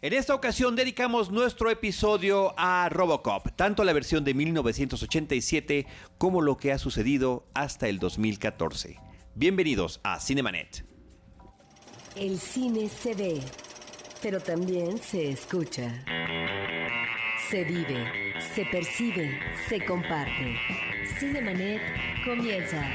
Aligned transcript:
En 0.00 0.12
esta 0.12 0.32
ocasión 0.32 0.76
dedicamos 0.76 1.32
nuestro 1.32 1.70
episodio 1.70 2.54
a 2.56 2.88
Robocop, 2.88 3.48
tanto 3.56 3.82
la 3.82 3.92
versión 3.92 4.22
de 4.22 4.32
1987 4.32 5.88
como 6.18 6.40
lo 6.40 6.56
que 6.56 6.70
ha 6.70 6.78
sucedido 6.78 7.48
hasta 7.52 7.88
el 7.88 7.98
2014. 7.98 9.00
Bienvenidos 9.34 9.98
a 10.04 10.20
Cinemanet. 10.20 10.84
El 12.14 12.38
cine 12.38 12.88
se 12.88 13.12
ve, 13.14 13.40
pero 14.22 14.38
también 14.38 14.98
se 14.98 15.30
escucha. 15.30 16.04
Se 17.50 17.64
vive, 17.64 18.06
se 18.54 18.66
percibe, 18.66 19.40
se 19.68 19.84
comparte. 19.84 20.54
Cinemanet 21.18 21.82
comienza. 22.24 22.88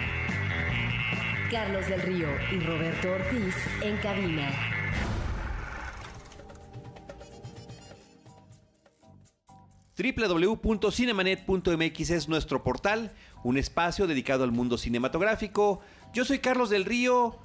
Carlos 1.52 1.86
del 1.90 2.02
Río 2.02 2.30
y 2.54 2.60
Roberto 2.60 3.12
Ortiz 3.12 3.56
en 3.82 3.98
cabina. 3.98 4.73
www.cinemanet.mx 10.04 12.10
es 12.10 12.28
nuestro 12.28 12.62
portal, 12.62 13.14
un 13.44 13.58
espacio 13.58 14.06
dedicado 14.06 14.44
al 14.44 14.52
mundo 14.52 14.78
cinematográfico. 14.78 15.80
Yo 16.14 16.26
soy 16.26 16.40
Carlos 16.40 16.70
del 16.70 16.84
Río 16.84 17.38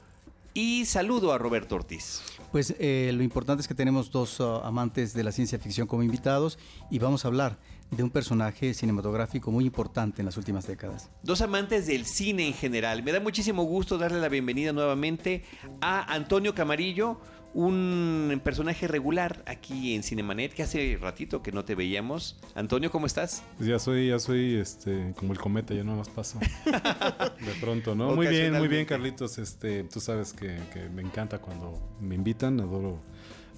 y 0.54 0.86
saludo 0.86 1.32
a 1.32 1.38
Roberto 1.38 1.76
Ortiz. 1.76 2.20
Pues 2.50 2.74
eh, 2.80 3.12
lo 3.14 3.22
importante 3.22 3.60
es 3.60 3.68
que 3.68 3.74
tenemos 3.74 4.10
dos 4.10 4.40
uh, 4.40 4.62
amantes 4.64 5.14
de 5.14 5.22
la 5.22 5.30
ciencia 5.30 5.58
ficción 5.58 5.86
como 5.86 6.02
invitados 6.02 6.58
y 6.90 6.98
vamos 6.98 7.24
a 7.24 7.28
hablar 7.28 7.58
de 7.90 8.02
un 8.02 8.10
personaje 8.10 8.74
cinematográfico 8.74 9.50
muy 9.50 9.64
importante 9.64 10.20
en 10.20 10.26
las 10.26 10.36
últimas 10.36 10.66
décadas. 10.66 11.10
Dos 11.22 11.40
amantes 11.42 11.86
del 11.86 12.06
cine 12.06 12.46
en 12.46 12.54
general. 12.54 13.02
Me 13.02 13.12
da 13.12 13.20
muchísimo 13.20 13.64
gusto 13.64 13.98
darle 13.98 14.20
la 14.20 14.28
bienvenida 14.28 14.72
nuevamente 14.72 15.44
a 15.80 16.12
Antonio 16.12 16.54
Camarillo, 16.54 17.20
un 17.54 18.40
personaje 18.44 18.86
regular 18.86 19.42
aquí 19.46 19.94
en 19.94 20.02
Cinemanet 20.02 20.52
que 20.52 20.62
hace 20.62 20.98
ratito 21.00 21.42
que 21.42 21.52
no 21.52 21.64
te 21.64 21.74
veíamos. 21.74 22.38
Antonio, 22.54 22.90
¿cómo 22.90 23.06
estás? 23.06 23.42
Pues 23.56 23.68
ya 23.68 23.78
soy, 23.78 24.08
ya 24.08 24.18
soy 24.18 24.56
este, 24.56 25.12
como 25.16 25.32
el 25.32 25.38
cometa, 25.38 25.74
ya 25.74 25.84
no 25.84 25.96
más 25.96 26.08
paso. 26.08 26.38
De 26.64 27.52
pronto, 27.60 27.94
¿no? 27.94 28.14
Muy 28.14 28.26
bien, 28.26 28.52
muy 28.52 28.68
bien, 28.68 28.84
Carlitos. 28.84 29.38
Este, 29.38 29.84
tú 29.84 30.00
sabes 30.00 30.32
que, 30.32 30.58
que 30.72 30.88
me 30.88 31.02
encanta 31.02 31.38
cuando 31.38 31.78
me 32.00 32.14
invitan, 32.14 32.60
adoro 32.60 33.00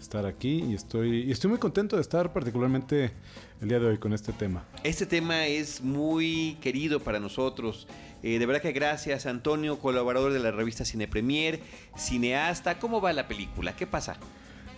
estar 0.01 0.27
aquí 0.27 0.65
y 0.69 0.75
estoy, 0.75 1.25
y 1.25 1.31
estoy 1.31 1.51
muy 1.51 1.59
contento 1.59 1.97
de 1.97 2.03
estar 2.03 2.33
particularmente 2.33 3.13
el 3.61 3.69
día 3.69 3.79
de 3.79 3.87
hoy 3.87 3.99
con 3.99 4.13
este 4.13 4.33
tema. 4.33 4.65
Este 4.83 5.07
tema 5.07 5.47
es 5.47 5.83
muy 5.83 6.57
querido 6.61 7.01
para 7.01 7.21
nosotros. 7.21 7.87
Eh, 8.23 8.39
de 8.39 8.47
verdad 8.47 8.63
que 8.63 8.73
gracias, 8.73 9.27
Antonio, 9.27 9.79
colaborador 9.79 10.33
de 10.33 10.39
la 10.39 10.51
revista 10.51 10.85
Cine 10.85 11.09
Premier, 11.09 11.61
cineasta. 11.97 12.79
¿Cómo 12.79 13.01
va 13.01 13.13
la 13.13 13.29
película? 13.29 13.75
¿Qué 13.75 13.87
pasa? 13.87 14.17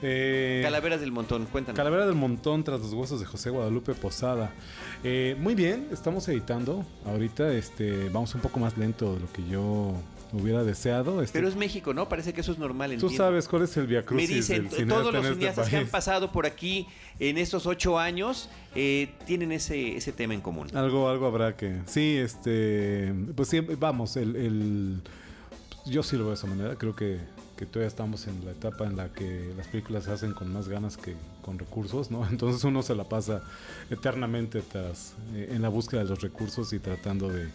Eh, 0.03 0.61
Calaveras 0.65 1.01
del 1.01 1.13
Montón, 1.13 1.47
cuéntanos. 1.47 1.77
Calavera 1.77 2.07
del 2.07 2.17
Montón 2.17 2.65
tras 2.65 2.81
los 2.81 2.93
huesos 2.93 3.21
de 3.21 3.27
José 3.27 3.51
Guadalupe 3.51 3.95
Posada. 3.95 4.53
Eh, 5.05 5.37
muy 5.39 5.55
bien, 5.55 5.89
estamos 5.93 6.27
editando. 6.29 6.85
Ahorita 7.07 7.53
este, 7.53 8.09
vamos 8.09 8.35
un 8.35 8.41
poco 8.41 8.59
más 8.59 8.77
lento 8.77 9.15
de 9.15 9.21
lo 9.21 9.33
que 9.33 9.47
yo 9.49 9.95
hubiera 10.33 10.65
deseado. 10.65 11.23
Este, 11.23 11.39
Pero 11.39 11.49
es 11.49 11.57
México, 11.57 11.93
¿no? 11.95 12.09
Parece 12.09 12.33
que 12.33 12.41
eso 12.41 12.53
es 12.53 12.59
normal. 12.59 12.91
Tú 12.91 12.95
entiendo. 13.07 13.17
sabes 13.17 13.49
cuál 13.49 13.63
es 13.63 13.77
el 13.77 13.85
Me 13.85 13.89
viacrucis 13.91 14.29
dicen, 14.29 14.63
del 14.65 14.71
cineasta 14.73 14.95
todos 14.95 15.13
los 15.13 15.25
en 15.25 15.31
este 15.33 15.35
cineastas 15.39 15.69
que 15.69 15.77
han 15.77 15.87
pasado 15.89 16.33
por 16.33 16.47
aquí 16.47 16.87
en 17.19 17.39
estos 17.39 17.67
ocho 17.67 17.99
años 17.99 18.49
eh, 18.75 19.11
tienen 19.27 19.53
ese, 19.53 19.97
ese 19.97 20.13
tema 20.13 20.35
en 20.35 20.41
común. 20.41 20.69
Algo, 20.75 21.09
algo 21.09 21.27
habrá 21.27 21.57
que. 21.57 21.81
Sí, 21.87 22.17
este. 22.17 23.13
Pues 23.37 23.49
sí, 23.49 23.61
vamos, 23.61 24.17
el. 24.17 24.37
el- 24.37 25.01
yo 25.85 26.03
sí 26.05 26.15
lo 26.17 26.23
veo 26.23 26.29
de 26.31 26.35
esa 26.37 26.47
manera. 26.47 26.77
Creo 26.77 26.95
que, 26.95 27.19
que 27.57 27.67
todavía 27.67 27.89
estamos 27.89 28.29
en 28.29 28.45
la 28.45 28.53
etapa 28.53 28.87
en 28.87 28.97
la 28.97 29.09
que 29.13 29.53
las 29.57 29.67
películas 29.67 30.05
se 30.05 30.13
hacen 30.13 30.33
con 30.33 30.53
más 30.53 30.69
ganas 30.69 30.97
que 30.97 31.17
con 31.43 31.59
recursos, 31.59 32.09
¿no? 32.11 32.25
Entonces 32.31 32.63
uno 32.65 32.83
se 32.83 32.95
la 32.95 33.05
pasa 33.05 33.43
eternamente 33.91 34.63
tras, 34.63 35.15
eh, 35.35 35.51
en 35.53 35.61
la 35.61 35.69
búsqueda 35.69 36.05
de 36.05 36.09
los 36.11 36.21
recursos 36.21 36.73
y 36.73 36.79
tratando 36.79 37.29
de. 37.29 37.49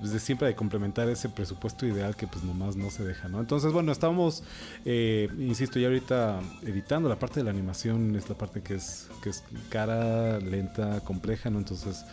Pues, 0.00 0.12
de 0.12 0.20
siempre 0.20 0.48
de 0.48 0.54
complementar 0.54 1.08
ese 1.08 1.28
presupuesto 1.28 1.86
ideal 1.86 2.16
que 2.16 2.26
pues 2.26 2.44
nomás 2.44 2.76
no 2.76 2.90
se 2.90 3.04
deja, 3.04 3.28
¿no? 3.28 3.40
Entonces, 3.40 3.72
bueno, 3.72 3.92
estamos, 3.92 4.42
eh, 4.84 5.28
insisto, 5.38 5.78
ya 5.78 5.88
ahorita 5.88 6.40
editando 6.62 7.08
la 7.08 7.18
parte 7.18 7.40
de 7.40 7.44
la 7.44 7.50
animación, 7.50 8.14
es 8.16 8.28
la 8.28 8.36
parte 8.36 8.62
que 8.62 8.74
es, 8.74 9.08
que 9.22 9.30
es 9.30 9.42
cara, 9.68 10.38
lenta, 10.40 11.00
compleja, 11.00 11.50
¿no? 11.50 11.58
Entonces, 11.58 12.04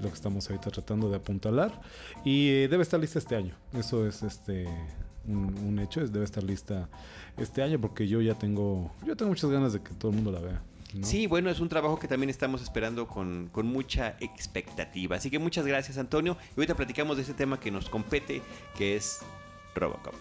lo 0.00 0.08
que 0.08 0.14
estamos 0.14 0.48
ahorita 0.48 0.70
tratando 0.70 1.10
de 1.10 1.16
apuntalar 1.16 1.80
y 2.24 2.48
eh, 2.48 2.68
debe 2.68 2.82
estar 2.82 2.98
lista 2.98 3.18
este 3.18 3.36
año. 3.36 3.54
Eso 3.74 4.06
es 4.06 4.22
este 4.22 4.66
un, 5.26 5.78
hecho, 5.78 6.06
debe 6.06 6.24
estar 6.24 6.42
lista 6.42 6.88
este 7.36 7.62
año 7.62 7.80
porque 7.80 8.08
yo 8.08 8.20
ya 8.20 8.34
tengo 8.34 8.90
yo 9.06 9.16
tengo 9.16 9.30
muchas 9.30 9.50
ganas 9.50 9.72
de 9.72 9.80
que 9.80 9.92
todo 9.94 10.10
el 10.10 10.16
mundo 10.16 10.32
la 10.32 10.40
vea. 10.40 10.62
¿No? 10.94 11.06
Sí, 11.06 11.26
bueno, 11.26 11.50
es 11.50 11.60
un 11.60 11.68
trabajo 11.68 11.98
que 11.98 12.08
también 12.08 12.30
estamos 12.30 12.62
esperando 12.62 13.06
con, 13.06 13.48
con 13.48 13.66
mucha 13.66 14.16
expectativa. 14.20 15.16
Así 15.16 15.30
que 15.30 15.38
muchas 15.38 15.66
gracias, 15.66 15.98
Antonio. 15.98 16.36
Y 16.56 16.60
ahorita 16.60 16.74
platicamos 16.74 17.16
de 17.16 17.22
ese 17.22 17.34
tema 17.34 17.58
que 17.60 17.70
nos 17.70 17.88
compete, 17.88 18.42
que 18.76 18.96
es 18.96 19.20
Robocop. 19.74 20.14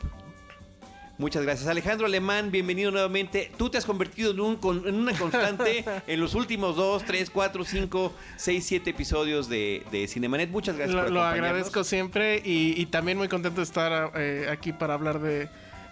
Muchas 1.19 1.44
gracias. 1.44 1.68
Alejandro 1.68 2.06
Alemán, 2.06 2.50
bienvenido 2.50 2.91
nuevamente. 2.91 3.52
Tú 3.58 3.69
te 3.69 3.78
has 3.78 3.84
convertido 3.84 4.31
en, 4.31 4.40
un 4.40 4.58
en 4.85 4.96
una 4.96 5.12
constante 5.12 5.84
en 6.08 6.19
los 6.22 6.34
últimos 6.34 6.78
2, 6.78 7.03
3, 7.03 7.29
4, 7.29 7.66
5, 7.66 8.13
6, 8.38 8.66
7 8.66 8.90
episodios 8.90 9.50
de, 9.50 9.84
de 9.91 10.08
Cinemanet. 10.08 10.50
Muchas 10.50 10.78
gracias 10.78 10.96
Lo, 10.96 11.03
por 11.03 11.12
lo 11.12 11.22
agradezco 11.22 11.84
siempre 11.84 12.41
y, 12.46 12.81
y 12.81 12.85
también 12.85 13.18
muy 13.18 13.28
contento 13.28 13.59
de 13.59 13.66
estar 13.66 14.13
eh, 14.16 14.47
aquí 14.50 14.72
para 14.72 14.94
hablar 14.94 15.19
de, 15.19 15.50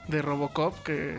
de 0.07 0.21
Robocop, 0.21 0.81
que, 0.83 1.17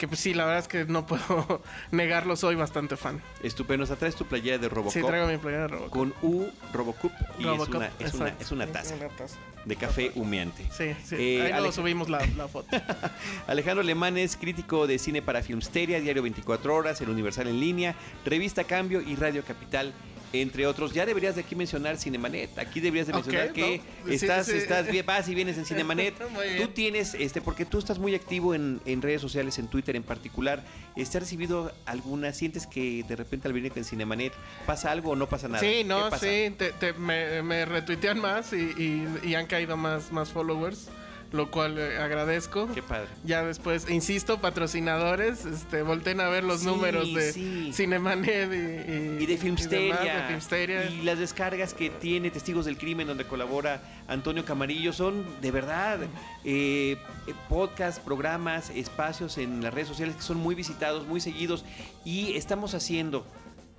que 0.00 0.08
pues 0.08 0.18
sí, 0.18 0.32
la 0.32 0.46
verdad 0.46 0.60
es 0.60 0.66
que 0.68 0.86
no 0.86 1.04
puedo 1.06 1.62
negarlo, 1.90 2.34
soy 2.34 2.54
bastante 2.54 2.96
fan. 2.96 3.20
Estupendo. 3.42 3.84
Nos 3.86 3.98
traes 3.98 4.16
tu 4.16 4.24
playera 4.24 4.56
de 4.56 4.68
Robocop. 4.70 4.94
Sí, 4.94 5.02
traigo 5.06 5.26
mi 5.26 5.36
playera 5.36 5.64
de 5.64 5.68
Robocop. 5.68 5.90
Con 5.90 6.14
U 6.22 6.48
Robocop 6.72 7.12
y 7.38 7.44
Robocop, 7.44 7.68
es, 7.68 7.74
una, 7.74 8.06
es, 8.08 8.14
una, 8.14 8.28
es 8.40 8.50
una 8.50 8.66
taza 8.66 8.94
Una 8.94 9.08
taza. 9.10 9.36
de 9.66 9.76
café 9.76 10.10
humeante. 10.14 10.64
Sí, 10.72 10.96
sí. 11.04 11.16
Eh, 11.18 11.42
Ahí 11.42 11.52
luego 11.52 11.70
subimos 11.72 12.08
la, 12.08 12.24
la 12.36 12.48
foto. 12.48 12.74
Alejandro 13.46 13.82
Alemán 13.82 14.16
es 14.16 14.36
crítico 14.38 14.86
de 14.86 14.98
cine 14.98 15.20
para 15.20 15.42
Filmsteria, 15.42 16.00
Diario 16.00 16.22
24 16.22 16.74
Horas, 16.74 16.98
El 17.02 17.10
Universal 17.10 17.46
en 17.48 17.60
línea, 17.60 17.94
Revista 18.24 18.64
Cambio 18.64 19.02
y 19.02 19.16
Radio 19.16 19.44
Capital, 19.44 19.92
entre 20.32 20.66
otros. 20.66 20.92
Ya 20.92 21.06
deberías 21.06 21.34
de 21.34 21.42
aquí 21.42 21.56
mencionar 21.56 21.96
Cinemanet. 21.98 22.58
Aquí 22.58 22.80
deberías 22.80 23.06
de 23.08 23.12
mencionar 23.14 23.52
que 23.52 23.80
estás, 24.08 24.46
sí. 24.46 24.52
estás 24.56 24.86
bien, 24.90 25.04
vas 25.04 25.28
y 25.28 25.34
vienes 25.34 25.58
en 25.58 25.64
Cinemanet. 25.66 26.14
Tú 26.58 26.68
tienes, 26.68 27.14
este, 27.14 27.40
porque 27.40 27.64
tú 27.64 27.78
estás 27.78 27.98
muy 27.98 28.14
activo 28.14 28.54
en, 28.54 28.80
en 28.84 29.02
redes 29.02 29.20
sociales, 29.20 29.58
en 29.58 29.68
Twitter 29.68 29.96
en 29.96 30.02
particular. 30.02 30.62
Este, 30.96 31.18
¿Has 31.18 31.24
recibido 31.24 31.72
alguna? 31.86 32.32
¿Sientes 32.32 32.66
que 32.66 33.04
de 33.08 33.16
repente 33.16 33.48
al 33.48 33.54
venir 33.54 33.72
en 33.74 33.84
Cinemanet 33.84 34.32
pasa 34.66 34.90
algo 34.90 35.10
o 35.10 35.16
no 35.16 35.28
pasa 35.28 35.48
nada? 35.48 35.60
Sí, 35.60 35.66
¿Qué 35.66 35.84
no, 35.84 36.10
pasa? 36.10 36.26
sí, 36.26 36.54
te- 36.56 36.72
te- 36.72 36.92
me, 36.92 37.42
me 37.42 37.64
retuitean 37.64 38.20
más 38.20 38.52
y, 38.52 38.56
y- 38.56 39.28
y 39.30 39.34
han 39.34 39.46
caído 39.46 39.76
más, 39.76 40.12
más 40.12 40.30
followers, 40.30 40.88
lo 41.32 41.50
cual 41.50 41.78
eh, 41.78 41.98
agradezco. 41.98 42.68
Qué 42.74 42.82
padre. 42.82 43.06
Ya 43.24 43.44
después, 43.44 43.88
insisto, 43.88 44.40
patrocinadores, 44.40 45.44
este, 45.44 45.82
volten 45.82 46.20
a 46.20 46.28
ver 46.28 46.42
los 46.44 46.60
Sí, 46.60 46.66
números 46.66 47.14
de 47.14 47.32
sí. 47.32 47.70
Cinemanet 47.72 48.50
y, 48.52 49.22
y 49.22 49.26
de 49.26 49.36
Filmsteria, 49.36 49.96
demás, 49.96 50.22
de 50.22 50.26
Filmsteria. 50.28 50.90
y 50.90 51.02
las 51.02 51.18
descargas 51.18 51.72
que 51.74 51.90
tiene 51.90 52.30
Testigos 52.30 52.64
del 52.64 52.76
Crimen 52.78 53.06
donde 53.06 53.26
colabora 53.26 53.80
Antonio 54.08 54.44
Camarillo 54.44 54.92
son 54.92 55.24
de 55.40 55.50
verdad 55.52 56.00
eh, 56.02 56.08
eh, 56.44 57.34
podcasts, 57.48 58.00
programas, 58.00 58.70
espacios 58.70 59.38
en 59.38 59.62
las 59.62 59.72
redes 59.72 59.88
sociales 59.88 60.16
que 60.16 60.22
son 60.22 60.38
muy 60.38 60.54
visitados, 60.56 61.06
muy 61.06 61.20
seguidos 61.20 61.64
y 62.04 62.32
estamos 62.32 62.74
haciendo 62.74 63.24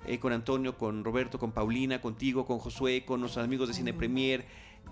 eh, 0.06 0.18
con 0.18 0.32
Antonio, 0.32 0.78
con 0.78 1.04
Roberto, 1.04 1.38
con 1.38 1.52
Paulina, 1.52 2.00
contigo, 2.00 2.46
con 2.46 2.58
Josué, 2.58 3.04
con 3.04 3.20
nuestros 3.20 3.44
amigos 3.44 3.68
de 3.68 3.74
Cine 3.74 3.92
Premier, 3.92 4.46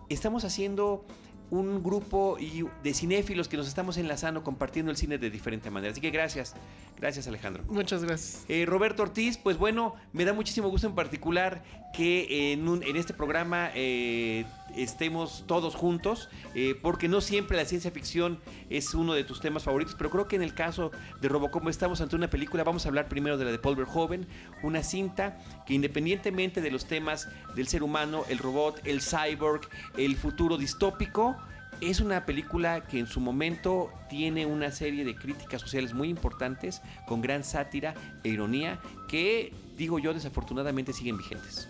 estamos 0.08 0.44
haciendo 0.44 1.04
un 1.50 1.82
grupo 1.82 2.36
y 2.38 2.64
de 2.82 2.94
cinéfilos 2.94 3.48
que 3.48 3.56
nos 3.56 3.68
estamos 3.68 3.96
enlazando, 3.96 4.42
compartiendo 4.42 4.90
el 4.90 4.96
cine 4.96 5.18
de 5.18 5.30
diferente 5.30 5.70
manera. 5.70 5.92
Así 5.92 6.00
que 6.00 6.10
gracias, 6.10 6.54
gracias 6.98 7.26
Alejandro. 7.26 7.64
Muchas 7.68 8.04
gracias. 8.04 8.44
Eh, 8.48 8.64
Roberto 8.66 9.02
Ortiz, 9.02 9.38
pues 9.38 9.58
bueno, 9.58 9.94
me 10.12 10.24
da 10.24 10.32
muchísimo 10.32 10.68
gusto 10.68 10.86
en 10.86 10.94
particular 10.94 11.62
que 11.94 12.52
en, 12.52 12.68
un- 12.68 12.82
en 12.82 12.96
este 12.96 13.12
programa 13.14 13.70
eh, 13.74 14.44
estemos 14.76 15.44
todos 15.46 15.74
juntos, 15.74 16.28
eh, 16.54 16.74
porque 16.80 17.08
no 17.08 17.20
siempre 17.20 17.56
la 17.56 17.64
ciencia 17.64 17.90
ficción 17.90 18.38
es 18.70 18.94
uno 18.94 19.12
de 19.14 19.24
tus 19.24 19.40
temas 19.40 19.64
favoritos, 19.64 19.94
pero 19.98 20.08
creo 20.10 20.28
que 20.28 20.36
en 20.36 20.42
el 20.42 20.54
caso 20.54 20.92
de 21.20 21.28
Robocop 21.28 21.66
estamos 21.68 22.00
ante 22.00 22.14
una 22.16 22.30
película, 22.30 22.62
vamos 22.64 22.86
a 22.86 22.88
hablar 22.88 23.08
primero 23.08 23.36
de 23.38 23.44
la 23.44 23.50
de 23.50 23.58
Paul 23.58 23.76
Verhoeven, 23.76 24.26
una 24.62 24.82
cinta 24.82 25.38
que 25.66 25.74
independientemente 25.74 26.60
de 26.60 26.70
los 26.70 26.86
temas 26.86 27.28
del 27.56 27.66
ser 27.66 27.82
humano, 27.82 28.22
el 28.28 28.38
robot, 28.38 28.80
el 28.84 29.00
cyborg, 29.02 29.62
el 29.96 30.16
futuro 30.16 30.56
distópico, 30.56 31.36
es 31.80 32.00
una 32.00 32.26
película 32.26 32.82
que 32.84 32.98
en 32.98 33.06
su 33.06 33.20
momento 33.20 33.90
tiene 34.10 34.44
una 34.44 34.70
serie 34.70 35.04
de 35.04 35.14
críticas 35.16 35.62
sociales 35.62 35.94
muy 35.94 36.08
importantes, 36.08 36.82
con 37.06 37.22
gran 37.22 37.42
sátira 37.42 37.94
e 38.22 38.28
ironía, 38.28 38.78
que, 39.08 39.52
digo 39.78 39.98
yo, 39.98 40.12
desafortunadamente 40.12 40.92
siguen 40.92 41.16
vigentes. 41.16 41.68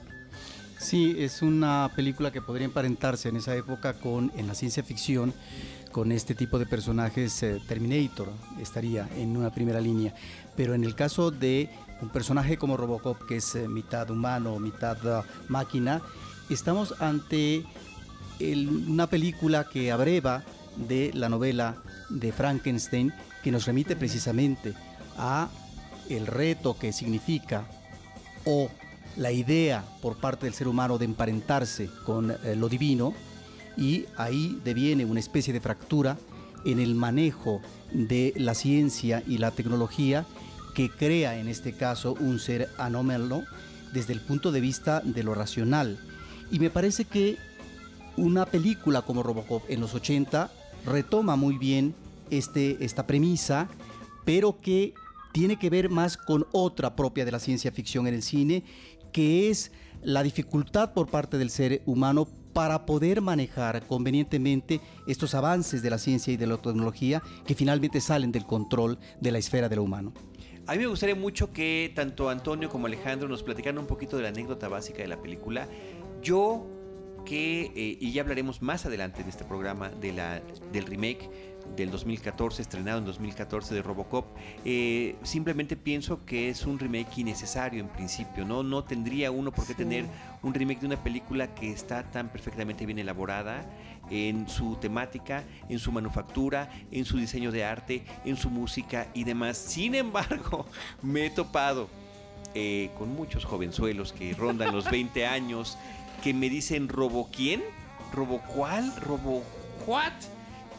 Sí, 0.81 1.15
es 1.19 1.43
una 1.43 1.91
película 1.95 2.33
que 2.33 2.41
podría 2.41 2.65
emparentarse 2.65 3.29
en 3.29 3.37
esa 3.37 3.55
época 3.55 3.93
con, 3.93 4.33
en 4.37 4.47
la 4.47 4.55
ciencia 4.55 4.83
ficción, 4.83 5.35
con 5.93 6.11
este 6.11 6.35
tipo 6.35 6.59
de 6.59 6.65
personajes, 6.65 7.43
eh, 7.43 7.61
Terminator 7.69 8.31
estaría 8.59 9.07
en 9.17 9.37
una 9.37 9.51
primera 9.51 9.79
línea. 9.79 10.15
Pero 10.57 10.75
en 10.75 10.83
el 10.83 10.95
caso 10.95 11.31
de 11.31 11.69
un 12.01 12.09
personaje 12.09 12.57
como 12.57 12.79
Robocop, 12.79 13.27
que 13.27 13.37
es 13.37 13.55
eh, 13.57 13.69
mitad 13.69 14.11
humano, 14.11 14.59
mitad 14.59 14.97
uh, 15.05 15.23
máquina, 15.49 16.01
estamos 16.49 16.95
ante 16.99 17.63
una 18.89 19.07
película 19.07 19.69
que 19.69 19.93
abreva 19.93 20.45
de 20.89 21.11
la 21.13 21.29
novela 21.29 21.77
de 22.09 22.33
Frankenstein, 22.33 23.13
que 23.43 23.53
nos 23.53 23.67
remite 23.67 23.97
precisamente 23.97 24.73
a 25.19 25.51
el 26.09 26.27
reto 26.27 26.79
que 26.79 26.91
significa 26.95 27.67
o 28.47 28.71
la 29.17 29.33
idea 29.33 29.85
por 30.01 30.17
parte 30.17 30.47
del 30.47 30.55
ser 30.55 30.69
humano 30.69 30.99
de 30.99 31.05
emparentarse 31.05 31.91
con 32.05 32.31
eh, 32.31 32.57
lo 32.57 32.69
divino 32.69 33.15
y 33.77 34.07
ahí 34.17 34.61
deviene 34.65 35.05
una 35.05 35.21
especie 35.21 35.53
de 35.53 35.61
fractura 35.61 36.19
en 36.65 36.79
el 36.79 36.95
manejo 36.95 37.61
de 37.93 38.33
la 38.37 38.55
ciencia 38.55 39.23
y 39.27 39.39
la 39.39 39.51
tecnología 39.51 40.27
que 40.75 40.91
crea 40.91 41.39
en 41.39 41.49
este 41.49 41.73
caso 41.73 42.15
un 42.21 42.39
ser 42.39 42.69
anómalo 42.79 43.43
desde 43.93 44.13
el 44.13 44.21
punto 44.21 44.53
de 44.53 44.61
vista 44.61 45.01
de 45.01 45.23
lo 45.23 45.35
racional. 45.35 45.99
Y 46.51 46.59
me 46.59 46.71
parece 46.71 47.05
que 47.05 47.37
una 48.17 48.47
película 48.47 49.03
como 49.03 49.23
Robocop 49.23 49.63
en 49.69 49.81
los 49.81 49.95
80 49.95 50.51
retoma 50.87 51.37
muy 51.37 51.59
bien 51.59 51.95
este, 52.31 52.85
esta 52.85 53.07
premisa, 53.07 53.69
pero 54.25 54.59
que 54.61 54.95
tiene 55.33 55.57
que 55.57 55.71
ver 55.71 55.89
más 55.91 56.17
con 56.17 56.47
otra 56.53 56.97
propia 56.97 57.25
de 57.25 57.33
la 57.33 57.39
ciencia 57.39 57.73
ficción 57.73 58.07
en 58.07 58.15
el 58.15 58.23
cine, 58.23 58.65
que 59.13 59.51
es 59.51 59.73
la 60.03 60.23
dificultad 60.23 60.93
por 60.93 61.09
parte 61.09 61.39
del 61.39 61.51
ser 61.51 61.83
humano 61.87 62.27
para 62.53 62.85
poder 62.87 63.21
manejar 63.21 63.87
convenientemente 63.87 64.81
estos 65.07 65.35
avances 65.35 65.83
de 65.83 65.91
la 65.91 65.99
ciencia 65.99 66.33
y 66.33 66.37
de 66.37 66.47
la 66.47 66.57
tecnología 66.57 67.23
que 67.47 67.55
finalmente 67.55 68.01
salen 68.01 68.33
del 68.33 68.47
control 68.47 68.99
de 69.21 69.31
la 69.31 69.39
esfera 69.39 69.69
de 69.69 69.77
lo 69.77 69.85
humano. 69.85 70.13
A 70.67 70.73
mí 70.73 70.79
me 70.79 70.87
gustaría 70.87 71.15
mucho 71.15 71.53
que 71.53 71.93
tanto 71.95 72.29
Antonio 72.29 72.69
como 72.69 72.87
Alejandro 72.87 73.29
nos 73.29 73.43
platicaran 73.43 73.79
un 73.79 73.87
poquito 73.87 74.17
de 74.17 74.25
la 74.25 74.29
anécdota 74.29 74.69
básica 74.69 74.99
de 74.99 75.09
la 75.09 75.21
película. 75.21 75.69
Yo 76.23 76.67
que, 77.25 77.73
eh, 77.75 77.99
y 78.01 78.13
ya 78.13 78.23
hablaremos 78.23 78.63
más 78.63 78.87
adelante 78.87 79.23
en 79.23 79.29
este 79.29 79.45
programa 79.45 79.89
de 79.91 80.13
la, 80.13 80.43
del 80.73 80.87
remake 80.87 81.29
del 81.77 81.91
2014, 81.91 82.63
estrenado 82.63 82.99
en 82.99 83.05
2014 83.05 83.75
de 83.75 83.83
Robocop, 83.83 84.27
eh, 84.65 85.17
simplemente 85.23 85.77
pienso 85.77 86.25
que 86.25 86.49
es 86.49 86.67
un 86.67 86.79
remake 86.79 87.19
innecesario 87.19 87.81
en 87.81 87.89
principio, 87.89 88.45
¿no? 88.45 88.63
No 88.63 88.85
tendría 88.85 89.31
uno 89.31 89.53
por 89.53 89.67
qué 89.67 89.75
tener 89.75 90.07
un 90.43 90.55
remake 90.55 90.81
de 90.81 90.87
una 90.87 91.03
película 91.03 91.55
que 91.55 91.71
está 91.71 92.11
tan 92.11 92.29
perfectamente 92.29 92.87
bien 92.87 92.99
elaborada 92.99 93.65
en 94.11 94.49
su 94.49 94.77
temática, 94.77 95.45
en 95.69 95.79
su 95.79 95.93
manufactura, 95.93 96.71
en 96.91 97.05
su 97.05 97.17
diseño 97.19 97.53
de 97.53 97.65
arte, 97.65 98.05
en 98.25 98.37
su 98.37 98.51
música 98.51 99.09
y 99.15 99.25
demás. 99.25 99.57
Sin 99.57 99.95
embargo, 99.95 100.67
me 101.03 101.27
he 101.27 101.31
topado 101.31 101.89
eh, 102.55 102.91
con 102.99 103.15
muchos 103.15 103.45
jovenzuelos 103.45 104.13
que 104.13 104.35
rondan 104.35 104.75
los 104.75 104.85
20 104.91 105.27
años 105.27 105.79
que 106.23 106.35
me 106.35 106.49
dicen 106.51 106.89
¿Robo 106.89 107.29
quién? 107.35 107.63
¿Robo 108.13 108.41
cuál? 108.55 108.95
¿Robo 108.97 109.43
what? 109.87 110.13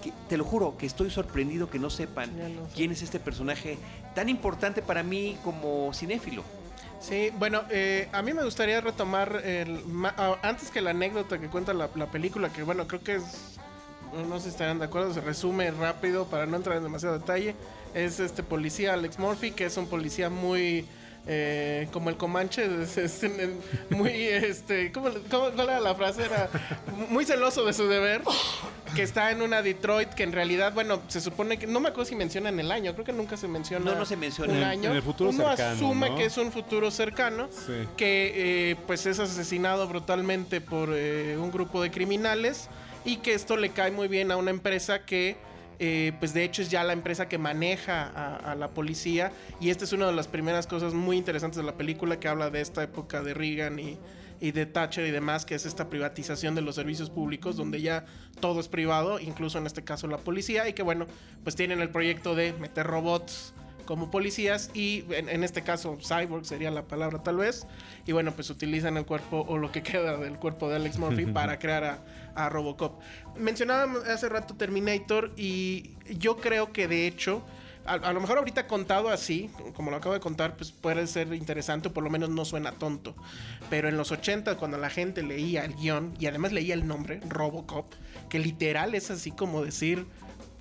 Que- 0.01 0.12
te 0.27 0.38
lo 0.38 0.44
juro 0.44 0.77
que 0.77 0.86
estoy 0.86 1.09
sorprendido 1.12 1.69
que 1.69 1.80
no 1.80 1.89
sepan 1.89 2.31
quién 2.75 2.92
es 2.92 3.01
este 3.01 3.19
personaje 3.19 3.77
tan 4.15 4.30
importante 4.30 4.81
para 4.81 5.03
mí 5.03 5.38
como 5.44 5.94
cinéfilo. 5.94 6.44
Sí, 7.00 7.30
bueno, 7.39 7.63
eh, 7.71 8.07
a 8.12 8.21
mí 8.21 8.31
me 8.33 8.44
gustaría 8.44 8.80
retomar 8.81 9.42
el, 9.44 9.83
ma- 9.86 10.13
ah, 10.18 10.38
antes 10.44 10.69
que 10.69 10.81
la 10.81 10.92
anécdota 10.92 11.39
que 11.39 11.48
cuenta 11.48 11.74
la, 11.74 11.89
la 11.95 12.06
película, 12.07 12.50
que 12.53 12.62
bueno, 12.63 12.88
creo 12.88 13.03
que 13.03 13.15
es, 13.15 13.57
no 14.27 14.38
sé 14.38 14.44
si 14.44 14.50
estarán 14.50 14.77
de 14.80 14.86
acuerdo, 14.86 15.12
se 15.13 15.21
resume 15.21 15.71
rápido 15.71 16.25
para 16.25 16.45
no 16.45 16.57
entrar 16.57 16.77
en 16.77 16.83
demasiado 16.83 17.18
detalle. 17.18 17.56
Es 17.95 18.19
este 18.19 18.44
policía 18.44 18.94
Alex 18.94 19.18
Murphy, 19.19 19.51
que 19.51 19.65
es 19.65 19.77
un 19.77 19.88
policía 19.88 20.30
muy... 20.30 20.86
eh, 21.27 21.88
como 21.91 22.09
el 22.09 22.18
Comanche, 22.18 22.65
es, 22.83 22.97
es 22.97 23.23
en 23.23 23.39
el- 23.39 23.56
muy, 23.89 24.09
este, 24.27 24.91
¿cómo, 24.91 25.09
cómo- 25.29 25.51
cuál 25.51 25.69
era 25.69 25.79
la 25.79 25.95
frase? 25.95 26.23
Era 26.25 26.50
muy 27.09 27.25
celoso 27.25 27.63
de 27.65 27.73
su 27.73 27.88
deber, 27.88 28.21
que 28.95 29.03
está 29.03 29.31
en 29.31 29.41
una 29.41 29.62
Detroit 29.62 30.09
que 30.09 30.23
en 30.23 30.31
realidad, 30.31 30.73
bueno, 30.73 31.01
se 31.07 31.21
supone 31.21 31.57
que, 31.59 31.68
no 31.68 31.79
me 31.79 31.89
acuerdo 31.89 32.09
si 32.09 32.15
mencionan 32.15 32.59
el 32.59 32.71
año, 32.71 32.94
creo 32.94 33.06
que 33.06 33.13
nunca 33.13 33.38
se 33.38 33.47
menciona. 33.47 33.85
No, 33.91 33.95
no 33.97 34.06
se 34.06 34.18
menciona. 34.18 34.51
un 34.51 34.57
En- 34.59 34.63
año. 34.63 34.89
en 34.89 34.95
el 34.97 35.03
futuro 35.03 35.29
Uno 35.29 35.47
cercano, 35.50 35.75
asume 35.75 36.09
¿no? 36.09 36.15
que 36.18 36.25
es 36.25 36.38
un 36.38 36.51
futuro 36.51 36.89
cercano 36.91 37.50
Sí. 37.51 37.74
que 37.97 38.71
eh, 38.71 38.75
pues 38.88 39.06
es 39.06 39.19
asesinado 39.19 39.88
brutalmente 39.88 40.59
por 40.62 40.89
eh, 40.94 41.38
un 41.38 41.51
grupo 41.51 41.81
de 41.81 41.91
criminales 41.91 42.67
y 43.06 43.17
que 43.17 43.33
esto 43.33 43.57
le 43.57 43.69
cae 43.69 43.91
muy 43.91 44.07
bien 44.07 44.31
a 44.31 44.38
una 44.38 44.51
empresa 44.51 45.06
que 45.06 45.38
eh, 45.83 46.13
pues 46.19 46.31
de 46.35 46.43
hecho 46.43 46.61
es 46.61 46.69
ya 46.69 46.83
la 46.83 46.93
empresa 46.93 47.27
que 47.27 47.39
maneja 47.39 48.03
a, 48.03 48.51
a 48.51 48.55
la 48.55 48.69
policía 48.69 49.31
y 49.59 49.71
esta 49.71 49.83
es 49.83 49.93
una 49.93 50.05
de 50.05 50.13
las 50.13 50.27
primeras 50.27 50.67
cosas 50.67 50.93
muy 50.93 51.17
interesantes 51.17 51.57
de 51.57 51.63
la 51.63 51.75
película 51.75 52.19
que 52.19 52.27
habla 52.27 52.51
de 52.51 52.61
esta 52.61 52.83
época 52.83 53.23
de 53.23 53.33
Reagan 53.33 53.79
y, 53.79 53.97
y 54.39 54.51
de 54.51 54.67
Thatcher 54.67 55.07
y 55.07 55.09
demás, 55.09 55.43
que 55.43 55.55
es 55.55 55.65
esta 55.65 55.89
privatización 55.89 56.53
de 56.53 56.61
los 56.61 56.75
servicios 56.75 57.09
públicos 57.09 57.55
donde 57.55 57.81
ya 57.81 58.05
todo 58.39 58.59
es 58.59 58.67
privado, 58.67 59.19
incluso 59.19 59.57
en 59.57 59.65
este 59.65 59.83
caso 59.83 60.05
la 60.05 60.19
policía 60.19 60.69
y 60.69 60.73
que 60.73 60.83
bueno, 60.83 61.07
pues 61.43 61.55
tienen 61.55 61.81
el 61.81 61.89
proyecto 61.89 62.35
de 62.35 62.53
meter 62.53 62.85
robots 62.85 63.55
como 63.91 64.09
policías 64.09 64.71
y 64.73 65.03
en, 65.09 65.27
en 65.27 65.43
este 65.43 65.63
caso 65.63 65.97
cyborg 66.01 66.45
sería 66.45 66.71
la 66.71 66.83
palabra 66.83 67.21
tal 67.23 67.35
vez 67.35 67.67
y 68.05 68.13
bueno 68.13 68.31
pues 68.31 68.49
utilizan 68.49 68.95
el 68.95 69.05
cuerpo 69.05 69.45
o 69.49 69.57
lo 69.57 69.69
que 69.69 69.83
queda 69.83 70.15
del 70.15 70.38
cuerpo 70.39 70.69
de 70.69 70.77
Alex 70.77 70.97
Murphy 70.97 71.25
para 71.33 71.59
crear 71.59 71.83
a, 71.83 71.99
a 72.33 72.47
Robocop 72.47 73.01
mencionaba 73.35 73.91
hace 74.07 74.29
rato 74.29 74.55
Terminator 74.55 75.33
y 75.35 75.89
yo 76.17 76.38
creo 76.38 76.71
que 76.71 76.88
de 76.88 77.05
hecho 77.05 77.43
a, 77.85 77.95
a 77.95 78.13
lo 78.13 78.21
mejor 78.21 78.38
ahorita 78.38 78.65
contado 78.67 79.09
así, 79.09 79.49
como 79.73 79.89
lo 79.89 79.97
acabo 79.97 80.13
de 80.13 80.21
contar, 80.21 80.55
pues 80.55 80.71
puede 80.71 81.07
ser 81.07 81.33
interesante 81.33 81.88
o 81.88 81.93
por 81.93 82.03
lo 82.03 82.11
menos 82.11 82.29
no 82.29 82.45
suena 82.45 82.73
tonto. 82.73 83.15
Pero 83.71 83.89
en 83.89 83.97
los 83.97 84.11
80, 84.11 84.55
cuando 84.57 84.77
la 84.77 84.91
gente 84.91 85.23
leía 85.23 85.65
el 85.65 85.73
guion 85.73 86.13
y 86.19 86.27
además 86.27 86.51
leía 86.51 86.75
el 86.75 86.88
nombre, 86.88 87.21
Robocop, 87.27 87.91
que 88.29 88.38
literal 88.38 88.93
es 88.93 89.09
así 89.09 89.31
como 89.31 89.65
decir 89.65 90.05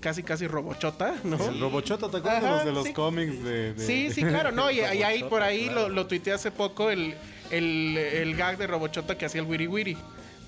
casi 0.00 0.23
casi 0.23 0.47
robochota, 0.47 1.14
¿no? 1.25 1.37
El 1.49 1.61
Robochota, 1.61 2.11
¿te 2.11 2.17
acuerdas 2.19 2.43
Ajá, 2.43 2.55
los 2.56 2.64
de 2.64 2.73
los 2.73 2.87
sí. 2.87 2.93
cómics 2.93 3.44
de, 3.44 3.75
de- 3.75 3.87
Sí, 3.87 4.11
sí, 4.12 4.23
claro, 4.25 4.50
no, 4.52 4.70
y, 4.70 4.76
y 4.79 4.81
ahí 5.02 5.23
por 5.25 5.43
ahí 5.43 5.64
claro. 5.67 5.88
lo, 5.88 5.94
lo 5.94 6.06
tuiteé 6.06 6.32
hace 6.32 6.50
poco 6.50 6.91
el, 6.91 7.14
el, 7.50 7.97
el 7.99 8.37
gag 8.37 8.56
de 8.58 8.67
Robochota 8.67 9.19
que 9.19 9.26
hacía 9.26 9.41
el 9.43 9.47
Wiri 9.47 9.67
Wiri, 9.67 9.97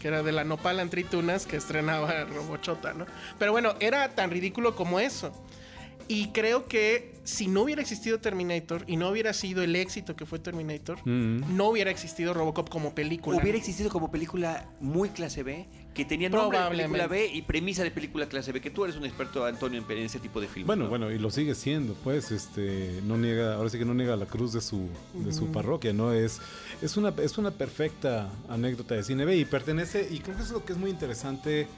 que 0.00 0.08
era 0.08 0.22
de 0.22 0.32
la 0.32 0.44
nopal 0.44 0.80
en 0.80 0.88
tritunas 0.88 1.46
que 1.46 1.56
estrenaba 1.56 2.24
Robochota, 2.24 2.94
¿no? 2.94 3.06
Pero 3.38 3.52
bueno, 3.52 3.74
era 3.80 4.08
tan 4.14 4.30
ridículo 4.30 4.74
como 4.74 4.98
eso. 5.00 5.32
Y 6.08 6.28
creo 6.28 6.66
que 6.66 7.12
si 7.24 7.46
no 7.46 7.62
hubiera 7.62 7.80
existido 7.80 8.18
Terminator 8.18 8.84
y 8.86 8.96
no 8.96 9.08
hubiera 9.08 9.32
sido 9.32 9.62
el 9.62 9.76
éxito 9.76 10.16
que 10.16 10.26
fue 10.26 10.38
Terminator, 10.38 10.98
Mm. 11.04 11.56
no 11.56 11.68
hubiera 11.68 11.90
existido 11.90 12.34
Robocop 12.34 12.68
como 12.68 12.94
película. 12.94 13.38
Hubiera 13.40 13.56
existido 13.56 13.90
como 13.90 14.10
película 14.10 14.66
muy 14.80 15.10
clase 15.10 15.42
B, 15.42 15.66
que 15.94 16.04
tenía 16.04 16.28
nombre 16.28 16.58
de 16.58 16.68
película. 16.70 17.06
B 17.06 17.26
y 17.32 17.42
premisa 17.42 17.84
de 17.84 17.90
película 17.90 18.26
clase 18.26 18.50
B, 18.50 18.60
que 18.60 18.70
tú 18.70 18.84
eres 18.84 18.96
un 18.96 19.04
experto, 19.04 19.44
Antonio, 19.44 19.84
en, 19.88 19.98
ese 19.98 20.18
tipo 20.18 20.40
de 20.40 20.48
filmes. 20.48 20.66
Bueno, 20.66 20.84
¿no? 20.84 20.90
bueno, 20.90 21.10
y 21.12 21.18
lo 21.18 21.30
sigue 21.30 21.54
siendo, 21.54 21.94
pues, 22.02 22.30
este, 22.32 23.00
no 23.04 23.16
niega, 23.16 23.54
ahora 23.54 23.68
sí 23.70 23.78
que 23.78 23.84
no 23.84 23.94
niega 23.94 24.16
la 24.16 24.26
cruz 24.26 24.52
de 24.52 24.60
su, 24.60 24.88
de 25.14 25.32
su 25.32 25.52
parroquia, 25.52 25.92
¿no? 25.92 26.12
Es, 26.12 26.40
es 26.80 26.96
una, 26.96 27.14
es 27.22 27.38
una 27.38 27.50
perfecta 27.52 28.30
anécdota 28.48 28.94
de 28.94 29.04
cine 29.04 29.24
B 29.24 29.36
y 29.36 29.44
pertenece, 29.44 30.08
y 30.10 30.18
creo 30.18 30.36
que 30.36 30.42
eso 30.42 30.54
es 30.56 30.60
lo 30.60 30.64
que 30.64 30.72
es 30.72 30.78
muy 30.78 30.90
interesante, 30.90 31.68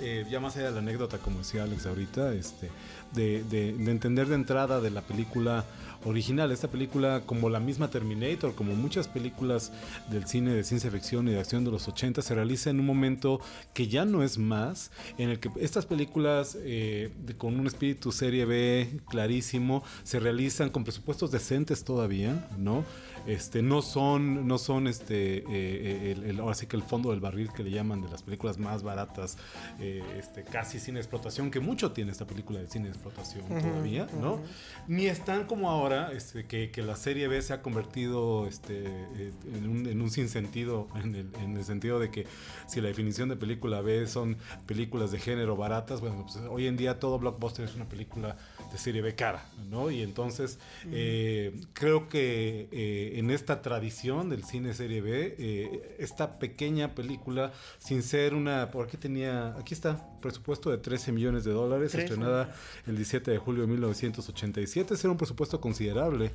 eh, 0.00 0.24
ya 0.30 0.38
más 0.38 0.56
allá 0.56 0.66
de 0.66 0.72
la 0.72 0.78
anécdota, 0.78 1.18
como 1.18 1.38
decía 1.38 1.64
Alex 1.64 1.84
ahorita, 1.86 2.32
este, 2.32 2.70
de, 3.14 3.42
de- 3.44 3.72
de 3.72 3.90
entender 3.90 4.26
de 4.28 4.34
entrada 4.34 4.80
de 4.80 4.90
la 4.90 5.02
película 5.02 5.64
original, 6.04 6.52
esta 6.52 6.68
película 6.68 7.22
como 7.26 7.50
la 7.50 7.58
misma 7.58 7.90
Terminator, 7.90 8.54
como 8.54 8.74
muchas 8.76 9.08
películas 9.08 9.72
del 10.08 10.26
cine 10.28 10.52
de 10.54 10.62
ciencia 10.62 10.90
ficción 10.92 11.26
y 11.26 11.32
de 11.32 11.40
acción 11.40 11.64
de 11.64 11.72
los 11.72 11.88
80, 11.88 12.22
se 12.22 12.34
realiza 12.36 12.70
en 12.70 12.78
un 12.78 12.86
momento 12.86 13.40
que 13.74 13.88
ya 13.88 14.04
no 14.04 14.22
es 14.22 14.38
más, 14.38 14.92
en 15.18 15.28
el 15.30 15.40
que 15.40 15.50
estas 15.60 15.86
películas 15.86 16.56
eh, 16.60 17.10
con 17.36 17.58
un 17.58 17.66
espíritu 17.66 18.12
serie 18.12 18.44
B 18.44 19.00
clarísimo 19.08 19.82
se 20.04 20.20
realizan 20.20 20.70
con 20.70 20.84
presupuestos 20.84 21.32
decentes 21.32 21.82
todavía, 21.82 22.48
¿no? 22.56 22.84
Este, 23.28 23.60
no 23.62 23.82
son, 23.82 24.48
no 24.48 24.56
son 24.56 24.86
este, 24.86 25.38
eh, 25.38 25.44
eh, 25.50 26.12
el, 26.16 26.24
el- 26.24 26.40
ahora 26.40 26.54
sí 26.54 26.66
que 26.66 26.76
el 26.76 26.82
fondo 26.82 27.10
del 27.10 27.20
barril 27.20 27.50
que 27.52 27.62
le 27.62 27.70
llaman 27.70 28.00
de 28.00 28.08
las 28.08 28.22
películas 28.22 28.56
más 28.58 28.82
baratas, 28.82 29.36
eh, 29.78 30.02
este, 30.18 30.44
casi 30.44 30.80
sin 30.80 30.96
explotación, 30.96 31.50
que 31.50 31.60
mucho 31.60 31.92
tiene 31.92 32.10
esta 32.10 32.26
película 32.26 32.58
de 32.58 32.68
cine 32.68 32.86
de 32.86 32.92
explotación 32.92 33.44
todavía, 33.60 34.06
¿no? 34.18 34.40
Ni 34.88 35.06
están 35.06 35.44
como 35.46 35.68
ahora, 35.70 36.10
este, 36.12 36.46
que, 36.46 36.70
que 36.70 36.80
la 36.82 36.96
serie 36.96 37.28
B 37.28 37.42
se 37.42 37.52
ha 37.52 37.60
convertido 37.60 38.46
este, 38.46 38.84
eh, 38.86 39.32
en, 39.54 39.68
un, 39.68 39.86
en 39.86 40.00
un 40.00 40.10
sinsentido, 40.10 40.88
en 40.94 41.14
el, 41.14 41.30
en 41.42 41.56
el 41.58 41.64
sentido 41.64 42.00
de 42.00 42.10
que 42.10 42.26
si 42.66 42.80
la 42.80 42.88
definición 42.88 43.28
de 43.28 43.36
película 43.36 43.82
B 43.82 44.06
son 44.06 44.38
películas 44.66 45.10
de 45.10 45.18
género 45.18 45.54
baratas, 45.54 46.00
bueno, 46.00 46.24
pues 46.24 46.36
hoy 46.48 46.66
en 46.66 46.78
día 46.78 46.98
todo 46.98 47.18
blockbuster 47.18 47.66
es 47.66 47.74
una 47.74 47.86
película 47.86 48.36
de 48.70 48.78
serie 48.78 49.02
B 49.02 49.14
cara, 49.14 49.44
¿no? 49.70 49.90
Y 49.90 50.02
entonces 50.02 50.58
eh, 50.92 51.60
creo 51.72 52.08
que 52.08 52.68
eh, 52.70 53.18
en 53.18 53.30
esta 53.30 53.62
tradición 53.62 54.28
del 54.28 54.44
cine 54.44 54.74
serie 54.74 55.00
B, 55.00 55.36
eh, 55.38 55.96
esta 55.98 56.38
pequeña 56.38 56.94
película, 56.94 57.52
sin 57.78 58.02
ser 58.02 58.34
una, 58.34 58.70
por 58.70 58.86
aquí 58.86 58.96
tenía, 58.96 59.56
aquí 59.58 59.74
está, 59.74 60.06
presupuesto 60.20 60.70
de 60.70 60.78
13 60.78 61.12
millones 61.12 61.44
de 61.44 61.52
dólares, 61.52 61.94
estrenada 61.94 62.54
el 62.86 62.96
17 62.96 63.30
de 63.30 63.38
julio 63.38 63.62
de 63.62 63.68
1987, 63.68 64.94
ese 64.94 65.06
era 65.06 65.12
un 65.12 65.18
presupuesto 65.18 65.60
considerable. 65.60 66.32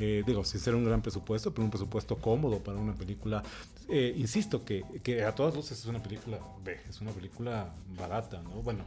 Eh, 0.00 0.24
digo, 0.26 0.44
sin 0.44 0.60
ser 0.60 0.74
un 0.74 0.84
gran 0.84 1.02
presupuesto, 1.02 1.52
pero 1.52 1.64
un 1.64 1.70
presupuesto 1.70 2.16
cómodo 2.16 2.58
para 2.58 2.78
una 2.78 2.94
película. 2.94 3.42
Eh, 3.88 4.14
insisto 4.16 4.64
que, 4.64 4.82
que 5.02 5.24
a 5.24 5.34
todas 5.34 5.54
luces 5.54 5.78
es 5.78 5.84
una 5.84 6.02
película 6.02 6.38
B, 6.64 6.80
es 6.88 7.00
una 7.00 7.10
película 7.10 7.72
barata, 7.98 8.42
¿no? 8.42 8.62
Bueno, 8.62 8.84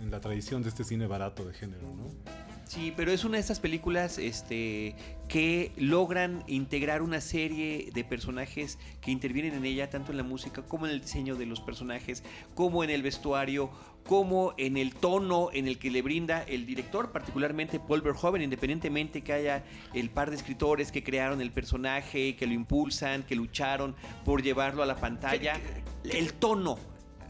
en 0.00 0.10
la 0.10 0.20
tradición 0.20 0.62
de 0.62 0.70
este 0.70 0.82
cine 0.82 1.06
barato 1.06 1.44
de 1.44 1.54
género, 1.54 1.82
¿no? 1.94 2.45
Sí, 2.66 2.92
pero 2.96 3.12
es 3.12 3.24
una 3.24 3.34
de 3.36 3.42
estas 3.42 3.60
películas 3.60 4.18
este, 4.18 4.96
que 5.28 5.70
logran 5.76 6.42
integrar 6.48 7.00
una 7.00 7.20
serie 7.20 7.90
de 7.94 8.02
personajes 8.02 8.80
que 9.00 9.12
intervienen 9.12 9.54
en 9.54 9.64
ella, 9.64 9.88
tanto 9.88 10.10
en 10.10 10.16
la 10.16 10.24
música 10.24 10.62
como 10.62 10.86
en 10.86 10.92
el 10.92 11.00
diseño 11.00 11.36
de 11.36 11.46
los 11.46 11.60
personajes, 11.60 12.24
como 12.56 12.82
en 12.82 12.90
el 12.90 13.04
vestuario, 13.04 13.70
como 14.04 14.52
en 14.58 14.76
el 14.76 14.94
tono 14.94 15.50
en 15.52 15.68
el 15.68 15.78
que 15.78 15.92
le 15.92 16.02
brinda 16.02 16.42
el 16.42 16.66
director, 16.66 17.12
particularmente 17.12 17.78
Paul 17.78 18.02
Verhoeven, 18.02 18.42
independientemente 18.42 19.22
que 19.22 19.32
haya 19.32 19.64
el 19.94 20.10
par 20.10 20.30
de 20.30 20.36
escritores 20.36 20.90
que 20.90 21.04
crearon 21.04 21.40
el 21.40 21.52
personaje, 21.52 22.34
que 22.34 22.48
lo 22.48 22.52
impulsan, 22.52 23.22
que 23.22 23.36
lucharon 23.36 23.94
por 24.24 24.42
llevarlo 24.42 24.82
a 24.82 24.86
la 24.86 24.96
pantalla, 24.96 25.60
el 26.02 26.32
tono 26.34 26.78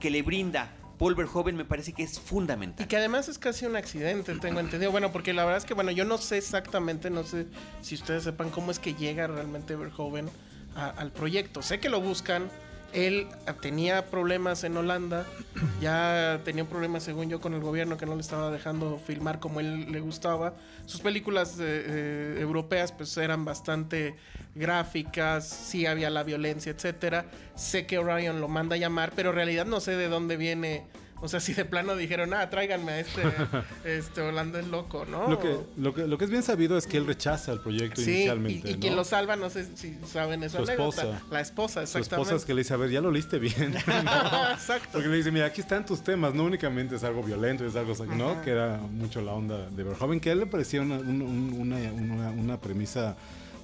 que 0.01 0.09
le 0.09 0.23
brinda 0.23 0.75
Paul 0.99 1.15
Verhoeven 1.15 1.57
me 1.57 1.65
parece 1.65 1.93
que 1.93 2.03
es 2.03 2.19
fundamental. 2.19 2.85
Y 2.85 2.89
que 2.89 2.97
además 2.97 3.29
es 3.29 3.39
casi 3.39 3.67
un 3.67 3.77
accidente, 3.77 4.35
tengo 4.37 4.61
entendido. 4.61 4.91
Bueno, 4.91 5.13
porque 5.13 5.33
la 5.33 5.45
verdad 5.45 5.59
es 5.59 5.65
que, 5.65 5.75
bueno, 5.75 5.91
yo 5.91 6.05
no 6.05 6.19
sé 6.19 6.39
exactamente, 6.39 7.11
no 7.11 7.25
sé 7.25 7.47
si 7.83 7.95
ustedes 7.95 8.25
sepan 8.25 8.51
cómo 8.51 8.71
es 8.71 8.79
que 8.79 8.95
llega 8.95 9.27
realmente 9.27 9.77
Verhoeven 9.77 10.31
al 10.75 11.11
proyecto. 11.13 11.63
Sé 11.63 11.81
que 11.81 11.89
lo 11.89 12.01
buscan. 12.01 12.51
Él 12.93 13.27
tenía 13.61 14.07
problemas 14.07 14.65
en 14.65 14.77
Holanda, 14.77 15.27
ya 15.81 16.41
tenía 16.45 16.65
problemas, 16.65 17.03
según 17.03 17.29
yo, 17.29 17.41
con 17.41 17.55
el 17.55 17.61
gobierno 17.61 17.97
que 17.97 18.07
no 18.07 18.15
le 18.15 18.21
estaba 18.21 18.51
dejando 18.51 18.99
filmar 18.99 19.39
como 19.39 19.61
él 19.61 19.91
le 19.93 20.01
gustaba. 20.01 20.55
Sus 20.87 21.01
películas 21.01 21.59
eh, 21.59 21.85
eh, 21.87 22.39
europeas, 22.41 22.93
pues 22.93 23.17
eran 23.17 23.45
bastante 23.45 24.17
gráficas, 24.55 25.49
sí 25.49 25.87
había 25.87 26.11
la 26.11 26.23
violencia, 26.23 26.73
etcétera. 26.73 27.27
Sé 27.55 27.87
que 27.87 27.99
Orion 27.99 28.41
lo 28.41 28.49
manda 28.49 28.77
a 28.77 28.79
llamar, 28.79 29.13
pero 29.15 29.31
en 29.31 29.37
realidad 29.37 29.67
no 29.67 29.81
sé 29.81 29.97
de 29.97 30.09
dónde 30.09 30.37
viene. 30.37 30.85
O 31.23 31.29
sea, 31.29 31.41
si 31.41 31.55
de 31.55 31.65
plano 31.65 31.97
dijeron, 31.97 32.35
ah, 32.35 32.51
tráiganme 32.51 32.93
a 32.93 33.01
este, 33.01 33.23
este 33.85 34.21
holandés 34.21 34.67
loco, 34.69 35.07
¿no? 35.07 35.29
Lo, 35.31 35.41
que, 35.41 35.57
lo, 35.79 35.95
que, 35.95 36.07
lo 36.07 36.19
que 36.19 36.25
es 36.27 36.31
bien 36.31 36.43
sabido 36.43 36.77
es 36.77 36.87
que 36.87 36.99
él 36.99 37.07
rechaza 37.07 37.53
el 37.53 37.61
proyecto 37.61 38.03
Sí, 38.03 38.11
y, 38.11 38.15
inicialmente. 38.17 38.71
y 38.71 38.75
¿no? 38.75 38.81
quien 38.81 38.97
lo 38.97 39.05
salva, 39.05 39.35
no 39.35 39.49
sé 39.49 39.67
si 39.77 39.97
saben 40.07 40.43
esa 40.43 40.59
Su 40.59 40.65
anécdota. 40.65 41.03
esposa. 41.03 41.23
La 41.31 41.41
esposa, 41.41 41.73
Su 41.87 41.99
exactamente. 41.99 42.15
esposa 42.23 42.35
es 42.37 42.45
que 42.45 42.55
le 42.55 42.61
dice, 42.61 42.75
a 42.75 42.77
ver, 42.77 42.91
ya 42.91 43.01
lo 43.01 43.11
leíste 43.11 43.39
bien. 43.39 43.75
Exacto. 44.53 44.89
Porque 44.93 45.09
le 45.09 45.17
dice, 45.17 45.31
mira, 45.33 45.47
aquí 45.47 45.61
están 45.63 45.87
tus 45.87 46.03
temas, 46.03 46.35
no 46.35 46.45
únicamente 46.45 46.97
es 46.97 47.05
algo 47.05 47.23
violento, 47.23 47.65
es 47.67 47.77
algo, 47.77 47.95
¿no? 48.07 48.43
Que 48.43 48.51
era 48.51 48.77
mucho 48.77 49.21
la 49.23 49.33
onda 49.33 49.71
de 49.71 49.83
Verhoeven, 49.83 50.21
que 50.21 50.29
a 50.31 50.33
él 50.33 50.41
le 50.41 50.47
parecía 50.47 50.83
una, 50.83 50.97
un- 50.99 51.23
un- 51.23 51.53
una, 51.61 51.77
una- 51.93 52.31
una 52.31 52.61
premisa 52.61 53.17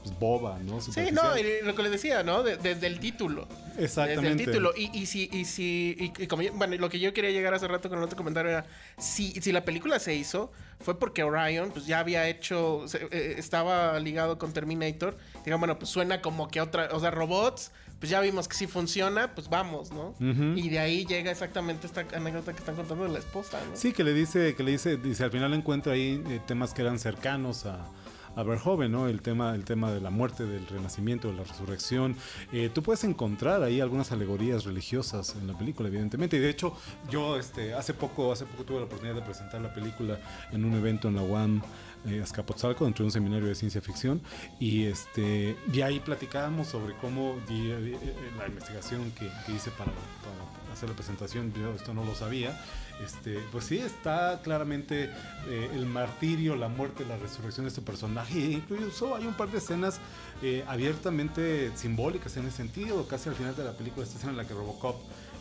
pues, 0.03 0.19
boba, 0.19 0.59
¿no? 0.59 0.81
Sí, 0.81 0.91
no, 1.13 1.23
lo 1.65 1.75
que 1.75 1.83
les 1.83 1.93
decía, 1.93 2.23
¿no? 2.23 2.43
De- 2.43 2.57
desde 2.57 2.87
el 2.87 2.99
título. 3.01 3.47
Exactamente. 3.79 4.29
Desde 4.29 4.43
el 4.43 4.47
título. 4.47 4.73
Y, 4.77 4.91
y 4.99 5.07
si, 5.07 5.29
y 5.33 5.45
si, 5.45 5.97
y, 6.19 6.23
y 6.23 6.27
como 6.27 6.43
yo- 6.43 6.53
bueno, 6.55 6.77
lo 6.77 6.89
que 6.89 6.99
yo 6.99 7.13
quería 7.13 7.31
llegar 7.31 7.55
hace 7.55 7.69
rato 7.69 7.89
con 7.89 7.99
el 7.99 8.05
otro 8.05 8.17
comentario 8.17 8.51
era, 8.51 8.67
si, 8.99 9.33
si 9.41 9.53
la 9.53 9.65
película 9.65 9.99
se 9.99 10.15
hizo, 10.15 10.53
fue 10.81 10.99
porque 10.99 11.23
Orion, 11.23 11.71
pues 11.71 11.87
ya 11.87 12.01
había 12.01 12.29
hecho, 12.29 12.83
se- 12.87 13.07
eh, 13.11 13.35
estaba 13.39 13.99
ligado 14.01 14.39
con 14.39 14.53
Terminator. 14.53 15.17
Digo, 15.45 15.59
bueno, 15.59 15.79
pues 15.79 15.91
suena 15.91 16.21
como 16.21 16.49
que 16.49 16.61
otra, 16.61 16.89
o 16.93 17.01
sea, 17.01 17.11
robots, 17.11 17.71
pues 17.99 18.11
ya 18.11 18.21
vimos 18.21 18.49
que 18.49 18.57
sí 18.57 18.67
funciona, 18.67 19.33
pues 19.33 19.49
vamos, 19.49 19.93
¿no? 19.93 20.15
Y 20.57 20.69
de 20.71 20.81
ahí 20.81 21.07
llega 21.07 21.31
exactamente 21.31 21.87
esta 21.87 22.05
anécdota 22.15 22.53
que 22.53 22.59
están 22.59 22.75
contando 22.75 23.05
de 23.05 23.11
la 23.11 23.21
esposa, 23.21 23.61
¿no? 23.71 23.77
Sí, 23.77 23.93
que 23.93 24.03
le 24.03 24.13
dice, 24.13 24.57
que 24.57 24.65
le 24.65 24.73
dice, 24.73 24.97
dice, 24.97 25.23
al 25.23 25.31
final 25.31 25.55
encuentra 25.55 25.93
ahí 25.93 26.21
eh, 26.29 26.41
temas 26.45 26.75
que 26.75 26.83
eran 26.83 26.99
cercanos 26.99 27.65
a, 27.65 27.87
a 28.37 28.43
Verhoeven, 28.43 28.93
¿no? 28.93 29.09
El 29.09 29.23
tema, 29.23 29.55
el 29.55 29.65
tema 29.65 29.91
de 29.93 30.01
la 30.01 30.11
muerte, 30.11 30.45
del 30.45 30.67
renacimiento, 30.67 31.29
de 31.29 31.35
la 31.35 31.45
resurrección. 31.45 32.17
Eh, 32.53 32.71
tú 32.73 32.83
puedes 32.83 33.05
encontrar 33.05 33.63
ahí 33.63 33.81
algunas 33.81 34.13
alegorías 34.13 34.65
religiosas 34.65 35.37
en 35.41 35.47
la 35.47 35.57
película, 35.57 35.89
evidentemente. 35.89 36.37
Y 36.37 36.41
de 36.41 36.51
hecho, 36.51 36.75
yo 37.11 37.39
este, 37.39 37.75
hace 37.75 37.95
poco, 37.95 38.33
hace 38.33 38.47
poco 38.47 38.65
tuve 38.65 38.79
la 38.79 38.85
oportunidad 38.85 39.17
de 39.17 39.23
presentar 39.23 39.61
la 39.61 39.73
película 39.73 40.19
en 40.51 40.65
un 40.65 40.75
evento 40.75 41.09
en 41.09 41.17
la 41.17 41.23
UAM. 41.23 41.63
Eh, 42.05 42.21
Azcapotzalco, 42.21 42.85
dentro 42.85 43.05
de 43.05 43.07
un 43.07 43.13
seminario 43.13 43.47
de 43.47 43.55
ciencia 43.55 43.81
ficción 43.81 44.21
y 44.59 44.87
este 44.87 45.57
y 45.73 45.83
ahí 45.83 46.01
platicábamos 46.01 46.67
sobre 46.67 46.97
cómo 46.97 47.37
eh, 47.49 47.97
la 48.37 48.49
investigación 48.49 49.13
que, 49.13 49.31
que 49.47 49.53
hice 49.53 49.71
para, 49.71 49.93
para 49.93 50.73
hacer 50.73 50.89
la 50.89 50.97
presentación, 50.97 51.53
yo 51.55 51.73
esto 51.75 51.95
no 51.95 52.05
lo 52.05 52.13
sabía, 52.17 52.61
este, 53.05 53.39
pues 53.51 53.65
sí, 53.65 53.79
está 53.79 54.41
claramente 54.43 55.11
eh, 55.49 55.71
el 55.75 55.87
martirio, 55.87 56.57
la 56.57 56.69
muerte, 56.69 57.05
la 57.05 57.17
resurrección 57.17 57.65
de 57.65 57.69
este 57.69 57.83
personaje. 57.83 58.39
E 58.39 58.53
incluso 58.53 59.15
hay 59.15 59.27
un 59.27 59.35
par 59.35 59.51
de 59.51 59.59
escenas 59.59 60.01
eh, 60.43 60.65
abiertamente 60.67 61.71
simbólicas 61.77 62.37
en 62.37 62.47
ese 62.47 62.59
sentido. 62.59 63.07
Casi 63.07 63.29
al 63.29 63.35
final 63.35 63.57
de 63.57 63.65
la 63.65 63.73
película, 63.73 64.05
esta 64.05 64.17
escena 64.17 64.33
en 64.33 64.39
la 64.39 64.47
que 64.47 64.55
Robocop, 64.55 64.97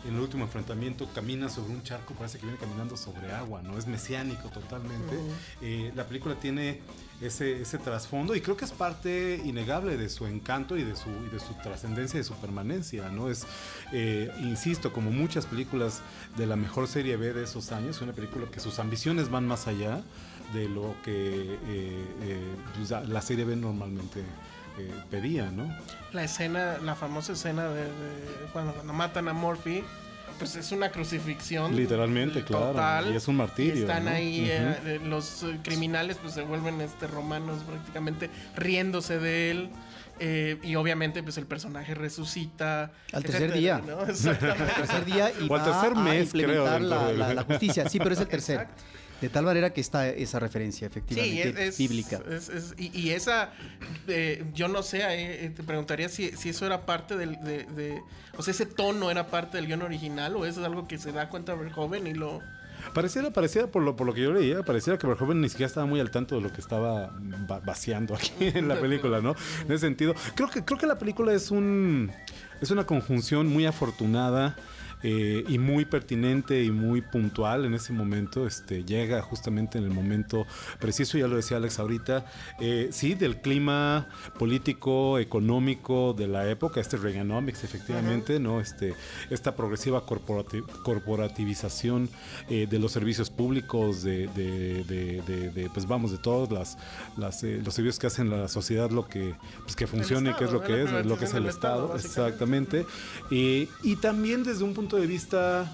en 0.08 0.16
el 0.16 0.20
último 0.20 0.44
enfrentamiento, 0.46 1.08
camina 1.14 1.48
sobre 1.50 1.74
un 1.74 1.84
charco, 1.84 2.14
parece 2.16 2.40
que 2.40 2.46
viene 2.46 2.60
caminando 2.60 2.98
sobre 2.98 3.32
agua, 3.32 3.62
¿no? 3.62 3.78
Es 3.78 3.86
mesiánico 3.88 4.50
totalmente. 4.50 5.16
Eh, 5.62 5.92
la 5.96 6.06
película 6.08 6.36
tiene 6.36 6.80
ese, 7.22 7.62
ese 7.62 7.78
trasfondo 7.78 8.36
y 8.36 8.42
creo 8.42 8.58
que 8.58 8.66
es 8.66 8.72
parte 8.72 9.40
innegable 9.46 9.98
de 9.98 10.10
su 10.10 10.26
encanto 10.26 10.76
y 10.78 10.84
de 10.84 10.96
su, 10.96 11.10
y 11.10 11.30
de 11.32 11.40
su 11.40 11.54
trascendencia 11.62 12.18
y 12.18 12.22
de 12.22 12.24
su 12.24 12.34
permanencia, 12.36 13.10
¿no? 13.10 13.30
Es, 13.30 13.46
eh, 13.94 14.32
insisto, 14.42 14.92
como 14.92 15.12
muchas 15.12 15.46
películas 15.46 16.02
de 16.36 16.48
la 16.48 16.56
mejor 16.56 16.88
serie 16.88 17.16
B 17.18 17.34
de 17.34 17.44
esos 17.44 17.72
años, 17.72 18.02
una 18.02 18.14
película 18.14 18.48
que 18.50 18.60
sus 18.60 18.80
ambiciones 18.80 19.30
van 19.30 19.48
más 19.48 19.68
allá 19.68 20.02
de 20.54 20.68
lo 20.68 20.96
que 21.04 21.58
eh, 21.68 22.56
pues, 22.76 22.90
la- 22.90 23.04
la 23.04 23.22
serie 23.22 23.46
B 23.46 23.56
normalmente 23.56 24.24
eh, 24.78 24.92
pedía, 25.10 25.52
¿no? 25.52 25.74
La 26.14 26.24
escena, 26.24 26.78
la 26.84 26.96
famosa 26.96 27.34
escena 27.34 27.68
de, 27.70 27.84
de 27.84 27.92
cuando, 28.54 28.74
cuando 28.74 28.94
matan 28.94 29.28
a 29.28 29.34
Murphy, 29.34 29.84
pues 30.40 30.56
es 30.56 30.72
una 30.72 30.90
crucifixión. 30.90 31.76
Literalmente, 31.76 32.44
claro, 32.44 33.12
y 33.12 33.16
es 33.16 33.28
un 33.28 33.36
martirio, 33.38 33.76
Y 33.76 33.80
están 33.82 34.06
¿no? 34.06 34.12
ahí, 34.12 34.48
eh, 34.50 34.78
eh, 34.86 35.00
los 35.06 35.44
eh, 35.44 35.60
criminales 35.64 36.18
pues 36.22 36.34
se 36.34 36.42
vuelven 36.42 36.82
este, 36.82 37.06
romanos 37.08 37.64
prácticamente 37.64 38.30
riéndose 38.56 39.20
de 39.20 39.52
él. 39.52 39.70
eh, 40.20 40.58
y 40.64 40.76
obviamente 40.76 41.22
pues 41.24 41.38
el 41.38 41.46
personaje 41.48 41.94
resucita. 41.96 42.92
Al 43.14 43.24
tercer 43.24 43.52
etcétera, 43.52 43.60
día. 43.60 43.82
¿no? 43.86 44.00
Al 44.04 44.10
Exactamente. 44.10 44.74
tercer 44.78 45.06
día 45.06 45.32
y 45.40 45.48
O 45.50 45.56
al 45.56 45.62
va 45.62 45.64
tercer 45.64 45.98
a 45.98 46.02
mes, 46.02 46.32
creo, 46.32 46.42
implementar 46.50 46.80
dentro 46.82 46.98
la, 47.02 47.08
del- 47.08 47.20
la- 47.20 47.34
la 47.34 47.44
justicia. 47.44 47.90
Sí, 47.90 47.98
pero 48.00 48.14
es 48.14 48.20
el 48.22 48.28
tercer. 48.38 48.56
Exacto. 48.62 48.84
De 49.22 49.30
tal 49.30 49.46
manera 49.46 49.72
que 49.72 49.82
está 49.82 50.10
esa 50.10 50.40
referencia, 50.40 50.88
Sí, 50.88 50.92
efectivamente, 51.00 51.68
es, 51.68 51.78
bíblica. 51.78 52.20
es- 52.30 52.50
es- 52.50 52.74
y, 52.78 52.98
y 53.00 53.12
esa, 53.12 53.52
eh, 54.08 54.44
yo 54.54 54.68
no 54.68 54.82
sé, 54.84 55.02
eh, 55.46 55.50
te 55.56 55.62
preguntaría 55.64 56.10
si, 56.10 56.32
si 56.32 56.50
eso 56.50 56.66
era 56.66 56.86
parte 56.86 57.16
del, 57.18 57.36
de, 57.44 57.66
de- 57.66 58.02
o 58.38 58.42
sea, 58.42 58.52
ese 58.52 58.66
tono 58.66 59.12
era 59.12 59.28
parte 59.28 59.58
del 59.58 59.68
guion 59.68 59.84
original 59.84 60.36
o 60.36 60.46
eso 60.46 60.60
es 60.62 60.66
algo 60.66 60.88
que 60.88 60.98
se 60.98 61.12
da 61.12 61.30
cuenta 61.30 61.54
Verhoeven 61.54 62.08
y 62.08 62.14
lo... 62.16 62.42
Pareciera, 62.96 63.30
pareciera 63.30 63.68
por 63.68 63.84
lo, 63.84 63.96
por 63.96 64.08
lo 64.08 64.14
que 64.16 64.22
yo 64.22 64.34
leía, 64.34 64.64
pareciera 64.64 64.98
que 64.98 65.06
Verhoeven 65.06 65.40
ni 65.40 65.50
siquiera 65.50 65.68
estaba 65.68 65.86
muy 65.86 66.00
al 66.00 66.10
tanto 66.10 66.34
de 66.36 66.42
lo 66.42 66.52
que 66.52 66.62
estaba 66.62 67.12
va- 67.50 67.60
vaciando 67.60 68.16
aquí 68.16 68.32
en 68.40 68.68
la 68.68 68.80
película, 68.82 69.22
¿no? 69.22 69.36
En 69.66 69.72
ese 69.72 69.80
sentido, 69.86 70.16
creo 70.34 70.50
que 70.50 70.66
creo 70.66 70.80
que 70.80 70.88
la 70.88 70.98
película 70.98 71.32
es 71.32 71.52
un 71.52 72.12
es 72.60 72.72
una 72.72 72.86
conjunción 72.88 73.46
muy 73.48 73.68
afortunada 73.68 74.56
eh, 75.04 75.44
y 75.48 75.58
muy 75.58 75.86
pertinente 75.86 76.64
y 76.64 76.72
muy 76.72 77.02
puntual 77.02 77.66
en 77.66 77.74
ese 77.74 77.94
momento. 77.94 78.46
Este 78.48 78.84
llega 78.84 79.22
justamente 79.22 79.78
en 79.78 79.84
el 79.86 79.92
momento 79.92 80.46
preciso, 80.80 81.18
ya 81.18 81.28
lo 81.28 81.36
decía 81.36 81.58
Alex 81.58 81.80
ahorita, 81.80 82.26
eh, 82.60 82.90
sí, 82.92 83.14
del 83.16 83.38
clima 83.42 84.08
político, 84.40 85.20
económico 85.20 86.14
de 86.18 86.28
la 86.28 86.50
época, 86.50 86.80
este 86.82 86.98
Reaganomics, 86.98 87.64
efectivamente, 87.64 88.40
¿no? 88.40 88.60
Este, 88.62 88.94
esta 89.30 89.56
progresiva 89.56 90.06
corporati- 90.06 90.64
corporativización 90.84 92.10
eh, 92.50 92.68
de 92.70 92.80
los 92.80 92.92
servicios 92.92 93.30
públicos, 93.30 94.04
de, 94.04 94.28
de- 94.28 94.84
de- 94.84 95.22
de- 95.22 95.50
de, 95.52 95.70
pues 95.70 95.88
vamos, 95.88 96.12
de 96.12 96.18
todos 96.18 96.52
las, 96.52 96.78
las, 97.18 97.44
eh, 97.44 97.62
los 97.64 97.74
servicios 97.74 98.00
que 98.00 98.08
hacen 98.08 98.30
la 98.30 98.48
sociedad, 98.48 98.90
lo 98.92 99.08
que, 99.08 99.36
pues 99.64 99.76
que 99.76 99.88
funcione, 99.88 100.36
que 100.36 100.46
es 100.46 100.52
lo 100.52 100.62
Estado, 100.62 100.76
que 100.76 100.84
es, 101.00 101.06
lo 101.06 101.18
que 101.18 101.26
es 101.26 101.34
el 101.34 101.46
Estado, 101.46 101.96
Estado, 101.96 101.96
exactamente. 101.96 102.86
Y, 103.30 103.68
y 103.84 103.96
también 103.98 104.44
desde 104.44 104.64
un 104.64 104.74
punto 104.74 104.91
de 104.98 105.08
vista 105.08 105.72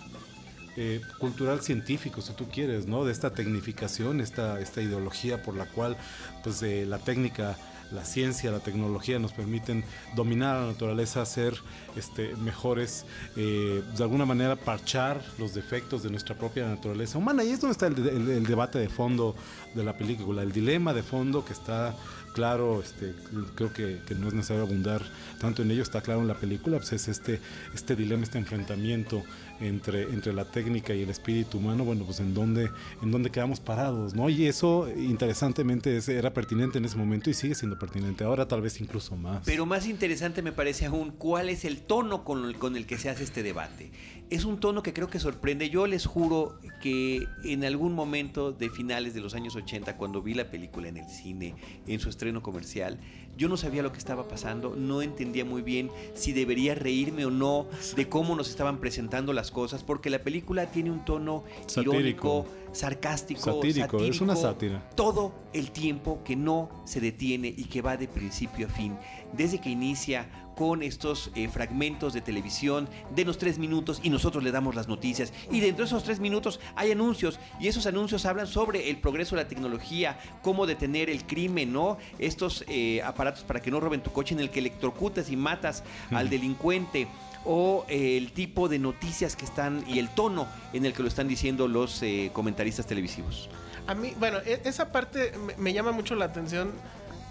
eh, 0.75 1.01
cultural 1.19 1.61
científico, 1.61 2.21
si 2.21 2.33
tú 2.33 2.47
quieres, 2.49 2.85
¿no? 2.87 3.05
De 3.05 3.11
esta 3.11 3.31
tecnificación, 3.31 4.21
esta, 4.21 4.59
esta 4.59 4.81
ideología 4.81 5.41
por 5.41 5.55
la 5.55 5.65
cual 5.65 5.97
pues, 6.43 6.61
eh, 6.63 6.85
la 6.85 6.99
técnica 6.99 7.57
la 7.91 8.03
ciencia, 8.03 8.51
la 8.51 8.59
tecnología 8.59 9.19
nos 9.19 9.31
permiten 9.31 9.83
dominar 10.15 10.59
la 10.61 10.67
naturaleza, 10.67 11.25
ser 11.25 11.55
este, 11.95 12.35
mejores, 12.35 13.05
eh, 13.35 13.81
de 13.95 14.03
alguna 14.03 14.25
manera 14.25 14.55
parchar 14.55 15.21
los 15.37 15.53
defectos 15.53 16.03
de 16.03 16.09
nuestra 16.09 16.35
propia 16.35 16.67
naturaleza 16.67 17.17
humana. 17.17 17.43
Y 17.43 17.51
es 17.51 17.61
donde 17.61 17.71
está 17.71 17.87
el 17.87 18.45
debate 18.45 18.79
de 18.79 18.89
fondo 18.89 19.35
de 19.73 19.83
la 19.83 19.97
película, 19.97 20.43
el 20.43 20.51
dilema 20.51 20.93
de 20.93 21.03
fondo 21.03 21.45
que 21.45 21.53
está 21.53 21.95
claro, 22.37 22.83
este, 22.83 23.15
creo 23.55 23.73
que, 23.73 23.99
no 24.15 24.27
es 24.27 24.33
necesario 24.35 24.61
abundar 24.61 25.01
tanto 25.41 25.63
en 25.63 25.71
ello, 25.71 25.81
está 25.81 26.01
claro 26.01 26.21
en 26.21 26.27
la 26.27 26.35
película, 26.35 26.77
pues 26.77 26.93
es 26.93 27.07
este, 27.07 27.39
este 27.73 27.95
dilema, 27.95 28.21
este 28.21 28.37
enfrentamiento 28.37 29.23
entre, 29.59 30.03
entre 30.03 30.33
la 30.33 30.45
técnica 30.45 30.93
y 30.93 31.01
el 31.01 31.09
espíritu 31.09 31.57
humano, 31.57 31.83
bueno, 31.83 32.05
pues 32.05 32.19
en 32.19 32.35
dónde, 32.35 32.69
en 33.01 33.09
dónde 33.09 33.31
quedamos 33.31 33.59
parados, 33.59 34.13
¿no? 34.13 34.29
Y 34.29 34.45
eso, 34.45 34.87
interesantemente, 34.95 35.97
es- 35.97 36.09
era 36.09 36.31
pertinente 36.31 36.77
en 36.77 36.85
ese 36.85 36.95
momento 36.95 37.31
y 37.31 37.33
sigue 37.33 37.55
siendo 37.55 37.79
pertinente, 37.79 38.23
ahora 38.23 38.47
tal 38.47 38.61
vez 38.61 38.79
incluso 38.81 39.15
más. 39.15 39.41
Pero 39.43 39.65
más 39.65 39.87
interesante 39.87 40.43
me 40.43 40.51
parece 40.51 40.85
aún 40.85 41.09
cuál 41.09 41.49
es 41.49 41.65
el 41.65 41.79
tono 41.79 42.23
con 42.23 42.75
el 42.75 42.85
que 42.85 42.99
se 42.99 43.09
hace 43.09 43.23
este 43.23 43.41
debate. 43.41 43.89
Es 44.29 44.43
un 44.43 44.59
tono 44.59 44.83
que 44.83 44.93
creo 44.93 45.09
que 45.09 45.19
sorprende. 45.19 45.69
Yo 45.69 45.87
les 45.87 46.05
juro 46.05 46.59
que 46.81 47.27
en 47.45 47.63
algún 47.63 47.93
momento 47.93 48.51
de 48.51 48.69
finales 48.69 49.13
de 49.13 49.21
los 49.21 49.33
años 49.33 49.55
80, 49.55 49.95
cuando 49.95 50.21
vi 50.21 50.33
la 50.33 50.51
película 50.51 50.89
en 50.89 50.97
el 50.97 51.09
cine, 51.09 51.55
en 51.87 51.99
su 51.99 52.09
estreno 52.09 52.41
comercial, 52.43 52.99
yo 53.37 53.47
no 53.47 53.55
sabía 53.55 53.83
lo 53.83 53.91
que 53.91 53.99
estaba 53.99 54.27
pasando, 54.27 54.75
no 54.75 55.01
entendía 55.01 55.45
muy 55.45 55.61
bien 55.61 55.89
si 56.13 56.33
debería 56.33 56.75
reírme 56.75 57.25
o 57.25 57.31
no 57.31 57.67
de 57.95 58.09
cómo 58.09 58.35
nos 58.35 58.49
estaban 58.49 58.79
presentando 58.79 59.31
las 59.31 59.51
cosas, 59.51 59.83
porque 59.83 60.09
la 60.09 60.19
película 60.19 60.65
tiene 60.71 60.91
un 60.91 61.05
tono 61.05 61.43
Satírico. 61.67 61.93
irónico, 61.93 62.45
sarcástico, 62.73 63.41
Satírico, 63.41 63.99
es 63.99 64.19
una 64.19 64.35
satírico, 64.35 64.75
sátira. 64.79 64.89
todo 64.95 65.33
el 65.53 65.71
tiempo 65.71 66.21
que 66.25 66.35
no 66.35 66.69
se 66.85 66.99
detiene 66.99 67.53
y 67.55 67.65
que 67.65 67.81
va 67.81 67.95
de 67.95 68.07
principio 68.07 68.67
a 68.67 68.69
fin. 68.69 68.97
Desde 69.33 69.61
que 69.61 69.69
inicia 69.69 70.46
con 70.57 70.81
estos 70.81 71.29
eh, 71.35 71.47
fragmentos 71.47 72.13
de 72.13 72.21
televisión, 72.21 72.89
denos 73.15 73.37
tres 73.37 73.59
minutos 73.59 73.99
y 74.01 74.09
nosotros 74.09 74.43
le 74.43 74.51
damos 74.51 74.73
las 74.73 74.87
noticias. 74.87 75.31
Y 75.51 75.59
dentro 75.59 75.85
de 75.85 75.87
esos 75.87 76.03
tres 76.03 76.19
minutos 76.19 76.59
hay 76.75 76.91
anuncios 76.91 77.39
y 77.59 77.67
esos 77.67 77.85
anuncios 77.85 78.25
hablan 78.25 78.47
sobre 78.47 78.89
el 78.89 78.97
progreso 78.97 79.35
de 79.35 79.43
la 79.43 79.47
tecnología, 79.47 80.19
cómo 80.41 80.65
detener 80.65 81.11
el 81.11 81.25
crimen, 81.25 81.71
¿no? 81.71 81.99
Estos 82.17 82.65
eh, 82.67 83.03
aparatos 83.03 83.43
para 83.43 83.61
que 83.61 83.69
no 83.69 83.79
roben 83.79 84.01
tu 84.01 84.11
coche 84.11 84.33
en 84.33 84.39
el 84.39 84.49
que 84.49 84.57
electrocutas 84.59 85.29
y 85.29 85.35
matas 85.35 85.83
al 86.11 86.27
delincuente 86.27 87.07
o 87.45 87.85
eh, 87.87 88.17
el 88.17 88.31
tipo 88.31 88.67
de 88.67 88.79
noticias 88.79 89.35
que 89.35 89.45
están 89.45 89.83
y 89.87 89.99
el 89.99 90.09
tono 90.09 90.47
en 90.73 90.87
el 90.87 90.93
que 90.93 91.03
lo 91.03 91.07
están 91.07 91.27
diciendo 91.27 91.67
los 91.67 92.01
eh, 92.01 92.31
comentaristas 92.33 92.87
televisivos. 92.87 93.47
A 93.85 93.93
mí, 93.93 94.13
bueno, 94.19 94.39
e- 94.39 94.61
esa 94.65 94.91
parte 94.91 95.33
me, 95.37 95.55
me 95.55 95.71
llama 95.71 95.91
mucho 95.91 96.15
la 96.15 96.25
atención 96.25 96.71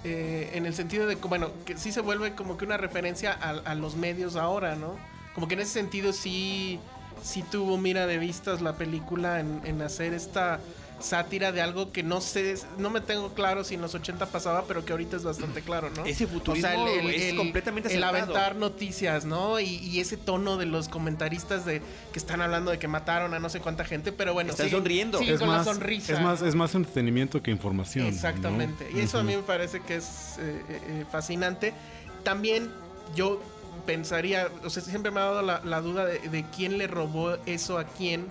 eh, 0.08 0.50
en 0.54 0.66
el 0.66 0.74
sentido 0.74 1.08
de 1.08 1.16
bueno, 1.16 1.50
que 1.64 1.76
sí 1.76 1.90
se 1.90 2.00
vuelve 2.00 2.36
como 2.36 2.56
que 2.56 2.64
una 2.64 2.76
referencia 2.76 3.32
a, 3.32 3.50
a 3.50 3.74
los 3.74 3.96
medios 3.96 4.36
ahora, 4.36 4.76
¿no? 4.76 4.94
Como 5.34 5.48
que 5.48 5.54
en 5.54 5.60
ese 5.60 5.72
sentido 5.72 6.12
sí, 6.12 6.78
sí 7.24 7.42
tuvo 7.42 7.76
mira 7.76 8.06
de 8.06 8.16
vistas 8.16 8.60
la 8.60 8.74
película 8.74 9.40
en, 9.40 9.60
en 9.64 9.82
hacer 9.82 10.14
esta 10.14 10.60
sátira 10.98 11.52
de 11.52 11.60
algo 11.60 11.92
que 11.92 12.02
no 12.02 12.20
sé, 12.22 12.54
no 12.78 12.88
me 12.88 13.00
tengo 13.02 13.34
claro 13.34 13.64
si 13.64 13.74
en 13.74 13.82
los 13.82 13.94
80 13.94 14.26
pasaba, 14.26 14.64
pero 14.66 14.84
que 14.84 14.92
ahorita 14.92 15.16
es 15.16 15.24
bastante 15.24 15.60
claro, 15.60 15.90
¿no? 15.94 16.04
Ese 16.06 16.26
futurismo 16.26 16.86
es 16.88 17.34
completamente 17.34 17.94
el 17.94 18.02
acertado. 18.02 18.32
aventar 18.32 18.56
noticias, 18.56 19.24
¿no? 19.26 19.60
Y, 19.60 19.66
y 19.76 20.00
ese 20.00 20.16
tono 20.16 20.56
de 20.56 20.64
los 20.66 20.88
comentaristas 20.88 21.66
de 21.66 21.82
que 22.12 22.18
están 22.18 22.40
hablando 22.40 22.70
de 22.70 22.78
que 22.78 22.88
mataron 22.88 23.34
a 23.34 23.38
no 23.38 23.48
sé 23.50 23.60
cuánta 23.60 23.84
gente, 23.84 24.10
pero 24.10 24.32
bueno, 24.32 24.50
Están 24.52 24.68
siguen- 24.68 24.70
sonriendo. 24.78 25.18
siguen 25.18 25.34
es 25.34 25.40
con 25.40 25.48
más, 25.50 25.66
la 25.66 25.72
sonrisa. 25.74 26.12
Es 26.14 26.20
más, 26.22 26.40
es 26.42 26.54
más 26.54 26.74
entretenimiento 26.74 27.42
que 27.42 27.50
información. 27.50 28.06
¿no? 28.06 28.10
Exactamente. 28.12 28.88
Y 28.94 29.00
eso 29.00 29.18
a 29.18 29.22
mí 29.22 29.36
me 29.36 29.42
parece 29.42 29.80
que 29.80 29.96
es 29.96 30.36
eh, 30.38 30.62
eh, 30.68 30.80
eh, 30.88 31.04
fascinante. 31.10 31.74
También 32.24 32.70
yo 33.14 33.40
pensaría, 33.84 34.48
o 34.64 34.70
sea, 34.70 34.82
siempre 34.82 35.10
me 35.10 35.20
ha 35.20 35.24
dado 35.24 35.42
la, 35.42 35.60
la 35.64 35.80
duda 35.80 36.06
de, 36.06 36.18
de 36.20 36.44
quién 36.56 36.78
le 36.78 36.86
robó 36.86 37.36
eso 37.46 37.78
a 37.78 37.84
quién. 37.84 38.26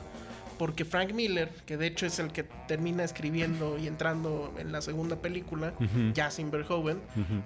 Porque 0.58 0.86
Frank 0.86 1.12
Miller, 1.14 1.50
que 1.66 1.78
de 1.78 1.88
hecho 1.88 2.06
es 2.06 2.18
el 2.20 2.32
que 2.32 2.44
termina 2.68 3.04
escribiendo 3.04 3.78
y 3.78 3.88
entrando 3.88 4.54
en 4.58 4.72
la 4.72 4.82
segunda 4.82 5.18
película, 5.18 5.74
Ujú. 5.80 6.14
ya 6.14 6.32
sin 6.32 6.52
Verhoeven, 6.52 7.00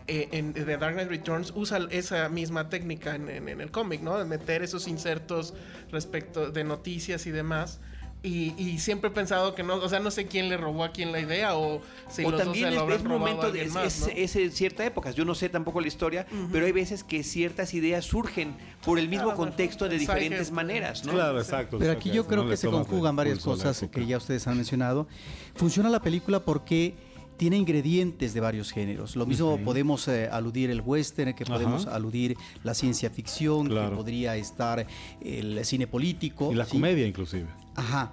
eh, 0.08 0.30
en 0.32 0.54
The 0.54 0.78
Dark 0.78 0.94
Knight 0.94 1.10
Returns 1.10 1.51
usa 1.56 1.80
esa 1.89 2.30
misma 2.30 2.70
técnica 2.70 3.16
en, 3.16 3.30
en- 3.30 3.50
en 3.50 3.62
el 3.62 3.72
cómic, 3.72 4.01
¿no? 4.01 4.18
De 4.18 4.25
meter 4.25 4.62
esos 4.62 4.88
insertos 4.88 5.54
respecto 5.92 6.51
de 6.51 6.63
noticias 6.63 7.25
y 7.25 7.32
demás. 7.32 7.80
Y, 8.22 8.54
y 8.58 8.80
siempre 8.80 9.10
he 9.10 9.14
pensado 9.14 9.56
que 9.56 9.64
no, 9.64 9.76
o 9.76 9.88
sea, 9.88 10.00
no 10.00 10.12
sé 10.12 10.28
quién 10.28 10.50
le 10.50 10.58
robó 10.58 10.84
a 10.84 10.92
quién 10.92 11.14
la 11.14 11.22
idea 11.22 11.56
o 11.56 11.82
si 12.10 12.26
o 12.26 12.32
los 12.32 12.40
dos 12.40 12.48
también 12.48 12.74
se 12.74 12.76
es, 12.76 12.92
es 13.00 13.04
momento 13.06 13.50
de 13.50 13.62
es, 13.62 13.72
más, 13.72 14.02
¿no? 14.02 14.08
es 14.14 14.36
en 14.36 14.52
cierta 14.52 14.86
época. 14.86 15.12
Yo 15.12 15.24
no 15.24 15.36
sé 15.36 15.48
tampoco 15.48 15.80
la 15.80 15.88
historia, 15.88 16.28
pero 16.52 16.66
hay 16.66 16.74
veces 16.74 17.06
que 17.06 17.24
ciertas 17.24 17.74
ideas 17.74 18.04
surgen 18.04 18.56
por 18.84 19.00
el 19.00 19.08
mismo 19.08 19.26
Claro, 19.26 19.38
contexto 19.38 19.88
de 19.88 19.96
el 19.96 20.00
diferentes 20.00 20.52
maneras, 20.52 21.06
¿no? 21.06 21.13
Claro, 21.13 21.39
exacto. 21.39 21.78
Pero 21.78 21.91
exacto, 21.91 22.10
aquí 22.10 22.15
yo 22.15 22.28
creo 22.28 22.50
que 22.50 22.58
se 22.58 22.70
conjugan 22.70 23.15
varias 23.15 23.39
cosas 23.39 23.86
que 23.89 24.06
ya 24.06 24.17
ustedes 24.17 24.46
han 24.48 24.58
mencionado. 24.58 25.08
Funciona 25.56 25.89
la 25.89 26.02
película 26.02 26.41
porque 26.41 26.96
tiene 27.39 27.58
ingredientes 27.58 28.34
de 28.34 28.41
varios 28.41 28.69
géneros. 28.71 29.15
Lo 29.15 29.25
mismo 29.25 29.58
podemos 29.63 30.06
eh, 30.10 30.28
aludir 30.30 30.69
el 30.69 30.82
western, 30.82 31.34
que 31.34 31.45
Ajá. 31.45 31.54
podemos 31.54 31.88
aludir 31.88 32.36
la 32.65 32.73
ciencia 32.73 33.10
ficción, 33.10 33.67
Claro. 33.69 33.91
que 33.91 33.95
podría 33.95 34.36
estar 34.36 34.86
el 35.21 35.63
cine 35.65 35.88
político. 35.88 36.52
Y 36.52 36.56
la 36.56 36.65
¿sí? 36.65 36.71
comedia, 36.73 37.08
inclusive. 37.08 37.47
Ajá. 37.75 38.12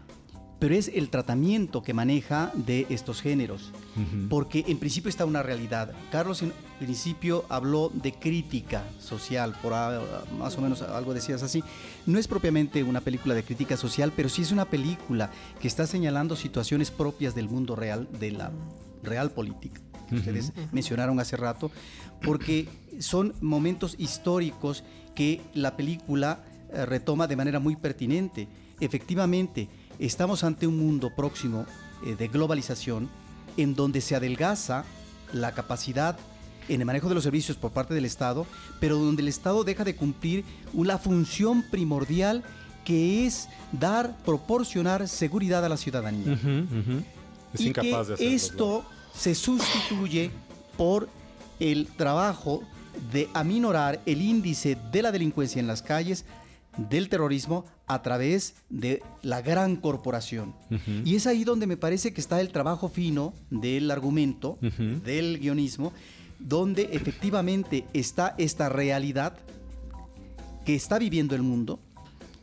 Pero 0.61 0.77
es 0.77 0.89
el 0.95 1.11
tratamiento 1.11 1.83
que 1.83 1.93
maneja 1.93 2.53
de 2.55 2.87
estos 2.89 3.21
géneros. 3.21 3.73
Porque 4.31 4.65
en 4.69 4.79
principio 4.79 5.09
está 5.11 5.25
una 5.27 5.43
realidad. 5.43 5.93
Carlos 6.13 6.41
en 6.43 6.53
principio 6.79 7.45
habló 7.49 7.91
de 7.93 8.13
crítica 8.15 8.85
social, 9.01 9.55
por 9.61 9.73
más 10.39 10.57
o 10.57 10.61
menos 10.63 10.83
algo 10.83 11.13
decías 11.15 11.43
así. 11.43 11.65
No 12.07 12.19
es 12.19 12.29
propiamente 12.29 12.85
una 12.85 13.01
película 13.01 13.35
de 13.35 13.43
crítica 13.43 13.77
social, 13.77 14.13
pero 14.15 14.29
sí 14.29 14.43
es 14.43 14.53
una 14.53 14.67
película 14.67 15.31
que 15.61 15.67
está 15.69 15.85
señalando 15.87 16.37
situaciones 16.37 16.91
propias 16.93 17.35
del 17.35 17.49
mundo 17.49 17.75
real, 17.77 18.09
de 18.19 18.31
la 18.31 18.51
real 19.07 19.31
política. 19.31 19.81
que 20.09 20.17
Ustedes 20.17 20.53
mencionaron 20.73 21.19
hace 21.19 21.37
rato, 21.37 21.71
porque 22.23 22.69
son 22.99 23.35
momentos 23.41 23.97
históricos 23.99 24.85
que 25.15 25.41
la 25.55 25.77
película 25.77 26.45
eh, 26.73 26.87
retoma 26.87 27.27
de 27.27 27.37
manera 27.37 27.59
muy 27.59 27.77
pertinente. 27.77 28.49
Efectivamente, 28.81 29.69
estamos 29.99 30.45
ante 30.45 30.67
un 30.67 30.79
mundo 30.79 31.11
próximo 31.15 31.67
eh, 32.05 32.15
de 32.15 32.29
globalización 32.29 33.09
en 33.57 33.75
donde 33.75 34.01
se 34.01 34.15
adelgaza 34.15 34.85
la 35.33 35.53
capacidad 35.53 36.17
en 36.69 36.81
el 36.81 36.87
manejo 36.87 37.09
de 37.09 37.15
los 37.15 37.25
servicios 37.25 37.57
por 37.57 37.71
parte 37.71 37.95
del 37.95 38.05
Estado, 38.05 38.47
pero 38.81 38.97
donde 38.97 39.23
el 39.23 39.29
Estado 39.29 39.65
deja 39.65 39.85
de 39.85 39.97
cumplir 39.97 40.45
una 40.73 40.99
función 40.99 41.63
primordial 41.71 42.43
que 42.85 43.27
es 43.27 43.49
dar, 43.73 44.17
proporcionar 44.25 45.09
seguridad 45.09 45.65
a 45.65 45.69
la 45.69 45.77
ciudadanía. 45.77 46.39
Es 47.53 47.61
y 47.61 47.69
incapaz 47.69 47.85
que 47.85 48.09
de 48.09 48.15
hacerlo. 48.15 48.37
esto 48.37 48.85
se 49.19 49.35
sustituye 49.35 50.31
por 50.77 51.09
el 51.59 51.87
trabajo 51.87 52.63
de 53.13 53.29
aminorar 53.35 54.01
el 54.07 54.23
índice 54.23 54.77
de 54.93 55.03
la 55.03 55.13
delincuencia 55.13 55.61
en 55.61 55.67
las 55.67 55.83
calles, 55.83 56.25
del 56.77 57.09
terrorismo, 57.09 57.65
a 57.87 58.03
través 58.03 58.57
de 58.69 59.03
la 59.23 59.41
gran 59.41 59.77
corporación. 59.77 60.55
Y 61.05 61.15
es 61.15 61.27
ahí 61.27 61.45
donde 61.45 61.67
me 61.67 61.77
parece 61.77 62.13
que 62.13 62.21
está 62.21 62.41
el 62.41 62.51
trabajo 62.51 62.89
fino 62.89 63.33
del 63.51 63.91
argumento, 63.91 64.59
del 64.61 65.39
guionismo, 65.39 65.93
donde 66.39 66.91
efectivamente 66.93 67.87
está 67.95 68.35
esta 68.39 68.69
realidad 68.69 69.39
que 70.65 70.75
está 70.75 70.99
viviendo 70.99 71.35
el 71.35 71.43
mundo 71.43 71.81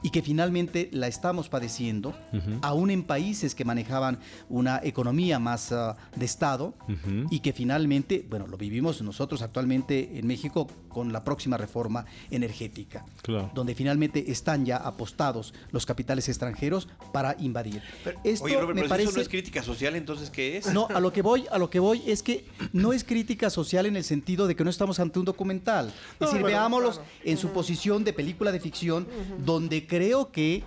y 0.04 0.10
que 0.10 0.22
finalmente 0.22 0.90
la 0.92 1.08
estamos 1.08 1.50
padeciendo, 1.50 2.14
aún 2.62 2.92
en 2.92 3.04
países 3.04 3.56
que 3.56 3.66
manejaban 3.66 4.20
una 4.50 4.80
economía 4.84 5.40
más 5.40 5.72
ah, 5.72 5.96
de 6.16 6.26
Estado 6.26 6.74
y 7.32 7.40
que 7.40 7.54
finalmente, 7.54 8.26
bueno, 8.30 8.46
lo 8.48 8.58
vivimos 8.58 9.02
nosotros 9.02 9.42
actualmente 9.42 10.18
en 10.20 10.28
México 10.28 10.68
con 10.90 11.12
la 11.12 11.24
próxima 11.24 11.58
reforma 11.58 12.06
energética, 12.30 13.06
Claro. 13.22 13.50
donde 13.56 13.74
finalmente 13.76 14.32
están 14.32 14.66
ya 14.66 14.78
apostados 14.78 15.54
los 15.72 15.86
capitales 15.86 16.28
extranjeros 16.30 16.88
para 17.12 17.36
invadir. 17.40 17.82
Esto 18.24 18.46
Oye, 18.46 18.56
Robert, 18.56 18.76
me 18.76 18.82
pero 18.82 18.90
parece 18.90 19.10
eso 19.10 19.18
no 19.18 19.22
es 19.24 19.30
crítica 19.30 19.64
social, 19.64 19.96
entonces 19.96 20.30
¿qué 20.30 20.58
es? 20.58 20.72
no, 20.74 20.88
a 20.94 21.00
lo 21.00 21.12
que 21.14 21.22
voy, 21.22 21.46
a 21.52 21.58
lo 21.58 21.70
que 21.70 21.80
voy 21.80 22.04
es 22.06 22.22
que 22.22 22.46
no 22.74 22.94
es 22.94 23.04
crítica 23.04 23.50
social 23.50 23.86
en 23.86 23.96
el 23.96 24.04
sentido 24.04 24.46
de 24.48 24.56
que 24.56 24.64
no 24.64 24.70
estamos 24.70 25.00
ante 25.00 25.18
un 25.20 25.26
documental. 25.26 25.88
Es 25.88 25.94
No, 26.20 26.28
decir, 26.28 26.42
bueno, 26.42 26.58
veámoslos 26.58 26.96
claro. 26.98 27.10
en 27.24 27.38
su 27.38 27.50
posición 27.50 28.04
de 28.04 28.14
película 28.14 28.52
de 28.52 28.60
ficción, 28.60 29.08
donde 29.46 29.88
creo 29.94 30.32
que 30.32 30.64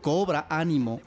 cobra 0.00 0.46
ánimo 0.48 1.02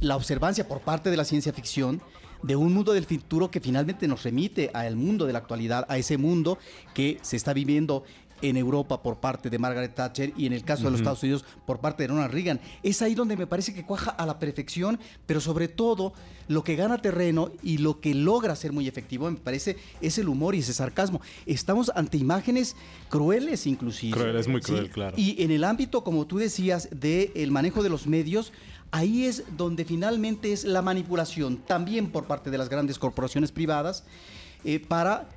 la 0.00 0.16
observancia 0.16 0.68
por 0.68 0.82
parte 0.82 1.08
de 1.08 1.16
la 1.16 1.24
ciencia 1.24 1.50
ficción 1.50 2.02
de 2.42 2.56
un 2.56 2.74
mundo 2.74 2.92
del 2.92 3.06
futuro 3.06 3.50
que 3.50 3.58
finalmente 3.58 4.06
nos 4.06 4.22
remite 4.22 4.70
al 4.74 4.96
mundo 4.96 5.24
de 5.24 5.32
la 5.32 5.38
actualidad, 5.38 5.86
a 5.88 5.96
ese 5.96 6.18
mundo 6.18 6.58
que 6.92 7.18
se 7.22 7.36
está 7.36 7.54
viviendo 7.54 8.04
en 8.42 8.56
Europa 8.56 9.02
por 9.02 9.16
parte 9.16 9.50
de 9.50 9.58
Margaret 9.58 9.94
Thatcher 9.94 10.32
y 10.36 10.46
en 10.46 10.52
el 10.52 10.64
caso 10.64 10.84
de 10.84 10.90
los 10.90 11.00
Estados 11.00 11.22
Unidos 11.22 11.44
por 11.66 11.80
parte 11.80 12.02
de 12.02 12.08
Ronald 12.08 12.32
Reagan. 12.32 12.60
Es 12.82 13.02
ahí 13.02 13.14
donde 13.14 13.36
me 13.36 13.46
parece 13.46 13.74
que 13.74 13.84
cuaja 13.84 14.10
a 14.10 14.26
la 14.26 14.38
perfección, 14.38 14.98
pero 15.26 15.40
sobre 15.40 15.68
todo 15.68 16.12
lo 16.48 16.62
que 16.62 16.76
gana 16.76 16.98
terreno 16.98 17.50
y 17.62 17.78
lo 17.78 18.00
que 18.00 18.14
logra 18.14 18.54
ser 18.56 18.72
muy 18.72 18.86
efectivo, 18.86 19.30
me 19.30 19.36
parece, 19.36 19.76
es 20.00 20.18
el 20.18 20.28
humor 20.28 20.54
y 20.54 20.60
ese 20.60 20.72
sarcasmo. 20.72 21.20
Estamos 21.44 21.90
ante 21.94 22.18
imágenes 22.18 22.76
crueles 23.08 23.66
inclusive. 23.66 24.16
Cruel, 24.16 24.36
es 24.36 24.48
muy 24.48 24.60
cruel, 24.60 24.90
claro. 24.90 25.16
Y 25.18 25.42
en 25.42 25.50
el 25.50 25.64
ámbito, 25.64 26.04
como 26.04 26.26
tú 26.26 26.38
decías, 26.38 26.88
del 26.92 27.50
manejo 27.50 27.82
de 27.82 27.88
los 27.88 28.06
medios, 28.06 28.52
ahí 28.90 29.24
es 29.24 29.44
donde 29.56 29.84
finalmente 29.84 30.52
es 30.52 30.64
la 30.64 30.82
manipulación, 30.82 31.58
también 31.58 32.10
por 32.10 32.24
parte 32.24 32.50
de 32.50 32.58
las 32.58 32.68
grandes 32.68 32.98
corporaciones 32.98 33.52
privadas, 33.52 34.04
eh, 34.64 34.80
para 34.80 35.28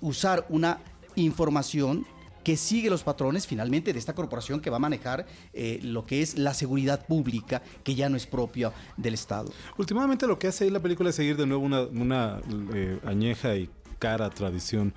usar 0.00 0.46
una 0.48 0.80
información 1.16 2.06
que 2.42 2.56
sigue 2.56 2.90
los 2.90 3.02
patrones 3.02 3.46
finalmente 3.46 3.92
de 3.92 3.98
esta 3.98 4.14
corporación 4.14 4.60
que 4.60 4.70
va 4.70 4.76
a 4.76 4.80
manejar 4.80 5.26
eh, 5.52 5.80
lo 5.82 6.06
que 6.06 6.22
es 6.22 6.38
la 6.38 6.54
seguridad 6.54 7.06
pública, 7.06 7.62
que 7.84 7.94
ya 7.94 8.08
no 8.08 8.16
es 8.16 8.26
propia 8.26 8.72
del 8.96 9.14
Estado. 9.14 9.52
Últimamente 9.78 10.26
lo 10.26 10.38
que 10.38 10.48
hace 10.48 10.64
ahí 10.64 10.70
la 10.70 10.80
película 10.80 11.10
es 11.10 11.16
seguir 11.16 11.36
de 11.36 11.46
nuevo 11.46 11.64
una, 11.64 12.40
eh, 12.74 12.98
añeja 13.04 13.56
y 13.56 13.68
cara 14.00 14.30
tradición 14.30 14.92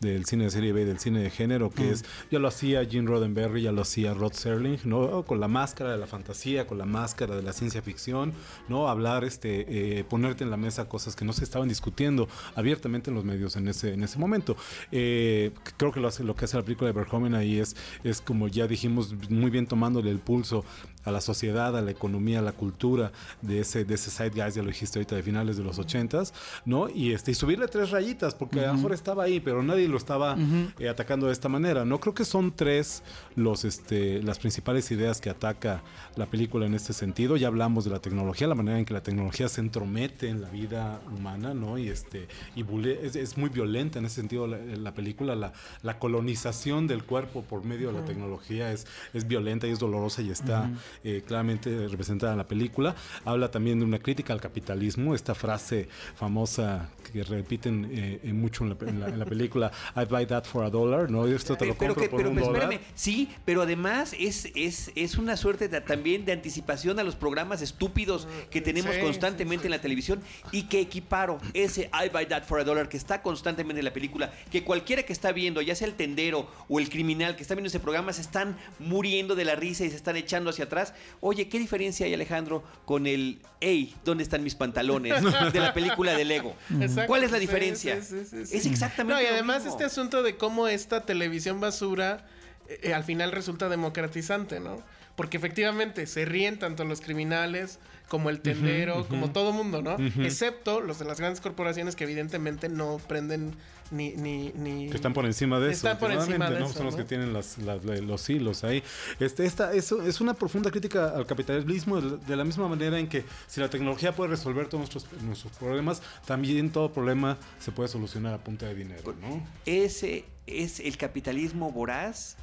del 0.00 0.24
cine 0.24 0.44
de 0.44 0.50
serie 0.50 0.72
B, 0.72 0.84
del 0.84 0.98
cine 0.98 1.20
de 1.20 1.30
género, 1.30 1.70
que 1.70 1.90
es, 1.90 2.04
ya 2.30 2.40
lo 2.40 2.48
hacía 2.48 2.84
Gene 2.84 3.06
Roddenberry, 3.06 3.62
ya 3.62 3.70
lo 3.70 3.82
hacía 3.82 4.14
Rod 4.14 4.32
Serling, 4.32 4.80
¿no? 4.84 5.24
Con 5.24 5.38
la 5.38 5.46
máscara 5.46 5.92
de 5.92 5.98
la 5.98 6.06
fantasía, 6.06 6.66
con 6.66 6.78
la 6.78 6.86
máscara 6.86 7.36
de 7.36 7.42
la 7.42 7.52
ciencia 7.52 7.82
ficción, 7.82 8.32
¿no? 8.68 8.88
Hablar, 8.88 9.22
este, 9.24 9.98
eh, 10.00 10.04
ponerte 10.04 10.42
en 10.42 10.50
la 10.50 10.56
mesa 10.56 10.88
cosas 10.88 11.14
que 11.14 11.24
no 11.24 11.32
se 11.32 11.44
estaban 11.44 11.68
discutiendo 11.68 12.28
abiertamente 12.56 13.10
en 13.10 13.14
los 13.14 13.24
medios 13.24 13.56
en 13.56 13.68
ese, 13.68 13.94
en 13.94 14.02
ese 14.02 14.18
momento. 14.18 14.56
Eh, 14.90 15.52
creo 15.76 15.92
que 15.92 16.00
lo, 16.00 16.08
hace, 16.08 16.24
lo 16.24 16.34
que 16.34 16.46
hace 16.46 16.56
la 16.56 16.62
película 16.62 16.88
de 16.88 16.98
Verhoeven 16.98 17.34
ahí 17.34 17.58
es, 17.60 17.76
es 18.02 18.20
como 18.20 18.48
ya 18.48 18.66
dijimos, 18.66 19.14
muy 19.30 19.50
bien 19.50 19.66
tomándole 19.66 20.10
el 20.10 20.18
pulso 20.18 20.64
a 21.04 21.12
la 21.12 21.20
sociedad, 21.20 21.76
a 21.76 21.82
la 21.82 21.90
economía, 21.90 22.40
a 22.40 22.42
la 22.42 22.52
cultura 22.52 23.12
de 23.42 23.60
ese, 23.60 23.84
de 23.84 23.94
ese 23.94 24.10
side 24.10 24.30
guys, 24.30 24.54
ya 24.54 24.62
lo 24.62 24.68
dijiste 24.68 24.98
ahorita, 24.98 25.14
de 25.14 25.22
finales 25.22 25.56
de 25.56 25.62
los 25.62 25.78
ochentas, 25.78 26.34
¿no? 26.64 26.88
Y 26.88 27.12
este, 27.12 27.30
y 27.30 27.34
subirle 27.34 27.68
tres 27.68 27.90
rayitas, 27.90 28.34
porque 28.34 28.45
a 28.52 28.66
lo 28.66 28.74
mejor 28.74 28.92
estaba 28.92 29.24
ahí, 29.24 29.40
pero 29.40 29.62
nadie 29.62 29.88
lo 29.88 29.96
estaba 29.96 30.36
eh, 30.78 30.88
atacando 30.88 31.26
de 31.26 31.32
esta 31.32 31.48
manera, 31.48 31.84
¿no? 31.84 32.00
Creo 32.00 32.14
que 32.14 32.24
son 32.24 32.52
tres 32.54 33.02
los, 33.34 33.64
este, 33.64 34.22
las 34.22 34.38
principales 34.38 34.90
ideas 34.90 35.20
que 35.20 35.30
ataca 35.30 35.82
la 36.16 36.26
película 36.26 36.66
en 36.66 36.74
este 36.74 36.92
sentido. 36.92 37.36
Ya 37.36 37.48
hablamos 37.48 37.84
de 37.84 37.90
la 37.90 38.00
tecnología, 38.00 38.46
la 38.46 38.54
manera 38.54 38.78
en 38.78 38.84
que 38.84 38.94
la 38.94 39.02
tecnología 39.02 39.48
se 39.48 39.60
entromete 39.60 40.28
en 40.28 40.40
la 40.42 40.48
vida 40.50 41.00
humana, 41.14 41.54
¿no? 41.54 41.78
Y 41.78 41.88
este, 41.88 42.28
y 42.54 42.64
es, 42.88 43.16
es 43.16 43.36
muy 43.36 43.50
violenta 43.50 43.98
en 43.98 44.06
ese 44.06 44.16
sentido 44.16 44.46
la, 44.46 44.58
la 44.58 44.94
película, 44.94 45.34
la, 45.34 45.52
la, 45.82 45.98
colonización 45.98 46.86
del 46.86 47.04
cuerpo 47.04 47.42
por 47.42 47.64
medio 47.64 47.88
de 47.88 48.00
la 48.00 48.04
tecnología 48.04 48.72
es, 48.72 48.86
es 49.14 49.26
violenta 49.26 49.66
y 49.66 49.70
es 49.70 49.78
dolorosa 49.78 50.22
y 50.22 50.30
está 50.30 50.70
eh, 51.04 51.22
claramente 51.26 51.88
representada 51.88 52.32
en 52.32 52.38
la 52.38 52.46
película. 52.46 52.94
Habla 53.24 53.50
también 53.50 53.78
de 53.78 53.84
una 53.84 53.98
crítica 53.98 54.32
al 54.32 54.40
capitalismo, 54.40 55.14
esta 55.14 55.34
frase 55.34 55.88
famosa 56.14 56.88
que 57.12 57.22
repiten 57.24 57.88
eh, 57.90 58.20
mucho 58.36 58.64
en 58.64 58.70
la, 58.70 58.76
en, 58.88 59.00
la, 59.00 59.08
en 59.08 59.18
la, 59.18 59.24
película, 59.24 59.72
I'd 59.96 60.08
buy 60.08 60.26
that 60.26 60.44
for 60.44 60.64
a 60.64 60.70
dollar, 60.70 61.10
¿no? 61.10 61.26
Esto 61.26 61.56
te 61.56 61.66
lo 61.66 61.74
pero, 61.74 61.94
compro 61.94 62.02
que, 62.04 62.08
por 62.08 62.18
pero 62.18 62.30
un 62.30 62.38
espérame, 62.38 62.70
dólar. 62.76 62.80
sí, 62.94 63.28
pero 63.44 63.62
además 63.62 64.14
es, 64.18 64.48
es, 64.54 64.92
es 64.94 65.16
una 65.16 65.36
suerte 65.36 65.68
de, 65.68 65.80
también 65.80 66.24
de 66.24 66.32
anticipación 66.32 66.98
a 66.98 67.02
los 67.04 67.16
programas 67.16 67.62
estúpidos 67.62 68.28
que 68.50 68.60
tenemos 68.60 68.94
Sí, 68.94 69.00
constantemente 69.00 69.66
en 69.66 69.70
la 69.72 69.80
televisión 69.80 70.20
y 70.52 70.64
que 70.64 70.80
equiparo 70.80 71.38
ese 71.54 71.90
I 71.92 72.08
buy 72.12 72.26
that 72.26 72.44
for 72.44 72.60
a 72.60 72.64
dollar 72.64 72.88
que 72.88 72.96
está 72.96 73.22
constantemente 73.22 73.80
en 73.80 73.84
la 73.84 73.92
película, 73.92 74.32
que 74.50 74.62
cualquiera 74.64 75.02
que 75.02 75.12
está 75.12 75.32
viendo, 75.32 75.60
ya 75.62 75.74
sea 75.74 75.88
el 75.88 75.94
tendero 75.94 76.48
o 76.68 76.78
el 76.78 76.88
criminal 76.88 77.36
que 77.36 77.42
está 77.42 77.54
viendo 77.54 77.68
ese 77.68 77.80
programa, 77.80 78.12
se 78.12 78.20
están 78.20 78.56
muriendo 78.78 79.34
de 79.34 79.44
la 79.44 79.54
risa 79.56 79.84
y 79.84 79.90
se 79.90 79.96
están 79.96 80.16
echando 80.16 80.50
hacia 80.50 80.66
atrás. 80.66 80.94
Oye, 81.20 81.48
¿qué 81.48 81.58
diferencia 81.58 82.06
hay, 82.06 82.14
Alejandro, 82.14 82.62
con 82.84 83.06
el 83.06 83.40
Hey, 83.60 83.94
¿dónde 84.04 84.22
están 84.22 84.44
mis 84.44 84.54
pantalones? 84.54 85.14
de 85.52 85.60
la 85.60 85.72
película 85.72 86.12
de 86.16 86.24
Lego. 86.24 86.54
Exacto, 86.80 87.06
¿Cuál 87.06 87.24
es 87.24 87.30
la 87.30 87.38
sí, 87.38 87.46
diferencia? 87.46 88.02
sí, 88.02 88.18
sí, 88.20 88.25
Es 88.32 88.66
exactamente 88.66 89.14
No, 89.14 89.20
y 89.20 89.24
lo 89.24 89.30
además 89.32 89.58
mismo. 89.64 89.72
este 89.72 89.84
asunto 89.84 90.22
de 90.22 90.36
cómo 90.36 90.68
esta 90.68 91.04
televisión 91.06 91.60
basura 91.60 92.26
eh, 92.68 92.80
eh, 92.82 92.94
al 92.94 93.04
final 93.04 93.32
resulta 93.32 93.68
democratizante, 93.68 94.60
¿no? 94.60 94.82
Porque 95.16 95.36
efectivamente 95.38 96.06
se 96.06 96.24
ríen 96.24 96.58
tanto 96.58 96.84
los 96.84 97.00
criminales 97.00 97.78
como 98.08 98.30
el 98.30 98.40
tendero, 98.40 99.06
como 99.08 99.32
todo 99.32 99.52
mundo, 99.52 99.82
¿no? 99.82 99.96
Excepto 100.24 100.80
los 100.80 100.98
de 101.00 101.04
las 101.06 101.18
grandes 101.18 101.40
corporaciones 101.40 101.96
que 101.96 102.04
evidentemente 102.04 102.68
no 102.68 102.98
prenden 103.08 103.54
ni... 103.90 104.10
ni, 104.16 104.52
ni... 104.54 104.88
que 104.90 104.96
están 104.96 105.12
por 105.12 105.26
encima 105.26 105.58
de 105.58 105.66
eso. 105.72 105.88
Están 105.88 105.98
por 105.98 106.12
encima 106.12 106.48
de 106.50 106.60
¿no? 106.60 106.66
eso, 106.66 106.74
Son 106.74 106.86
los 106.86 106.94
que 106.96 107.02
tienen 107.04 107.32
las, 107.32 107.58
las- 107.58 107.84
los 107.84 108.30
hilos 108.30 108.62
ahí. 108.64 108.82
Este, 109.18 109.44
esta 109.44 109.72
es, 109.72 109.90
es 109.90 110.20
una 110.20 110.34
profunda 110.34 110.70
crítica 110.70 111.08
al 111.16 111.26
capitalismo 111.26 112.00
de, 112.00 112.16
de 112.18 112.36
la 112.36 112.44
misma 112.44 112.68
manera 112.68 112.96
en 112.98 113.08
que 113.08 113.24
si 113.48 113.60
la 113.60 113.70
tecnología 113.70 114.14
puede 114.14 114.30
resolver 114.30 114.68
todos 114.68 114.88
nuestros, 114.94 115.22
nuestros 115.22 115.52
problemas, 115.56 116.00
también 116.26 116.70
todo 116.70 116.92
problema 116.92 117.38
se 117.58 117.72
puede 117.72 117.88
solucionar 117.88 118.34
a 118.34 118.38
punta 118.38 118.66
de 118.66 118.74
dinero, 118.76 119.14
¿no? 119.20 119.44
Ese 119.66 120.24
es 120.46 120.78
el 120.78 120.96
capitalismo 120.96 121.72
voraz 121.72 122.36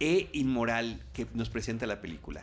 e 0.00 0.28
inmoral 0.32 1.00
que 1.12 1.26
nos 1.32 1.48
presenta 1.48 1.86
la 1.86 2.00
película. 2.00 2.42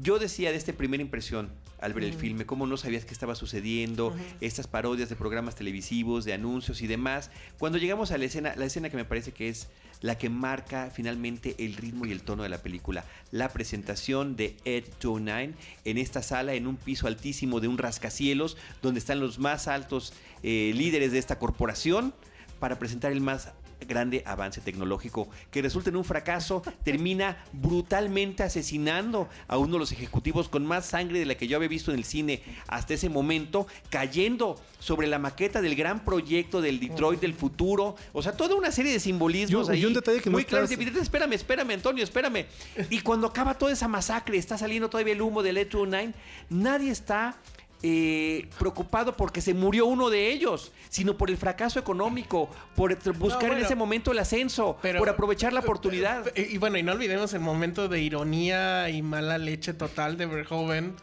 Yo 0.00 0.18
decía 0.18 0.50
de 0.50 0.56
esta 0.56 0.72
primera 0.72 1.02
impresión 1.02 1.50
al 1.80 1.92
ver 1.92 2.04
el 2.04 2.14
filme, 2.14 2.46
cómo 2.46 2.66
no 2.66 2.76
sabías 2.76 3.04
qué 3.04 3.12
estaba 3.12 3.34
sucediendo, 3.34 4.14
estas 4.40 4.66
parodias 4.66 5.08
de 5.08 5.16
programas 5.16 5.54
televisivos, 5.54 6.24
de 6.24 6.32
anuncios 6.32 6.80
y 6.82 6.86
demás. 6.86 7.30
Cuando 7.58 7.78
llegamos 7.78 8.10
a 8.10 8.18
la 8.18 8.24
escena, 8.24 8.54
la 8.56 8.64
escena 8.64 8.88
que 8.90 8.96
me 8.96 9.04
parece 9.04 9.32
que 9.32 9.48
es 9.48 9.68
la 10.00 10.18
que 10.18 10.28
marca 10.28 10.90
finalmente 10.92 11.54
el 11.58 11.74
ritmo 11.74 12.06
y 12.06 12.12
el 12.12 12.22
tono 12.22 12.42
de 12.42 12.48
la 12.48 12.62
película, 12.62 13.04
la 13.30 13.48
presentación 13.50 14.36
de 14.36 14.56
Ed 14.64 14.84
29 15.02 15.54
en 15.84 15.98
esta 15.98 16.22
sala, 16.22 16.54
en 16.54 16.66
un 16.66 16.76
piso 16.76 17.06
altísimo 17.06 17.60
de 17.60 17.68
un 17.68 17.78
rascacielos, 17.78 18.56
donde 18.82 19.00
están 19.00 19.20
los 19.20 19.38
más 19.38 19.68
altos 19.68 20.12
eh, 20.42 20.72
líderes 20.74 21.12
de 21.12 21.18
esta 21.18 21.38
corporación 21.38 22.14
para 22.58 22.78
presentar 22.78 23.12
el 23.12 23.20
más 23.20 23.52
grande 23.86 24.22
avance 24.26 24.60
tecnológico 24.60 25.28
que 25.50 25.62
resulta 25.62 25.90
en 25.90 25.96
un 25.96 26.04
fracaso, 26.04 26.62
termina 26.84 27.36
brutalmente 27.52 28.42
asesinando 28.42 29.28
a 29.48 29.58
uno 29.58 29.74
de 29.74 29.78
los 29.80 29.92
ejecutivos 29.92 30.48
con 30.48 30.64
más 30.64 30.86
sangre 30.86 31.18
de 31.18 31.26
la 31.26 31.34
que 31.34 31.46
yo 31.46 31.56
había 31.56 31.68
visto 31.68 31.90
en 31.92 31.98
el 31.98 32.04
cine 32.04 32.42
hasta 32.68 32.94
ese 32.94 33.08
momento, 33.08 33.66
cayendo 33.90 34.60
sobre 34.78 35.06
la 35.06 35.18
maqueta 35.18 35.60
del 35.60 35.74
gran 35.74 36.04
proyecto 36.04 36.60
del 36.60 36.80
Detroit 36.80 37.20
del 37.20 37.34
futuro, 37.34 37.96
o 38.12 38.22
sea, 38.22 38.32
toda 38.32 38.54
una 38.54 38.70
serie 38.70 38.92
de 38.92 39.00
simbolismos 39.00 39.68
Y 39.68 39.70
un- 39.70 39.74
y 39.74 39.78
ahí 39.78 39.84
un 39.86 39.94
detalle 39.94 40.20
que 40.20 40.30
muy 40.30 40.42
evidentes. 40.42 41.02
Espérame, 41.02 41.32
espérame, 41.34 41.70
Antonio, 41.72 42.04
espérame. 42.04 42.46
Y 42.90 43.00
cuando 43.00 43.26
acaba 43.26 43.54
toda 43.54 43.72
esa 43.72 43.88
masacre, 43.88 44.38
está 44.38 44.56
saliendo 44.58 44.88
todavía 44.88 45.12
el 45.12 45.22
humo 45.22 45.42
del 45.42 45.56
E29, 45.58 46.12
nadie 46.50 46.90
está 46.90 47.36
eh, 47.82 48.48
preocupado 48.58 49.16
porque 49.16 49.40
se 49.40 49.54
murió 49.54 49.86
uno 49.86 50.10
de 50.10 50.30
ellos, 50.32 50.72
sino 50.88 51.16
por 51.16 51.30
el 51.30 51.36
fracaso 51.36 51.78
económico, 51.78 52.48
por 52.74 52.96
buscar 53.14 53.44
en 53.44 53.48
bueno, 53.50 53.64
ese 53.64 53.74
momento 53.74 54.12
el 54.12 54.18
ascenso, 54.18 54.78
pero- 54.82 54.98
por 54.98 55.08
aprovechar 55.08 55.52
la 55.52 55.60
oportunidad. 55.60 56.24
Y, 56.34 56.54
y 56.54 56.58
bueno, 56.58 56.78
y 56.78 56.82
no 56.82 56.92
olvidemos 56.92 57.32
el 57.34 57.40
momento 57.40 57.88
de 57.88 58.00
ironía 58.00 58.88
y 58.90 59.02
mala 59.02 59.38
leche 59.38 59.74
total 59.74 60.16
de 60.16 60.26
Verhoeven, 60.26 60.94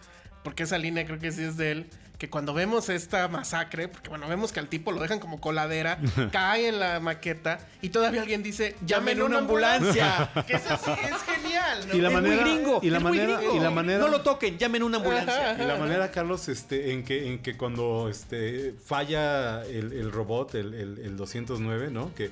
porque 0.43 0.63
esa 0.63 0.77
línea 0.77 1.05
creo 1.05 1.19
que 1.19 1.31
sí 1.31 1.43
es 1.43 1.57
de 1.57 1.71
él, 1.71 1.89
que 2.23 2.29
cuando 2.29 2.53
vemos 2.53 2.87
esta 2.87 3.27
masacre, 3.27 3.89
porque 3.89 4.07
bueno, 4.07 4.29
vemos 4.29 4.53
que 4.53 4.61
al 4.61 4.69
tipo 4.69 4.93
lo 4.93 5.01
dejan 5.01 5.19
como 5.19 5.41
coladera, 5.41 5.99
cae 6.31 6.69
en 6.69 6.79
la 6.79 7.01
maqueta 7.01 7.59
y 7.81 7.89
todavía 7.89 8.21
alguien 8.21 8.41
dice, 8.41 8.77
llamen 8.85 9.21
una 9.21 9.39
ambulancia. 9.39 10.31
que 10.47 10.53
eso 10.53 10.79
sí 10.85 10.91
es 10.91 11.21
genial, 11.35 11.85
¿no? 11.89 11.93
Y 11.93 11.99
la 11.99 12.07
es 12.07 12.13
manera- 12.13 12.41
muy 12.41 12.53
gringo, 12.53 12.79
y 12.81 12.89
la 12.91 12.97
es 12.99 13.03
muy 13.03 13.17
manera- 13.17 13.37
gringo. 13.39 13.55
y 13.57 13.59
la 13.59 13.71
manera- 13.71 13.99
No 13.99 14.07
lo 14.07 14.21
toquen, 14.21 14.57
llamen 14.57 14.83
una 14.83 14.99
ambulancia. 14.99 15.61
Y 15.61 15.65
la 15.65 15.75
manera, 15.75 16.11
Carlos, 16.11 16.47
este, 16.47 16.93
en 16.93 17.03
que, 17.03 17.27
en 17.27 17.39
que 17.39 17.57
cuando 17.57 18.07
este, 18.09 18.73
falla 18.85 19.63
el, 19.65 19.91
el 19.91 20.09
robot, 20.09 20.55
el, 20.55 20.73
el, 20.75 20.99
el 20.99 21.17
209, 21.17 21.89
¿no? 21.91 22.15
Que, 22.15 22.31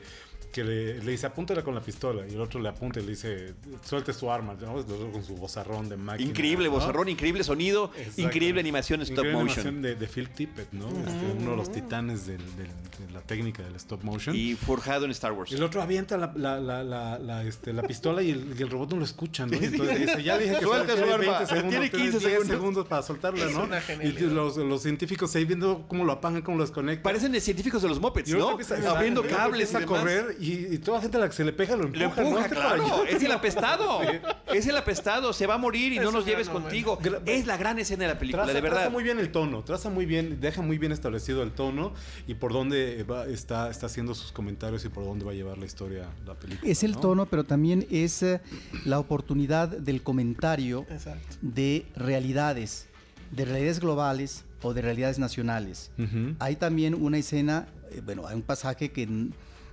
que 0.52 0.64
le, 0.64 1.00
le 1.04 1.12
dice 1.12 1.26
apúntale 1.26 1.64
con 1.64 1.74
la 1.76 1.82
pistola 1.82 2.24
y 2.28 2.34
el 2.34 2.42
otro 2.42 2.60
le 2.60 2.70
apunta 2.70 3.00
y 3.00 3.04
le 3.04 3.10
dice 3.12 3.54
suelte 3.84 4.14
su 4.14 4.30
arma, 4.32 4.56
¿no? 4.60 4.74
El 4.74 4.80
otro 4.80 5.12
con 5.12 5.24
su 5.24 5.36
bozarrón 5.36 5.90
de 5.90 5.98
máquina. 5.98 6.30
Increíble 6.30 6.66
¿no? 6.66 6.72
bozarrón, 6.72 7.10
increíble 7.10 7.44
sonido, 7.44 7.92
increíble 8.18 8.60
animación 8.62 9.02
stop 9.02 9.20
Increíble 9.26 9.44
motion. 9.44 9.68
animación 9.68 9.82
de, 9.82 9.96
de 9.96 10.08
Phil 10.08 10.30
Tippett, 10.30 10.72
¿no? 10.74 10.88
Este, 10.90 11.36
uno 11.40 11.52
de 11.52 11.58
los 11.58 11.72
titanes 11.72 12.26
del- 12.28 12.38
del- 12.58 12.68
de 13.08 13.14
la 13.14 13.22
técnica 13.22 13.64
del 13.64 13.76
stop 13.76 14.04
motion. 14.04 14.36
Y 14.36 14.54
forjado 14.56 15.06
en 15.06 15.12
Star 15.12 15.32
Wars. 15.32 15.52
El 15.52 15.64
otro 15.64 15.82
avienta 15.82 16.18
la, 16.18 16.32
la, 16.36 16.60
la, 16.60 16.84
la, 16.84 17.18
la, 17.18 17.44
este, 17.44 17.74
la 17.74 17.82
pistola 17.84 18.22
y 18.22 18.32
el, 18.32 18.56
y 18.58 18.62
el 18.62 18.70
robot 18.70 18.92
no 18.92 18.98
lo 18.98 19.06
escucha, 19.06 19.46
¿no? 19.46 19.54
Y 19.62 19.66
Entonces 19.66 20.00
dice, 20.00 20.24
ya 20.24 20.38
dije 20.38 20.56
que 20.60 20.62
Suelta 20.66 20.94
tiene 20.96 21.02
su 21.12 21.18
20 21.18 21.28
arma. 21.36 21.46
segundos, 21.48 21.70
Tiene 21.72 21.90
15 21.90 22.10
10 22.10 22.22
segundos. 22.22 22.48
segundos 22.48 22.88
para 22.88 23.02
soltarla, 23.04 23.46
¿no? 23.50 23.68
Y 24.04 24.12
los, 24.20 24.58
los 24.58 24.82
científicos 24.82 25.36
ahí 25.36 25.46
viendo 25.46 25.86
cómo 25.88 26.04
lo 26.06 26.12
apagan, 26.12 26.42
cómo 26.42 26.58
lo 26.58 26.64
desconectan. 26.64 27.04
Parecen 27.04 27.32
de 27.32 27.40
científicos 27.42 27.82
de 27.82 27.90
los 27.90 28.00
Muppets, 28.00 28.30
¿no? 28.34 28.52
empieza- 28.52 28.76
Abriendo 28.92 29.24
cables 29.24 29.74
a 29.76 29.86
correr 29.86 30.36
y, 30.42 30.74
y 30.74 30.78
toda 30.80 30.98
la 30.98 31.02
gente 31.04 31.18
a 31.18 31.20
la 31.22 31.28
que 31.30 31.36
se 31.36 31.46
le 31.46 31.54
pega 31.54 31.76
lo 31.76 31.84
empuja. 31.86 32.00
Lo 32.22 32.28
empuja, 32.28 32.48
¿no? 32.48 32.56
Para 32.56 32.76
claro. 32.78 33.06
Es 33.06 33.24
el 33.24 33.32
apestado. 33.32 34.00
Es 34.54 34.68
el 34.68 34.76
apestado. 34.76 35.32
Se 35.32 35.48
va 35.48 35.54
a 35.54 35.58
morir 35.58 35.94
y 35.94 36.00
no 36.00 36.12
nos 36.12 36.26
lleves 36.26 36.48
no, 36.48 36.54
contigo. 36.54 36.98
bueno. 37.02 37.20
Es 37.26 37.46
la 37.48 37.56
gran 37.56 37.80
escena 37.80 38.04
de 38.04 38.14
la 38.14 38.20
película, 38.20 38.44
Traza, 38.44 38.54
de 38.56 38.62
verdad. 38.62 38.78
traza 38.80 38.90
muy 38.90 39.04
bien 39.04 39.18
el 39.20 39.32
tono, 39.32 39.64
traza 39.64 39.90
muy 39.90 40.06
bien, 40.06 40.42
deja 40.42 40.62
muy 40.62 40.78
bien 40.78 40.92
establecido 40.92 41.42
el 41.44 41.52
tono 41.52 41.94
y 42.28 42.34
por 42.34 42.52
dónde 42.52 43.04
va- 43.04 43.26
está, 43.28 43.70
está 43.70 43.86
haciendo 43.86 44.14
sus 44.14 44.34
comentarios 44.34 44.84
y 44.84 44.90
por 44.90 45.06
dónde 45.06 45.24
va 45.24 45.32
a 45.32 45.36
llevar 45.36 45.58
la 45.58 45.66
historia 45.66 46.10
la 46.26 46.34
película. 46.36 46.70
Es 46.70 46.84
el 46.84 46.92
¿no? 46.94 47.00
tono, 47.00 47.26
pero 47.28 47.46
también 47.46 47.88
es 47.90 48.22
eh, 48.24 48.42
la 48.84 49.00
oportunidad 49.00 49.70
del 49.70 50.02
comentario 50.04 50.86
Exacto. 50.90 51.38
de 51.42 51.86
realidades, 51.96 52.88
de 53.32 53.46
realidades 53.46 53.80
globales 53.80 54.44
o 54.64 54.74
de 54.74 54.82
realidades 54.82 55.18
nacionales. 55.18 55.92
Hay 56.40 56.58
también 56.58 56.94
una 56.94 57.18
escena, 57.18 57.68
eh, 57.92 58.02
bueno, 58.04 58.28
hay 58.28 58.36
un 58.36 58.42
pasaje 58.42 58.92
que 58.92 59.08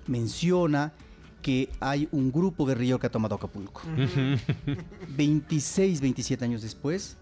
menciona 0.08 0.92
que 1.42 1.70
hay 1.80 2.08
un 2.10 2.32
grupo 2.32 2.66
guerrillero 2.66 2.98
que 2.98 3.06
ha 3.06 3.10
tomado 3.10 3.36
Acapulco. 3.36 3.82
26, 5.16 6.00
27 6.00 6.44
años 6.44 6.62
después, 6.62 7.16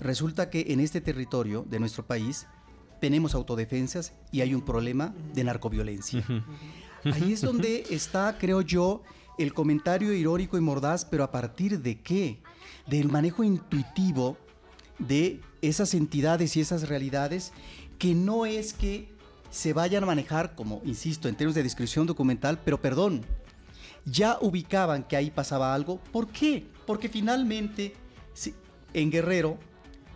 resulta 0.00 0.50
que 0.50 0.66
en 0.68 0.80
este 0.80 1.00
territorio 1.00 1.64
de 1.68 1.78
nuestro 1.78 2.06
país 2.06 2.46
tenemos 3.00 3.34
autodefensas 3.34 4.14
y 4.32 4.40
hay 4.40 4.54
un 4.54 4.64
problema 4.64 5.14
de 5.34 5.44
narcoviolencia. 5.44 6.24
Ahí 7.04 7.32
es 7.32 7.40
donde 7.42 7.84
está, 7.90 8.36
creo 8.38 8.62
yo, 8.62 9.02
el 9.38 9.52
comentario 9.52 10.12
irónico 10.12 10.56
y 10.56 10.60
mordaz, 10.60 11.04
pero 11.04 11.22
a 11.22 11.30
partir 11.30 11.80
de 11.80 12.00
qué? 12.00 12.40
Del 12.86 13.08
manejo 13.08 13.44
intuitivo 13.44 14.38
de 14.98 15.40
esas 15.60 15.94
entidades 15.94 16.56
y 16.56 16.60
esas 16.60 16.88
realidades 16.88 17.52
que 17.98 18.14
no 18.14 18.46
es 18.46 18.72
que 18.72 19.15
se 19.56 19.72
vayan 19.72 20.02
a 20.02 20.06
manejar 20.06 20.54
como, 20.54 20.82
insisto, 20.84 21.28
en 21.28 21.34
términos 21.34 21.54
de 21.54 21.62
descripción 21.62 22.06
documental, 22.06 22.60
pero 22.62 22.78
perdón, 22.78 23.22
ya 24.04 24.36
ubicaban 24.42 25.02
que 25.02 25.16
ahí 25.16 25.30
pasaba 25.30 25.72
algo. 25.72 25.98
¿Por 26.12 26.28
qué? 26.28 26.66
Porque 26.86 27.08
finalmente 27.08 27.94
en 28.92 29.10
Guerrero, 29.10 29.58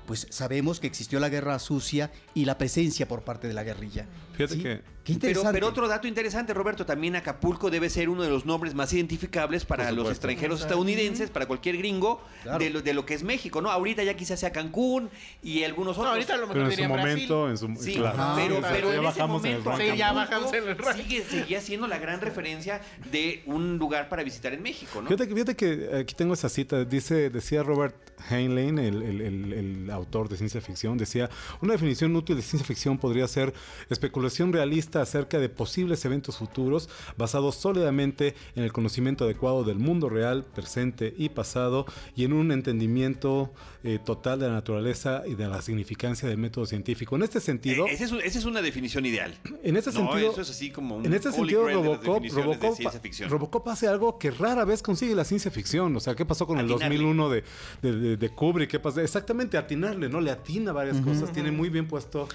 pues 0.07 0.27
sabemos 0.31 0.81
que 0.81 0.87
existió 0.87 1.21
la 1.21 1.29
guerra 1.29 1.59
sucia 1.59 2.11
y 2.35 2.45
la 2.45 2.59
presencia 2.59 3.07
por 3.09 3.23
parte 3.23 3.49
de 3.49 3.55
la 3.55 3.63
guerrilla. 3.63 4.07
Fíjate 4.35 4.55
¿Sí? 4.55 4.63
que- 4.63 5.01
Qué 5.01 5.15
Pero, 5.15 5.29
interesante. 5.31 5.53
pero 5.55 5.67
otro 5.69 5.89
dato 5.89 6.07
interesante, 6.07 6.53
Roberto, 6.53 6.85
también 6.85 7.17
Acapulco 7.17 7.71
debe 7.71 7.89
ser 7.89 8.11
uno 8.11 8.23
de 8.23 8.29
los 8.29 8.45
nombres 8.45 8.75
más 8.75 8.93
identificables 8.93 9.65
para 9.65 9.91
los 9.93 10.09
extranjeros 10.11 10.61
estadounidenses, 10.61 11.31
para 11.31 11.47
cualquier 11.47 11.79
gringo, 11.79 12.21
Claro. 12.43 12.59
de, 12.59 12.69
lo, 12.71 12.83
de 12.83 12.93
lo 12.93 13.07
que 13.07 13.15
es 13.15 13.23
México, 13.23 13.63
¿no? 13.63 13.71
Ahorita 13.71 14.05
ya 14.05 14.15
quizás 14.15 14.39
sea 14.39 14.53
Cancún 14.53 15.09
y 15.43 15.65
algunos 15.65 15.97
No, 15.97 16.03
otros. 16.03 16.13
ahorita 16.15 16.35
a 16.35 16.37
lo 16.37 16.49
Pero 16.49 16.61
mejor 16.67 16.73
en 16.73 16.85
su 16.85 16.89
momento, 16.89 17.43
Brasil. 17.47 17.69
en 17.71 17.77
su 17.77 17.83
Sí, 17.83 17.95
claro. 17.95 18.35
Pero, 18.37 18.57
Sí, 18.57 18.63
pero 18.71 18.89
ya 18.93 18.95
en 18.99 19.01
ese 19.01 19.01
bajamos 19.01 19.45
en 19.45 19.51
el 19.53 19.63
momento. 19.63 19.93
Sí, 19.93 19.99
ya 19.99 20.13
bajamos 20.13 20.53
en 20.53 20.69
el 20.69 20.77
sigue, 20.97 21.25
seguía 21.25 21.61
siendo 21.63 21.87
la 21.89 21.99
gran 21.99 22.21
referencia 22.21 22.83
de 23.11 23.43
un 23.47 23.79
lugar 23.79 24.11
para 24.11 24.23
visitar 24.23 24.53
en 24.53 24.63
México, 24.63 25.01
¿no? 25.01 25.09
Fíjate, 25.09 25.29
que- 25.29 25.35
fíjate 25.35 25.57
que 25.57 25.97
aquí 25.99 26.15
tengo 26.15 26.35
esa 26.35 26.51
cita. 26.51 26.85
Dice, 26.85 27.31
decía 27.31 27.63
Robert 27.63 27.97
Heinlein, 28.29 28.79
el, 28.79 29.03
el- 29.03 29.91
autor 29.91 30.29
de 30.29 30.37
ciencia 30.37 30.61
ficción, 30.61 30.99
decía, 30.99 31.31
una 31.61 31.73
definición 31.73 32.15
útil 32.15 32.37
de 32.37 32.43
ciencia 32.43 32.67
ficción 32.67 32.99
podría 32.99 33.27
ser 33.27 33.53
especulación 33.89 34.53
realista 34.53 35.03
acerca 35.03 35.39
de 35.39 35.49
posibles 35.49 36.05
eventos 36.05 36.37
futuros 36.39 36.89
basados 37.17 37.57
sólidamente 37.57 38.35
en 38.55 38.63
el 38.65 38.73
conocimiento 38.73 39.25
adecuado 39.25 39.65
del 39.65 39.79
mundo 39.79 40.09
real, 40.09 40.45
presente 40.45 41.13
y 41.17 41.31
pasado 41.31 41.87
y 42.15 42.25
en 42.25 42.33
un 42.33 42.53
entendimiento 42.53 43.53
eh, 43.83 43.99
total 44.05 44.39
de 44.41 44.47
la 44.49 44.53
naturaleza 44.55 45.23
y 45.27 45.35
de 45.35 45.49
la 45.49 45.63
significancia 45.63 46.29
del 46.29 46.37
método 46.37 46.67
científico. 46.67 47.17
En 47.17 47.23
este 47.23 47.41
sentido, 47.41 47.87
Eh, 47.87 47.93
esa, 47.95 48.05
es, 48.05 48.13
un- 48.13 48.21
esa 48.21 48.39
es 48.39 48.45
una 48.45 48.61
definición 48.61 49.07
ideal. 49.07 49.35
en 49.63 49.77
este 49.77 49.91
no, 49.93 50.01
sentido, 50.11 50.33
eso 50.33 50.41
es 50.43 50.51
así 50.51 50.71
como 50.71 50.97
un 50.97 51.07
en 51.07 51.15
este 51.15 51.33
sentido, 51.33 51.67
Robocop, 51.69 52.23
de 52.23 52.29
Robocop, 52.29 52.77
ciencia 52.77 53.01
ficción. 53.01 53.31
Robocop 53.31 53.67
hace 53.69 53.89
algo 53.89 54.19
que 54.19 54.31
rara 54.31 54.65
vez 54.67 54.83
consigue 54.83 55.15
la 55.15 55.25
ciencia 55.25 55.51
ficción. 55.51 55.97
O 55.97 56.01
sea, 56.01 56.15
¿qué 56.15 56.27
pasó 56.27 56.47
con 56.47 56.59
el 56.59 56.67
Atinarle. 56.67 56.97
2001 56.99 57.31
de, 57.31 57.45
de, 57.83 57.93
de- 57.93 58.17
de 58.19 58.29
Kubrick? 58.29 58.71
¿Qué 58.71 58.79
pasó? 58.81 59.01
Exactamente, 59.01 59.57
atinarle, 59.57 60.09
¿no? 60.11 60.21
Le 60.21 60.31
atina 60.31 60.73
varias 60.73 61.01
cosas. 61.01 61.33
Tiene 61.33 61.51
muy 61.51 61.71
bien 61.71 61.89
puesto, 61.89 62.29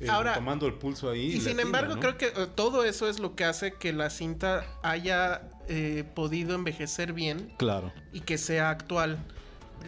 eh, 0.00 0.08
Ahora, 0.08 0.34
tomando 0.34 0.66
el 0.66 0.74
pulso 0.74 1.08
ahí. 1.10 1.26
Y 1.28 1.40
sin 1.40 1.48
atina, 1.52 1.62
embargo, 1.62 1.94
¿no? 1.94 2.00
creo 2.00 2.18
que 2.18 2.26
eh, 2.26 2.46
todo 2.54 2.84
eso 2.84 3.08
es 3.08 3.18
lo 3.20 3.34
que 3.34 3.44
hace 3.44 3.72
que 3.74 3.92
la 3.94 4.10
cinta 4.10 4.64
haya 4.82 5.42
eh, 5.68 6.04
podido 6.14 6.54
envejecer 6.54 7.12
bien 7.14 7.52
Claro. 7.58 7.90
y 8.12 8.20
que 8.20 8.36
sea 8.38 8.68
actual. 8.70 9.18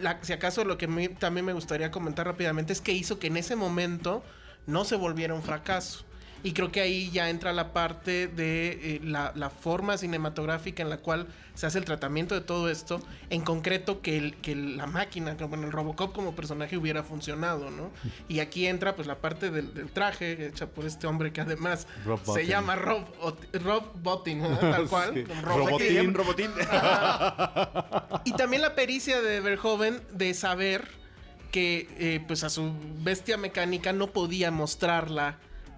La- 0.01 0.19
si 0.21 0.33
acaso 0.33 0.63
lo 0.65 0.77
que 0.77 0.87
también 1.19 1.45
me 1.45 1.53
gustaría 1.53 1.91
comentar 1.91 2.25
rápidamente 2.25 2.73
es 2.73 2.81
que 2.81 2.91
hizo 2.93 3.19
que 3.19 3.27
en 3.27 3.37
ese 3.37 3.55
momento 3.55 4.23
no 4.65 4.85
se 4.85 4.95
volviera 4.95 5.33
un 5.33 5.43
fracaso. 5.43 6.05
Y 6.45 6.51
creo 6.53 6.71
que 6.73 6.81
ahí 6.81 7.09
ya 7.11 7.29
entra 7.29 7.53
la 7.53 7.71
parte 7.71 8.27
de 8.27 8.95
eh, 8.95 8.99
la, 9.01 9.31
la 9.33 9.49
forma 9.49 9.97
cinematográfica 9.97 10.83
en 10.83 10.89
la 10.89 10.97
cual 10.97 11.27
se 11.53 11.65
hace 11.67 11.77
el 11.79 11.85
tratamiento 11.85 12.35
de 12.35 12.41
todo 12.41 12.69
esto. 12.69 12.99
En 13.29 13.41
concreto, 13.41 14.01
que, 14.01 14.17
el- 14.17 14.35
que 14.41 14.53
la 14.55 14.85
máquina, 14.85 15.37
que, 15.37 15.45
bueno, 15.45 15.65
el 15.65 15.71
Robocop 15.71 16.13
como 16.13 16.35
personaje 16.35 16.75
hubiera 16.75 17.01
funcionado, 17.03 17.69
¿no? 17.71 17.91
Y 18.27 18.39
aquí 18.41 18.67
entra 18.67 18.93
pues 18.95 19.07
la 19.07 19.15
parte 19.19 19.51
del, 19.51 19.73
del 19.73 19.89
traje 19.89 20.47
hecha 20.47 20.67
por 20.67 20.85
este 20.85 21.07
hombre 21.07 21.31
que 21.31 21.39
además 21.39 21.87
Rob 22.05 22.19
se 22.19 22.25
Bottin. 22.31 22.47
llama 22.47 22.75
Rob, 22.75 23.05
Rob 23.53 23.83
Bottin, 24.01 24.41
¿no? 24.41 24.57
tal 24.57 24.87
cual. 24.89 25.13
Sí. 25.13 25.23
como 25.23 25.41
Robotín. 25.43 26.13
Robotín. 26.13 26.51
y 28.25 28.33
también 28.33 28.61
la 28.61 28.75
pericia 28.75 29.21
de 29.21 29.39
Verhoeven 29.39 30.01
de 30.11 30.33
saber 30.33 30.87
que 31.51 32.21
pues 32.27 32.43
a 32.43 32.49
su 32.49 32.73
bestia 33.01 33.37
mecánica 33.37 33.93
no 33.93 34.07
podía 34.07 34.49
mostrarla 34.51 35.37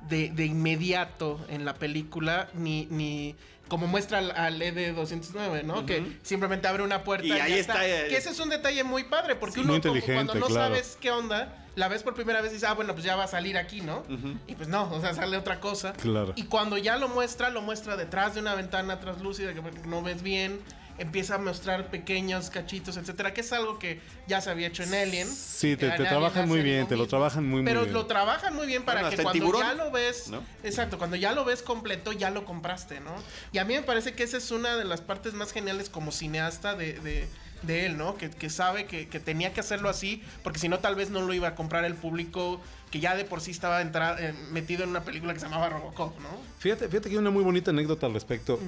de, 0.09 0.29
de 0.29 0.45
inmediato 0.45 1.39
en 1.49 1.65
la 1.65 1.73
película, 1.75 2.49
ni, 2.53 2.87
ni 2.91 3.35
como 3.67 3.87
muestra 3.87 4.19
al, 4.19 4.31
al 4.31 4.61
ED209, 4.61 5.63
¿no? 5.63 5.85
Que 5.85 6.17
simplemente 6.21 6.67
abre 6.67 6.83
una 6.83 7.03
puerta 7.03 7.25
Y 7.25 7.29
y, 7.29 7.33
ahí 7.33 7.51
ya 7.51 7.57
está, 7.57 7.85
está. 7.85 8.07
Que 8.09 8.17
ese 8.17 8.29
es 8.29 8.39
un 8.39 8.49
detalle 8.49 8.83
muy 8.83 9.05
padre, 9.05 9.35
porque 9.35 9.55
Sí, 9.55 9.59
uno 9.61 9.73
muy 9.73 9.81
como 9.81 9.95
inteligente, 9.95 10.13
cuando 10.25 10.35
no 10.35 10.45
claro. 10.53 10.75
sabes 10.75 10.97
qué 11.01 11.11
onda, 11.11 11.65
la 11.75 11.87
ves 11.87 12.03
por 12.03 12.13
primera 12.13 12.41
vez 12.41 12.51
y 12.51 12.55
dices, 12.55 12.69
ah, 12.69 12.73
bueno, 12.73 12.93
pues 12.93 13.03
ya 13.03 13.15
va 13.15 13.23
a 13.23 13.27
salir 13.27 13.57
aquí, 13.57 13.81
¿no? 13.81 14.03
Y 14.47 14.55
pues 14.55 14.69
no, 14.69 14.91
o 14.91 15.01
sea, 15.01 15.13
sale 15.13 15.35
otra 15.37 15.59
cosa. 15.59 15.93
Claro. 15.93 16.33
Y 16.35 16.43
cuando 16.43 16.77
ya 16.77 16.97
lo 16.97 17.09
muestra, 17.09 17.49
lo 17.49 17.61
muestra 17.61 17.97
detrás 17.97 18.35
de 18.35 18.41
una 18.41 18.53
ventana 18.55 18.99
translúcida 18.99 19.53
que 19.53 19.61
no 19.87 20.01
ves 20.03 20.21
bien. 20.21 20.59
Empieza 20.97 21.35
a 21.35 21.37
mostrar 21.37 21.89
pequeños 21.89 22.49
cachitos, 22.49 22.95
etcétera, 22.95 23.33
que 23.33 23.41
es 23.41 23.51
algo 23.51 23.79
que 23.79 23.99
ya 24.27 24.39
se 24.39 24.49
había 24.49 24.67
hecho 24.67 24.83
en 24.83 24.93
Alien. 24.93 25.27
Sí, 25.27 25.75
te, 25.75 25.89
te 25.91 26.05
trabajan 26.05 26.47
muy 26.47 26.61
bien, 26.61 26.87
te 26.87 26.95
lo 26.95 27.05
trabajan 27.05 27.43
muy, 27.43 27.61
muy 27.61 27.65
Pero 27.65 27.81
bien. 27.81 27.93
lo 27.93 28.05
trabajan 28.05 28.55
muy 28.55 28.65
bien 28.65 28.83
para 28.83 29.01
Bueno, 29.01 29.15
que 29.17 29.21
cuando 29.21 29.33
Tiburón, 29.45 29.61
ya 29.61 29.73
lo 29.73 29.91
ves, 29.91 30.29
¿no? 30.29 30.41
exacto, 30.63 30.97
cuando 30.97 31.17
ya 31.17 31.33
lo 31.33 31.43
ves 31.43 31.61
completo, 31.61 32.13
ya 32.13 32.29
lo 32.29 32.45
compraste, 32.45 33.01
¿no? 33.01 33.13
Y 33.51 33.57
a 33.57 33.65
mí 33.65 33.73
me 33.73 33.81
parece 33.83 34.13
que 34.13 34.23
esa 34.23 34.37
es 34.37 34.51
una 34.51 34.77
de 34.77 34.85
las 34.85 35.01
partes 35.01 35.33
más 35.33 35.51
geniales 35.51 35.89
como 35.89 36.11
cineasta 36.13 36.75
de, 36.75 36.93
de- 36.93 37.27
de 37.61 37.87
él, 37.87 37.97
¿no? 37.97 38.15
Que, 38.15 38.29
que 38.29 38.49
sabe 38.49 38.85
que, 38.85 39.07
que 39.09 39.19
tenía 39.19 39.51
que 39.51 39.59
hacerlo 39.59 39.89
así, 39.89 40.21
porque 40.43 40.59
si 40.59 40.69
no, 40.69 40.79
tal 40.79 40.93
vez 40.95 41.09
no 41.09 41.21
lo 41.21 41.33
iba 41.33 41.47
a 41.47 41.55
comprar 41.55 41.83
el 41.83 41.95
público 41.95 42.61
que 42.91 42.99
ya 42.99 43.15
de 43.15 43.25
por 43.25 43.41
sí 43.41 43.51
estaba 43.51 43.81
eh, 43.81 44.33
metido 44.51 44.83
en 44.83 44.89
una 44.89 45.03
película 45.03 45.33
que 45.33 45.39
se 45.39 45.45
llamaba 45.45 45.69
Robocop, 45.69 46.17
¿no? 46.19 46.29
Fíjate, 46.59 46.87
fíjate 46.87 47.09
que 47.09 47.15
hay 47.15 47.19
una 47.19 47.29
muy 47.29 47.43
bonita 47.43 47.71
anécdota 47.71 48.07
al 48.07 48.13
respecto 48.13 48.59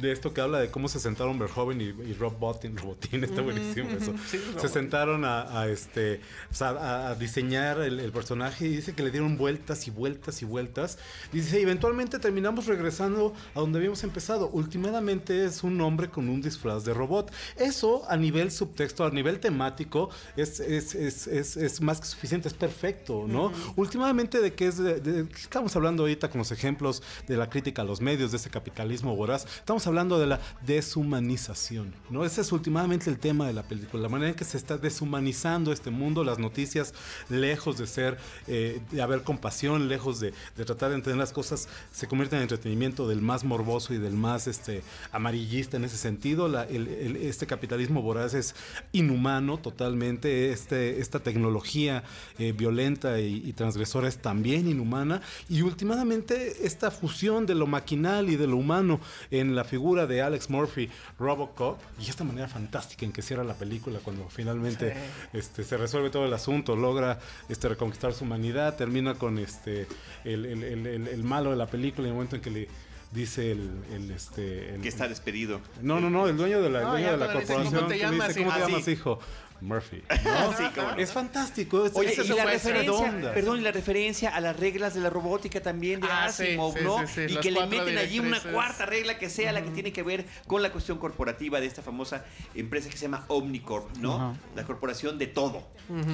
de 0.00 0.12
esto 0.12 0.34
que 0.34 0.40
habla 0.40 0.58
de 0.58 0.70
cómo 0.70 0.88
se 0.88 1.00
sentaron 1.00 1.38
Verhoeven 1.38 1.80
y, 1.80 1.84
y 1.84 2.14
Rob 2.14 2.38
Bottin, 2.38 2.76
Robotín, 2.76 3.24
está 3.24 3.42
buenísimo 3.42 3.90
eso. 3.90 4.14
Sí, 4.26 4.40
se 4.60 4.68
sentaron 4.68 5.24
a, 5.24 5.60
a, 5.60 5.68
este, 5.68 6.20
a, 6.60 7.08
a 7.08 7.14
diseñar 7.14 7.80
el, 7.80 8.00
el 8.00 8.12
personaje 8.12 8.66
y 8.66 8.76
dice 8.76 8.94
que 8.94 9.02
le 9.02 9.10
dieron 9.10 9.36
vueltas 9.36 9.86
y 9.86 9.90
vueltas 9.90 10.42
y 10.42 10.44
vueltas. 10.44 10.98
Dice, 11.32 11.60
eventualmente 11.60 12.18
terminamos 12.18 12.66
regresando 12.66 13.34
a 13.54 13.60
donde 13.60 13.78
habíamos 13.78 14.02
empezado. 14.04 14.48
Últimamente 14.48 15.44
es 15.44 15.62
un 15.62 15.80
hombre 15.80 16.08
con 16.08 16.28
un 16.28 16.42
disfraz 16.42 16.84
de 16.84 16.92
robot. 16.92 17.32
Eso 17.56 18.04
a 18.08 18.16
nivel 18.16 18.50
subtexto, 18.50 19.04
a 19.04 19.10
nivel 19.10 19.40
temático, 19.40 20.10
es, 20.36 20.60
es, 20.60 20.94
es, 20.94 21.26
es, 21.26 21.56
es 21.56 21.80
más 21.80 22.00
que 22.00 22.06
suficiente, 22.06 22.48
es 22.48 22.54
perfecto, 22.54 23.26
¿no? 23.28 23.52
Últimamente 23.74 24.40
de 24.40 24.52
qué 24.54 24.68
es, 24.68 24.76
de, 24.78 25.00
de- 25.00 25.28
¿qué 25.28 25.40
estamos 25.40 25.74
hablando 25.76 26.04
ahorita 26.04 26.30
con 26.30 26.38
los 26.38 26.52
ejemplos 26.52 27.02
de 27.26 27.36
la 27.36 27.50
crítica 27.50 27.82
a 27.82 27.84
los 27.84 28.00
medios, 28.00 28.30
de 28.30 28.36
ese 28.36 28.50
capitalismo 28.50 29.16
voraz, 29.16 29.44
estamos 29.44 29.86
hablando 29.86 30.18
de 30.18 30.26
la 30.26 30.40
deshumanización, 30.64 31.92
¿no? 32.10 32.24
Ese 32.24 32.40
es 32.40 32.52
últimamente 32.52 33.10
el 33.10 33.18
tema 33.18 33.46
de 33.46 33.52
la 33.52 33.62
película, 33.62 34.02
la 34.02 34.08
manera 34.08 34.30
en 34.30 34.36
que 34.36 34.44
se 34.44 34.56
está 34.56 34.78
deshumanizando 34.78 35.72
este 35.72 35.90
mundo, 35.90 36.24
las 36.24 36.38
noticias, 36.38 36.94
lejos 37.28 37.78
de 37.78 37.86
ser, 37.86 38.18
eh, 38.46 38.80
de 38.90 39.02
haber 39.02 39.22
compasión, 39.22 39.88
lejos 39.88 40.20
de, 40.20 40.32
tratar 40.54 40.90
de 40.90 40.96
entender 40.96 41.18
las 41.18 41.32
cosas, 41.32 41.68
se 41.92 42.06
convierten 42.06 42.38
en 42.38 42.42
entretenimiento 42.44 43.08
del 43.08 43.20
más 43.20 43.44
morboso 43.44 43.94
y 43.94 43.98
del 43.98 44.14
más 44.14 44.46
este, 44.46 44.82
amarillista 45.12 45.76
en 45.76 45.84
ese 45.84 45.96
sentido. 45.96 46.46
Este 46.68 47.46
capitalismo 47.46 48.02
voraz 48.02 48.34
es 48.34 48.54
inhumano 48.92 49.58
totalmente, 49.58 50.50
este, 50.52 51.00
esta 51.00 51.20
tecnología 51.20 52.04
eh, 52.38 52.52
violenta 52.52 53.20
y 53.20 53.52
transgresora 53.56 54.06
es 54.06 54.18
también 54.18 54.68
inhumana 54.68 55.20
y 55.48 55.62
últimamente 55.62 56.64
esta 56.66 56.90
fusión 56.90 57.46
de 57.46 57.54
lo 57.54 57.66
maquinal 57.66 58.28
y 58.30 58.36
de 58.36 58.46
lo 58.46 58.56
humano 58.56 59.00
en 59.30 59.56
la 59.56 59.64
figura 59.64 60.06
de 60.06 60.22
Alex 60.22 60.50
Murphy, 60.50 60.88
Robocop, 61.18 61.80
y 61.98 62.08
esta 62.08 62.22
manera 62.24 62.46
fantástica 62.48 63.04
en 63.04 63.12
que 63.12 63.22
cierra 63.22 63.42
la 63.44 63.54
película 63.54 63.98
cuando 64.04 64.28
finalmente 64.28 64.94
este, 65.32 65.64
se 65.64 65.76
resuelve 65.76 66.10
todo 66.10 66.26
el 66.26 66.32
asunto, 66.32 66.76
logra 66.76 67.18
este, 67.48 67.68
reconquistar 67.68 68.12
su 68.12 68.24
humanidad, 68.24 68.76
termina 68.76 69.14
con 69.14 69.38
este, 69.38 69.86
el, 70.24 70.44
el- 70.46 70.62
el- 70.62 70.86
el- 70.86 71.08
el 71.08 71.24
malo 71.24 71.50
de 71.50 71.56
la 71.56 71.66
película 71.66 72.06
en 72.06 72.10
el 72.10 72.14
momento 72.14 72.36
en 72.36 72.42
que 72.42 72.50
le 72.50 72.68
dice 73.12 73.52
el, 73.52 73.70
el, 73.92 74.10
este 74.10 74.74
el- 74.74 74.82
Que 74.82 74.88
está 74.88 75.08
despedido. 75.08 75.60
no 75.80 76.00
no 76.00 76.10
no 76.10 76.26
el 76.28 76.36
dueño 76.36 76.60
de 76.60 76.68
la, 76.68 76.82
No, 76.82 76.90
dueño 76.90 77.12
de 77.12 77.16
la 77.16 77.32
corporación 77.32 77.74
¿cómo 77.74 77.86
te 77.86 77.98
llamas? 77.98 78.28
dice 78.28 78.40
cómo 78.44 78.54
te 78.56 78.62
Ah, 78.62 78.66
llamas 78.68 78.88
hijo 78.88 79.20
Murphy 79.60 80.02
Sí, 80.56 80.64
cómo 80.74 80.92
no. 80.92 80.96
es 80.96 81.12
fantástico 81.12 81.86
es, 81.86 81.92
Oye, 81.94 82.12
es 82.12 82.18
y 82.28 82.28
la 82.32 82.44
referencia, 82.44 83.32
perdón, 83.34 83.58
y 83.58 83.62
la 83.62 83.72
referencia 83.72 84.34
a 84.34 84.40
las 84.40 84.58
reglas 84.58 84.94
de 84.94 85.00
la 85.00 85.10
robótica 85.10 85.60
también 85.60 86.00
de 86.00 86.08
Ah, 86.10 86.24
Asimov, 86.26 86.76
sí, 86.76 86.84
¿no? 86.84 86.98
sí, 87.06 87.12
sí, 87.14 87.20
y 87.22 87.28
las 87.34 87.42
que 87.42 87.50
le 87.50 87.66
meten 87.66 87.98
allí 87.98 88.20
una 88.20 88.40
cuarta 88.40 88.86
regla 88.86 89.18
que 89.18 89.28
sea 89.30 89.52
la 89.52 89.62
que 89.62 89.70
tiene 89.70 89.92
que 89.92 90.02
ver 90.02 90.26
con 90.46 90.62
la 90.62 90.70
cuestión 90.72 90.98
corporativa 90.98 91.60
de 91.60 91.66
esta 91.66 91.82
famosa 91.82 92.24
empresa 92.54 92.88
que 92.88 92.96
se 92.96 93.02
llama 93.02 93.24
Omnicorp, 93.28 93.96
¿no? 93.98 94.36
La 94.54 94.64
corporación 94.64 95.18
de 95.18 95.26
todo. 95.26 95.62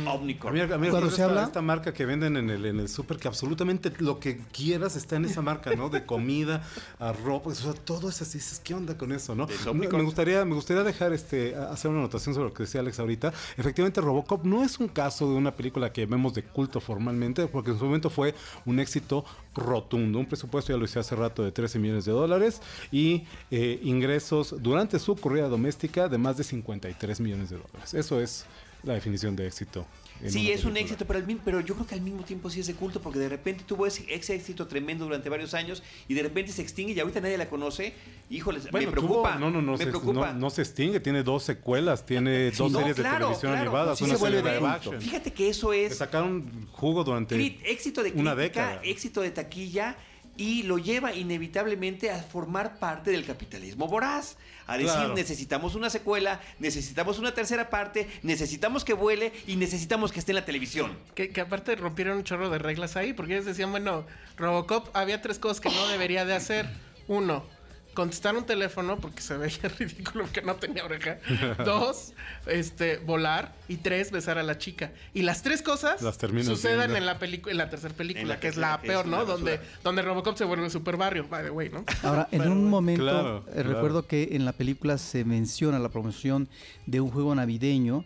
A 0.06 0.12
Omnicorp. 0.12 0.52
mí, 0.54 0.60
a 0.60 0.66
mí 0.78 0.88
Cuando 0.90 1.08
se 1.08 1.14
esta, 1.16 1.24
habla- 1.24 1.44
esta 1.44 1.62
marca 1.62 1.92
que 1.94 2.04
venden 2.04 2.36
en 2.36 2.50
el, 2.50 2.64
en 2.66 2.78
el 2.80 2.88
súper, 2.88 3.16
que 3.16 3.28
absolutamente 3.28 3.90
lo 3.98 4.20
que 4.20 4.38
quieras 4.52 4.96
está 4.96 5.16
en 5.16 5.24
esa 5.24 5.40
marca, 5.42 5.74
¿no? 5.74 5.88
De 5.88 6.04
comida, 6.04 6.62
a 6.98 7.12
ropa, 7.12 7.50
o 7.50 7.54
sea, 7.54 7.72
todo 7.72 8.08
es 8.10 8.20
así. 8.20 8.38
Dices, 8.38 8.60
¿qué 8.62 8.74
onda 8.74 8.96
con 8.98 9.12
eso, 9.12 9.34
no? 9.34 9.46
Es 9.48 9.66
Me, 9.74 9.86
gustaría, 9.86 10.44
me 10.44 10.54
gustaría 10.54 10.82
dejar 10.82 11.12
este, 11.12 11.54
hacer 11.54 11.90
una 11.90 12.00
anotación 12.00 12.34
sobre 12.34 12.48
lo 12.48 12.54
que 12.54 12.64
decía 12.64 12.80
Alex 12.80 12.98
ahorita. 12.98 13.31
Efectivamente, 13.56 14.00
Robocop 14.00 14.44
no 14.44 14.62
es 14.62 14.78
un 14.78 14.88
caso 14.88 15.28
de 15.28 15.34
una 15.34 15.54
película 15.54 15.92
que 15.92 16.06
vemos 16.06 16.34
de 16.34 16.42
culto 16.42 16.80
formalmente, 16.80 17.46
porque 17.46 17.70
en 17.70 17.78
su 17.78 17.84
momento 17.84 18.10
fue 18.10 18.34
un 18.66 18.80
éxito 18.80 19.24
rotundo. 19.54 20.18
Un 20.18 20.26
presupuesto, 20.26 20.72
ya 20.72 20.76
lo 20.76 20.82
decía 20.82 21.00
hace 21.00 21.16
rato, 21.16 21.42
de 21.42 21.52
13 21.52 21.78
millones 21.78 22.04
de 22.04 22.12
dólares 22.12 22.60
y 22.90 23.24
eh, 23.50 23.80
ingresos 23.82 24.54
durante 24.60 24.98
su 24.98 25.16
corrida 25.16 25.48
doméstica 25.48 26.08
de 26.08 26.18
más 26.18 26.36
de 26.36 26.44
53 26.44 27.20
millones 27.20 27.50
de 27.50 27.56
dólares. 27.56 27.94
Eso 27.94 28.20
es 28.20 28.46
la 28.82 28.94
definición 28.94 29.36
de 29.36 29.46
éxito. 29.46 29.86
Sí, 30.28 30.50
es 30.52 30.64
un 30.64 30.76
éxito, 30.76 31.04
pero, 31.06 31.18
al 31.18 31.40
pero 31.44 31.60
yo 31.60 31.74
creo 31.74 31.86
que 31.86 31.94
al 31.94 32.00
mismo 32.00 32.22
tiempo 32.22 32.48
sí 32.50 32.60
es 32.60 32.66
de 32.66 32.74
culto, 32.74 33.00
porque 33.00 33.18
de 33.18 33.28
repente 33.28 33.64
tuvo 33.66 33.86
ese, 33.86 34.04
ese 34.12 34.34
éxito 34.34 34.66
tremendo 34.66 35.04
durante 35.04 35.28
varios 35.28 35.54
años 35.54 35.82
y 36.08 36.14
de 36.14 36.22
repente 36.22 36.52
se 36.52 36.62
extingue 36.62 36.92
y 36.92 37.00
ahorita 37.00 37.20
nadie 37.20 37.36
la 37.38 37.48
conoce. 37.48 37.92
Híjoles, 38.30 38.70
Bueno, 38.70 38.86
me 38.86 38.92
preocupa. 38.92 39.32
tuvo- 39.36 39.40
no, 39.40 39.50
no, 39.50 39.60
no, 39.62 39.72
me 39.72 39.78
se, 39.78 39.86
preocupa. 39.86 40.32
no, 40.32 40.38
no 40.38 40.50
se 40.50 40.62
extingue, 40.62 41.00
tiene 41.00 41.22
dos 41.22 41.42
secuelas, 41.42 42.06
tiene 42.06 42.50
dos 42.52 42.70
No, 42.72 42.78
series 42.78 42.96
claro, 42.96 43.14
de 43.14 43.18
televisión 43.20 43.52
claro. 43.52 43.60
animadas, 43.70 43.98
Sí 43.98 44.04
una 44.04 44.14
se 44.14 44.20
serie 44.20 44.42
de 44.42 44.66
action. 44.66 45.00
Fíjate 45.00 45.32
que 45.32 45.48
eso 45.48 45.72
Le 45.72 45.86
es 45.86 45.96
sacaron 45.98 46.68
jugo 46.70 47.04
durante 47.04 47.36
éxito 47.64 48.02
de 48.02 48.10
crítica, 48.10 48.20
una 48.20 48.34
década. 48.34 48.80
éxito 48.84 49.20
de 49.22 49.30
taquilla 49.32 49.96
y 50.36 50.62
lo 50.62 50.78
lleva 50.78 51.14
inevitablemente 51.14 52.10
a 52.10 52.22
formar 52.22 52.78
parte 52.78 53.10
del 53.10 53.24
capitalismo 53.24 53.86
voraz. 53.86 54.36
A 54.66 54.78
decir, 54.78 54.92
Claro. 54.94 55.14
necesitamos 55.14 55.74
una 55.74 55.90
secuela, 55.90 56.40
necesitamos 56.58 57.18
una 57.18 57.34
tercera 57.34 57.68
parte, 57.68 58.08
necesitamos 58.22 58.84
que 58.84 58.94
vuele 58.94 59.32
y 59.46 59.56
necesitamos 59.56 60.12
que 60.12 60.20
esté 60.20 60.32
en 60.32 60.36
la 60.36 60.44
televisión. 60.44 60.96
Que, 61.14 61.30
que 61.30 61.40
aparte 61.40 61.74
rompieron 61.74 62.16
un 62.18 62.24
chorro 62.24 62.48
de 62.48 62.58
reglas 62.58 62.96
ahí, 62.96 63.12
porque 63.12 63.34
ellos 63.34 63.44
decían, 63.44 63.70
bueno, 63.72 64.06
Robocop 64.36 64.88
había 64.96 65.20
tres 65.20 65.38
cosas 65.38 65.60
que 65.60 65.68
no 65.68 65.88
debería 65.88 66.24
de 66.24 66.34
hacer. 66.34 66.68
Uno, 67.08 67.44
contestar 67.94 68.36
un 68.36 68.44
teléfono 68.44 68.98
porque 68.98 69.20
se 69.22 69.36
veía 69.36 69.68
ridículo 69.78 70.26
que 70.32 70.42
no 70.42 70.56
tenía 70.56 70.84
oreja. 70.84 71.18
Dos, 71.64 72.12
este, 72.46 72.98
volar. 72.98 73.54
Y 73.68 73.76
tres, 73.76 74.10
besar 74.10 74.38
a 74.38 74.42
la 74.42 74.58
chica. 74.58 74.92
Y 75.14 75.22
las 75.22 75.42
tres 75.42 75.62
cosas 75.62 76.02
Las 76.02 76.18
sucedan 76.44 76.94
en 76.96 77.06
la 77.06 77.18
película, 77.18 77.52
en 77.52 77.58
la 77.58 77.70
tercera 77.70 77.94
película, 77.94 78.26
la 78.26 78.40
que 78.40 78.48
es 78.48 78.56
la 78.56 78.80
que 78.80 78.88
peor, 78.88 79.04
es 79.04 79.10
¿no? 79.10 79.24
Donde, 79.24 79.60
donde 79.82 80.02
Robocop 80.02 80.36
se 80.36 80.44
vuelve 80.44 80.68
super 80.70 80.96
barrio, 80.96 81.26
by 81.28 81.44
the 81.44 81.50
way, 81.50 81.70
¿no? 81.70 81.84
Ahora, 82.02 82.28
en 82.30 82.42
un 82.48 82.68
momento, 82.68 83.02
Claro, 83.02 83.38
eh, 83.48 83.52
claro. 83.54 83.72
recuerdo 83.72 84.06
que 84.06 84.30
en 84.32 84.44
la 84.44 84.52
película 84.52 84.98
se 84.98 85.24
menciona 85.24 85.78
la 85.78 85.88
promoción 85.88 86.48
de 86.86 87.00
un 87.00 87.10
juego 87.10 87.34
navideño 87.34 88.04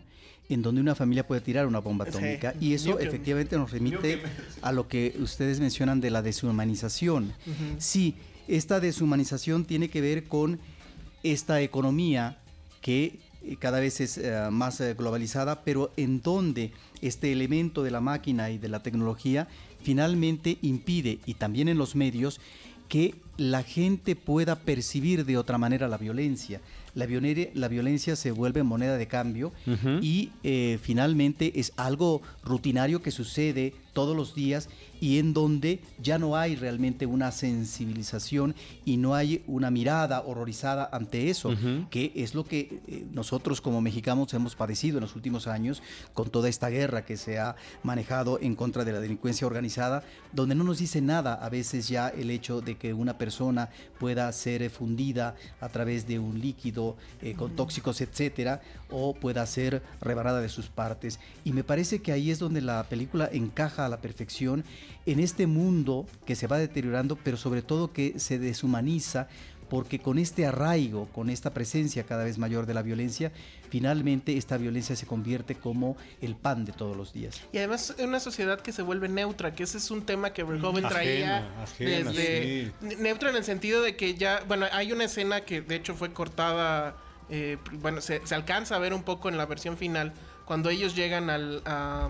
en 0.49 0.61
donde 0.61 0.81
una 0.81 0.95
familia 0.95 1.27
puede 1.27 1.41
tirar 1.41 1.67
una 1.67 1.79
bomba 1.79 2.05
Sí, 2.05 2.11
atómica. 2.11 2.53
Y 2.59 2.73
eso 2.73 2.99
efectivamente 2.99 3.57
nos 3.57 3.71
remite 3.71 4.21
a 4.61 4.71
lo 4.71 4.87
que 4.87 5.13
ustedes 5.19 5.59
mencionan 5.59 5.99
de 5.99 6.09
la 6.09 6.21
deshumanización. 6.21 7.33
Sí, 7.77 8.15
esta 8.47 8.79
deshumanización 8.79 9.65
tiene 9.65 9.89
que 9.89 10.01
ver 10.01 10.25
con 10.25 10.59
esta 11.23 11.61
economía 11.61 12.37
que 12.81 13.19
eh, 13.43 13.55
cada 13.59 13.79
vez 13.79 14.01
es 14.01 14.17
eh, 14.17 14.47
más 14.51 14.79
eh, 14.81 14.93
globalizada, 14.93 15.63
pero 15.63 15.91
en 15.97 16.21
donde 16.21 16.71
este 17.01 17.31
elemento 17.31 17.83
de 17.83 17.91
la 17.91 18.01
máquina 18.01 18.49
y 18.49 18.57
de 18.57 18.69
la 18.69 18.81
tecnología 18.81 19.47
finalmente 19.81 20.57
impide, 20.61 21.19
y 21.25 21.35
también 21.35 21.67
en 21.67 21.77
los 21.77 21.95
medios, 21.95 22.39
que 22.87 23.15
la 23.37 23.63
gente 23.63 24.15
pueda 24.15 24.55
percibir 24.55 25.25
de 25.25 25.37
otra 25.37 25.57
manera 25.57 25.87
la 25.87 25.97
violencia. 25.97 26.61
La, 26.95 27.05
violencia, 27.05 27.49
la 27.53 27.67
violencia 27.67 28.15
se 28.15 28.31
vuelve 28.31 28.63
moneda 28.63 28.97
de 28.97 29.07
cambio 29.07 29.51
y 30.01 30.31
eh, 30.43 30.79
finalmente 30.81 31.59
es 31.59 31.73
algo 31.77 32.21
rutinario 32.43 33.01
que 33.01 33.11
sucede 33.11 33.73
todos 33.97 34.15
los 34.15 34.35
días 34.35 34.69
y 35.01 35.17
en 35.17 35.33
donde 35.33 35.79
ya 35.99 36.19
no 36.19 36.37
hay 36.37 36.55
realmente 36.55 37.07
una 37.07 37.31
sensibilización 37.31 38.53
y 38.85 38.97
no 38.97 39.15
hay 39.15 39.43
una 39.47 39.71
mirada 39.71 40.21
horrorizada 40.21 40.87
ante 40.91 41.31
eso, 41.31 41.55
que 41.89 42.11
es 42.15 42.35
lo 42.35 42.43
que 42.43 42.79
eh, 42.87 43.07
nosotros 43.11 43.59
como 43.59 43.81
mexicanos 43.81 44.31
hemos 44.35 44.55
padecido 44.55 44.99
en 44.99 45.01
los 45.01 45.15
últimos 45.15 45.47
años 45.47 45.81
con 46.13 46.29
toda 46.29 46.47
esta 46.47 46.69
guerra 46.69 47.05
que 47.05 47.17
se 47.17 47.39
ha 47.39 47.55
manejado 47.81 48.37
en 48.39 48.53
contra 48.53 48.85
de 48.85 48.91
la 48.91 48.99
delincuencia 48.99 49.47
organizada, 49.47 50.03
donde 50.31 50.53
no 50.53 50.63
nos 50.63 50.77
dice 50.77 51.01
nada 51.01 51.33
a 51.33 51.49
veces 51.49 51.87
ya 51.87 52.09
el 52.09 52.29
hecho 52.29 52.61
de 52.61 52.77
que 52.77 52.93
una 52.93 53.17
persona 53.17 53.69
pueda 53.99 54.31
ser 54.31 54.69
fundida 54.69 55.33
a 55.59 55.69
través 55.69 56.07
de 56.07 56.19
un 56.19 56.39
líquido 56.39 56.97
eh, 57.23 57.33
con 57.33 57.55
tóxicos, 57.55 57.99
etcétera, 58.01 58.61
o 58.89 59.13
pueda 59.13 59.45
ser 59.45 59.81
rebanada 60.01 60.41
de 60.41 60.49
sus 60.49 60.67
partes. 60.67 61.19
Y 61.43 61.53
me 61.53 61.63
parece 61.63 62.01
que 62.01 62.11
ahí 62.11 62.31
es 62.31 62.39
donde 62.39 62.61
la 62.61 62.83
película 62.83 63.29
encaja 63.31 63.85
a 63.85 63.89
la 63.89 64.01
perfección 64.01 64.63
en 65.05 65.19
este 65.19 65.47
mundo 65.47 66.05
que 66.25 66.35
se 66.35 66.47
va 66.47 66.57
deteriorando, 66.57 67.17
pero 67.23 67.37
sobre 67.37 67.61
todo 67.61 67.91
que 67.91 68.19
se 68.19 68.39
deshumaniza 68.39 69.27
porque 69.69 69.99
con 69.99 70.17
este 70.17 70.45
arraigo, 70.45 71.07
con 71.07 71.29
esta 71.29 71.53
presencia 71.53 72.03
cada 72.03 72.23
vez 72.23 72.37
mayor 72.37 72.65
de 72.65 72.73
la 72.73 72.81
violencia, 72.81 73.31
finalmente 73.69 74.37
esta 74.37 74.57
violencia 74.57 74.95
se 74.95 75.05
convierte 75.05 75.55
como 75.55 75.97
el 76.21 76.35
pan 76.35 76.65
de 76.65 76.71
todos 76.71 76.95
los 76.95 77.13
días. 77.13 77.41
Y 77.51 77.57
además 77.57 77.93
es 77.97 78.05
una 78.05 78.19
sociedad 78.19 78.61
que 78.61 78.71
se 78.71 78.81
vuelve 78.81 79.09
neutra, 79.09 79.53
que 79.53 79.63
ese 79.63 79.77
es 79.77 79.91
un 79.91 80.05
tema 80.05 80.31
que 80.31 80.43
Verhoeven 80.43 80.85
Ajena, 80.85 80.89
traía 80.89 81.63
ajena, 81.63 82.11
desde 82.11 82.71
sí. 82.79 82.95
neutra 82.97 83.29
en 83.29 83.35
el 83.35 83.43
sentido 83.43 83.81
de 83.81 83.95
que 83.95 84.15
ya, 84.15 84.43
bueno, 84.47 84.67
hay 84.71 84.91
una 84.91 85.05
escena 85.05 85.41
que 85.41 85.61
de 85.61 85.75
hecho 85.75 85.95
fue 85.95 86.13
cortada, 86.13 86.95
eh, 87.29 87.57
bueno, 87.73 88.01
se, 88.01 88.25
se 88.25 88.35
alcanza 88.35 88.75
a 88.75 88.79
ver 88.79 88.93
un 88.93 89.03
poco 89.03 89.29
en 89.29 89.37
la 89.37 89.45
versión 89.45 89.77
final 89.77 90.13
cuando 90.45 90.69
ellos 90.69 90.95
llegan 90.95 91.29
al, 91.29 91.61
a, 91.65 92.09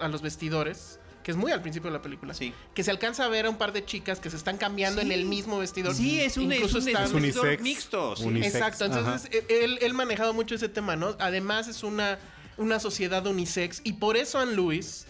a 0.00 0.08
los 0.08 0.22
vestidores. 0.22 1.00
Que 1.24 1.32
es 1.32 1.36
muy 1.36 1.52
al 1.52 1.60
principio 1.60 1.90
de 1.90 1.96
la 1.98 2.02
película. 2.02 2.32
Sí. 2.32 2.54
Que 2.74 2.82
se 2.82 2.90
alcanza 2.90 3.26
a 3.26 3.28
ver 3.28 3.44
a 3.44 3.50
un 3.50 3.58
par 3.58 3.72
de 3.74 3.84
chicas 3.84 4.18
que 4.18 4.30
se 4.30 4.36
están 4.36 4.56
cambiando 4.56 5.02
en 5.02 5.12
el 5.12 5.26
mismo 5.26 5.58
vestidor. 5.58 5.94
Sí, 5.94 6.18
es 6.22 6.38
un, 6.38 6.50
es 6.50 6.58
Incluso 6.60 6.78
un, 6.78 6.88
están- 6.88 7.04
es 7.04 7.12
un 7.12 7.20
vestidor 7.20 7.46
unisex. 7.48 7.62
mixto. 7.62 8.16
sí. 8.16 8.24
Unisex. 8.24 8.54
Exacto, 8.54 8.84
entonces 8.86 9.28
eh, 9.32 9.44
él, 9.62 9.78
él 9.82 9.92
manejado 9.92 10.32
mucho 10.32 10.54
ese 10.54 10.70
tema, 10.70 10.96
¿no? 10.96 11.16
Además 11.18 11.68
es 11.68 11.82
una, 11.82 12.18
una 12.56 12.80
sociedad 12.80 13.26
unisex 13.26 13.82
y 13.84 13.94
por 13.94 14.16
eso 14.16 14.38
Anne 14.38 14.54
Lewis, 14.54 15.04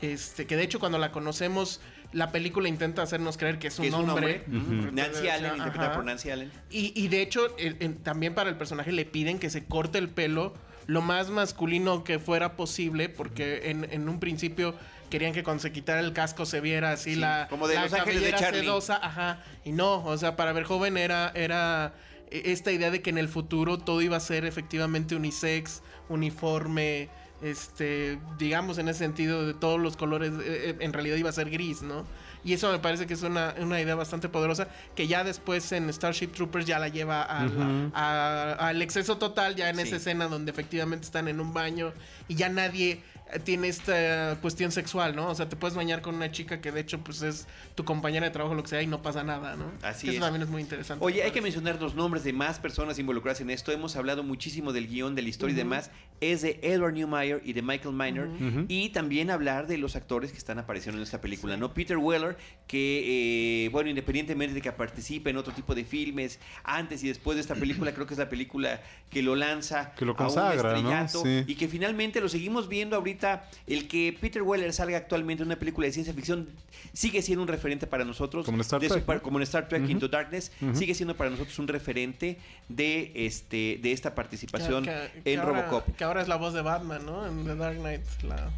este, 0.00 0.46
que 0.46 0.56
de 0.56 0.62
hecho 0.62 0.80
cuando 0.80 0.96
la 0.96 1.12
conocemos, 1.12 1.80
la 2.12 2.32
película 2.32 2.68
intenta 2.68 3.02
hacernos 3.02 3.36
creer 3.36 3.58
que 3.58 3.68
es 3.68 3.78
un, 3.78 3.82
Que 3.82 3.88
es 3.88 3.94
un 3.94 4.08
hombre. 4.08 4.44
hombre. 4.46 4.58
Ujú. 4.86 4.92
Nancy 4.94 5.28
Allen, 5.28 5.46
Ajá. 5.46 5.56
interpretada 5.58 5.94
por 5.94 6.04
Nancy 6.04 6.30
Allen. 6.30 6.50
Y, 6.70 6.92
y 7.00 7.08
de 7.08 7.20
hecho, 7.22 7.54
el- 7.58 7.96
también 7.98 8.34
para 8.34 8.48
el 8.50 8.56
personaje 8.56 8.92
le 8.92 9.04
piden 9.04 9.38
que 9.38 9.50
se 9.50 9.64
corte 9.66 9.98
el 9.98 10.08
pelo 10.08 10.54
lo 10.86 11.02
más 11.02 11.28
masculino 11.28 12.02
que 12.04 12.18
fuera 12.18 12.56
posible, 12.56 13.10
porque 13.10 13.70
en, 13.70 13.86
en 13.92 14.08
un 14.08 14.20
principio 14.20 14.74
querían 15.10 15.34
que 15.34 15.42
cuando 15.44 15.62
se 15.62 15.70
quitara 15.70 16.00
el 16.00 16.14
casco 16.14 16.46
se 16.46 16.62
viera 16.62 16.92
así 16.92 17.12
Sí, 17.14 17.20
la, 17.20 17.46
como 17.50 17.68
de 17.68 17.74
la 17.74 17.82
Los 17.84 17.92
Ángeles 17.92 18.22
de 18.22 18.30
cabellera 18.30 18.38
Charlie. 18.38 18.60
sedosa, 18.62 18.98
ajá, 19.02 19.42
y 19.66 19.72
no, 19.72 20.02
o 20.04 20.16
sea, 20.16 20.34
para 20.36 20.52
ver 20.52 20.64
joven 20.64 20.96
era, 20.96 21.30
era 21.34 21.92
eh, 22.30 22.42
esta 22.46 22.72
idea 22.72 22.90
de 22.90 23.02
que 23.02 23.10
en 23.10 23.18
el 23.18 23.28
futuro 23.28 23.76
todo 23.78 24.00
iba 24.00 24.16
a 24.16 24.20
ser 24.20 24.46
efectivamente 24.46 25.14
unisex, 25.14 25.82
uniforme, 26.08 27.08
este, 27.42 28.18
digamos 28.38 28.78
en 28.78 28.88
ese 28.88 29.00
sentido 29.00 29.46
de 29.46 29.54
todos 29.54 29.78
los 29.80 29.96
colores, 29.96 30.32
eh, 30.32 30.70
eh, 30.70 30.76
en 30.80 30.92
realidad 30.92 31.16
iba 31.16 31.30
a 31.30 31.32
ser 31.32 31.50
gris, 31.50 31.82
¿no? 31.82 32.04
Y 32.44 32.52
eso 32.52 32.70
me 32.70 32.78
parece 32.78 33.06
que 33.06 33.14
es 33.14 33.22
una, 33.22 33.54
una 33.60 33.80
idea 33.80 33.94
bastante 33.96 34.28
poderosa 34.28 34.68
que 34.94 35.06
ya 35.08 35.24
después 35.24 35.70
en 35.72 35.92
Starship 35.92 36.28
Troopers 36.28 36.66
ya 36.66 36.78
la 36.78 36.88
lleva 36.88 37.22
al, 37.22 37.90
a- 37.94 38.52
al 38.58 38.80
exceso 38.80 39.18
total, 39.18 39.54
ya 39.56 39.68
en 39.70 39.76
Sí. 39.76 39.82
esa 39.82 39.96
escena 39.96 40.28
donde 40.28 40.50
efectivamente 40.52 41.04
están 41.04 41.28
en 41.28 41.40
un 41.40 41.52
baño 41.52 41.92
y 42.28 42.36
ya 42.36 42.48
nadie 42.48 43.02
tiene 43.44 43.68
esta 43.68 44.38
cuestión 44.40 44.72
sexual, 44.72 45.14
¿no? 45.14 45.28
O 45.28 45.34
sea, 45.34 45.48
te 45.48 45.56
puedes 45.56 45.76
bañar 45.76 46.00
con 46.02 46.14
una 46.14 46.30
chica 46.30 46.60
que 46.60 46.72
de 46.72 46.80
hecho 46.80 46.98
pues 47.00 47.22
es 47.22 47.46
tu 47.74 47.84
compañera 47.84 48.26
de 48.26 48.30
trabajo, 48.32 48.54
lo 48.54 48.62
que 48.62 48.68
sea, 48.70 48.82
y 48.82 48.86
no 48.86 49.02
pasa 49.02 49.22
nada, 49.24 49.56
¿no? 49.56 49.70
Así 49.82 50.08
Eso 50.08 50.14
es. 50.16 50.20
también 50.20 50.42
es 50.42 50.48
muy 50.48 50.62
interesante. 50.62 51.04
Oye, 51.04 51.22
hay 51.22 51.30
que 51.30 51.40
mencionar 51.42 51.80
los 51.80 51.94
nombres 51.94 52.24
de 52.24 52.32
más 52.32 52.58
personas 52.58 52.98
involucradas 52.98 53.40
en 53.40 53.50
esto. 53.50 53.70
Hemos 53.72 53.96
hablado 53.96 54.22
muchísimo 54.22 54.72
del 54.72 54.86
guion, 54.88 55.14
de 55.14 55.22
la 55.22 55.28
historia 55.28 55.52
y 55.52 55.56
demás. 55.56 55.90
Es 56.20 56.42
de 56.42 56.58
Edward 56.62 56.94
Newmeyer 56.94 57.40
y 57.44 57.52
de 57.52 57.62
Michael 57.62 57.94
Miner. 57.94 58.28
Y 58.68 58.88
también 58.90 59.30
hablar 59.30 59.66
de 59.66 59.78
los 59.78 59.94
actores 59.96 60.32
que 60.32 60.38
están 60.38 60.58
apareciendo 60.58 60.98
en 60.98 61.02
esta 61.04 61.20
película, 61.20 61.56
¿no? 61.56 61.74
Peter 61.74 61.96
Weller, 61.98 62.36
que, 62.66 63.64
eh, 63.66 63.68
bueno, 63.70 63.88
independientemente 63.90 64.54
de 64.54 64.60
que 64.62 64.72
participe 64.72 65.30
en 65.30 65.36
otro 65.36 65.52
tipo 65.52 65.74
de 65.74 65.84
filmes, 65.84 66.38
antes 66.64 67.02
y 67.04 67.08
después 67.08 67.36
de 67.36 67.42
esta 67.42 67.54
película, 67.54 67.92
creo 67.92 68.06
que 68.06 68.14
es 68.14 68.18
la 68.18 68.28
película 68.28 68.80
que 69.10 69.22
lo 69.22 69.36
lanza 69.36 69.92
Que 69.94 70.04
lo 70.04 70.12
a 70.12 70.14
un 70.14 70.18
consagra, 70.18 70.72
¿no? 70.72 70.76
estrellato 70.78 71.22
Sí. 71.22 71.44
y 71.46 71.54
que 71.56 71.68
finalmente 71.68 72.20
lo 72.20 72.28
seguimos 72.28 72.68
viendo 72.68 72.96
ahorita 72.96 73.17
ahorita, 73.26 73.48
el 73.66 73.88
que 73.88 74.16
Peter 74.20 74.42
Weller 74.42 74.72
salga 74.72 74.96
actualmente 74.96 75.42
en 75.42 75.48
una 75.48 75.58
película 75.58 75.86
de 75.86 75.92
ciencia 75.92 76.14
ficción 76.14 76.48
sigue 76.92 77.22
siendo 77.22 77.42
un 77.42 77.48
referente 77.48 77.86
para 77.86 78.04
nosotros. 78.04 78.44
Como 78.44 78.56
en 78.58 78.60
Star 78.62 78.80
Trek, 78.80 79.22
como 79.22 79.38
en 79.38 79.42
Star 79.42 79.68
Trek. 79.68 79.88
Into 79.88 80.08
Darkness, 80.08 80.52
sigue 80.74 80.94
siendo 80.94 81.16
para 81.16 81.30
nosotros 81.30 81.58
un 81.58 81.68
referente 81.68 82.38
de 82.68 83.12
este 83.14 83.78
de 83.82 83.92
esta 83.92 84.14
participación 84.14 84.84
Que- 84.84 85.10
que 85.24 85.32
en 85.34 85.40
ahora- 85.40 85.62
Robocop. 85.68 85.96
Que 85.96 86.04
ahora 86.04 86.22
es 86.22 86.28
la 86.28 86.36
voz 86.36 86.52
de 86.54 86.62
Batman, 86.62 87.04
¿no? 87.04 87.26
En 87.26 87.44
The 87.44 87.54
Dark 87.56 87.78
Knight, 87.78 88.02
la, 88.22 88.50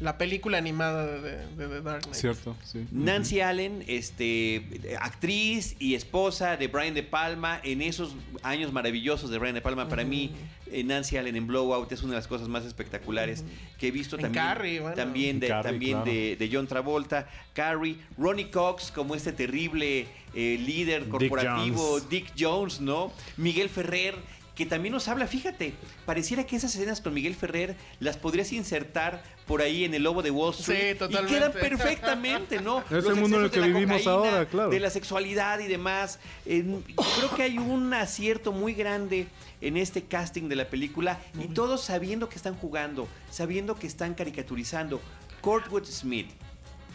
la 0.00 0.16
película 0.16 0.58
animada 0.58 1.06
de, 1.06 1.20
de- 1.20 1.46
de 1.56 1.68
The 1.68 1.80
Dark 1.82 2.02
Knight. 2.02 2.14
Cierto, 2.14 2.56
sí. 2.64 2.86
Nancy 2.92 3.40
Allen, 3.40 3.84
este, 3.88 4.62
actriz 5.00 5.74
y 5.80 5.94
esposa 5.94 6.56
de 6.56 6.68
Brian 6.68 6.94
De 6.94 7.02
Palma, 7.02 7.60
en 7.64 7.82
esos 7.82 8.14
años 8.42 8.72
maravillosos 8.72 9.30
de 9.30 9.38
Brian 9.38 9.54
De 9.54 9.60
Palma, 9.60 9.88
para 9.88 10.04
mí 10.04 10.30
eh, 10.70 10.84
Nancy 10.84 11.16
Allen 11.16 11.34
en 11.34 11.46
Blowout 11.46 11.90
es 11.90 12.02
una 12.02 12.12
de 12.12 12.18
las 12.18 12.28
cosas 12.28 12.46
más 12.48 12.64
espectaculares 12.64 13.44
que 13.78 13.88
he 13.88 13.90
visto 13.90 14.16
En 14.16 14.22
también. 14.22 14.44
Carrie, 14.44 14.80
bueno. 14.80 14.94
También, 14.96 15.40
de, 15.40 15.48
Carrie, 15.48 15.70
también 15.72 15.92
claro. 16.02 16.10
de, 16.12 16.36
de 16.36 16.50
John 16.52 16.66
Travolta, 16.66 17.28
Carrie, 17.52 17.96
Ronnie 18.16 18.50
Cox 18.50 18.92
como 18.92 19.14
este 19.16 19.32
terrible 19.32 20.06
eh, 20.34 20.58
líder 20.64 21.08
corporativo, 21.08 21.82
Jones. 21.92 22.08
Dick 22.08 22.32
Jones, 22.38 22.80
¿no? 22.80 23.10
Miguel 23.36 23.68
Ferrer. 23.68 24.14
Que 24.58 24.66
también 24.66 24.92
nos 24.92 25.06
habla, 25.06 25.28
fíjate, 25.28 25.72
pareciera 26.04 26.44
que 26.44 26.56
esas 26.56 26.74
escenas 26.74 27.00
con 27.00 27.14
Miguel 27.14 27.36
Ferrer 27.36 27.76
las 28.00 28.16
podrías 28.16 28.50
insertar 28.50 29.22
por 29.46 29.62
ahí 29.62 29.84
en 29.84 29.94
el 29.94 30.02
lobo 30.02 30.20
de 30.20 30.32
Wall 30.32 30.52
Street. 30.52 30.94
Sí, 30.94 30.98
totalmente. 30.98 31.32
Y 31.32 31.38
quedan 31.38 31.52
perfectamente, 31.52 32.60
¿no? 32.60 32.82
Es 32.90 33.04
el 33.06 33.14
mundo 33.14 33.38
en 33.38 33.44
el 33.44 33.50
que 33.52 33.60
de 33.60 33.68
la 33.68 33.72
vivimos 33.72 34.02
cocaína, 34.02 34.30
ahora, 34.30 34.46
claro. 34.46 34.70
De 34.70 34.80
la 34.80 34.90
sexualidad 34.90 35.60
y 35.60 35.68
demás. 35.68 36.18
Eh, 36.44 36.64
yo 36.66 37.04
creo 37.18 37.36
que 37.36 37.42
hay 37.44 37.58
un 37.58 37.94
acierto 37.94 38.50
muy 38.50 38.74
grande 38.74 39.28
en 39.60 39.76
este 39.76 40.02
casting 40.02 40.48
de 40.48 40.56
la 40.56 40.68
película 40.68 41.20
y 41.38 41.46
todos 41.54 41.84
sabiendo 41.84 42.28
que 42.28 42.34
están 42.34 42.56
jugando, 42.56 43.06
sabiendo 43.30 43.76
que 43.76 43.86
están 43.86 44.14
caricaturizando. 44.14 45.00
Kurtwood 45.40 45.84
Smith 45.84 46.30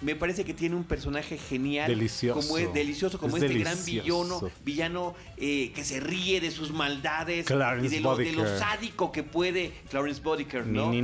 me 0.03 0.15
parece 0.15 0.43
que 0.43 0.53
tiene 0.53 0.75
un 0.75 0.83
personaje 0.83 1.37
genial. 1.37 1.87
Delicioso. 1.87 2.39
Como 2.39 2.57
es, 2.57 2.73
delicioso, 2.73 3.17
como 3.19 3.37
es 3.37 3.43
este 3.43 3.53
delicioso. 3.53 3.73
gran 3.75 3.85
villano, 3.85 4.51
villano 4.63 5.15
eh, 5.37 5.71
que 5.73 5.83
se 5.83 5.99
ríe 5.99 6.41
de 6.41 6.51
sus 6.51 6.71
maldades 6.71 7.45
Clarence 7.45 7.87
y 7.87 7.89
de 7.97 8.01
lo, 8.01 8.15
de 8.15 8.31
lo, 8.33 8.45
sádico 8.59 9.11
que 9.11 9.23
puede 9.23 9.73
Clarence 9.89 10.21
Bodiker, 10.21 10.65
¿no? 10.65 10.91
Le 10.91 10.99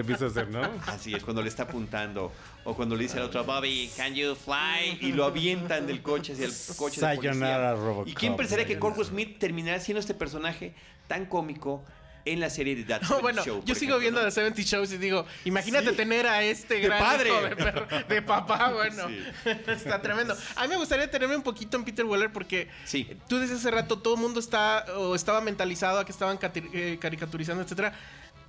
empieza 0.00 0.24
a 0.24 0.28
hacer, 0.28 0.48
¿no? 0.48 0.62
Así 0.86 1.14
es, 1.14 1.22
cuando 1.22 1.42
le 1.42 1.48
está 1.48 1.64
apuntando. 1.64 2.32
O 2.64 2.74
cuando 2.74 2.94
le 2.94 3.02
dice 3.02 3.18
al 3.18 3.24
otro, 3.24 3.42
Bobby, 3.42 3.90
can 3.96 4.14
you 4.14 4.36
fly? 4.36 4.96
Y 5.00 5.12
lo 5.12 5.24
avientan 5.24 5.86
del 5.86 6.00
coche 6.00 6.32
hacia 6.32 6.46
el 6.46 6.52
coche 6.76 7.00
de 7.00 7.16
policía. 7.16 7.74
Robocop. 7.74 8.08
¿Y 8.08 8.14
quién 8.14 8.36
pensaría 8.36 8.64
que 8.66 8.78
Corvo 8.78 9.02
Smith 9.02 9.38
terminará 9.38 9.80
siendo 9.80 9.98
este 9.98 10.14
personaje 10.14 10.72
tan 11.08 11.26
cómico, 11.26 11.84
en 12.24 12.40
la 12.40 12.50
serie 12.50 12.76
de 12.76 12.84
That 12.84 13.02
No, 13.02 13.08
70 13.08 13.22
bueno, 13.22 13.44
Show? 13.44 13.62
yo 13.64 13.74
sigo 13.74 13.96
ejemplo, 13.96 13.98
viendo 13.98 14.20
¿no? 14.20 14.26
The 14.26 14.30
70 14.32 14.62
Shows 14.62 14.92
y 14.92 14.98
digo, 14.98 15.26
imagínate 15.44 15.90
Sí. 15.90 15.96
tener 15.96 16.26
a 16.26 16.42
este 16.42 16.74
De 16.74 16.80
gran 16.80 16.98
padre. 17.02 17.30
hijo 17.30 17.42
de, 17.42 17.56
perro- 17.56 18.06
de 18.08 18.22
papá, 18.22 18.70
bueno, 18.74 19.08
Sí. 19.08 19.50
está 19.68 20.00
tremendo. 20.00 20.36
A 20.56 20.62
mí 20.62 20.68
me 20.68 20.76
gustaría 20.76 21.10
tenerme 21.10 21.36
un 21.36 21.42
poquito 21.42 21.76
en 21.76 21.84
Peter 21.84 22.04
Weller 22.04 22.32
porque 22.32 22.68
Sí. 22.84 23.08
tú 23.28 23.40
dices 23.40 23.58
hace 23.58 23.70
rato, 23.70 23.98
todo 23.98 24.14
el 24.14 24.20
mundo 24.20 24.40
está 24.40 24.84
o 24.96 25.14
estaba 25.14 25.40
mentalizado 25.40 25.98
a 25.98 26.04
que 26.04 26.12
estaban 26.12 26.38
eh, 26.72 26.98
caricaturizando, 27.00 27.62
etcétera. 27.62 27.92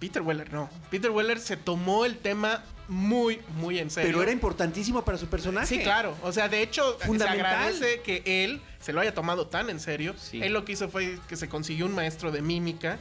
Peter 0.03 0.21
Weller 0.21 0.51
no. 0.51 0.69
Peter 0.91 1.09
Weller 1.11 1.39
se 1.39 1.55
tomó 1.55 2.03
el 2.03 2.17
tema 2.17 2.61
muy, 2.89 3.39
muy 3.55 3.79
en 3.79 3.89
serio. 3.89 4.09
Pero 4.09 4.21
era 4.21 4.33
importantísimo 4.33 5.05
para 5.05 5.17
su 5.17 5.27
personaje. 5.27 5.65
Sí, 5.67 5.79
claro. 5.79 6.13
O 6.23 6.33
sea, 6.33 6.49
de 6.49 6.61
hecho, 6.61 6.97
Fundamental. 7.05 7.47
se 7.47 7.55
agradece 7.55 8.01
que 8.01 8.43
él 8.43 8.59
se 8.81 8.91
lo 8.91 8.99
haya 8.99 9.13
tomado 9.13 9.47
tan 9.47 9.69
en 9.69 9.79
serio. 9.79 10.13
Sí. 10.17 10.43
Él 10.43 10.51
lo 10.51 10.65
que 10.65 10.73
hizo 10.73 10.89
fue 10.89 11.17
que 11.29 11.37
se 11.37 11.47
consiguió 11.47 11.85
un 11.85 11.95
maestro 11.95 12.33
de 12.33 12.41
mímica. 12.41 12.99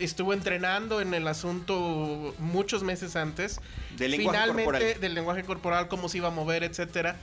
Estuvo 0.00 0.32
entrenando 0.32 1.00
en 1.00 1.14
el 1.14 1.28
asunto 1.28 2.34
muchos 2.40 2.82
meses 2.82 3.14
antes. 3.14 3.60
Del 3.96 4.10
lenguaje 4.10 4.38
Finalmente, 4.40 4.64
corporal. 4.64 5.00
del 5.00 5.14
lenguaje 5.14 5.44
corporal, 5.44 5.86
cómo 5.86 6.08
se 6.08 6.16
iba 6.16 6.26
a 6.28 6.32
mover, 6.32 6.64
etcétera. 6.64 7.14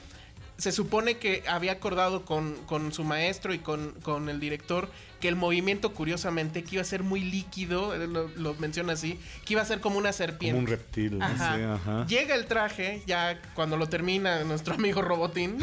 Se 0.58 0.72
supone 0.72 1.18
que 1.18 1.43
había 1.47 1.74
acordado 1.74 2.26
con, 2.26 2.55
con 2.66 2.91
su 2.91 3.03
maestro 3.03 3.53
y 3.53 3.60
con, 3.60 3.91
con 4.01 4.28
el 4.30 4.39
director 4.39 4.89
que 5.20 5.28
el 5.28 5.36
movimiento, 5.36 5.93
curiosamente, 5.93 6.64
que 6.64 6.76
iba 6.76 6.82
a 6.82 6.86
ser 6.86 7.03
muy 7.03 7.22
líquido, 7.22 7.93
él 7.93 8.12
lo, 8.14 8.28
lo 8.36 8.53
menciona 8.55 8.93
así, 8.93 9.20
que 9.45 9.53
iba 9.53 9.62
a 9.62 9.66
ser 9.66 9.80
como 9.80 9.97
una 9.97 10.14
serpiente. 10.14 10.51
Como 10.55 10.60
un 10.60 10.68
reptil, 10.68 11.22
Ajá. 11.22 11.55
sí, 11.55 11.64
ajá. 11.64 12.05
Llega 12.08 12.36
el 12.36 12.45
traje, 12.45 13.01
ya 13.08 13.41
cuando 13.55 13.78
lo 13.78 13.88
termina 13.88 14.43
nuestro 14.43 14.76
amigo 14.76 15.01
Robotín. 15.01 15.58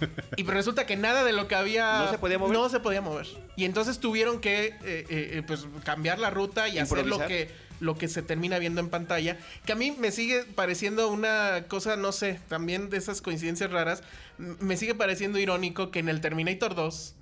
y 0.36 0.44
resulta 0.44 0.86
que 0.86 0.96
nada 0.96 1.24
de 1.24 1.32
lo 1.32 1.48
que 1.48 1.54
había. 1.54 2.04
¿No 2.04 2.10
se 2.10 2.18
podía 2.18 2.38
mover? 2.38 2.52
No 2.52 2.68
se 2.68 2.80
podía 2.80 3.00
mover. 3.00 3.26
Y 3.56 3.64
entonces 3.64 3.98
tuvieron 4.00 4.40
que 4.40 4.66
eh, 4.66 4.76
eh, 4.84 5.06
eh, 5.10 5.42
pues, 5.46 5.66
cambiar 5.84 6.18
la 6.18 6.30
ruta 6.30 6.68
y 6.68 6.78
hacer 6.78 7.06
lo 7.06 7.16
Improvisar. 7.16 7.28
que, 7.28 7.50
lo 7.80 7.96
que 7.96 8.08
se 8.08 8.22
termina 8.22 8.58
viendo 8.58 8.80
en 8.80 8.88
pantalla. 8.88 9.38
Que 9.64 9.72
a 9.72 9.76
mí 9.76 9.94
me 9.98 10.12
sigue 10.12 10.44
pareciendo 10.44 11.08
una 11.08 11.64
cosa, 11.68 11.96
no 11.96 12.12
sé, 12.12 12.40
también 12.48 12.90
de 12.90 12.98
esas 12.98 13.20
coincidencias 13.20 13.70
raras. 13.70 14.02
Me 14.38 14.76
sigue 14.76 14.94
pareciendo 14.94 15.38
irónico 15.38 15.90
que 15.90 15.98
en 15.98 16.08
el 16.08 16.20
Terminator 16.20 16.74
2. 16.74 17.14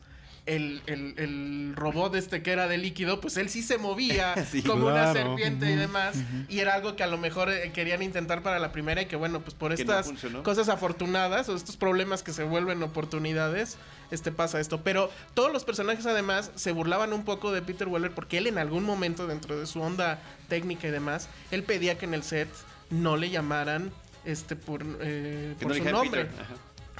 El, 0.48 0.82
el- 0.86 1.14
el 1.18 1.72
robot 1.76 2.14
este 2.14 2.42
que 2.42 2.50
era 2.52 2.66
de 2.68 2.78
líquido, 2.78 3.20
pues 3.20 3.36
él 3.36 3.48
sí 3.50 3.62
se 3.62 3.76
movía 3.76 4.34
Sí. 4.50 4.62
como 4.62 4.86
una 4.86 5.12
serpiente 5.12 5.70
y 5.70 5.76
demás. 5.76 6.16
Y 6.48 6.60
era 6.60 6.74
algo 6.74 6.96
que 6.96 7.02
a 7.02 7.06
lo 7.06 7.18
mejor 7.18 7.50
eh, 7.50 7.70
querían 7.72 8.02
intentar 8.02 8.42
para 8.42 8.58
la 8.58 8.72
primera 8.72 9.02
y 9.02 9.06
que 9.06 9.16
bueno, 9.16 9.40
pues 9.40 9.54
por 9.54 9.74
Que 9.74 9.82
estas 9.82 10.10
cosas 10.42 10.68
afortunadas 10.70 11.48
o 11.50 11.54
estos 11.54 11.76
problemas 11.76 12.22
que 12.22 12.32
se 12.32 12.44
vuelven 12.44 12.82
oportunidades, 12.82 13.76
este 14.10 14.32
pasa 14.32 14.58
esto. 14.58 14.80
Pero 14.82 15.10
todos 15.34 15.52
los 15.52 15.64
personajes 15.64 16.06
además 16.06 16.50
se 16.54 16.72
burlaban 16.72 17.12
un 17.12 17.24
poco 17.24 17.52
de 17.52 17.60
Peter 17.62 17.86
Weller 17.88 18.12
porque 18.12 18.38
él 18.38 18.46
en 18.46 18.56
algún 18.58 18.84
momento 18.84 19.26
dentro 19.26 19.58
de 19.58 19.66
su 19.66 19.82
onda 19.82 20.18
técnica 20.48 20.88
y 20.88 20.90
demás, 20.90 21.28
él 21.50 21.62
pedía 21.62 21.98
que 21.98 22.06
en 22.06 22.14
el 22.14 22.22
set 22.22 22.48
no 22.90 23.16
le 23.18 23.28
llamaran 23.28 23.90
este 24.24 24.56
por, 24.56 24.82
eh, 25.02 25.54
por 25.60 25.68
no 25.72 25.74
su 25.84 25.90
nombre. 25.90 26.28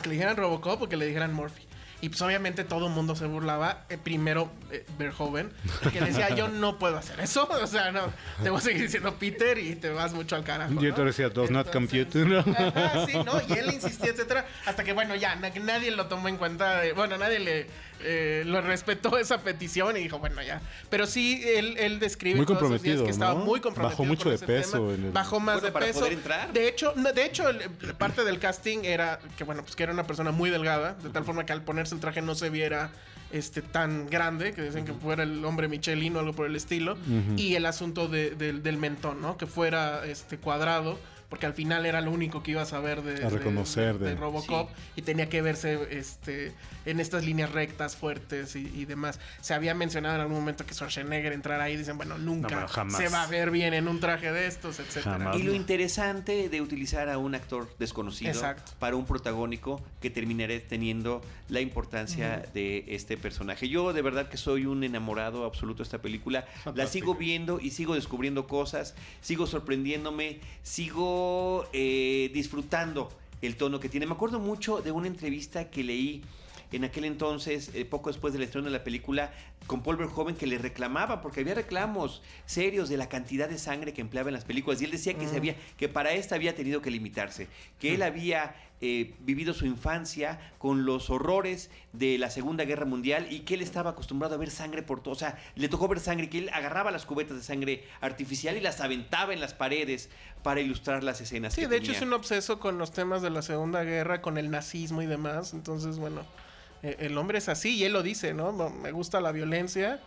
Que 0.03 0.09
le 0.11 0.14
dijeran 0.16 0.36
Robocop 0.36 0.82
o 0.82 0.88
que 0.88 0.96
le 0.96 1.07
dijeran 1.07 1.32
Murphy. 1.32 1.62
Y 2.01 2.11
pues 2.11 2.22
obviamente 2.22 2.62
todo 2.62 2.86
el 2.86 2.92
mundo 2.92 3.16
se 3.16 3.26
burlaba. 3.26 3.84
eh, 3.88 3.99
primero, 4.03 4.51
eh, 4.70 4.86
Verhoeven, 4.99 5.51
que 5.92 6.01
decía, 6.01 6.32
yo 6.34 6.46
no 6.49 6.78
puedo 6.78 6.96
hacer 6.96 7.18
eso. 7.20 7.49
O 7.62 7.66
sea, 7.66 7.90
no, 7.90 8.03
te 8.42 8.51
voy 8.51 8.59
a 8.59 8.62
seguir 8.62 8.82
diciendo 8.82 9.14
Peter 9.18 9.59
y 9.59 9.74
te 9.74 9.90
vas 9.90 10.12
mucho 10.12 10.36
al 10.36 10.44
carajo. 10.44 10.70
¿no? 10.74 10.80
entonces 10.80 11.16
decía, 11.16 11.28
does 11.28 11.51
not 11.51 11.72
compute, 11.72 12.18
¿no? 12.24 12.38
Ajá, 12.59 13.05
sí, 13.07 13.14
¿no? 13.24 13.40
Y 13.49 13.53
él 13.59 13.72
insistía, 13.74 14.11
etcétera. 14.11 14.46
Hasta 14.64 14.84
que, 14.84 14.92
bueno, 14.92 15.16
ya, 15.16 15.34
na- 15.36 15.51
nadie 15.51 15.90
lo 15.90 16.07
tomó 16.07 16.28
en 16.28 16.36
cuenta. 16.36 16.80
de- 16.80 16.92
bueno, 16.92 17.18
nadie 17.18 17.40
le 17.40 17.66
eh, 18.01 18.42
lo 18.46 18.61
respetó 18.61 19.18
esa 19.18 19.38
petición 19.42 19.96
y 19.96 20.01
dijo, 20.01 20.18
bueno, 20.18 20.42
ya. 20.42 20.61
Pero 20.90 21.07
sí, 21.07 21.42
él, 21.44 21.76
él 21.78 21.99
describe 21.99 22.36
Muy 22.36 22.46
todos 22.46 22.59
esos 22.62 22.70
días 22.82 22.96
comprometido, 22.99 23.05
que 23.05 23.11
estaba 23.11 23.34
¿no? 23.34 23.44
muy 23.44 23.61
comprometido. 23.61 23.90
Bajó 23.99 24.05
mucho 24.05 24.22
con 24.24 24.30
de 24.30 24.36
ese 24.36 24.46
peso 24.46 24.72
tema. 24.78 24.94
en 24.94 25.05
el- 25.07 25.11
Bajó 25.12 25.40
más 25.40 25.55
Bueno, 25.57 25.66
de 25.66 25.72
para 25.72 25.86
peso. 25.86 25.99
poder 26.01 26.12
entrar. 26.14 26.53
De 26.53 26.68
hecho, 26.68 26.92
no, 26.96 27.12
de 27.12 27.24
hecho, 27.24 27.49
el- 27.49 27.59
parte 27.99 28.24
del 28.24 28.38
casting 28.38 28.78
era 28.84 29.18
que, 29.36 29.44
bueno, 29.44 29.62
pues 29.62 29.74
que 29.76 29.82
era 29.82 29.92
una 29.92 30.07
persona 30.07 30.30
muy 30.30 30.51
delgada, 30.51 30.94
de 31.03 31.11
tal 31.11 31.24
forma 31.24 31.44
que 31.46 31.53
al 31.53 31.62
ponerse 31.62 31.94
el 31.94 32.01
traje 32.01 32.22
no 32.22 32.34
se 32.34 32.51
viera 32.51 32.90
este 33.30 33.61
tan 33.61 34.07
grande, 34.09 34.55
que 34.55 34.62
dicen 34.62 34.86
que 34.86 34.94
fuera 34.94 35.22
el 35.22 35.44
hombre 35.44 35.68
Michelin 35.68 36.16
o 36.16 36.20
algo 36.20 36.32
por 36.32 36.46
el 36.46 36.57
estilo, 36.57 36.96
y 37.36 37.57
el 37.57 37.66
asunto 37.66 38.09
de- 38.09 38.30
del- 38.30 38.62
del 38.62 38.78
mentón, 38.78 39.20
¿no? 39.20 39.36
Que 39.36 39.46
fuera 39.46 40.07
este 40.07 40.38
cuadrado, 40.38 40.99
porque 41.29 41.47
al 41.47 41.55
final 41.55 41.85
era 41.87 42.01
lo 42.01 42.11
único 42.11 42.43
que 42.43 42.53
ibas 42.53 42.72
a 42.72 42.81
ver 42.81 43.03
de, 43.03 43.24
A 43.24 43.29
reconocer 43.29 43.99
de, 43.99 44.07
de 44.07 44.14
de- 44.14 44.20
Robocop 44.20 44.70
y 44.97 45.03
tenía 45.03 45.29
que 45.29 45.43
verse 45.43 45.79
este 45.91 46.53
en 46.87 47.01
estas 47.01 47.24
líneas 47.24 47.53
rectas 47.53 47.97
fuertes 47.97 48.57
y, 48.57 48.61
y 48.74 48.87
demás. 48.87 49.20
Se 49.43 49.53
había 49.53 49.74
mencionado 49.74 50.14
en 50.14 50.20
algún 50.22 50.39
momento 50.39 50.64
que 50.64 50.72
Schwarzenegger 50.72 51.35
entrara 51.35 51.64
ahí 51.64 51.74
y 51.74 51.76
dicen, 51.76 51.99
bueno, 51.99 52.16
nunca 52.16 52.66
jamás. 52.68 52.97
se 52.97 53.09
va 53.11 53.24
a 53.24 53.26
ver 53.26 53.51
bien 53.51 53.74
en 53.74 53.89
un 53.89 54.01
traje 54.01 54.33
de 54.33 54.47
estos, 54.47 54.81
etcétera. 54.81 55.18
Jamás. 55.18 55.37
Y 55.39 55.43
lo 55.43 55.53
interesante 55.55 56.49
de 56.49 56.61
utilizar 56.62 57.11
a 57.11 57.18
un 57.18 57.35
actor 57.35 57.68
desconocido 57.79 58.31
Exacto. 58.31 58.72
para 58.79 58.97
un 58.97 59.05
protagónico 59.05 59.83
que 60.01 60.09
terminaré 60.09 60.61
teniendo 60.61 61.20
la 61.51 61.61
importancia 61.61 62.43
de 62.55 62.85
este 62.89 63.18
personaje. 63.18 63.68
Yo 63.68 63.93
de 63.93 64.01
verdad 64.01 64.31
que 64.31 64.39
soy 64.39 64.64
un 64.64 64.83
enamorado 64.83 65.45
absoluto 65.45 65.79
de 65.79 65.83
esta 65.85 65.99
película. 66.01 66.47
La 66.74 66.87
sigo 66.87 67.14
viendo 67.16 67.61
y 67.61 67.70
sigo 67.70 67.95
descubriendo 67.95 68.47
cosas, 68.47 68.95
sigo 69.20 69.47
sorprendiéndome, 69.47 70.41
sigo 70.62 71.18
eh, 71.73 72.31
disfrutando 72.33 73.11
el 73.43 73.57
tono 73.57 73.81
que 73.81 73.89
tiene. 73.89 74.07
Me 74.07 74.12
acuerdo 74.12 74.41
mucho 74.41 74.81
de 74.81 74.91
una 74.91 75.07
entrevista 75.07 75.71
que 75.71 75.85
leí 75.85 76.23
en 76.73 76.85
aquel 76.85 77.05
entonces, 77.05 77.71
eh, 77.75 77.85
poco 77.85 78.11
después 78.11 78.33
del 78.33 78.43
estreno 78.43 78.66
de 78.66 78.73
la 78.73 78.85
película, 78.85 79.33
con 79.66 79.83
Paul 79.83 79.97
Verhoeven 79.97 80.37
que 80.37 80.47
le 80.47 80.59
reclamaba, 80.59 81.23
porque 81.23 81.41
había 81.41 81.55
reclamos 81.55 82.23
serios 82.47 82.89
de 82.89 82.97
la 82.97 83.09
cantidad 83.09 83.49
de 83.49 83.59
sangre 83.59 83.93
que 83.93 84.01
empleaba 84.01 84.29
en 84.29 84.35
las 84.35 84.45
películas. 84.45 84.81
Y 84.81 84.85
él 84.85 84.91
decía 84.91 85.14
que, 85.14 85.27
se 85.27 85.37
había, 85.37 85.57
que 85.77 85.89
para 85.89 86.12
esta 86.12 86.35
había 86.35 86.55
tenido 86.55 86.83
que 86.83 86.91
limitarse, 86.91 87.49
que 87.79 87.95
él 87.95 88.03
había 88.03 88.55
eh, 88.81 89.14
vivido 89.20 89.55
su 89.55 89.66
infancia 89.66 90.39
con 90.59 90.85
los 90.85 91.11
horrores 91.11 91.68
de 91.93 92.16
la 92.16 92.31
Segunda 92.31 92.64
Guerra 92.64 92.85
Mundial 92.85 93.26
y 93.29 93.41
que 93.41 93.55
él 93.55 93.61
estaba 93.61 93.91
acostumbrado 93.91 94.37
a 94.37 94.39
ver 94.39 94.51
sangre 94.51 94.85
por 94.85 95.03
todo. 95.03 95.14
O 95.14 95.18
sea, 95.18 95.37
le 95.57 95.68
tocó 95.68 95.89
ver 95.89 95.99
sangre, 95.99 96.31
que 96.31 96.39
él 96.39 96.51
agarraba 96.53 96.93
las 96.93 97.05
cubetas 97.05 97.37
de 97.37 97.43
sangre 97.43 97.85
artificial 98.01 98.57
y 98.57 98.61
las 98.61 98.81
aventaba 98.81 99.33
en 99.33 99.41
las 99.41 99.53
paredes 99.53 100.11
para 100.45 100.61
ilustrar 100.61 101.03
las 101.03 101.20
escenas. 101.20 101.55
Sí, 101.55 101.62
que 101.62 101.68
de 101.68 101.79
hecho 101.79 101.91
es 101.91 102.03
un 102.03 102.12
obseso 102.12 102.61
con 102.61 102.79
los 102.79 102.93
temas 102.93 103.20
de 103.20 103.31
la 103.31 103.43
Segunda 103.43 103.83
Guerra, 103.83 104.22
con 104.22 104.39
el 104.39 104.49
nazismo 104.51 105.03
y 105.03 105.07
demás. 105.07 105.55
Entonces, 105.55 105.99
bueno, 105.99 106.24
eh, 106.85 106.97
el 107.01 107.18
hombre 107.18 107.39
es 107.39 107.49
así 107.49 107.74
y 107.74 107.85
él 107.85 107.93
lo 107.93 108.05
dice, 108.05 108.33
¿no? 108.33 108.53
Me 108.70 108.93
gusta 108.93 109.20
la 109.20 109.33
violencia. 109.33 110.01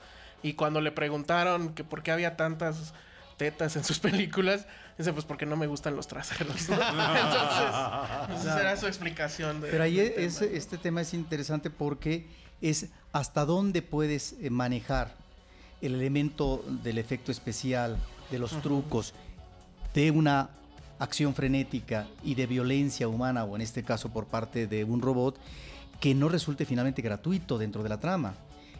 Y 0.43 0.53
cuando 0.53 0.79
le 0.79 0.93
preguntaron 0.93 1.73
que 1.73 1.83
por 1.83 2.03
qué 2.03 2.11
había 2.11 2.37
tantas 2.37 2.93
tetas 3.41 3.75
en 3.75 3.83
sus 3.83 3.99
películas. 4.07 4.67
Dice, 5.01 5.13
pues 5.13 5.25
porque 5.25 5.45
no 5.45 5.55
me 5.55 5.67
gustan 5.67 5.95
los 5.95 6.07
traseros. 6.07 6.69
¿no? 6.69 6.75
Entonces, 6.75 8.41
esa 8.45 8.59
era 8.61 8.77
su 8.77 8.87
explicación. 8.87 9.61
de- 9.61 9.69
Pero 9.69 9.83
ahí 9.83 9.99
es- 9.99 10.37
tema. 10.39 10.51
este 10.53 10.77
tema 10.77 11.01
es 11.01 11.13
interesante 11.13 11.69
porque 11.69 12.27
es 12.61 12.87
hasta 13.11 13.45
dónde 13.45 13.81
puedes 13.81 14.35
eh, 14.41 14.49
manejar 14.49 15.15
el 15.81 15.95
elemento 15.95 16.63
del 16.83 16.97
efecto 16.99 17.31
especial, 17.31 17.97
de 18.29 18.37
los 18.39 18.51
trucos, 18.61 19.13
de 19.93 20.11
una 20.11 20.49
acción 20.99 21.33
frenética 21.33 22.07
y 22.23 22.35
de 22.35 22.45
violencia 22.45 23.07
humana, 23.07 23.43
o 23.43 23.55
en 23.55 23.61
este 23.63 23.83
caso 23.83 24.09
por 24.09 24.27
parte 24.27 24.67
de 24.67 24.83
un 24.83 25.01
robot, 25.01 25.37
que 25.99 26.13
no 26.13 26.29
resulte 26.29 26.65
finalmente 26.65 27.01
gratuito 27.01 27.57
dentro 27.57 27.81
de 27.81 27.89
la 27.89 27.99
trama. 27.99 28.35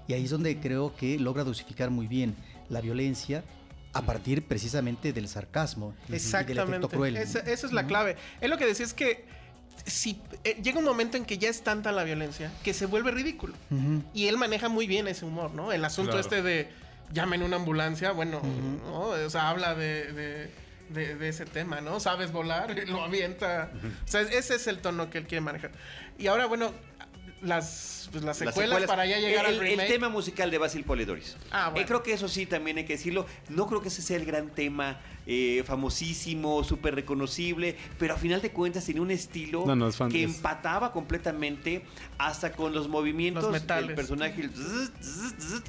Y 0.07 0.13
ahí 0.13 0.25
es 0.25 0.29
donde 0.29 0.59
creo 0.59 0.95
que 0.95 1.17
logra 1.19 1.43
dosificar 1.43 1.89
muy 1.89 2.05
bien 2.07 2.35
la 2.69 2.81
violencia 2.81 3.43
a 3.93 4.01
partir 4.03 4.45
precisamente 4.47 5.11
del 5.13 5.27
sarcasmo 5.27 5.93
y 6.03 6.11
del 6.11 6.15
Exactamente. 6.15 6.63
efecto 6.77 6.89
cruel. 6.89 7.17
Esa, 7.17 7.39
esa 7.39 7.67
es 7.67 7.73
la 7.73 7.85
clave. 7.87 8.15
Es 8.39 8.49
lo 8.49 8.57
que 8.57 8.65
decía 8.65 8.85
es 8.85 8.93
que 8.93 9.25
si 9.85 10.21
eh, 10.43 10.59
llega 10.63 10.79
un 10.79 10.85
momento 10.85 11.17
en 11.17 11.25
que 11.25 11.37
ya 11.37 11.49
es 11.49 11.61
tanta 11.63 11.91
la 11.91 12.03
violencia 12.03 12.51
que 12.63 12.73
se 12.73 12.85
vuelve 12.85 13.11
ridículo. 13.11 13.53
Y 14.13 14.27
él 14.27 14.37
maneja 14.37 14.69
muy 14.69 14.87
bien 14.87 15.07
ese 15.07 15.25
humor, 15.25 15.51
¿no? 15.53 15.71
El 15.71 15.83
asunto 15.85 16.11
Claro. 16.11 16.21
este 16.27 16.41
de 16.41 16.69
llamen 17.11 17.43
una 17.43 17.57
ambulancia, 17.57 18.11
bueno, 18.11 18.41
¿no? 18.85 19.01
O 19.09 19.29
sea, 19.29 19.49
habla 19.49 19.75
de, 19.75 20.11
de- 20.13 20.51
de- 20.89 21.15
de 21.15 21.29
ese 21.29 21.45
tema, 21.45 21.79
¿no? 21.81 21.99
Sabes 21.99 22.31
volar, 22.31 22.75
lo 22.87 23.01
avienta. 23.03 23.71
O 24.05 24.07
sea, 24.07 24.21
ese 24.21 24.55
es 24.55 24.67
el 24.67 24.79
tono 24.79 25.09
que 25.09 25.17
él 25.19 25.27
quiere 25.27 25.41
manejar. 25.41 25.71
Y 26.17 26.27
ahora, 26.27 26.45
bueno, 26.45 26.73
las, 27.41 28.09
pues, 28.11 28.23
las 28.23 28.39
Las 28.41 28.53
secuelas, 28.55 28.83
para 28.85 29.05
ya 29.05 29.19
llegar 29.19 29.45
el, 29.45 29.55
al 29.59 29.61
el 29.65 29.71
remake. 29.71 29.87
tema 29.87 30.09
musical 30.09 30.51
de 30.51 30.57
Basil 30.57 30.83
Polidoris. 30.83 31.37
Ah, 31.51 31.69
bueno. 31.69 31.83
Eh, 31.83 31.87
creo 31.87 32.03
que 32.03 32.13
eso 32.13 32.27
sí 32.27 32.45
también 32.45 32.77
hay 32.77 32.85
que 32.85 32.93
decirlo. 32.93 33.25
No 33.49 33.67
creo 33.67 33.81
que 33.81 33.87
ese 33.89 34.01
sea 34.01 34.17
el 34.17 34.25
gran 34.25 34.49
tema 34.49 34.99
eh, 35.27 35.63
famosísimo, 35.65 36.63
súper 36.63 36.95
reconocible, 36.95 37.75
pero 37.99 38.13
a 38.13 38.17
final 38.17 38.41
de 38.41 38.51
cuentas 38.51 38.85
tenía 38.85 39.01
un 39.01 39.11
estilo 39.11 39.63
No, 39.65 39.75
no, 39.75 39.87
es 39.87 39.95
fan- 39.95 40.11
que 40.11 40.23
es- 40.23 40.35
empataba 40.35 40.91
completamente 40.91 41.83
hasta 42.17 42.51
con 42.53 42.73
los 42.73 42.87
movimientos 42.87 43.43
Los 43.43 43.67
del 43.67 43.93
personaje. 43.95 44.41
el 44.41 44.49
zzz, 44.51 44.91
zzz, 45.01 45.33
zzz. 45.39 45.61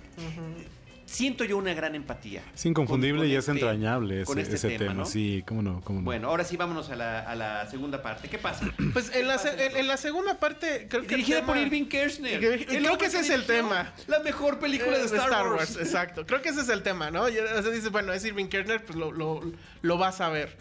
Siento 1.05 1.44
yo 1.44 1.57
una 1.59 1.74
gran 1.74 1.94
empatía. 1.94 2.42
Es 2.55 2.64
inconfundible 2.66 3.18
con- 3.20 3.26
con 3.26 3.30
y 3.32 3.34
es 3.34 3.40
este- 3.48 3.53
entrañable 3.53 4.22
ese, 4.22 4.40
este 4.40 4.55
ese 4.55 4.78
tema. 4.78 4.94
¿no? 4.94 5.05
Sí, 5.05 5.44
cómo 5.46 5.61
no, 5.62 5.80
cómo 5.82 5.98
no. 6.00 6.05
Bueno, 6.05 6.28
ahora 6.28 6.44
sí 6.44 6.57
vámonos 6.57 6.90
a 6.90 6.96
la, 6.96 7.20
a 7.20 7.34
la 7.34 7.66
segunda 7.70 8.03
parte. 8.03 8.28
¿Qué 8.28 8.38
pasa? 8.38 8.66
Pues 8.92 9.14
en 9.14 9.26
la, 9.28 9.38
se- 9.38 9.66
en, 9.66 9.76
en 9.76 9.86
la 9.88 9.96
segunda 9.96 10.38
parte, 10.38 10.86
creo 10.88 11.03
que. 11.03 11.09
Dirigida 11.09 11.40
tema- 11.40 11.53
por 11.55 11.57
Irving 11.59 11.86
Kershner. 11.86 12.38
Creo 12.38 12.98
que 12.98 13.07
ese 13.07 13.20
es 13.20 13.30
el 13.30 13.44
tema. 13.44 13.92
La 14.07 14.20
mejor 14.20 14.59
película 14.59 14.96
de 14.96 15.03
Eh, 15.03 15.07
Star, 15.07 15.48
Wars. 15.48 15.76
Exacto. 15.76 16.24
Creo 16.26 16.40
que 16.42 16.48
ese 16.50 16.61
es 16.62 16.68
el 16.68 16.82
tema, 16.82 17.11
¿no? 17.11 17.28
Y, 17.28 17.38
o 17.38 17.62
sea, 17.62 17.70
dices, 17.70 17.90
bueno, 17.90 18.12
es 18.12 18.24
Irving 18.24 18.46
Kerner, 18.46 18.84
pues 18.84 18.96
lo, 18.98 19.12
lo, 19.12 19.40
lo 19.82 19.98
vas 19.98 20.20
a 20.20 20.28
ver. 20.28 20.57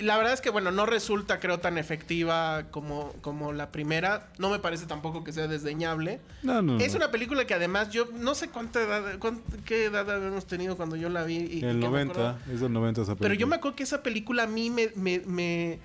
La 0.00 0.16
verdad 0.16 0.32
es 0.32 0.40
que, 0.40 0.50
bueno, 0.50 0.72
no 0.72 0.86
resulta, 0.86 1.38
creo, 1.38 1.60
tan 1.60 1.78
efectiva 1.78 2.64
como, 2.72 3.12
como 3.20 3.52
la 3.52 3.70
primera. 3.70 4.28
No 4.38 4.50
me 4.50 4.58
parece 4.58 4.86
tampoco 4.86 5.22
que 5.22 5.32
sea 5.32 5.46
desdeñable. 5.46 6.20
No, 6.42 6.62
no, 6.62 6.78
Es 6.80 6.92
no. 6.92 6.96
una 6.98 7.10
película 7.12 7.46
que 7.46 7.54
además 7.54 7.90
yo 7.90 8.08
no 8.12 8.34
sé 8.34 8.48
cuánta 8.48 8.82
edad, 8.82 9.18
cuán- 9.20 9.40
qué 9.64 9.84
edad 9.84 10.10
habíamos 10.10 10.46
tenido 10.46 10.76
cuando 10.76 10.96
yo 10.96 11.08
la 11.10 11.22
vi. 11.22 11.36
Y, 11.36 11.42
y 11.44 11.60
que 11.60 11.70
El 11.70 11.76
me 11.78 11.86
90, 11.86 12.12
acuerdo- 12.30 12.52
es 12.54 12.60
del 12.60 12.72
90 12.72 13.02
esa 13.02 13.10
película. 13.12 13.28
Pero 13.28 13.38
yo 13.40 13.46
me 13.46 13.54
acuerdo 13.56 13.76
que 13.76 13.84
esa 13.84 14.02
película 14.02 14.42
a 14.42 14.46
mí 14.48 14.68
me, 14.68 14.90
me, 14.96 15.20
me, 15.20 15.78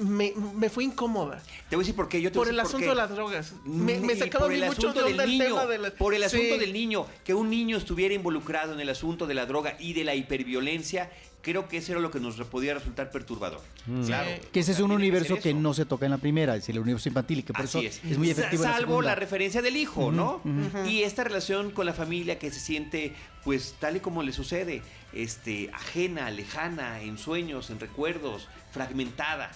me, 0.00 0.34
me 0.54 0.68
fue 0.68 0.84
incómoda. 0.84 1.42
Te 1.70 1.76
voy 1.76 1.82
a 1.82 1.84
decir 1.84 1.94
por 1.96 2.08
qué. 2.10 2.20
Yo 2.20 2.30
te 2.30 2.38
voy 2.38 2.46
Por 2.48 2.52
el 2.54 2.60
asunto 2.60 2.78
qué. 2.84 2.88
de 2.90 2.94
las 2.94 3.10
drogas. 3.10 3.54
Me, 3.64 3.98
me 4.00 4.12
Y 4.12 4.16
sacaba 4.16 4.44
a 4.44 4.48
por 4.48 4.54
mí 4.56 4.60
el 4.62 4.66
mucho 4.68 4.88
asunto 4.90 4.98
de 5.00 5.04
del 5.04 5.12
onda 5.12 5.24
el 5.24 5.30
niño, 5.30 5.44
tema 5.46 5.66
de 5.66 5.78
la- 5.78 5.90
por 5.92 6.14
el 6.14 6.22
asunto 6.22 6.54
Sí. 6.54 6.58
del 6.60 6.72
niño, 6.74 7.06
que 7.24 7.32
un 7.34 7.48
niño 7.48 7.78
estuviera 7.78 8.12
involucrado 8.14 8.74
en 8.74 8.80
el 8.80 8.88
asunto 8.90 9.26
de 9.26 9.32
la 9.34 9.46
droga 9.46 9.76
y 9.78 9.94
de 9.94 10.04
la 10.04 10.14
hiperviolencia, 10.14 11.10
creo 11.42 11.68
que 11.68 11.78
eso 11.78 11.92
era 11.92 12.00
lo 12.00 12.10
que 12.10 12.20
nos 12.20 12.36
podía 12.36 12.74
resultar 12.74 13.10
perturbador. 13.10 13.60
Mm. 13.86 14.04
Claro. 14.04 14.30
Que 14.52 14.60
ese 14.60 14.72
O 14.72 14.74
es 14.74 14.80
un 14.80 14.90
universo 14.90 15.36
que 15.36 15.54
no 15.54 15.74
se 15.74 15.84
toca 15.84 16.06
en 16.06 16.12
la 16.12 16.18
primera, 16.18 16.56
es 16.56 16.68
el 16.68 16.78
universo 16.78 17.08
infantil 17.08 17.40
y 17.40 17.42
que 17.42 17.52
por 17.52 17.64
Así 17.64 17.86
eso 17.86 18.00
es. 18.04 18.12
es, 18.12 18.18
muy 18.18 18.30
efectivo 18.30 18.64
en 18.64 18.70
la 18.70 18.76
Salvo 18.76 19.02
la 19.02 19.14
referencia 19.14 19.62
del 19.62 19.76
hijo, 19.76 20.12
¿no? 20.12 20.42
Y 20.86 21.02
esta 21.02 21.24
relación 21.24 21.70
con 21.70 21.86
la 21.86 21.94
familia 21.94 22.38
que 22.38 22.50
se 22.50 22.60
siente, 22.60 23.14
pues, 23.44 23.76
tal 23.78 23.96
y 23.96 24.00
como 24.00 24.22
le 24.22 24.32
sucede, 24.32 24.82
este, 25.12 25.70
ajena, 25.72 26.30
lejana, 26.30 27.00
en 27.00 27.18
sueños, 27.18 27.70
en 27.70 27.80
recuerdos, 27.80 28.48
fragmentada. 28.72 29.50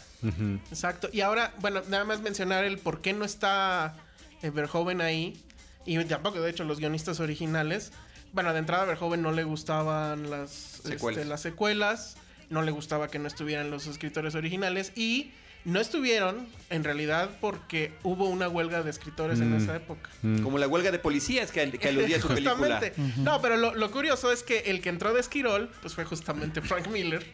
Exacto. 0.71 1.09
Y 1.13 1.21
ahora, 1.21 1.55
bueno, 1.61 1.83
nada 1.89 2.05
más 2.05 2.21
mencionar 2.21 2.65
el 2.65 2.79
por 2.79 3.01
qué 3.01 3.13
no 3.13 3.25
está 3.25 3.97
Verhoeven 4.43 5.01
ahí. 5.01 5.41
Y 5.85 6.03
tampoco, 6.05 6.41
de 6.41 6.51
hecho, 6.51 6.65
los 6.65 6.79
guionistas 6.79 7.21
originales. 7.21 7.93
Bueno, 8.33 8.53
de 8.53 8.59
entrada 8.61 8.85
a 8.85 8.87
Verhoeven 8.87 9.23
no 9.23 9.33
le 9.33 9.45
gustaban 9.45 10.31
las 10.31 10.51
Secuelas. 10.51 11.19
este, 11.19 11.29
las 11.29 11.41
secuelas. 11.43 12.17
No 12.51 12.63
le 12.63 12.71
gustaba 12.71 13.09
que 13.09 13.19
no 13.19 13.29
estuvieran 13.29 13.71
los 13.71 13.87
escritores 13.87 14.35
originales. 14.35 14.93
Y 14.97 15.31
no 15.65 15.81
estuvieron, 15.81 16.49
en 16.71 16.83
realidad, 16.85 17.31
porque 17.41 17.93
hubo 18.03 18.29
una 18.29 18.49
huelga 18.49 18.83
de 18.83 18.91
escritores 18.91 19.39
en 19.41 19.53
Mm. 19.53 19.57
esa 19.63 19.77
época. 19.77 20.11
Mm. 20.23 20.43
Como 20.43 20.59
la 20.59 20.67
huelga 20.67 20.91
de 20.91 20.99
policías 20.99 21.53
que, 21.53 21.71
que 21.73 21.89
aludía 21.89 22.17
a 22.17 22.21
su 22.21 22.29
película. 22.29 22.55
Justamente. 22.57 22.95
No, 23.19 23.41
pero 23.41 23.57
lo, 23.57 23.75
lo 23.75 23.91
curioso 23.91 24.33
es 24.33 24.43
que 24.43 24.61
el 24.67 24.81
que 24.81 24.89
entró 24.89 25.13
de 25.15 25.21
Esquirol, 25.21 25.71
pues 25.81 25.95
fue 25.95 26.05
justamente 26.05 26.61
Frank 26.63 26.89
Miller. 26.89 27.25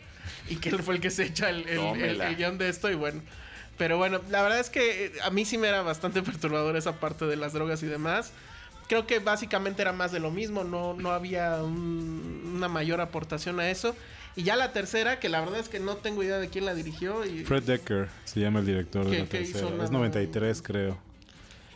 Y 0.51 0.57
que 0.57 0.69
él 0.71 0.83
fue 0.83 0.95
el 0.95 1.01
que 1.01 1.11
se 1.11 1.25
echa 1.25 1.49
el, 1.51 1.67
el- 1.69 1.79
el- 2.03 2.21
el 2.21 2.37
guion 2.37 2.59
de 2.59 2.69
esto. 2.69 2.91
Y 2.91 2.95
bueno. 2.95 3.23
Pero 3.79 3.97
bueno, 3.97 4.21
la 4.29 4.43
verdad 4.43 4.59
es 4.59 4.71
que 4.71 5.07
eh, 5.07 5.13
a 5.23 5.31
mí 5.31 5.45
sí 5.45 5.57
me 5.57 5.69
era 5.69 5.83
bastante 5.83 6.21
perturbador 6.23 6.77
esa 6.77 6.99
parte 7.01 7.27
de 7.27 7.37
las 7.37 7.53
drogas 7.53 7.83
y 7.83 7.87
demás. 7.87 8.33
Creo 8.89 9.07
que 9.07 9.19
básicamente 9.21 9.83
era 9.83 9.93
más 9.93 10.11
de 10.13 10.19
lo 10.21 10.31
mismo, 10.31 10.65
no, 10.65 10.95
no 10.95 11.11
había 11.13 11.63
un- 11.63 12.53
una 12.57 12.69
mayor 12.69 13.01
aportación 13.01 13.61
a 13.61 13.71
eso. 13.71 13.95
Y 14.35 14.45
ya 14.45 14.57
la 14.57 14.73
tercera, 14.73 15.19
que 15.21 15.29
la 15.29 15.41
verdad 15.41 15.59
es 15.59 15.69
que 15.69 15.81
no 15.81 15.97
tengo 15.97 16.23
idea 16.23 16.39
de 16.39 16.49
quién 16.49 16.65
la 16.65 16.75
dirigió. 16.75 17.25
Y, 17.25 17.45
Fred 17.45 17.65
Decker 17.65 18.09
se 18.25 18.41
llama 18.41 18.61
el 18.61 18.67
director 18.67 19.05
de 19.05 19.11
¿Qué- 19.11 19.19
la 19.23 19.27
tercera. 19.29 19.85
Es 19.85 19.91
93, 19.91 20.63
creo. 20.63 20.99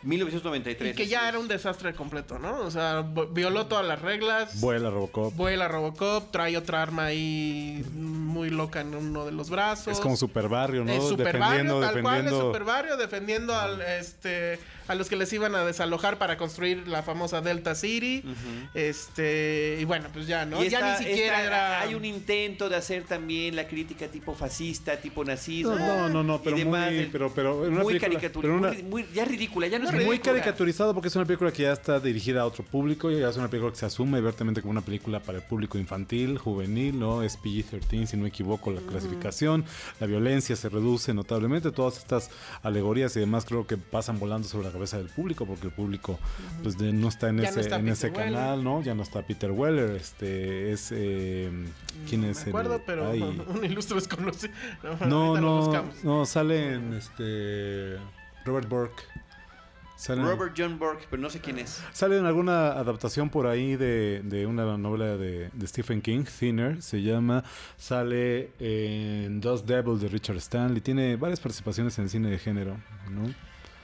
1993. 0.03 0.93
y 0.93 0.95
que 0.95 1.07
ya 1.07 1.29
era 1.29 1.39
un 1.39 1.47
desastre 1.47 1.93
completo, 1.93 2.37
¿no? 2.37 2.59
O 2.59 2.71
sea, 2.71 3.05
violó 3.31 3.67
todas 3.67 3.85
las 3.85 4.01
reglas. 4.01 4.59
Vuela 4.59 4.89
Robocop. 4.89 5.33
Vuela 5.35 5.67
Robocop, 5.69 6.29
trae 6.31 6.57
otra 6.57 6.81
arma 6.81 7.05
ahí 7.05 7.85
muy 7.93 8.49
loca 8.49 8.81
en 8.81 8.93
uno 8.95 9.25
de 9.25 9.31
los 9.31 9.49
brazos. 9.49 9.87
Es 9.93 9.99
como 10.01 10.17
Super 10.17 10.49
Barrio, 10.49 10.83
¿no? 10.83 10.91
Es 10.91 11.07
Super 11.07 11.27
defendiendo, 11.33 11.79
Barrio, 11.79 11.93
tal 11.93 12.01
cual 12.03 12.25
es. 12.25 12.31
Super 12.31 12.63
Barrio, 12.65 12.97
defendiendo 12.97 13.55
al, 13.55 13.81
este, 13.81 14.59
a 14.87 14.95
los 14.95 15.07
que 15.09 15.15
les 15.15 15.31
iban 15.33 15.55
a 15.55 15.63
desalojar 15.65 16.17
para 16.17 16.37
construir 16.37 16.87
la 16.87 17.03
famosa 17.03 17.41
Delta 17.41 17.75
City. 17.75 18.23
Este, 18.73 19.77
y 19.79 19.85
bueno, 19.85 20.09
pues 20.11 20.27
ya, 20.27 20.45
¿no? 20.45 20.63
Y 20.63 20.69
ya 20.69 20.79
esta- 20.79 20.99
ni 20.99 21.05
siquiera 21.05 21.37
esta- 21.37 21.47
era. 21.47 21.81
Hay 21.81 21.95
un 21.95 22.05
intento 22.05 22.69
de 22.69 22.75
hacer 22.75 23.03
también 23.03 23.55
la 23.55 23.67
crítica 23.67 24.07
tipo 24.07 24.33
fascista, 24.33 24.97
tipo 24.97 25.23
nazismo. 25.23 25.75
No, 25.75 26.09
no, 26.09 26.23
no, 26.23 26.41
pero 26.41 26.57
demás, 26.57 26.91
muy, 26.91 27.05
pero, 27.11 27.31
pero 27.33 27.65
en 27.65 27.73
una 27.73 27.83
muy 27.83 27.93
película- 27.93 28.19
caricatura, 28.19 28.41
pero 28.41 28.57
una- 28.57 28.73
muy, 28.73 28.83
muy- 28.83 29.05
ya 29.13 29.25
ridícula, 29.25 29.67
ya 29.67 29.79
no 29.79 29.85
es 29.85 29.91
muy 29.93 30.03
ridícula. 30.05 30.33
caricaturizado 30.33 30.93
porque 30.93 31.07
es 31.07 31.15
una 31.15 31.25
película 31.25 31.51
que 31.51 31.63
ya 31.63 31.71
está 31.73 31.99
dirigida 31.99 32.41
a 32.41 32.45
otro 32.45 32.63
público 32.63 33.11
y 33.11 33.19
ya 33.19 33.29
es 33.29 33.37
una 33.37 33.49
película 33.49 33.71
que 33.71 33.79
se 33.79 33.85
asume 33.85 34.17
abiertamente 34.17 34.61
como 34.61 34.71
una 34.71 34.81
película 34.81 35.19
para 35.21 35.37
el 35.37 35.43
público 35.43 35.77
infantil, 35.77 36.37
juvenil, 36.37 36.99
¿no? 36.99 37.23
Es 37.23 37.37
PG-13, 37.37 38.05
si 38.07 38.17
no 38.17 38.23
me 38.23 38.29
equivoco 38.29 38.71
la 38.71 38.81
clasificación. 38.81 39.65
La 39.99 40.07
violencia 40.07 40.55
se 40.55 40.69
reduce 40.69 41.13
notablemente. 41.13 41.71
Todas 41.71 41.97
estas 41.97 42.29
alegorías 42.61 43.15
y 43.15 43.19
demás 43.19 43.45
creo 43.45 43.65
que 43.67 43.77
pasan 43.77 44.19
volando 44.19 44.47
sobre 44.47 44.65
la 44.67 44.71
cabeza 44.73 44.97
del 44.97 45.07
público 45.07 45.45
porque 45.45 45.67
el 45.67 45.71
público 45.73 46.19
pues 46.61 46.77
de- 46.77 46.91
no 46.91 47.07
está 47.07 47.29
en 47.29 47.37
Ya 47.37 47.43
no 47.43 47.49
ese, 47.51 47.61
está 47.61 47.75
en 47.77 47.81
Peter 47.83 47.93
ese 47.93 48.09
Weller. 48.09 48.33
canal, 48.33 48.63
¿no? 48.63 48.81
Ya 48.81 48.93
no 48.95 49.03
está 49.03 49.21
Peter 49.25 49.51
Weller. 49.51 49.91
Este 49.91 50.71
es... 50.73 50.89
eh, 50.91 51.49
¿Quién 52.09 52.21
No 52.21 52.27
es? 52.27 52.43
me 52.43 52.49
acuerdo, 52.49 52.75
el- 52.75 52.81
pero 52.85 53.09
ay. 53.11 53.21
un 53.47 53.63
ilustre 53.63 53.95
desconocido. 53.95 54.53
No, 54.83 55.07
No, 55.07 55.39
no, 55.41 55.57
buscamos. 55.65 56.03
no, 56.03 56.25
sale 56.25 56.73
en 56.73 56.93
este 56.93 57.97
Robert 58.43 58.67
Burke. 58.67 59.03
Sale 59.95 60.19
en- 60.21 60.27
Robert 60.27 60.53
John 60.57 60.77
Burke, 60.79 61.05
pero 61.09 61.21
no 61.21 61.29
sé 61.29 61.39
quién 61.39 61.59
es. 61.59 61.81
Sale 61.93 62.17
en 62.17 62.25
alguna 62.25 62.71
adaptación 62.73 63.29
por 63.29 63.47
ahí 63.47 63.77
de, 63.77 64.21
de 64.25 64.45
una 64.45 64.77
novela 64.77 65.15
de, 65.15 65.49
de 65.53 65.67
Stephen 65.67 66.01
King, 66.01 66.25
Thinner, 66.25 66.81
se 66.81 67.01
llama. 67.01 67.43
Sale 67.77 68.51
en 68.59 69.39
Dos 69.39 69.65
Devils 69.65 70.01
de 70.01 70.09
Richard 70.09 70.35
Stanley. 70.37 70.81
Tiene 70.81 71.15
varias 71.15 71.39
participaciones 71.39 71.97
en 71.99 72.09
cine 72.09 72.29
de 72.29 72.37
género, 72.39 72.75
¿no? 73.09 73.33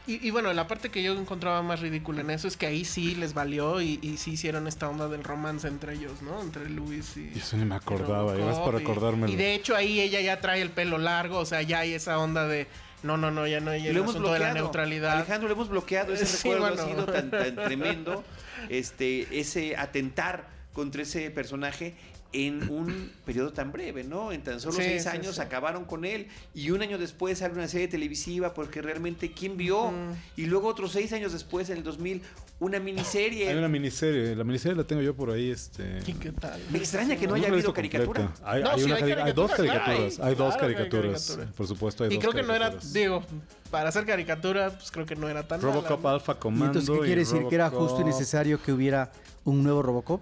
Y, 0.09 0.27
y 0.27 0.31
bueno, 0.31 0.51
la 0.53 0.67
parte 0.67 0.89
que 0.89 1.03
yo 1.03 1.13
encontraba 1.13 1.61
más 1.61 1.81
ridícula 1.81 2.21
en 2.21 2.31
eso 2.31 2.47
es 2.47 2.57
que 2.57 2.65
ahí 2.65 2.83
sí 2.83 3.13
les 3.15 3.33
valió 3.35 3.79
y, 3.81 3.99
y 4.01 4.17
sí 4.17 4.31
hicieron 4.31 4.67
esta 4.67 4.89
onda 4.89 5.07
del 5.07 5.23
romance 5.23 5.67
entre 5.67 5.93
ellos, 5.93 6.21
¿no? 6.23 6.41
Entre 6.41 6.67
Luis 6.69 7.15
y. 7.15 7.31
Eso 7.37 7.57
ni 7.57 7.65
me 7.65 7.75
acordaba, 7.75 8.23
vas 8.33 8.37
Robocop, 8.37 8.63
por 8.63 9.29
y- 9.29 9.35
de 9.35 9.53
hecho 9.53 9.75
ahí 9.75 9.99
ella 9.99 10.19
ya 10.21 10.41
trae 10.41 10.61
el 10.61 10.71
pelo 10.71 10.97
largo, 10.97 11.37
o 11.37 11.45
sea, 11.45 11.61
ya 11.61 11.79
hay 11.79 11.93
esa 11.93 12.17
onda 12.17 12.47
de. 12.47 12.65
No, 13.03 13.15
no, 13.17 13.31
no, 13.31 13.47
ya 13.47 13.59
no 13.61 13.71
hay 13.71 13.87
el 13.87 13.93
lo 13.93 13.99
hemos 14.01 14.09
asunto 14.15 14.33
de 14.33 14.39
la 14.39 14.45
bloqueado. 14.47 14.65
neutralidad. 14.67 15.11
Alejandro, 15.17 15.47
lo 15.47 15.53
hemos 15.55 15.69
bloqueado. 15.69 16.13
Ese 16.13 16.25
Sí, 16.25 16.51
recuerdo 16.51 16.83
ha 16.83 16.87
sido 16.87 17.05
tan, 17.05 17.29
tan 17.31 17.55
tremendo. 17.65 18.23
Este, 18.67 19.39
ese 19.39 19.77
atentar 19.77 20.47
contra 20.73 21.03
ese 21.03 21.29
personaje 21.31 21.95
en 22.31 22.69
un 22.69 23.11
periodo 23.25 23.51
tan 23.51 23.71
breve, 23.71 24.03
¿no? 24.03 24.31
En 24.31 24.43
tan 24.43 24.59
solo 24.59 24.75
Sí, 24.75 24.83
seis 24.83 25.03
sí, 25.03 25.09
años 25.09 25.35
sí. 25.35 25.41
acabaron 25.41 25.85
con 25.85 26.05
él 26.05 26.27
y 26.53 26.69
un 26.69 26.81
año 26.83 26.99
después 26.99 27.39
sale 27.39 27.55
una 27.55 27.67
serie 27.67 27.87
televisiva 27.87 28.53
porque 28.53 28.81
realmente 28.83 29.31
¿quién 29.31 29.57
vio? 29.57 29.91
Y 30.37 30.45
luego 30.45 30.67
otros 30.67 30.91
seis 30.91 31.11
años 31.13 31.31
después, 31.33 31.69
en 31.71 31.77
el 31.77 31.83
2000, 31.83 32.21
una 32.59 32.79
miniserie. 32.79 33.49
Hay 33.49 33.57
una 33.57 33.67
miniserie, 33.67 34.35
la 34.35 34.43
miniserie 34.43 34.75
la 34.77 34.83
tengo 34.83 35.01
yo 35.01 35.15
por 35.15 35.31
ahí, 35.31 35.49
este... 35.49 35.99
¿Y 36.05 36.13
qué 36.13 36.31
tal? 36.31 36.61
Me 36.71 36.77
extraña 36.77 37.15
que 37.15 37.25
no 37.25 37.33
haya 37.33 37.45
habido 37.45 37.57
visto 37.57 37.73
caricatura. 37.73 38.31
Hay, 38.43 38.61
No, 38.61 38.69
hay 38.71 38.79
sí 38.79 38.85
una 38.85 38.95
hay 38.97 39.01
cari- 39.01 39.21
hay 39.23 39.33
dos 39.33 39.51
caricatura, 39.51 39.85
claro. 39.85 39.85
caricaturas, 39.85 40.19
hay 40.27 40.35
dos 40.35 40.53
Claro 40.53 40.59
que 40.59 40.65
hay 40.65 40.73
caricaturas, 40.75 41.25
caricatura. 41.27 41.55
por 41.57 41.67
supuesto 41.67 42.03
hay 42.03 42.09
Y 42.11 42.13
dos 42.15 42.21
creo 42.21 42.33
que 42.33 42.43
no 42.47 42.53
era, 42.53 42.75
digo, 42.93 43.23
para 43.71 43.89
hacer 43.89 44.05
caricatura, 44.05 44.69
pues 44.69 44.91
creo 44.91 45.05
que 45.07 45.15
no 45.15 45.27
era 45.29 45.47
tan 45.47 45.61
Robocop 45.61 46.01
mala. 46.03 46.15
Alpha 46.17 46.33
¿Y 46.33 46.35
Commando 46.35 46.65
entonces 46.79 46.91
qué 46.91 47.05
quiere 47.07 47.21
decir? 47.21 47.43
¿Que 47.49 47.55
era 47.55 47.69
justo 47.71 48.01
y 48.01 48.03
necesario 48.03 48.61
que 48.61 48.71
hubiera 48.71 49.11
un 49.45 49.63
nuevo 49.63 49.81
Robocop? 49.81 50.21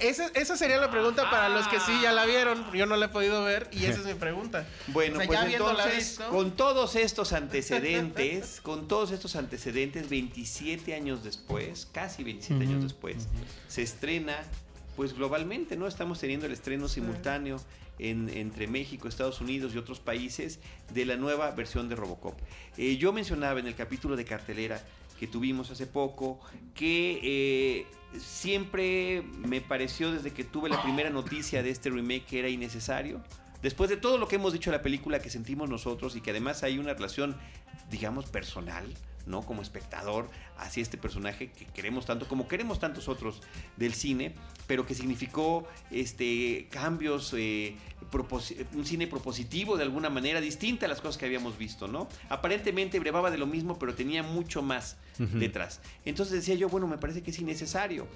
Esa, 0.00 0.28
esa 0.34 0.56
sería 0.56 0.78
la 0.78 0.90
pregunta 0.90 1.28
para 1.30 1.48
los 1.48 1.66
que 1.68 1.80
sí 1.80 1.92
ya 2.02 2.12
la 2.12 2.24
vieron. 2.24 2.70
Yo 2.72 2.86
no 2.86 2.96
la 2.96 3.06
he 3.06 3.08
podido 3.08 3.42
ver 3.44 3.68
y 3.72 3.84
esa 3.84 4.00
es 4.00 4.06
mi 4.06 4.14
pregunta. 4.14 4.66
Bueno, 4.88 5.16
O 5.16 5.18
sea, 5.18 5.26
pues 5.26 5.40
entonces, 5.52 5.96
visto- 5.96 6.28
con 6.30 6.52
todos 6.52 6.94
estos 6.96 7.32
antecedentes, 7.32 8.60
con 8.62 8.88
todos 8.88 9.10
estos 9.10 9.36
antecedentes, 9.36 10.08
27 10.08 10.94
años 10.94 11.24
después, 11.24 11.86
casi 11.92 12.22
27 12.24 12.64
años 12.64 12.82
después, 12.82 13.26
se 13.68 13.82
estrena, 13.82 14.36
pues 14.96 15.12
globalmente, 15.14 15.76
¿no? 15.76 15.86
Estamos 15.86 16.18
teniendo 16.20 16.46
el 16.46 16.52
estreno 16.52 16.88
simultáneo 16.88 17.60
en- 17.98 18.28
entre 18.28 18.66
México, 18.68 19.08
Estados 19.08 19.40
Unidos 19.40 19.74
y 19.74 19.78
otros 19.78 19.98
países 20.00 20.60
de 20.94 21.04
la 21.06 21.16
nueva 21.16 21.50
versión 21.50 21.88
de 21.88 21.96
Robocop. 21.96 22.38
Eh, 22.76 22.96
yo 22.96 23.12
mencionaba 23.12 23.58
en 23.60 23.66
el 23.66 23.74
capítulo 23.74 24.16
de 24.16 24.24
cartelera 24.24 24.80
que 25.18 25.26
tuvimos 25.26 25.70
hace 25.72 25.86
poco, 25.88 26.38
que 26.76 27.18
eh, 27.22 27.86
siempre 28.16 29.22
me 29.46 29.60
pareció 29.60 30.12
desde 30.12 30.32
que 30.32 30.44
tuve 30.44 30.68
la 30.68 30.82
primera 30.82 31.10
noticia 31.10 31.62
de 31.62 31.70
este 31.70 31.90
remake 31.90 32.24
que 32.24 32.38
era 32.38 32.48
innecesario. 32.48 33.22
Después 33.62 33.90
de 33.90 33.96
todo 33.96 34.18
lo 34.18 34.28
que 34.28 34.36
hemos 34.36 34.52
dicho 34.52 34.70
de 34.70 34.76
la 34.76 34.82
película 34.82 35.18
que 35.18 35.30
sentimos 35.30 35.68
nosotros 35.68 36.14
y 36.16 36.20
que 36.20 36.30
además 36.30 36.62
hay 36.62 36.78
una 36.78 36.94
relación, 36.94 37.36
digamos, 37.90 38.26
personal, 38.26 38.86
¿no? 39.28 39.42
Como 39.42 39.62
espectador 39.62 40.28
hacia 40.56 40.82
este 40.82 40.96
personaje 40.98 41.50
que 41.52 41.66
queremos 41.66 42.06
tanto, 42.06 42.26
como 42.26 42.48
queremos 42.48 42.80
tantos 42.80 43.08
otros 43.08 43.42
del 43.76 43.94
cine, 43.94 44.34
pero 44.66 44.86
que 44.86 44.94
significó 44.94 45.68
este, 45.90 46.66
cambios, 46.70 47.34
eh, 47.36 47.76
un 48.74 48.86
cine 48.86 49.06
propositivo 49.06 49.76
de 49.76 49.84
alguna 49.84 50.10
manera, 50.10 50.40
distinta 50.40 50.86
a 50.86 50.88
las 50.88 51.00
cosas 51.00 51.18
que 51.18 51.26
habíamos 51.26 51.58
visto, 51.58 51.88
¿no? 51.88 52.08
Aparentemente 52.28 52.98
brevaba 52.98 53.30
de 53.30 53.38
lo 53.38 53.46
mismo, 53.46 53.78
pero 53.78 53.94
tenía 53.94 54.22
mucho 54.22 54.62
más 54.62 54.96
detrás. 55.18 55.80
Entonces 56.04 56.34
decía 56.34 56.54
yo, 56.54 56.68
bueno, 56.68 56.86
me 56.86 56.96
parece 56.96 57.22
que 57.22 57.30
es 57.30 57.38
innecesario. 57.38 58.06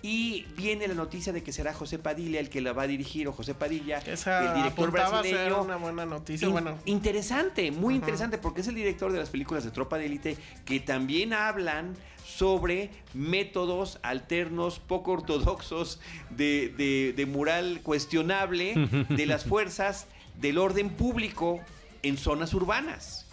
Y 0.00 0.46
viene 0.56 0.86
la 0.86 0.94
noticia 0.94 1.32
de 1.32 1.42
que 1.42 1.52
será 1.52 1.74
José 1.74 1.98
Padilla 1.98 2.38
el 2.38 2.48
que 2.50 2.60
la 2.60 2.72
va 2.72 2.82
a 2.82 2.86
dirigir, 2.86 3.26
o 3.26 3.32
José 3.32 3.54
Padilla, 3.54 3.98
Esa 3.98 4.50
el 4.50 4.54
director 4.58 4.88
apuntaba 4.90 5.18
a 5.20 5.22
ser 5.24 5.32
brasileño. 5.34 5.62
una 5.64 5.76
buena 5.76 6.06
noticia. 6.06 6.46
In- 6.46 6.52
bueno, 6.52 6.78
Interesante, 6.84 7.70
muy 7.72 7.94
interesante, 7.96 8.38
porque 8.38 8.60
es 8.60 8.68
el 8.68 8.76
director 8.76 9.10
de 9.12 9.18
las 9.18 9.28
películas 9.30 9.64
de 9.64 9.70
Tropa 9.72 9.98
de 9.98 10.06
Élite 10.06 10.36
que 10.64 10.78
también 10.78 11.32
hablan 11.32 11.96
sobre 12.24 12.90
métodos 13.12 13.98
alternos, 14.02 14.78
poco 14.78 15.12
ortodoxos, 15.12 15.98
de, 16.30 16.68
de- 16.76 17.12
de 17.16 17.26
mural 17.26 17.80
cuestionable 17.82 18.74
de 19.08 19.26
las 19.26 19.44
fuerzas 19.46 20.06
del 20.40 20.58
orden 20.58 20.90
público 20.90 21.58
en 22.02 22.16
zonas 22.16 22.54
urbanas. 22.54 23.26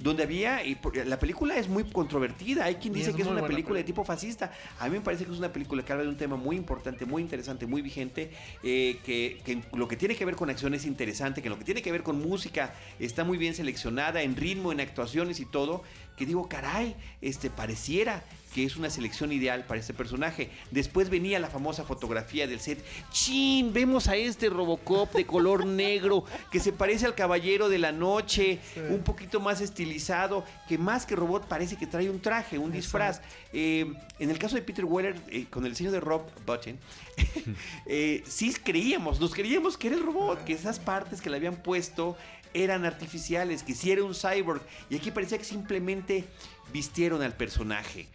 Donde 0.00 0.22
había, 0.24 0.62
y 0.64 0.74
por- 0.74 0.94
la 0.94 1.18
película 1.18 1.56
es 1.56 1.68
muy 1.68 1.84
controvertida, 1.84 2.64
hay 2.66 2.74
quien 2.74 2.92
dice 2.92 3.10
es 3.10 3.16
que 3.16 3.22
es 3.22 3.28
una 3.28 3.40
película 3.48 3.78
de 3.78 3.84
tipo 3.84 4.04
fascista. 4.04 4.52
A 4.78 4.86
mí 4.88 4.92
me 4.92 5.00
parece 5.00 5.24
que 5.24 5.32
es 5.32 5.38
una 5.38 5.52
película 5.52 5.82
que 5.84 5.90
habla 5.92 6.04
de 6.04 6.10
un 6.10 6.18
tema 6.18 6.36
muy 6.36 6.56
importante, 6.56 7.06
muy 7.06 7.22
interesante, 7.22 7.66
muy 7.66 7.80
vigente, 7.80 8.30
eh, 8.62 8.98
que, 9.04 9.40
que 9.44 9.62
lo 9.76 9.88
que 9.88 9.96
tiene 9.96 10.16
que 10.16 10.24
ver 10.26 10.36
con 10.36 10.50
acción 10.50 10.74
es 10.74 10.84
interesante, 10.84 11.40
que 11.40 11.48
lo 11.48 11.58
que 11.58 11.64
tiene 11.64 11.80
que 11.80 11.90
ver 11.90 12.02
con 12.02 12.20
música 12.20 12.74
está 12.98 13.24
muy 13.24 13.38
bien 13.38 13.54
seleccionada, 13.54 14.20
en 14.22 14.36
ritmo, 14.36 14.70
en 14.70 14.80
actuaciones 14.80 15.40
y 15.40 15.46
todo, 15.46 15.82
que 16.18 16.26
digo, 16.26 16.48
caray, 16.48 16.96
este 17.22 17.48
pareciera 17.48 18.24
que 18.54 18.64
es 18.64 18.76
una 18.76 18.90
selección 18.90 19.32
ideal 19.32 19.64
para 19.66 19.80
este 19.80 19.94
personaje. 19.94 20.50
Después 20.70 21.10
venía 21.10 21.38
la 21.38 21.48
famosa 21.48 21.84
fotografía 21.84 22.46
del 22.46 22.60
set. 22.60 22.82
¡Chin! 23.12 23.72
Vemos 23.72 24.08
a 24.08 24.16
este 24.16 24.48
Robocop 24.48 25.12
de 25.14 25.26
color 25.26 25.66
negro 25.66 26.24
que 26.50 26.60
se 26.60 26.72
parece 26.72 27.06
al 27.06 27.14
Caballero 27.14 27.68
de 27.68 27.78
la 27.78 27.92
Noche, 27.92 28.58
un 28.90 29.00
poquito 29.00 29.40
más 29.40 29.60
estilizado, 29.60 30.44
que 30.68 30.78
más 30.78 31.06
que 31.06 31.14
robot 31.14 31.46
parece 31.46 31.76
que 31.76 31.86
trae 31.86 32.10
un 32.10 32.20
traje, 32.20 32.58
un 32.58 32.72
disfraz. 32.72 33.20
Eh, 33.52 33.92
en 34.18 34.30
el 34.30 34.38
caso 34.38 34.56
de 34.56 34.62
Peter 34.62 34.84
Weller, 34.84 35.14
eh, 35.28 35.46
con 35.48 35.64
el 35.64 35.72
diseño 35.72 35.92
de 35.92 36.00
Rob 36.00 36.22
Botchen, 36.44 36.78
eh, 37.86 38.22
sí 38.26 38.54
creíamos, 38.54 39.20
nos 39.20 39.34
creíamos 39.34 39.76
que 39.76 39.88
era 39.88 39.96
el 39.96 40.02
robot, 40.02 40.44
que 40.44 40.52
esas 40.52 40.78
partes 40.78 41.20
que 41.20 41.30
le 41.30 41.36
habían 41.36 41.56
puesto 41.56 42.16
eran 42.54 42.84
artificiales, 42.84 43.62
que 43.62 43.74
sí 43.74 43.90
era 43.90 44.02
un 44.04 44.14
cyborg. 44.14 44.62
Y 44.90 44.96
aquí 44.96 45.10
parecía 45.10 45.38
que 45.38 45.44
simplemente 45.44 46.24
vistieron 46.72 47.22
al 47.22 47.34
personaje. 47.34 48.06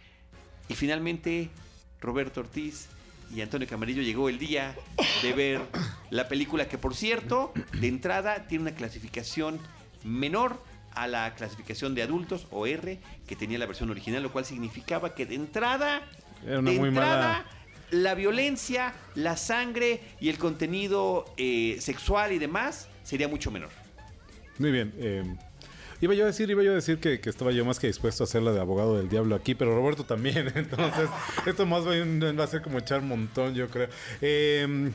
Y 0.68 0.74
finalmente, 0.74 1.50
Roberto 2.00 2.40
Ortiz 2.40 2.86
y 3.34 3.40
Antonio 3.40 3.66
Camarillo 3.68 4.02
llegó 4.02 4.28
el 4.28 4.38
día 4.38 4.76
de 5.22 5.32
ver 5.32 5.60
la 6.10 6.28
película 6.28 6.68
que, 6.68 6.78
por 6.78 6.94
cierto, 6.94 7.52
de 7.72 7.88
entrada 7.88 8.46
tiene 8.46 8.62
una 8.62 8.74
clasificación 8.74 9.58
menor 10.04 10.62
a 10.92 11.08
la 11.08 11.34
clasificación 11.34 11.94
de 11.94 12.02
adultos 12.02 12.46
o 12.50 12.66
R 12.66 13.00
que 13.26 13.34
tenía 13.36 13.58
la 13.58 13.66
versión 13.66 13.90
original, 13.90 14.22
lo 14.22 14.30
cual 14.30 14.44
significaba 14.44 15.14
que 15.14 15.26
de 15.26 15.34
entrada, 15.34 16.02
Era 16.46 16.60
una 16.60 16.70
de 16.70 16.78
muy 16.78 16.88
entrada, 16.90 17.16
mala- 17.32 17.46
la 17.90 18.14
violencia, 18.14 18.94
la 19.14 19.36
sangre 19.36 20.00
y 20.20 20.28
el 20.28 20.38
contenido 20.38 21.24
eh, 21.36 21.78
sexual 21.80 22.32
y 22.32 22.38
demás 22.38 22.88
sería 23.02 23.26
mucho 23.28 23.50
menor. 23.50 23.70
Muy 24.58 24.70
bien. 24.70 24.92
eh, 24.98 25.24
iba 26.00 26.14
yo 26.14 26.24
a 26.24 26.26
decir, 26.26 26.50
iba 26.50 26.62
yo 26.62 26.72
a 26.72 26.74
decir 26.74 26.98
que, 26.98 27.20
que 27.20 27.30
estaba 27.30 27.50
yo 27.52 27.64
más 27.64 27.78
que 27.78 27.86
dispuesto 27.86 28.24
a 28.24 28.26
hacerla 28.26 28.52
de 28.52 28.60
abogado 28.60 28.96
del 28.96 29.08
diablo 29.08 29.34
aquí, 29.34 29.54
pero 29.54 29.74
Roberto 29.74 30.04
también. 30.04 30.48
Entonces, 30.54 31.08
esto 31.46 31.66
más 31.66 31.86
va 31.86 32.44
a 32.44 32.46
ser 32.46 32.62
como 32.62 32.78
echar 32.78 33.02
montón, 33.02 33.54
yo 33.54 33.68
creo. 33.68 33.88
Eh, 34.20 34.90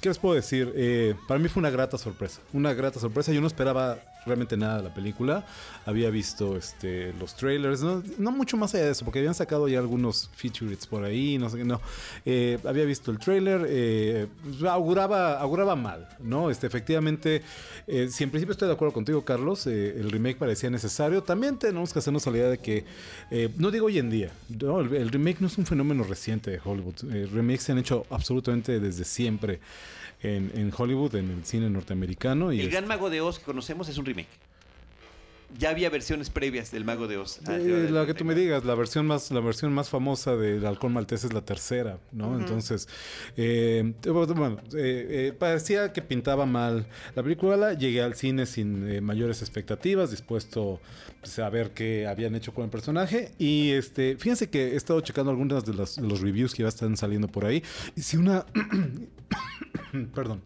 ¿Qué 0.00 0.08
les 0.08 0.18
puedo 0.18 0.34
decir? 0.34 0.72
Eh, 0.74 1.14
para 1.28 1.38
mí 1.38 1.48
fue 1.48 1.60
una 1.60 1.70
grata 1.70 1.96
sorpresa. 1.96 2.40
Una 2.52 2.74
grata 2.74 2.98
sorpresa. 2.98 3.32
Yo 3.32 3.40
no 3.40 3.46
esperaba 3.46 4.00
realmente 4.26 4.56
nada 4.56 4.78
de 4.78 4.82
la 4.84 4.94
película. 4.94 5.44
Había 5.86 6.10
visto 6.10 6.56
este, 6.56 7.12
los 7.18 7.34
trailers, 7.34 7.82
no, 7.82 8.30
mucho 8.30 8.56
más 8.56 8.74
allá 8.74 8.86
de 8.86 8.92
eso, 8.92 9.04
porque 9.04 9.18
habían 9.18 9.34
sacado 9.34 9.68
ya 9.68 9.78
algunos 9.78 10.30
featurettes 10.34 10.86
por 10.86 11.04
ahí, 11.04 11.38
no 11.38 11.48
sé 11.48 11.58
qué, 11.58 11.64
no. 11.64 11.80
Eh, 12.24 12.58
había 12.64 12.84
visto 12.84 13.10
el 13.10 13.18
trailer, 13.18 13.66
eh, 13.68 14.26
auguraba, 14.68 15.38
auguraba 15.40 15.76
mal, 15.76 16.08
¿no? 16.20 16.50
Este, 16.50 16.66
efectivamente, 16.66 17.42
eh, 17.86 18.08
si 18.10 18.24
en 18.24 18.30
principio 18.30 18.52
estoy 18.52 18.68
de 18.68 18.74
acuerdo 18.74 18.94
contigo, 18.94 19.24
Carlos, 19.24 19.66
el 19.66 20.10
remake 20.10 20.38
parecía 20.38 20.70
necesario, 20.70 21.22
también 21.22 21.58
tenemos 21.58 21.92
que 21.92 21.98
hacernos 21.98 22.26
la 22.26 22.32
idea 22.32 22.48
de 22.48 22.58
que, 22.58 22.84
no 23.58 23.70
digo 23.70 23.86
hoy 23.86 23.98
en 23.98 24.10
día, 24.10 24.30
no, 24.48 24.80
el, 24.80 25.10
remake 25.10 25.40
no 25.40 25.46
es 25.46 25.58
un 25.58 25.66
fenómeno 25.66 26.04
reciente 26.04 26.50
de 26.50 26.60
Hollywood. 26.62 26.94
Remakes 27.32 27.62
se 27.64 27.72
han 27.72 27.78
hecho 27.78 28.06
absolutamente 28.10 28.80
desde 28.80 29.04
siempre 29.04 29.60
en, 30.22 30.50
en 30.54 30.72
Hollywood, 30.76 31.14
en 31.16 31.30
el 31.30 31.44
cine 31.44 31.68
norteamericano. 31.70 32.52
Y 32.52 32.60
El 32.60 32.70
Gran 32.70 32.86
Mago 32.86 33.10
de 33.10 33.20
Oz 33.20 33.38
que 33.38 33.44
conocemos 33.44 33.88
es 33.88 33.98
un 33.98 34.04
remake. 34.06 34.28
Ya 35.58 35.68
había 35.68 35.90
versiones 35.90 36.30
previas 36.30 36.70
del 36.70 36.86
Mago 36.86 37.08
de 37.08 37.18
Oz. 37.18 37.40
Ah, 37.46 37.56
Eh, 37.56 37.88
la 37.90 38.06
que 38.06 38.14
tú 38.14 38.24
me 38.24 38.32
99. 38.32 38.40
digas, 38.40 38.64
la 38.64 38.74
versión 38.74 39.06
más, 39.06 39.30
la 39.30 39.40
versión 39.40 39.70
más 39.74 39.90
famosa 39.90 40.34
del 40.34 40.64
halcón 40.64 40.94
maltés 40.94 41.24
es 41.24 41.34
la 41.34 41.42
tercera, 41.42 41.98
¿no? 42.10 42.40
Entonces, 42.40 42.88
eh, 43.36 43.92
bueno, 44.06 44.56
eh, 44.74 45.06
eh, 45.28 45.34
parecía 45.38 45.92
que 45.92 46.00
pintaba 46.00 46.46
mal 46.46 46.86
la 47.14 47.22
película. 47.22 47.74
Llegué 47.74 48.00
al 48.00 48.14
cine 48.14 48.46
sin 48.46 48.88
eh, 48.88 49.02
mayores 49.02 49.42
expectativas, 49.42 50.10
dispuesto 50.10 50.80
pues, 51.20 51.38
a 51.38 51.50
ver 51.50 51.72
qué 51.72 52.06
habían 52.06 52.34
hecho 52.34 52.54
con 52.54 52.64
el 52.64 52.70
personaje. 52.70 53.32
Y 53.38 53.72
este, 53.72 54.16
fíjense 54.16 54.48
que 54.48 54.68
he 54.72 54.76
estado 54.76 55.02
checando 55.02 55.30
algunas 55.32 55.66
de, 55.66 55.74
las- 55.74 55.96
de 55.96 56.08
los 56.08 56.22
reviews 56.22 56.54
que 56.54 56.62
ya 56.62 56.70
están 56.70 56.96
saliendo 56.96 57.28
por 57.28 57.44
ahí. 57.44 57.62
Y 57.94 58.00
si 58.00 58.16
una, 58.16 58.46
perdón. 60.14 60.42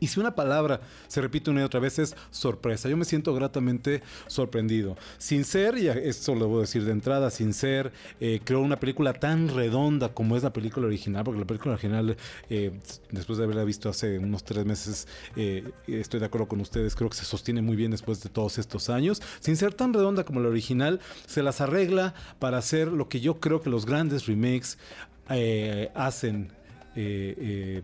Y 0.00 0.08
si 0.08 0.20
una 0.20 0.34
palabra 0.34 0.80
se 1.08 1.20
repite 1.20 1.50
una 1.50 1.60
y 1.60 1.64
otra 1.64 1.80
vez 1.80 1.98
es 1.98 2.16
sorpresa. 2.30 2.88
Yo 2.88 2.96
me 2.96 3.04
siento 3.04 3.34
gratamente 3.34 4.02
sorprendido. 4.26 4.96
Sin 5.18 5.44
ser, 5.44 5.78
y 5.78 5.88
esto 5.88 6.34
lo 6.34 6.58
a 6.58 6.60
decir 6.60 6.84
de 6.84 6.92
entrada, 6.92 7.30
sin 7.30 7.52
ser, 7.52 7.92
eh, 8.20 8.40
creo 8.44 8.60
una 8.60 8.78
película 8.78 9.12
tan 9.12 9.48
redonda 9.48 10.14
como 10.14 10.36
es 10.36 10.42
la 10.42 10.52
película 10.52 10.86
original, 10.86 11.24
porque 11.24 11.40
la 11.40 11.46
película 11.46 11.74
original, 11.74 12.16
eh, 12.50 12.72
después 13.10 13.38
de 13.38 13.44
haberla 13.44 13.64
visto 13.64 13.88
hace 13.88 14.18
unos 14.18 14.44
tres 14.44 14.64
meses, 14.64 15.08
eh, 15.36 15.70
estoy 15.86 16.20
de 16.20 16.26
acuerdo 16.26 16.48
con 16.48 16.60
ustedes, 16.60 16.94
creo 16.94 17.10
que 17.10 17.16
se 17.16 17.24
sostiene 17.24 17.62
muy 17.62 17.76
bien 17.76 17.90
después 17.90 18.22
de 18.22 18.30
todos 18.30 18.58
estos 18.58 18.90
años. 18.90 19.22
Sin 19.40 19.56
ser 19.56 19.74
tan 19.74 19.92
redonda 19.92 20.24
como 20.24 20.40
la 20.40 20.48
original, 20.48 21.00
se 21.26 21.42
las 21.42 21.60
arregla 21.60 22.14
para 22.38 22.58
hacer 22.58 22.88
lo 22.88 23.08
que 23.08 23.20
yo 23.20 23.40
creo 23.40 23.60
que 23.60 23.70
los 23.70 23.86
grandes 23.86 24.26
remakes 24.26 24.78
hacen. 25.94 26.52
eh, 26.98 27.82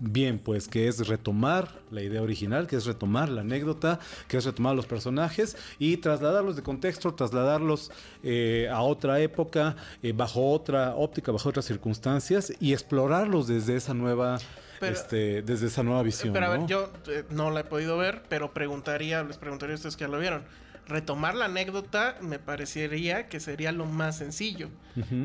bien, 0.00 0.38
pues 0.38 0.68
que 0.68 0.88
es 0.88 1.06
retomar 1.08 1.80
la 1.90 2.02
idea 2.02 2.22
original, 2.22 2.66
que 2.66 2.76
es 2.76 2.86
retomar 2.86 3.28
la 3.28 3.40
anécdota, 3.40 3.98
que 4.28 4.36
es 4.36 4.44
retomar 4.44 4.74
los 4.76 4.86
personajes 4.86 5.56
y 5.78 5.96
trasladarlos 5.96 6.56
de 6.56 6.62
contexto, 6.62 7.14
trasladarlos 7.14 7.90
eh, 8.22 8.68
a 8.70 8.82
otra 8.82 9.20
época, 9.20 9.76
eh, 10.02 10.12
bajo 10.12 10.50
otra 10.52 10.94
óptica, 10.94 11.32
bajo 11.32 11.48
otras 11.48 11.64
circunstancias 11.64 12.52
y 12.60 12.72
explorarlos 12.72 13.46
desde 13.48 13.76
esa 13.76 13.94
nueva 13.94 14.38
Pero- 14.80 14.92
este, 14.92 15.42
desde 15.42 15.66
esa 15.66 15.82
nueva 15.82 16.02
visión. 16.02 16.32
Pero 16.32 16.46
a 16.46 16.50
ver, 16.50 16.66
yo 16.66 16.92
eh, 17.08 17.24
no 17.30 17.50
la 17.50 17.60
he 17.60 17.64
podido 17.64 17.96
ver, 17.98 18.22
pero 18.28 18.52
preguntaría, 18.52 19.22
les 19.24 19.38
preguntaría 19.38 19.74
a 19.74 19.76
ustedes 19.76 19.96
que 19.96 20.04
ya 20.04 20.08
lo 20.08 20.18
vieron. 20.18 20.42
Retomar 20.86 21.34
la 21.34 21.44
anécdota 21.46 22.16
me 22.22 22.38
parecería 22.38 23.28
que 23.28 23.40
sería 23.40 23.72
lo 23.72 23.84
más 23.84 24.16
sencillo. 24.16 24.70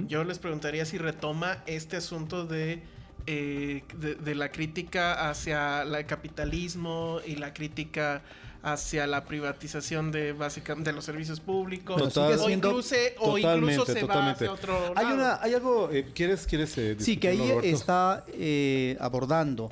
Yo 0.07 0.25
les 0.25 0.37
preguntaría 0.37 0.83
si 0.83 0.97
retoma 0.97 1.59
este 1.67 1.95
asunto 1.95 2.45
de, 2.45 2.83
eh, 3.27 3.83
de, 3.97 4.15
de 4.15 4.35
la 4.35 4.51
crítica 4.51 5.29
hacia 5.29 5.83
el 5.83 6.05
capitalismo 6.05 7.19
y 7.25 7.35
la 7.35 7.53
crítica 7.53 8.21
hacia 8.61 9.07
la 9.07 9.25
privatización 9.25 10.11
de 10.11 10.31
básicamente 10.31 10.91
de 10.91 10.95
los 10.95 11.03
servicios 11.03 11.41
públicos. 11.41 11.97
Total- 12.01 12.39
o, 12.39 12.49
incluso, 12.49 12.95
o 13.19 13.37
incluso 13.37 13.85
se 13.85 14.03
va 14.05 14.31
hacia 14.31 14.51
otro 14.51 14.93
Hay, 14.95 15.03
lado. 15.05 15.15
una, 15.15 15.41
hay 15.41 15.53
algo, 15.53 15.89
eh, 15.91 16.05
¿quieres, 16.15 16.47
quieres 16.47 16.77
eh, 16.77 16.95
Sí, 16.97 17.17
que 17.17 17.27
ahí 17.29 17.37
Roberto? 17.39 17.61
está 17.63 18.23
eh, 18.29 18.95
abordando 19.01 19.69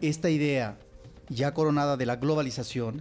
esta 0.00 0.28
idea 0.28 0.76
ya 1.28 1.54
coronada 1.54 1.96
de 1.96 2.04
la 2.04 2.16
globalización, 2.16 3.00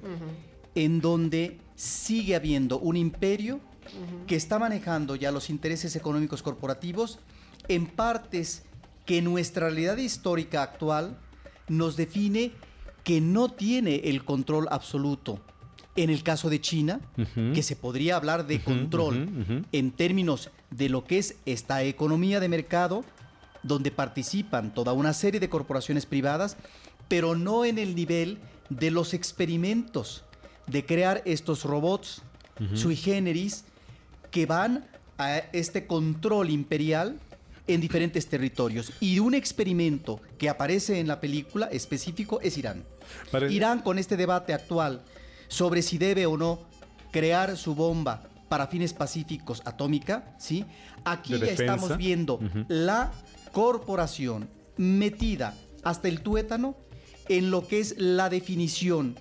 en 0.76 1.02
donde 1.02 1.58
sigue 1.76 2.36
habiendo 2.36 2.78
un 2.80 2.96
imperio 2.96 3.60
que 4.28 4.36
está 4.36 4.60
manejando 4.60 5.16
ya 5.16 5.32
los 5.32 5.50
intereses 5.50 5.96
económicos 5.96 6.44
corporativos 6.44 7.18
en 7.68 7.88
partes 7.88 8.62
que 9.06 9.22
nuestra 9.22 9.68
realidad 9.68 9.98
histórica 9.98 10.64
actual 10.64 11.18
nos 11.68 11.96
define 11.96 12.52
que 13.04 13.22
no 13.22 13.50
tiene 13.50 13.96
el 14.06 14.24
control 14.24 14.68
absoluto. 14.72 15.40
En 15.96 16.10
el 16.10 16.24
caso 16.24 16.50
de 16.50 16.62
China, 16.62 17.02
que 17.54 17.64
se 17.64 17.76
podría 17.76 18.16
hablar 18.16 18.48
de 18.48 18.64
control 18.64 19.66
en 19.74 19.92
términos 19.92 20.50
de 20.70 20.88
lo 20.88 21.04
que 21.04 21.18
es 21.18 21.36
esta 21.46 21.84
economía 21.84 22.40
de 22.40 22.48
mercado, 22.48 23.04
donde 23.62 23.92
participan 23.92 24.74
toda 24.74 24.94
una 24.94 25.14
serie 25.14 25.42
de 25.42 25.50
corporaciones 25.50 26.06
privadas, 26.06 26.56
pero 27.10 27.36
no 27.36 27.66
en 27.66 27.78
el 27.78 27.94
nivel 27.94 28.40
de 28.70 28.90
los 28.90 29.14
experimentos 29.14 30.24
de 30.68 30.86
crear 30.86 31.22
estos 31.26 31.66
robots 31.66 32.22
sui 32.74 32.96
generis 32.96 33.66
que 34.30 34.46
van 34.46 34.88
a 35.18 35.38
este 35.52 35.88
control 35.88 36.50
imperial 36.50 37.20
en 37.74 37.82
diferentes 37.82 38.28
territorios. 38.28 38.92
Y 39.00 39.20
un 39.20 39.34
experimento 39.34 40.22
que 40.38 40.50
aparece 40.50 41.00
en 41.00 41.08
la 41.08 41.20
película 41.20 41.68
específico 41.68 42.40
es 42.42 42.58
Irán. 42.58 42.84
Pare- 43.32 43.52
Irán 43.52 43.82
con 43.82 43.98
este 44.00 44.18
debate 44.18 44.54
actual 44.54 45.02
sobre 45.48 45.82
si 45.82 45.98
debe 45.98 46.26
o 46.26 46.38
no 46.38 46.60
crear 47.12 47.58
su 47.58 47.76
bomba 47.76 48.24
para 48.50 48.68
fines 48.68 48.94
pacíficos 48.94 49.62
atómica, 49.66 50.36
¿sí? 50.40 50.66
Aquí 51.06 51.34
De 51.34 51.40
ya 51.40 51.46
defensa. 51.46 51.64
estamos 51.76 51.98
viendo 51.98 52.40
la 52.68 53.12
corporación 53.52 54.50
metida 54.78 55.56
hasta 55.84 56.08
el 56.08 56.22
tuétano 56.22 56.76
en 57.30 57.52
lo 57.52 57.68
que 57.68 57.80
es 57.80 57.96
la 57.98 58.30
definición 58.30 59.16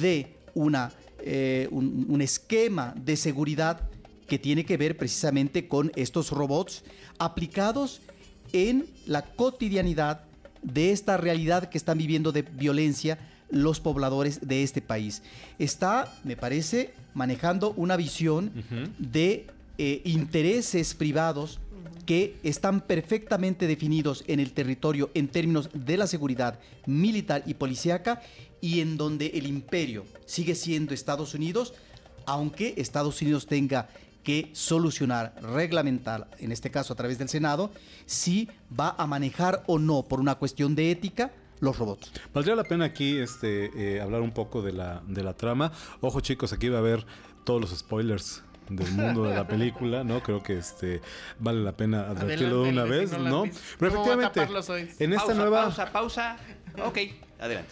de 0.00 0.34
una, 0.54 0.92
eh, 1.20 1.68
un, 1.70 2.06
un 2.08 2.20
esquema 2.22 2.94
de 2.96 3.16
seguridad 3.16 3.80
que 4.26 4.38
tiene 4.38 4.64
que 4.64 4.76
ver 4.76 4.96
precisamente 4.96 5.68
con 5.68 5.92
estos 5.96 6.30
robots 6.30 6.82
aplicados 7.18 8.00
en 8.52 8.86
la 9.06 9.22
cotidianidad 9.22 10.22
de 10.62 10.92
esta 10.92 11.16
realidad 11.16 11.68
que 11.68 11.78
están 11.78 11.98
viviendo 11.98 12.32
de 12.32 12.42
violencia 12.42 13.18
los 13.50 13.80
pobladores 13.80 14.46
de 14.46 14.62
este 14.62 14.80
país. 14.80 15.22
Está, 15.58 16.12
me 16.24 16.36
parece, 16.36 16.94
manejando 17.14 17.72
una 17.76 17.96
visión 17.96 18.52
de 18.98 19.46
eh, 19.78 20.00
intereses 20.04 20.94
privados 20.94 21.60
que 22.06 22.36
están 22.42 22.80
perfectamente 22.80 23.66
definidos 23.66 24.24
en 24.26 24.40
el 24.40 24.52
territorio 24.52 25.10
en 25.14 25.28
términos 25.28 25.70
de 25.72 25.96
la 25.96 26.06
seguridad 26.06 26.58
militar 26.86 27.42
y 27.46 27.54
policíaca 27.54 28.20
y 28.60 28.80
en 28.80 28.96
donde 28.96 29.26
el 29.34 29.46
imperio 29.46 30.04
sigue 30.26 30.54
siendo 30.54 30.94
Estados 30.94 31.34
Unidos, 31.34 31.74
aunque 32.26 32.74
Estados 32.76 33.20
Unidos 33.22 33.46
tenga 33.46 33.88
que 34.24 34.50
solucionar, 34.52 35.34
reglamentar, 35.40 36.28
en 36.38 36.50
este 36.50 36.70
caso 36.70 36.92
a 36.92 36.96
través 36.96 37.18
del 37.18 37.28
Senado, 37.28 37.70
si 38.06 38.48
va 38.78 38.94
a 38.98 39.06
manejar 39.06 39.62
o 39.66 39.78
no, 39.78 40.02
por 40.02 40.18
una 40.18 40.34
cuestión 40.34 40.74
de 40.74 40.90
ética, 40.90 41.30
los 41.60 41.78
robots. 41.78 42.10
Valdría 42.32 42.56
la 42.56 42.64
pena 42.64 42.86
aquí 42.86 43.18
este, 43.18 43.70
eh, 43.76 44.00
hablar 44.00 44.22
un 44.22 44.32
poco 44.32 44.62
de 44.62 44.72
la, 44.72 45.02
de 45.06 45.22
la 45.22 45.34
trama. 45.34 45.72
Ojo 46.00 46.20
chicos, 46.20 46.52
aquí 46.52 46.68
va 46.68 46.78
a 46.78 46.80
haber 46.80 47.06
todos 47.44 47.60
los 47.60 47.78
spoilers 47.78 48.42
del 48.68 48.90
mundo 48.92 49.24
de 49.24 49.34
la 49.34 49.46
película, 49.48 50.04
¿no? 50.04 50.22
Creo 50.22 50.42
que 50.42 50.58
este 50.58 51.00
vale 51.38 51.62
la 51.62 51.72
pena 51.72 52.08
advertirlo 52.08 52.64
de 52.64 52.70
una 52.70 52.84
vez, 52.84 53.16
no. 53.18 53.44
Pero 53.78 53.92
¿Cómo 53.94 54.06
va 54.06 54.14
a 54.14 54.26
efectivamente, 54.26 55.04
en 55.04 55.12
esta 55.12 55.26
pausa, 55.26 55.40
nueva... 55.40 55.62
pausa, 55.62 55.92
pausa. 55.92 56.36
Ok, 56.84 56.98
adelante. 57.38 57.70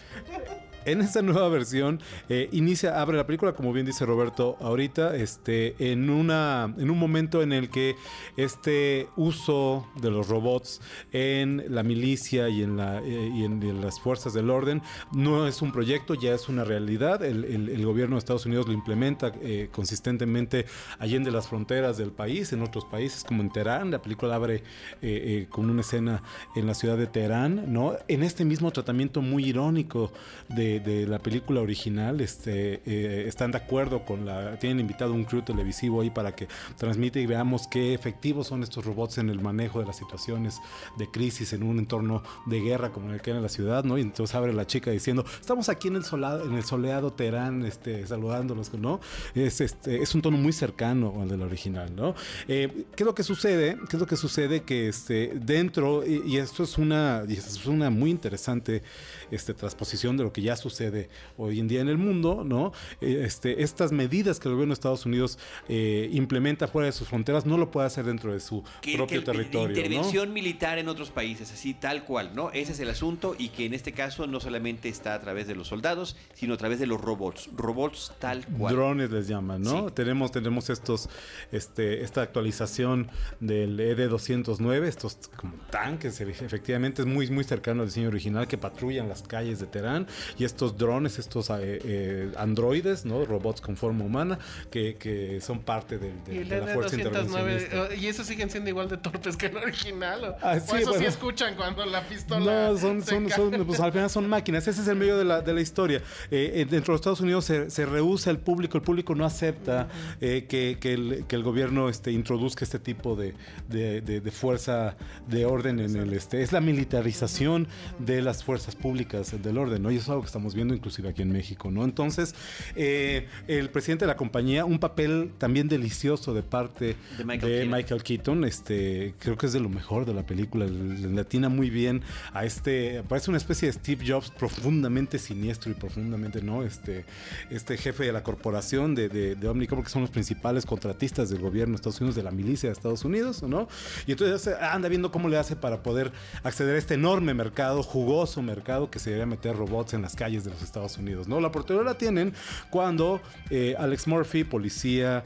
En 0.85 1.01
esta 1.01 1.21
nueva 1.21 1.47
versión 1.49 2.01
eh, 2.27 2.49
inicia, 2.51 2.99
abre 2.99 3.15
la 3.15 3.25
película, 3.25 3.53
como 3.53 3.71
bien 3.71 3.85
dice 3.85 4.05
Roberto 4.05 4.57
ahorita, 4.59 5.15
este, 5.15 5.75
en 5.79 6.09
una, 6.09 6.73
en 6.77 6.89
un 6.89 6.99
momento 6.99 7.41
en 7.41 7.53
el 7.53 7.69
que 7.69 7.95
este 8.35 9.07
uso 9.15 9.87
de 10.01 10.11
los 10.11 10.27
robots 10.27 10.81
en 11.11 11.63
la 11.69 11.83
milicia 11.83 12.49
y 12.49 12.63
en, 12.63 12.75
la, 12.75 12.99
eh, 12.99 13.31
y 13.33 13.45
en, 13.45 13.81
las 13.81 13.99
fuerzas 13.99 14.33
del 14.33 14.49
orden 14.49 14.81
no 15.13 15.47
es 15.47 15.61
un 15.61 15.71
proyecto, 15.71 16.15
ya 16.15 16.33
es 16.33 16.49
una 16.49 16.63
realidad. 16.63 17.23
El, 17.23 17.83
gobierno 17.83 18.15
de 18.15 18.19
Estados 18.19 18.45
Unidos 18.45 18.67
lo 18.67 18.73
implementa 18.73 19.31
eh, 19.41 19.69
consistentemente 19.71 20.65
allende 20.99 21.31
las 21.31 21.47
fronteras 21.47 21.97
del 21.97 22.11
país, 22.11 22.53
en 22.53 22.61
otros 22.61 22.85
países 22.85 23.23
como 23.23 23.41
en 23.41 23.51
Teherán. 23.51 23.91
La 23.91 24.01
película 24.01 24.35
abre 24.35 24.63
eh, 25.01 25.47
con 25.49 25.69
una 25.69 25.81
escena 25.81 26.23
en 26.55 26.65
la 26.67 26.73
ciudad 26.73 26.97
de 26.97 27.07
Teherán, 27.07 27.71
¿no? 27.71 27.93
En 28.07 28.23
este 28.23 28.45
mismo 28.45 28.71
tratamiento 28.71 29.21
muy 29.21 29.45
irónico 29.45 30.11
de, 30.49 30.72
de 30.79 31.07
la 31.07 31.19
película 31.19 31.61
original, 31.61 32.21
este, 32.21 32.81
eh, 32.85 33.25
están 33.27 33.51
de 33.51 33.57
acuerdo 33.57 34.05
con 34.05 34.25
la, 34.25 34.57
tienen 34.59 34.79
invitado 34.79 35.13
un 35.13 35.23
crew 35.23 35.41
televisivo 35.41 36.01
ahí 36.01 36.09
para 36.09 36.35
que 36.35 36.47
transmite 36.77 37.21
y 37.21 37.25
veamos 37.25 37.67
qué 37.67 37.93
efectivos 37.93 38.47
son 38.47 38.63
estos 38.63 38.85
robots 38.85 39.17
en 39.17 39.29
el 39.29 39.41
manejo 39.41 39.79
de 39.79 39.85
las 39.85 39.97
situaciones 39.97 40.59
de 40.97 41.09
crisis 41.09 41.53
en 41.53 41.63
un 41.63 41.79
entorno 41.79 42.23
de 42.45 42.59
guerra 42.59 42.91
como 42.91 43.11
el 43.11 43.21
que 43.21 43.31
era 43.31 43.39
la 43.39 43.49
ciudad, 43.49 43.83
¿no? 43.83 43.97
Y 43.97 44.01
entonces 44.01 44.35
abre 44.35 44.53
la 44.53 44.67
chica 44.67 44.91
diciendo, 44.91 45.25
estamos 45.39 45.69
aquí 45.69 45.87
en 45.87 45.95
el, 45.95 46.03
solado, 46.03 46.45
en 46.45 46.53
el 46.53 46.63
soleado 46.63 47.13
Teherán, 47.13 47.65
este, 47.65 48.05
saludándolos, 48.07 48.73
¿no? 48.73 48.99
Es, 49.35 49.61
este, 49.61 50.01
es 50.01 50.15
un 50.15 50.21
tono 50.21 50.37
muy 50.37 50.53
cercano 50.53 51.21
al 51.21 51.29
del 51.29 51.41
original, 51.41 51.95
¿no? 51.95 52.15
Eh, 52.47 52.85
¿Qué 52.95 53.03
es 53.03 53.05
lo 53.05 53.15
que 53.15 53.23
sucede? 53.23 53.77
¿Qué 53.89 53.95
es 53.95 53.99
lo 53.99 54.07
que 54.07 54.15
sucede? 54.15 54.63
Que 54.63 54.87
este, 54.87 55.33
dentro, 55.35 56.05
y 56.05 56.37
esto 56.37 56.63
es 56.63 56.77
una, 56.77 57.23
y 57.27 57.33
esto 57.33 57.49
es 57.49 57.65
una 57.65 57.89
muy 57.89 58.09
interesante 58.09 58.83
este, 59.31 59.53
transposición 59.53 60.17
de 60.17 60.23
lo 60.23 60.33
que 60.33 60.41
ya 60.41 60.55
sucede 60.55 61.09
hoy 61.37 61.59
en 61.59 61.67
día 61.67 61.81
en 61.81 61.89
el 61.89 61.97
mundo, 61.97 62.43
¿no? 62.45 62.71
Eh, 63.01 63.23
este, 63.25 63.63
estas 63.63 63.91
medidas 63.91 64.39
que 64.39 64.47
el 64.47 64.55
gobierno 64.55 64.73
de 64.73 64.75
Estados 64.75 65.05
Unidos 65.05 65.39
eh, 65.67 66.09
implementa 66.11 66.67
fuera 66.67 66.87
de 66.87 66.91
sus 66.91 67.07
fronteras 67.07 67.45
no 67.45 67.57
lo 67.57 67.71
puede 67.71 67.87
hacer 67.87 68.05
dentro 68.05 68.33
de 68.33 68.39
su 68.39 68.63
Que, 68.81 68.95
propio 68.95 69.19
que 69.21 69.25
territorio, 69.25 69.69
¿no? 69.69 69.75
intervención 69.75 70.33
militar 70.33 70.77
en 70.77 70.87
otros 70.87 71.09
países, 71.09 71.51
así 71.51 71.73
tal 71.73 72.05
cual, 72.05 72.31
¿no? 72.35 72.51
Ese 72.51 72.73
es 72.73 72.79
el 72.79 72.89
asunto 72.89 73.35
y 73.37 73.49
que 73.49 73.65
en 73.65 73.73
este 73.73 73.93
caso 73.93 74.27
no 74.27 74.39
solamente 74.39 74.89
está 74.89 75.15
a 75.15 75.21
través 75.21 75.47
de 75.47 75.55
los 75.55 75.67
soldados, 75.67 76.15
sino 76.33 76.53
a 76.53 76.57
través 76.57 76.79
de 76.79 76.87
los 76.87 76.99
robots. 76.99 77.49
Robots 77.55 78.13
tal 78.19 78.45
cual. 78.45 78.75
Drones 78.75 79.11
les 79.11 79.27
llaman, 79.27 79.61
¿no? 79.61 79.87
Sí. 79.87 79.93
Tenemos, 79.95 80.31
tenemos 80.31 80.69
estos, 80.69 81.09
este, 81.51 82.03
esta 82.03 82.21
actualización 82.21 83.09
del 83.39 83.79
E 83.79 83.93
ED-209, 83.95 84.83
estos 84.83 85.29
como 85.35 85.53
tanques, 85.69 86.19
efectivamente 86.21 87.01
es 87.01 87.07
muy, 87.07 87.29
muy 87.29 87.43
cercano 87.43 87.81
al 87.81 87.87
diseño 87.87 88.07
original 88.07 88.47
que 88.47 88.57
patrullan 88.57 89.09
las 89.09 89.22
calles 89.23 89.59
de 89.59 89.65
Teherán 89.67 90.07
y 90.37 90.43
estos 90.45 90.77
drones, 90.77 91.19
estos 91.19 91.49
eh, 91.49 91.53
eh, 91.61 92.31
androides, 92.37 93.05
¿no? 93.05 93.25
Robots 93.25 93.61
con 93.61 93.75
forma 93.77 94.03
humana 94.05 94.39
que, 94.71 94.95
que 94.95 95.39
son 95.41 95.59
parte 95.59 95.97
del- 95.97 96.23
de, 96.25 96.45
la 96.45 96.67
fuerza 96.73 96.95
intervencionista. 96.95 97.87
ED-209, 97.89 97.97
¿y 97.97 98.07
esos 98.07 98.27
siguen 98.27 98.49
siendo 98.49 98.69
igual 98.69 98.89
de 98.89 98.97
torpes 98.97 99.35
que 99.37 99.47
el 99.47 99.57
original? 99.57 100.23
¿O, 100.25 100.35
Ah, 100.41 100.57
o 100.57 100.59
sí, 100.59 100.65
eso 100.77 100.77
sí 100.77 100.83
bueno. 100.97 101.07
escuchan 101.07 101.55
cuando 101.55 101.85
la 101.85 102.07
pistola 102.07 102.69
No, 102.71 102.77
son, 102.77 103.01
son, 103.03 103.27
pues 103.65 103.79
al 103.79 103.91
final 103.91 104.09
son 104.09 104.27
máquinas. 104.29 104.67
Ese 104.67 104.81
es 104.81 104.87
el 104.87 104.95
medio 104.97 105.17
de 105.17 105.23
la, 105.25 105.41
de 105.41 105.53
la 105.53 105.61
historia. 105.61 105.99
Eh, 106.31 106.51
eh, 106.55 106.65
dentro 106.69 106.93
de 106.93 106.97
Estados 106.97 107.21
Unidos 107.21 107.45
se, 107.45 107.69
se 107.69 107.85
rehúsa 107.85 108.29
el 108.29 108.39
público, 108.39 108.77
el 108.77 108.83
público 108.83 109.15
no 109.15 109.25
acepta 109.25 109.87
eh, 110.21 110.45
que, 110.49 110.77
que 110.79 110.93
el, 110.93 111.25
que 111.27 111.35
el 111.35 111.43
gobierno 111.43 111.89
este, 111.89 112.11
introduzca 112.11 112.65
este 112.65 112.79
tipo 112.79 113.15
de, 113.15 113.33
de- 113.69 114.01
de- 114.01 114.21
de 114.21 114.31
fuerza 114.31 114.95
de 115.27 115.45
orden 115.45 115.79
en 115.79 115.95
el 115.95 116.13
este. 116.13 116.41
Es 116.41 116.51
la 116.51 116.61
militarización 116.61 117.67
de 117.99 118.21
las 118.21 118.43
fuerzas 118.43 118.75
públicas 118.75 119.02
del 119.05 119.57
orden, 119.57 119.81
¿no? 119.83 119.91
Y 119.91 119.95
eso 119.95 120.03
es 120.03 120.09
algo 120.09 120.21
que 120.21 120.27
estamos 120.27 120.55
viendo, 120.55 120.73
inclusive 120.73 121.09
aquí 121.09 121.21
en 121.21 121.31
México, 121.31 121.71
¿no? 121.71 121.83
Entonces, 121.83 122.35
eh, 122.75 123.27
el 123.47 123.69
presidente 123.69 124.05
de 124.05 124.07
la 124.07 124.17
compañía, 124.17 124.65
un 124.65 124.79
papel 124.79 125.31
también 125.37 125.67
delicioso 125.67 126.33
de 126.33 126.43
parte 126.43 126.95
De 127.17 127.17
de 127.17 127.25
Michael 127.25 127.69
Michael, 127.69 128.03
Keaton. 128.03 128.43
Este, 128.45 129.13
creo 129.19 129.37
que 129.37 129.45
es 129.45 129.53
de 129.53 129.59
lo 129.59 129.69
mejor 129.69 130.05
de 130.05 130.13
la 130.13 130.25
película, 130.25 130.65
le 130.65 131.21
atina 131.21 131.49
muy 131.49 131.69
bien 131.69 132.01
a 132.33 132.45
este, 132.45 133.03
parece 133.07 133.29
una 133.29 133.37
especie 133.37 133.67
de 133.67 133.73
Steve 133.73 134.05
Jobs 134.07 134.31
profundamente 134.31 135.19
siniestro 135.19 135.71
y 135.71 135.75
profundamente, 135.75 136.41
¿no? 136.41 136.63
Este, 136.63 137.05
este 137.49 137.77
jefe 137.77 138.05
de 138.05 138.11
la 138.11 138.23
corporación 138.23 138.95
de, 138.95 139.09
de, 139.09 139.35
de 139.35 139.47
Omnicom, 139.47 139.83
que 139.83 139.89
son 139.89 140.01
los 140.01 140.11
principales 140.11 140.65
contratistas 140.65 141.29
del 141.29 141.39
gobierno 141.39 141.73
de 141.73 141.75
Estados 141.77 141.99
Unidos, 142.01 142.15
de 142.15 142.23
la 142.23 142.31
milicia 142.31 142.69
de 142.69 142.73
Estados 142.73 143.05
Unidos, 143.05 143.43
¿no? 143.43 143.67
Y 144.07 144.11
entonces 144.11 144.53
anda 144.61 144.89
viendo 144.89 145.11
cómo 145.11 145.29
le 145.29 145.37
hace 145.37 145.55
para 145.55 145.83
poder 145.83 146.11
acceder 146.43 146.75
a 146.75 146.77
este 146.77 146.95
enorme 146.95 147.33
mercado, 147.33 147.83
jugoso 147.83 148.41
mercado 148.41 148.89
que 148.93 148.99
se 148.99 149.09
debería 149.09 149.25
meter 149.25 149.55
robots 149.57 149.95
en 149.95 150.03
las 150.03 150.15
calles 150.15 150.43
de 150.43 150.51
los 150.51 150.61
Estados 150.61 150.99
Unidos, 150.99 151.27
¿no? 151.27 151.39
La 151.41 151.47
oportunidad 151.47 151.83
la 151.83 151.97
tienen 151.97 152.31
cuando 152.69 153.19
eh, 153.49 153.73
Alex 153.79 154.05
Murphy, 154.07 154.43
policía, 154.43 155.23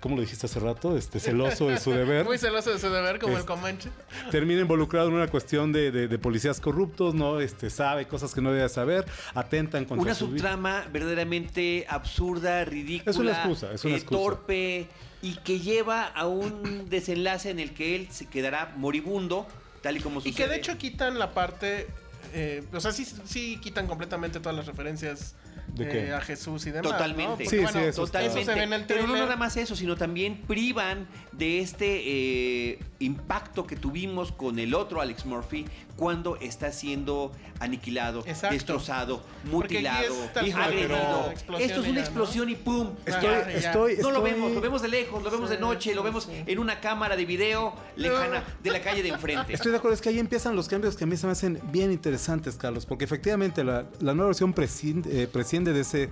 ¿cómo 0.00 0.16
lo 0.16 0.22
dijiste 0.22 0.46
hace 0.46 0.58
rato? 0.58 0.96
Este, 0.98 1.20
celoso 1.20 1.68
de 1.68 1.78
su 1.78 1.92
deber 1.92 2.24
Muy 2.26 2.38
celoso 2.38 2.72
de 2.72 2.80
su 2.80 2.90
deber, 2.90 3.20
como 3.20 3.34
Es- 3.34 3.40
el 3.40 3.46
Comanche. 3.46 3.88
termina 4.32 4.62
involucrado 4.62 5.08
en 5.08 5.14
una 5.14 5.28
cuestión 5.28 5.72
de, 5.72 5.92
de- 5.92 6.08
de 6.08 6.18
policías 6.18 6.60
corruptos, 6.60 7.14
¿no? 7.14 7.38
Este, 7.38 7.70
sabe 7.70 8.08
cosas 8.08 8.34
que 8.34 8.40
no 8.42 8.50
debe 8.50 8.68
saber, 8.68 9.04
atentan 9.34 9.84
contra 9.84 10.02
Una 10.02 10.14
su 10.16 10.26
vida. 10.26 10.38
subtrama 10.38 10.84
verdaderamente 10.92 11.86
absurda, 11.88 12.64
ridícula, 12.64 13.10
Es 13.12 13.16
una 13.16 13.30
excusa, 13.30 13.72
es 13.72 13.84
una 13.84 13.94
eh, 13.94 13.98
excusa. 13.98 14.20
torpe 14.20 14.88
y 15.22 15.36
que 15.36 15.60
lleva 15.60 16.02
a 16.08 16.26
un 16.26 16.88
desenlace 16.90 17.50
en 17.50 17.60
el 17.60 17.72
que 17.74 17.94
él 17.94 18.08
se 18.10 18.26
quedará 18.26 18.74
moribundo, 18.76 19.46
tal 19.82 19.96
y 19.98 20.00
como 20.00 20.18
Y 20.18 20.24
sucede. 20.24 20.34
que 20.34 20.48
de 20.50 20.56
hecho 20.56 20.76
quitan 20.78 21.18
la 21.20 21.32
parte. 21.32 21.86
Eh, 22.34 22.64
o 22.72 22.80
sea, 22.80 22.92
sí, 22.92 23.06
sí 23.24 23.58
quitan 23.62 23.86
completamente 23.86 24.40
todas 24.40 24.56
las 24.56 24.66
referencias 24.66 25.34
¿De 25.68 25.88
qué? 25.88 26.06
eh, 26.06 26.12
a 26.14 26.20
Jesús 26.20 26.66
y 26.66 26.70
demás. 26.70 26.92
Totalmente. 26.92 27.44
Sí, 27.46 27.58
sí, 27.58 27.78
eso 27.78 28.04
Totalmente. 28.04 28.40
Eso 28.42 28.50
se 28.52 28.56
ve 28.58 28.62
en 28.64 28.72
el 28.72 28.84
Pero 28.84 29.06
no 29.06 29.16
nada 29.16 29.36
más 29.36 29.56
eso, 29.56 29.74
sino 29.76 29.96
también 29.96 30.40
privan 30.46 31.06
de 31.32 31.60
este 31.60 32.02
eh, 32.04 32.78
impacto 33.00 33.66
que 33.66 33.76
tuvimos 33.76 34.32
con 34.32 34.58
el 34.58 34.74
otro 34.74 35.00
Alex 35.00 35.26
Murphy 35.26 35.66
cuando 35.96 36.36
está 36.36 36.72
siendo 36.72 37.32
aniquilado, 37.60 38.24
Exacto. 38.26 38.54
destrozado, 38.54 39.22
mutilado, 39.44 40.14
agredido. 40.34 41.32
Esto 41.58 41.80
es 41.82 41.88
una 41.88 42.00
explosión 42.00 42.48
y 42.50 42.54
¡pum! 42.56 42.90
Estoy, 43.06 43.22
Ya, 43.30 43.50
ya. 43.50 43.56
estoy, 43.58 43.96
No 43.98 44.10
lo 44.10 44.22
vemos, 44.22 44.52
lo 44.52 44.60
vemos 44.60 44.82
de 44.82 44.88
lejos, 44.88 45.22
lo 45.22 45.30
vemos 45.30 45.50
de 45.50 45.56
Sí, 45.56 45.60
noche, 45.60 45.94
lo 45.94 46.02
vemos 46.02 46.24
sí. 46.24 46.32
en 46.46 46.58
una 46.58 46.80
cámara 46.80 47.16
de 47.16 47.24
video 47.24 47.74
lejana 47.96 48.42
de 48.62 48.70
la 48.70 48.80
calle 48.80 49.02
de 49.02 49.10
enfrente. 49.10 49.52
Estoy 49.52 49.70
de 49.70 49.78
acuerdo, 49.78 49.94
es 49.94 50.00
que 50.00 50.08
ahí 50.08 50.18
empiezan 50.18 50.56
los 50.56 50.68
cambios 50.68 50.96
que 50.96 51.04
a 51.04 51.06
mí 51.06 51.16
se 51.16 51.26
me 51.26 51.32
hacen 51.32 51.60
bien 51.70 51.92
interesantes, 51.92 52.56
Carlos, 52.56 52.86
porque 52.86 53.04
efectivamente 53.04 53.62
la, 53.62 53.86
la 54.00 54.14
nueva 54.14 54.28
versión 54.28 54.52
prescinde, 54.52 55.22
eh, 55.22 55.26
presciende 55.44 55.74
de 55.74 55.80
ese 55.80 56.08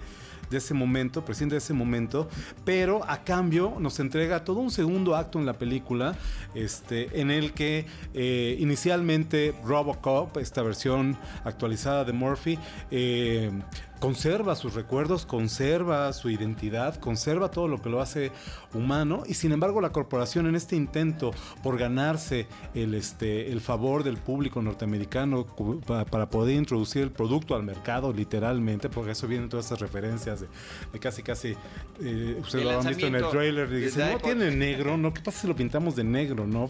de 0.50 0.58
ese 0.58 0.74
momento, 0.74 1.24
presciende 1.24 1.54
de 1.54 1.58
ese 1.58 1.72
momento, 1.72 2.28
pero 2.66 3.00
a 3.08 3.24
cambio 3.24 3.76
nos 3.78 3.98
entrega 3.98 4.44
todo 4.44 4.60
un 4.60 4.70
segundo 4.70 5.16
acto 5.16 5.38
en 5.38 5.46
la 5.46 5.54
película, 5.54 6.14
este, 6.54 7.18
en 7.18 7.30
el 7.30 7.54
que 7.54 7.86
eh, 8.12 8.56
inicialmente 8.60 9.54
Robocop, 9.64 10.36
esta 10.36 10.60
versión 10.60 11.16
actualizada 11.44 12.04
de 12.04 12.12
Murphy, 12.12 12.58
eh, 12.90 13.50
conserva 14.02 14.56
sus 14.56 14.74
recuerdos, 14.74 15.24
conserva 15.26 16.12
su 16.12 16.28
identidad, 16.28 16.96
conserva 16.96 17.52
todo 17.52 17.68
lo 17.68 17.80
que 17.80 17.88
lo 17.88 18.00
hace 18.00 18.32
humano 18.74 19.22
y 19.28 19.34
sin 19.34 19.52
embargo 19.52 19.80
la 19.80 19.90
corporación 19.90 20.48
en 20.48 20.56
este 20.56 20.74
intento 20.74 21.30
por 21.62 21.78
ganarse 21.78 22.48
el, 22.74 22.94
este, 22.94 23.52
el 23.52 23.60
favor 23.60 24.02
del 24.02 24.16
público 24.16 24.60
norteamericano 24.60 25.46
para 25.86 26.28
poder 26.28 26.56
introducir 26.56 27.02
el 27.02 27.12
producto 27.12 27.54
al 27.54 27.62
mercado 27.62 28.12
literalmente, 28.12 28.88
porque 28.88 29.12
eso 29.12 29.28
vienen 29.28 29.48
todas 29.48 29.66
esas 29.66 29.78
referencias 29.78 30.40
de, 30.40 30.48
de 30.92 30.98
casi 30.98 31.22
casi, 31.22 31.54
eh, 32.00 32.36
ustedes 32.40 32.64
lo 32.64 32.80
han 32.80 32.86
visto 32.88 33.06
en 33.06 33.14
el 33.14 33.28
trailer, 33.28 33.68
y 33.72 33.80
dicen, 33.82 34.00
no 34.00 34.06
Dipod". 34.16 34.22
tiene 34.24 34.50
negro, 34.50 34.96
¿no? 34.96 35.14
¿Qué 35.14 35.20
pasa 35.20 35.42
si 35.42 35.46
lo 35.46 35.54
pintamos 35.54 35.94
de 35.94 36.02
negro, 36.02 36.44
no? 36.44 36.68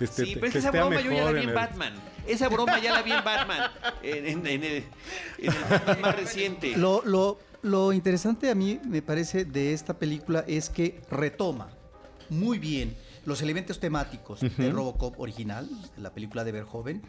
Este, 0.00 0.26
Sí, 0.26 0.36
pero 0.38 0.52
que 0.52 0.58
esa 0.58 0.70
broma 0.70 1.00
yo 1.00 1.10
ya 1.10 1.24
la 1.24 1.32
vi 1.32 1.42
en 1.44 1.48
el- 1.48 1.54
Batman. 1.54 1.94
Esa 2.26 2.48
broma 2.48 2.78
ya 2.80 2.92
la 2.94 3.02
vi 3.02 3.12
en 3.12 3.22
Batman. 3.24 3.70
En, 4.02 4.26
en- 4.26 4.46
en 4.46 4.64
el, 4.64 4.84
en 5.38 5.52
el 5.52 5.64
Batman 5.70 6.00
más 6.00 6.16
reciente. 6.16 6.73
Lo, 6.76 7.02
lo- 7.04 7.38
lo 7.62 7.92
interesante 7.92 8.50
a 8.50 8.54
mí 8.54 8.78
me 8.84 9.00
parece 9.00 9.44
de 9.46 9.72
esta 9.72 9.94
película 9.98 10.44
es 10.46 10.68
que 10.68 11.00
retoma 11.10 11.68
muy 12.28 12.58
bien 12.58 12.94
los 13.24 13.40
elementos 13.40 13.80
temáticos 13.80 14.40
de 14.40 14.70
Robocop 14.70 15.18
original, 15.18 15.68
la 15.96 16.10
película 16.12 16.44
de 16.44 16.52
Verhoeven. 16.52 17.02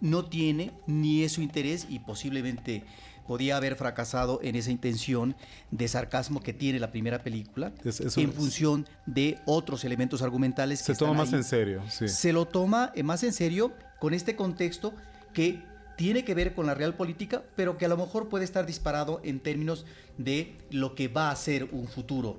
No 0.00 0.24
tiene 0.24 0.72
ni 0.86 1.22
es 1.22 1.32
su 1.32 1.42
interés 1.42 1.86
y 1.88 2.00
posiblemente 2.00 2.82
podía 3.28 3.56
haber 3.56 3.76
fracasado 3.76 4.40
en 4.42 4.56
esa 4.56 4.72
intención 4.72 5.36
de 5.70 5.86
sarcasmo 5.86 6.40
que 6.42 6.52
tiene 6.52 6.80
la 6.80 6.90
primera 6.90 7.22
película 7.22 7.70
Es- 7.84 8.00
en 8.16 8.30
es. 8.30 8.34
función 8.34 8.88
de 9.06 9.38
otros 9.46 9.84
elementos 9.84 10.22
argumentales 10.22 10.80
que 10.80 10.94
Se 10.94 10.98
toma 10.98 11.10
están 11.12 11.16
más 11.18 11.28
ahí 11.34 11.38
en 11.38 11.44
serio, 11.44 11.82
sí. 11.88 12.08
se 12.08 12.32
lo 12.32 12.46
toma 12.46 12.90
eh, 12.96 13.04
más 13.04 13.22
en 13.22 13.32
serio 13.32 13.72
con 14.00 14.14
este 14.14 14.34
contexto 14.34 14.92
que 15.32 15.62
tiene 16.00 16.24
que 16.24 16.32
ver 16.32 16.54
con 16.54 16.64
la 16.64 16.72
real 16.72 16.96
política, 16.96 17.44
pero 17.56 17.76
que 17.76 17.84
a 17.84 17.88
lo 17.88 17.98
mejor 17.98 18.30
puede 18.30 18.42
estar 18.42 18.64
disparado 18.64 19.20
en 19.22 19.38
términos 19.38 19.84
de 20.16 20.56
lo 20.70 20.94
que 20.94 21.08
va 21.08 21.30
a 21.30 21.36
ser 21.36 21.68
un 21.72 21.88
futuro. 21.88 22.38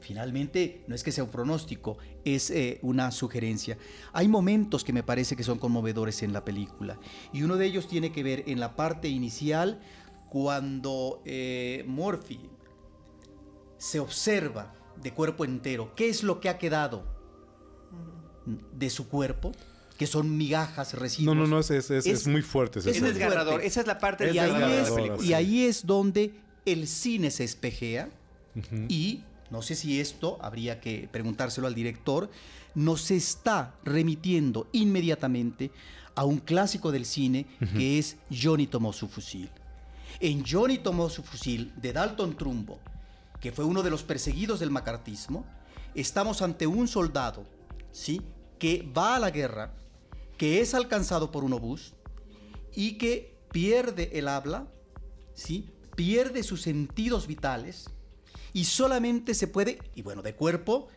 Finalmente, 0.00 0.82
no 0.86 0.94
es 0.94 1.02
que 1.02 1.12
sea 1.12 1.22
un 1.22 1.28
pronóstico, 1.28 1.98
es 2.24 2.50
eh, 2.50 2.78
una 2.80 3.10
sugerencia. 3.10 3.76
Hay 4.14 4.28
momentos 4.28 4.82
que 4.82 4.94
me 4.94 5.02
parece 5.02 5.36
que 5.36 5.42
son 5.42 5.58
conmovedores 5.58 6.22
en 6.22 6.32
la 6.32 6.42
película, 6.42 6.98
y 7.34 7.42
uno 7.42 7.58
de 7.58 7.66
ellos 7.66 7.86
tiene 7.86 8.12
que 8.12 8.22
ver 8.22 8.44
en 8.46 8.58
la 8.60 8.76
parte 8.76 9.10
inicial, 9.10 9.82
cuando 10.30 11.20
eh, 11.26 11.84
Murphy 11.86 12.40
se 13.76 14.00
observa 14.00 14.72
de 15.02 15.12
cuerpo 15.12 15.44
entero, 15.44 15.92
qué 15.94 16.08
es 16.08 16.22
lo 16.22 16.40
que 16.40 16.48
ha 16.48 16.56
quedado 16.56 17.04
de 18.46 18.88
su 18.88 19.10
cuerpo, 19.10 19.52
que 20.02 20.06
son 20.08 20.36
migajas, 20.36 20.94
No, 20.94 21.00
residuos. 21.00 21.36
no, 21.36 21.46
no, 21.46 21.58
es, 21.60 21.70
es, 21.70 21.90
es- 21.90 22.06
Es- 22.06 22.20
es 22.22 22.26
muy 22.26 22.42
fuerte. 22.42 22.80
es 22.80 22.84
desgarrador. 22.84 23.52
fuerte. 23.54 23.66
Esa 23.68 23.80
es 23.82 23.86
la 23.86 23.98
parte 23.98 24.32
y, 24.32 24.38
ahí 24.38 24.52
de 24.52 24.80
es, 24.82 25.24
y 25.24 25.32
ahí 25.34 25.64
es 25.64 25.86
donde 25.86 26.34
el 26.66 26.86
cine 26.88 27.30
se 27.30 27.44
espejea 27.44 28.08
y 28.88 29.22
no 29.50 29.62
sé 29.62 29.74
si 29.74 30.00
esto 30.00 30.38
habría 30.42 30.80
que 30.80 31.08
preguntárselo 31.12 31.66
al 31.66 31.74
director, 31.74 32.30
nos 32.74 33.10
está 33.10 33.74
remitiendo 33.84 34.66
inmediatamente 34.72 35.70
a 36.14 36.24
un 36.24 36.38
clásico 36.38 36.90
del 36.92 37.04
cine 37.06 37.46
que 37.76 37.98
es 37.98 38.16
Johnny 38.30 38.66
tomó 38.66 38.92
su 38.92 39.08
fusil. 39.08 39.50
En 40.20 40.44
Johnny 40.44 40.78
tomó 40.78 41.08
su 41.10 41.22
fusil 41.22 41.72
de 41.76 41.92
Dalton 41.92 42.36
Trumbo, 42.36 42.78
que 43.40 43.52
fue 43.52 43.64
uno 43.64 43.82
de 43.82 43.90
los 43.90 44.02
perseguidos 44.02 44.60
del 44.60 44.70
macartismo, 44.70 45.44
estamos 45.94 46.42
ante 46.42 46.66
un 46.66 46.86
soldado, 46.88 47.44
¿sí? 47.92 48.20
que 48.58 48.88
va 48.96 49.16
a 49.16 49.18
la 49.18 49.30
guerra, 49.30 49.72
que 50.42 50.60
es 50.60 50.74
alcanzado 50.74 51.30
por 51.30 51.44
un 51.44 51.52
obús 51.52 51.94
y 52.74 52.98
que 52.98 53.38
pierde 53.52 54.18
el 54.18 54.26
habla, 54.26 54.66
¿sí? 55.34 55.70
pierde 55.94 56.42
sus 56.42 56.62
sentidos 56.62 57.28
vitales 57.28 57.88
y 58.52 58.64
solamente 58.64 59.34
se 59.34 59.46
puede, 59.46 59.78
y 59.94 60.02
bueno, 60.02 60.20
de 60.20 60.34
cuerpo 60.34 60.88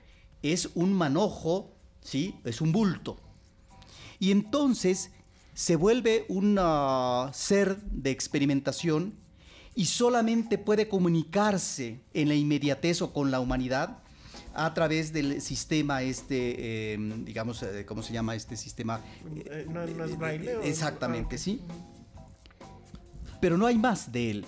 es 0.42 0.72
un 0.74 0.94
manojo, 0.94 1.76
¿sí? 2.02 2.40
es 2.44 2.60
un 2.60 2.72
bulto. 2.72 3.18
Y 4.18 4.32
entonces 4.32 5.12
se 5.54 5.76
vuelve 5.76 6.26
un 6.28 6.58
ah, 6.60 7.30
ser 7.32 7.80
de 7.84 8.10
experimentación 8.10 9.14
y 9.76 9.86
solamente 9.86 10.58
puede 10.58 10.90
comunicarse 10.90 12.02
en 12.16 12.30
la 12.30 12.34
inmediatez 12.34 13.04
o 13.04 13.14
con 13.14 13.30
la 13.30 13.40
humanidad 13.40 14.00
a 14.56 14.74
través 14.74 15.12
del 15.14 15.42
sistema 15.42 16.02
este, 16.02 16.94
eh, 16.94 16.98
digamos, 17.26 17.62
eh, 17.64 17.86
¿cómo 17.86 18.02
se 18.02 18.14
llama 18.14 18.36
este 18.36 18.56
sistema? 18.58 19.02
Eh, 19.46 19.66
¿no- 19.70 19.86
no 19.86 20.04
es 20.06 20.18
braille 20.18 20.56
o- 20.58 20.62
Exactamente, 20.64 21.36
ah, 21.36 21.40
sí. 21.40 21.62
Pero 23.42 23.58
no 23.58 23.66
hay 23.66 23.78
más 23.78 24.12
de 24.12 24.32
él. 24.32 24.46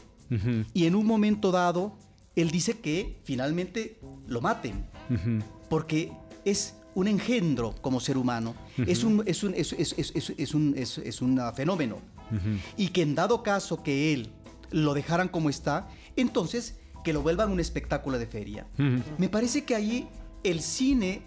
Y 0.73 0.85
en 0.85 0.95
un 0.95 1.05
momento 1.05 1.51
dado, 1.51 1.97
él 2.35 2.51
dice 2.51 2.79
que 2.79 3.19
finalmente 3.23 3.99
lo 4.27 4.41
maten, 4.41 4.85
porque 5.69 6.11
es 6.43 6.75
un 6.95 7.07
engendro 7.07 7.75
como 7.81 7.99
ser 7.99 8.17
humano, 8.17 8.55
es 8.87 9.03
un, 9.03 9.23
es 9.25 9.43
un, 9.43 9.53
es, 9.53 9.71
es- 9.73 9.93
es- 9.97 10.11
es- 10.15 10.33
es 10.37 10.53
un, 10.53 10.73
es- 10.77 10.97
es 10.97 11.21
un, 11.21 11.39
fenómeno. 11.55 11.99
Y 12.75 12.89
que 12.89 13.03
en 13.03 13.15
dado 13.15 13.41
caso 13.41 13.83
que 13.83 14.13
él 14.13 14.29
lo 14.71 14.93
dejaran 14.93 15.29
como 15.29 15.49
está, 15.49 15.87
entonces 16.17 16.75
que 17.07 17.13
lo 17.13 17.21
vuelvan 17.21 17.51
un 17.51 17.61
espectáculo 17.61 18.19
de 18.19 18.27
feria. 18.27 18.67
Me 19.17 19.29
parece 19.29 19.63
que 19.63 19.75
ahí 19.75 20.09
el 20.43 20.59
cine 20.59 21.21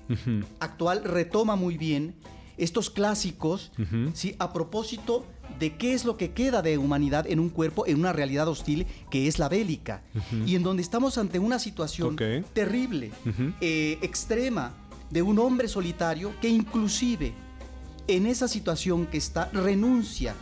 actual 0.59 1.05
retoma 1.05 1.57
muy 1.57 1.79
bien 1.79 2.17
estos 2.59 2.91
clásicos. 2.91 3.73
¿sí? 4.13 4.37
a 4.39 4.53
propósito 4.53 5.25
de 5.59 5.79
qué 5.79 5.95
es 5.95 6.05
lo 6.05 6.19
que 6.19 6.33
queda 6.33 6.61
de 6.61 6.77
humanidad 6.77 7.27
en 7.27 7.41
un 7.41 7.49
cuerpo, 7.49 7.87
en 7.87 7.99
una 7.99 8.13
realidad 8.13 8.47
hostil 8.47 8.87
que 9.11 9.27
es 9.27 9.39
la 9.39 9.49
bélica, 9.49 10.03
y 10.45 10.55
en 10.55 10.63
donde 10.63 10.83
estamos 10.83 11.17
ante 11.17 11.39
una 11.39 11.59
situación 11.59 12.15
terrible, 12.53 13.11
eh, 13.63 13.97
extrema, 14.03 14.75
de 15.09 15.23
un 15.23 15.39
hombre 15.39 15.67
solitario 15.67 16.35
que 16.43 16.51
inclusive 16.51 17.33
en 18.07 18.27
esa 18.27 18.49
situación 18.49 19.07
que 19.07 19.17
está 19.17 19.47
renuncia 19.47 20.35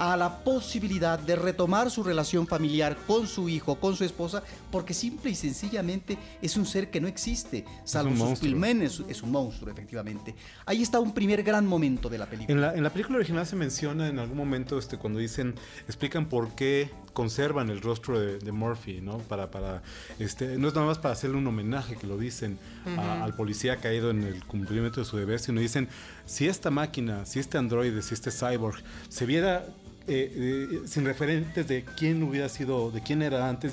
a 0.00 0.16
la 0.16 0.38
posibilidad 0.42 1.18
de 1.18 1.36
retomar 1.36 1.90
su 1.90 2.02
relación 2.02 2.46
familiar 2.46 2.96
con 3.06 3.26
su 3.28 3.50
hijo, 3.50 3.78
con 3.78 3.94
su 3.94 4.02
esposa, 4.02 4.42
porque 4.72 4.94
simple 4.94 5.30
y 5.30 5.34
sencillamente 5.34 6.16
es 6.40 6.56
un 6.56 6.64
ser 6.64 6.90
que 6.90 7.02
no 7.02 7.06
existe, 7.06 7.66
salvo 7.84 8.10
sus 8.10 8.18
monstruo. 8.18 8.50
pilmenes, 8.50 9.02
es 9.08 9.22
un 9.22 9.30
monstruo, 9.30 9.70
efectivamente. 9.70 10.34
Ahí 10.64 10.80
está 10.82 10.98
un 11.00 11.12
primer 11.12 11.42
gran 11.42 11.66
momento 11.66 12.08
de 12.08 12.16
la 12.16 12.24
película. 12.24 12.54
En 12.54 12.60
la, 12.62 12.74
en 12.74 12.82
la 12.82 12.88
película 12.90 13.18
original 13.18 13.46
se 13.46 13.56
menciona 13.56 14.08
en 14.08 14.18
algún 14.18 14.38
momento 14.38 14.78
este, 14.78 14.96
cuando 14.96 15.18
dicen, 15.18 15.54
explican 15.86 16.26
por 16.30 16.54
qué 16.54 16.90
conservan 17.12 17.68
el 17.68 17.82
rostro 17.82 18.18
de, 18.18 18.38
de 18.38 18.52
Murphy, 18.52 19.02
¿no? 19.02 19.18
Para, 19.18 19.50
para, 19.50 19.82
este, 20.18 20.56
no 20.56 20.68
es 20.68 20.74
nada 20.74 20.86
más 20.86 20.96
para 20.98 21.12
hacerle 21.12 21.36
un 21.36 21.46
homenaje 21.46 21.96
que 21.96 22.06
lo 22.06 22.16
dicen 22.16 22.58
a- 22.96 23.22
al 23.22 23.34
policía 23.34 23.76
caído 23.76 24.10
en 24.10 24.22
el 24.22 24.46
cumplimiento 24.46 25.00
de 25.00 25.04
su 25.04 25.18
deber, 25.18 25.40
sino 25.40 25.60
dicen, 25.60 25.88
si 26.24 26.48
esta 26.48 26.70
máquina, 26.70 27.26
si 27.26 27.38
este 27.38 27.58
androide, 27.58 28.00
si 28.00 28.14
este 28.14 28.30
cyborg 28.30 28.82
se 29.10 29.26
viera 29.26 29.66
eh, 30.12 30.32
eh, 30.34 30.80
sin 30.86 31.04
referentes 31.04 31.68
de 31.68 31.84
quién 31.84 32.24
hubiera 32.24 32.48
sido, 32.48 32.90
de 32.90 33.00
quién 33.00 33.22
era 33.22 33.48
antes, 33.48 33.72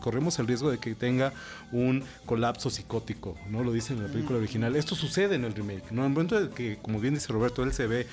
corremos 0.00 0.38
el 0.38 0.46
riesgo 0.46 0.70
de 0.70 0.78
que 0.78 0.94
tenga 0.94 1.32
un 1.72 2.04
colapso 2.26 2.70
psicótico, 2.70 3.36
¿no? 3.50 3.64
Lo 3.64 3.72
dice 3.72 3.92
en 3.92 4.04
la 4.04 4.08
película 4.08 4.38
original. 4.38 4.76
Esto 4.76 4.94
sucede 4.94 5.34
en 5.34 5.44
el 5.44 5.52
remake, 5.52 5.90
¿no? 5.90 6.02
En 6.02 6.08
el 6.08 6.12
momento 6.12 6.40
de 6.40 6.54
que, 6.54 6.78
como 6.80 7.00
bien 7.00 7.14
dice 7.14 7.32
Roberto, 7.32 7.64
él 7.64 7.72
se 7.72 7.88
ve 7.88 8.06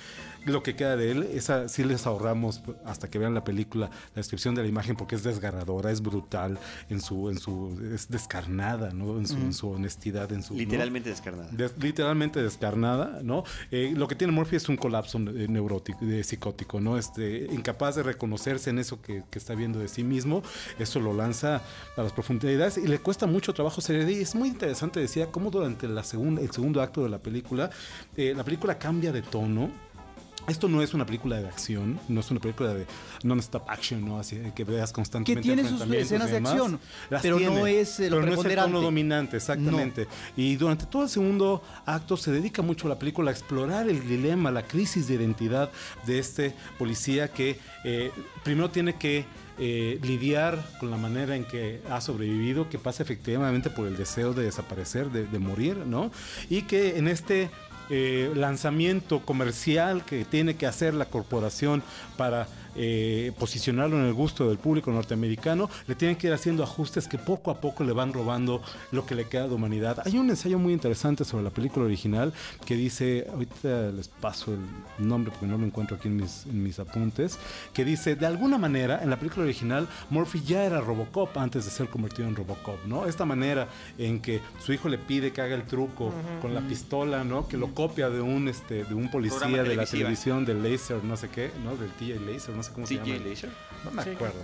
lo 0.46 0.64
que 0.64 0.76
queda 0.76 0.96
de 0.96 1.12
él, 1.12 1.24
esa 1.34 1.68
sí 1.70 1.84
les 1.84 2.06
ahorramos 2.08 2.62
hasta 2.86 3.10
que 3.10 3.20
vean 3.20 3.34
la 3.34 3.44
película, 3.44 3.88
la 3.90 4.16
descripción 4.16 4.56
de 4.56 4.64
la 4.64 4.68
imagen, 4.68 4.96
porque 4.96 5.16
es 5.16 5.24
desgarradora, 5.24 5.92
es 5.92 6.02
brutal, 6.02 6.58
en 6.90 7.02
su, 7.02 7.30
en 7.30 7.38
su, 7.40 7.80
es 7.94 8.10
descarnada, 8.10 8.92
¿no? 8.92 9.18
En 9.18 9.28
su, 9.28 9.36
en 9.38 9.54
su 9.54 9.70
honestidad, 9.70 10.32
en 10.32 10.44
su. 10.44 10.54
¿no? 10.54 10.60
Literalmente 10.60 11.10
descarnada. 11.10 11.50
Des- 11.52 11.74
literalmente 11.80 12.42
descarnada, 12.42 13.20
¿no? 13.24 13.44
Eh, 13.72 13.94
lo 13.96 14.08
que 14.08 14.16
tiene 14.16 14.34
Murphy 14.34 14.56
es 14.56 14.70
un 14.70 14.78
colapso 14.78 15.18
eh, 15.20 15.48
neurótico, 15.50 16.04
de 16.06 16.24
psicótico, 16.24 16.80
¿no? 16.80 16.98
Este, 16.98 17.48
incapaz 17.52 17.96
de 17.96 18.04
reconocerse 18.04 18.70
en 18.70 18.80
eso 18.80 19.02
que, 19.02 19.24
que 19.30 19.38
está 19.40 19.56
viendo 19.56 19.80
de 19.80 19.88
sí 19.88 20.04
mismo, 20.04 20.42
eso 20.80 21.00
lo 21.00 21.14
lanza 21.14 21.62
a 21.98 22.02
las 22.04 22.12
profundidades 22.14 22.78
y 22.78 22.88
le 22.88 23.00
cuesta 23.00 23.28
mucho 23.28 23.54
trabajo 23.54 23.82
ser 23.82 24.10
y 24.10 24.22
es 24.22 24.36
muy 24.36 24.48
interesante, 24.50 25.00
decía, 25.00 25.28
cómo 25.32 25.52
durante 25.52 25.88
la 25.88 26.04
segunda, 26.04 26.42
el 26.42 26.52
segundo 26.52 26.82
acto 26.82 27.04
de 27.04 27.10
la 27.10 27.20
película, 27.20 27.70
eh, 28.18 28.34
la 28.36 28.44
película 28.44 28.78
cambia 28.80 29.12
de 29.12 29.22
tono, 29.22 29.70
esto 30.48 30.68
no 30.68 30.82
es 30.82 30.94
una 30.94 31.06
película 31.06 31.40
de 31.40 31.48
acción, 31.48 32.00
no 32.08 32.20
es 32.20 32.32
una 32.32 32.40
película 32.40 32.74
de 32.74 32.86
non-stop 33.24 33.64
action, 33.70 34.04
¿no? 34.06 34.20
Así 34.20 34.42
que 34.56 34.64
veas 34.64 34.90
Que 34.92 34.96
constantemente. 34.96 35.42
tiene 35.42 35.68
sus 35.68 35.82
escenas 35.82 36.32
de 36.32 36.38
acción, 36.38 36.80
pero 37.22 37.40
no 37.40 37.68
es, 37.68 38.00
lo 38.00 38.20
pero 38.20 38.26
no 38.26 38.42
es 38.42 38.46
el 38.46 38.56
tono 38.56 38.82
dominante, 38.82 39.38
exactamente. 39.38 40.08
Y 40.36 40.56
durante 40.56 40.86
todo 40.86 41.04
el 41.04 41.10
segundo 41.10 41.62
acto 41.86 42.18
se 42.18 42.32
dedica 42.32 42.62
mucho 42.62 42.88
la 42.88 42.98
película 42.98 43.32
a 43.32 43.34
explorar 43.34 43.90
el 43.90 44.08
dilema, 44.08 44.52
la 44.52 44.64
crisis 44.64 45.08
de 45.08 45.16
identidad 45.16 45.72
de 46.06 46.20
este 46.20 46.54
policía 46.78 47.30
que 47.30 47.60
eh, 47.84 48.12
primero 48.44 48.70
tiene 48.70 48.96
que 48.96 49.26
eh, 49.60 50.00
lidiar 50.02 50.58
con 50.80 50.90
la 50.90 50.98
manera 50.98 51.36
en 51.36 51.46
que 51.46 51.82
ha 51.90 52.02
sobrevivido, 52.02 52.68
que 52.70 52.80
pasa 52.80 53.04
efectivamente 53.04 53.70
por 53.70 53.86
el 53.86 53.96
deseo 53.96 54.34
de 54.34 54.44
desaparecer, 54.44 55.12
de, 55.12 55.28
de 55.28 55.40
morir, 55.40 55.78
¿no? 55.78 56.12
Y 56.50 56.64
que 56.64 56.98
en 56.98 57.08
este 57.08 57.50
eh, 57.94 58.32
lanzamiento 58.36 59.20
comercial 59.20 60.06
que 60.06 60.24
tiene 60.24 60.56
que 60.56 60.66
hacer 60.66 60.94
la 60.94 61.06
corporación 61.06 61.84
para 62.16 62.48
eh, 62.76 63.32
posicionarlo 63.40 63.98
en 64.00 64.06
el 64.06 64.14
gusto 64.14 64.48
del 64.48 64.58
público 64.58 64.92
norteamericano, 64.92 65.70
le 65.88 65.96
tienen 65.96 66.18
que 66.18 66.28
ir 66.28 66.34
haciendo 66.34 66.64
ajustes 66.64 67.08
que 67.08 67.18
poco 67.18 67.52
a 67.52 67.60
poco 67.60 67.84
le 67.84 67.94
van 67.94 68.14
robando 68.14 68.62
lo 68.92 69.06
que 69.06 69.16
le 69.16 69.26
queda 69.26 69.48
de 69.48 69.54
humanidad. 69.54 70.02
Hay 70.06 70.18
un 70.18 70.30
ensayo 70.30 70.60
muy 70.60 70.74
interesante 70.74 71.26
sobre 71.26 71.44
la 71.44 71.50
película 71.50 71.86
original 71.86 72.34
que 72.66 72.76
dice, 72.76 73.28
ahorita 73.32 73.92
les 73.92 74.08
paso 74.08 74.54
el 74.54 75.08
nombre 75.08 75.32
porque 75.32 75.48
no 75.48 75.58
lo 75.58 75.66
encuentro 75.66 75.98
aquí 75.98 76.08
en 76.08 76.18
mis, 76.18 76.46
en 76.46 76.64
mis 76.64 76.80
apuntes, 76.80 77.38
que 77.74 77.86
dice, 77.86 78.16
de 78.16 78.26
alguna 78.26 78.58
manera, 78.58 79.02
en 79.04 79.10
la 79.10 79.18
película 79.18 79.46
original, 79.46 79.88
Murphy 80.10 80.42
ya 80.42 80.64
era 80.64 80.82
Robocop 80.82 81.38
antes 81.38 81.66
de 81.66 81.72
ser 81.72 81.88
convertido 81.88 82.28
en 82.28 82.36
Robocop, 82.36 82.86
¿no? 82.86 83.06
Esta 83.06 83.26
manera 83.26 83.68
en 83.98 84.20
que 84.20 84.42
su 84.60 84.74
hijo 84.74 84.90
le 84.90 84.98
pide 84.98 85.32
que 85.32 85.42
haga 85.42 85.56
el 85.56 85.64
truco 85.64 86.14
con 86.42 86.54
la 86.54 86.62
pistola, 86.62 87.24
¿no? 87.24 87.48
Que 87.48 87.58
lo 87.58 87.74
copia 87.74 88.10
de 88.10 88.22
un, 88.22 88.48
este, 88.48 88.84
de 88.84 88.94
un 88.94 89.10
policía 89.10 89.64
de 89.64 89.76
la 89.76 89.86
televisión, 89.86 90.46
del 90.46 90.64
Laser, 90.64 91.04
no 91.04 91.18
sé 91.18 91.30
qué, 91.30 91.52
¿no? 91.64 91.76
Del 91.76 91.90
TJ 91.92 92.20
Laser, 92.26 92.56
no 92.56 92.61
sé 92.64 92.74
cómo 92.74 92.88
se 92.88 92.96
TJ 92.98 93.06
llama. 93.06 93.26
Laser. 93.30 93.50
No 93.86 93.92
me 93.92 94.04
Sí, 94.04 94.10
acuerdo. 94.12 94.40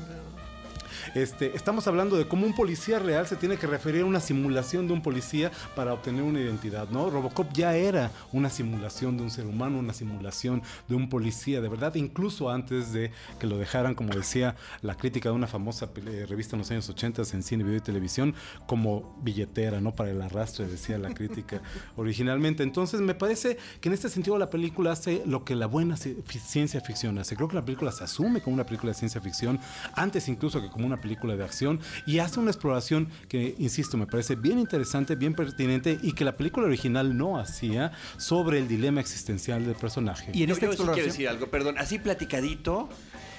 Este, 1.17 1.55
estamos 1.55 1.87
hablando 1.87 2.15
de 2.15 2.27
cómo 2.27 2.45
un 2.45 2.53
policía 2.53 2.99
real 2.99 3.25
se 3.25 3.35
tiene 3.35 3.57
que 3.57 3.65
referir 3.65 4.03
a 4.03 4.05
una 4.05 4.19
simulación 4.19 4.85
de 4.85 4.93
un 4.93 5.01
policía 5.01 5.51
para 5.75 5.91
obtener 5.91 6.21
una 6.21 6.39
identidad, 6.39 6.89
¿no? 6.89 7.09
Robocop 7.09 7.51
ya 7.53 7.75
era 7.75 8.11
una 8.31 8.51
simulación 8.51 9.17
de 9.17 9.23
un 9.23 9.31
ser 9.31 9.47
humano, 9.47 9.79
una 9.79 9.93
simulación 9.93 10.61
de 10.87 10.93
un 10.93 11.09
policía, 11.09 11.59
de 11.59 11.69
verdad, 11.69 11.95
incluso 11.95 12.51
antes 12.51 12.93
de 12.93 13.09
que 13.39 13.47
lo 13.47 13.57
dejaran, 13.57 13.95
como 13.95 14.13
decía 14.13 14.55
la 14.83 14.93
crítica 14.93 15.29
de 15.29 15.35
una 15.35 15.47
famosa 15.47 15.91
pele- 15.91 16.27
revista 16.27 16.55
en 16.55 16.59
los 16.59 16.69
años 16.69 16.87
80 16.87 17.23
en 17.33 17.41
cine, 17.41 17.63
video 17.63 17.77
y 17.77 17.81
televisión, 17.81 18.35
como 18.67 19.17
billetera, 19.23 19.81
¿no? 19.81 19.95
Para 19.95 20.11
el 20.11 20.21
arrastre, 20.21 20.67
decía 20.67 20.99
la 20.99 21.15
crítica 21.15 21.63
originalmente. 21.95 22.61
Entonces, 22.61 23.01
me 23.01 23.15
parece 23.15 23.57
que 23.81 23.89
en 23.89 23.93
este 23.93 24.09
sentido 24.09 24.37
la 24.37 24.51
película 24.51 24.91
hace 24.91 25.23
lo 25.25 25.43
que 25.43 25.55
la 25.55 25.65
buena 25.65 25.97
ciencia 25.97 26.79
ficción 26.79 27.17
hace. 27.17 27.35
Creo 27.35 27.47
que 27.47 27.55
la 27.55 27.65
película 27.65 27.91
se 27.91 28.03
asume 28.03 28.39
como 28.43 28.53
una 28.53 28.65
película 28.67 28.91
de 28.91 28.99
ciencia 28.99 29.19
ficción, 29.19 29.59
antes 29.95 30.27
incluso 30.27 30.61
que 30.61 30.69
como 30.69 30.85
una 30.85 30.97
película 30.97 31.06
de 31.07 31.43
acción, 31.43 31.79
y 32.05 32.19
hace 32.19 32.39
una 32.39 32.51
exploración 32.51 33.09
que, 33.29 33.55
insisto, 33.59 33.97
me 33.97 34.05
parece 34.07 34.35
bien 34.35 34.59
interesante, 34.59 35.15
bien 35.15 35.33
pertinente, 35.33 35.97
y 36.01 36.13
que 36.13 36.23
la 36.25 36.35
película 36.35 36.67
original 36.67 37.17
no 37.17 37.37
hacía 37.39 37.91
sobre 38.17 38.59
el 38.59 38.67
dilema 38.67 39.01
existencial 39.01 39.65
del 39.65 39.75
personaje. 39.75 40.31
Y 40.33 40.43
en 40.43 40.49
Yo, 40.49 40.53
esta 40.53 40.65
yo 40.65 40.71
sí 40.71 40.77
quiero 40.77 40.91
exploración... 40.93 41.07
decir 41.07 41.29
algo, 41.29 41.47
perdón. 41.47 41.77
Así 41.77 41.99
platicadito, 41.99 42.89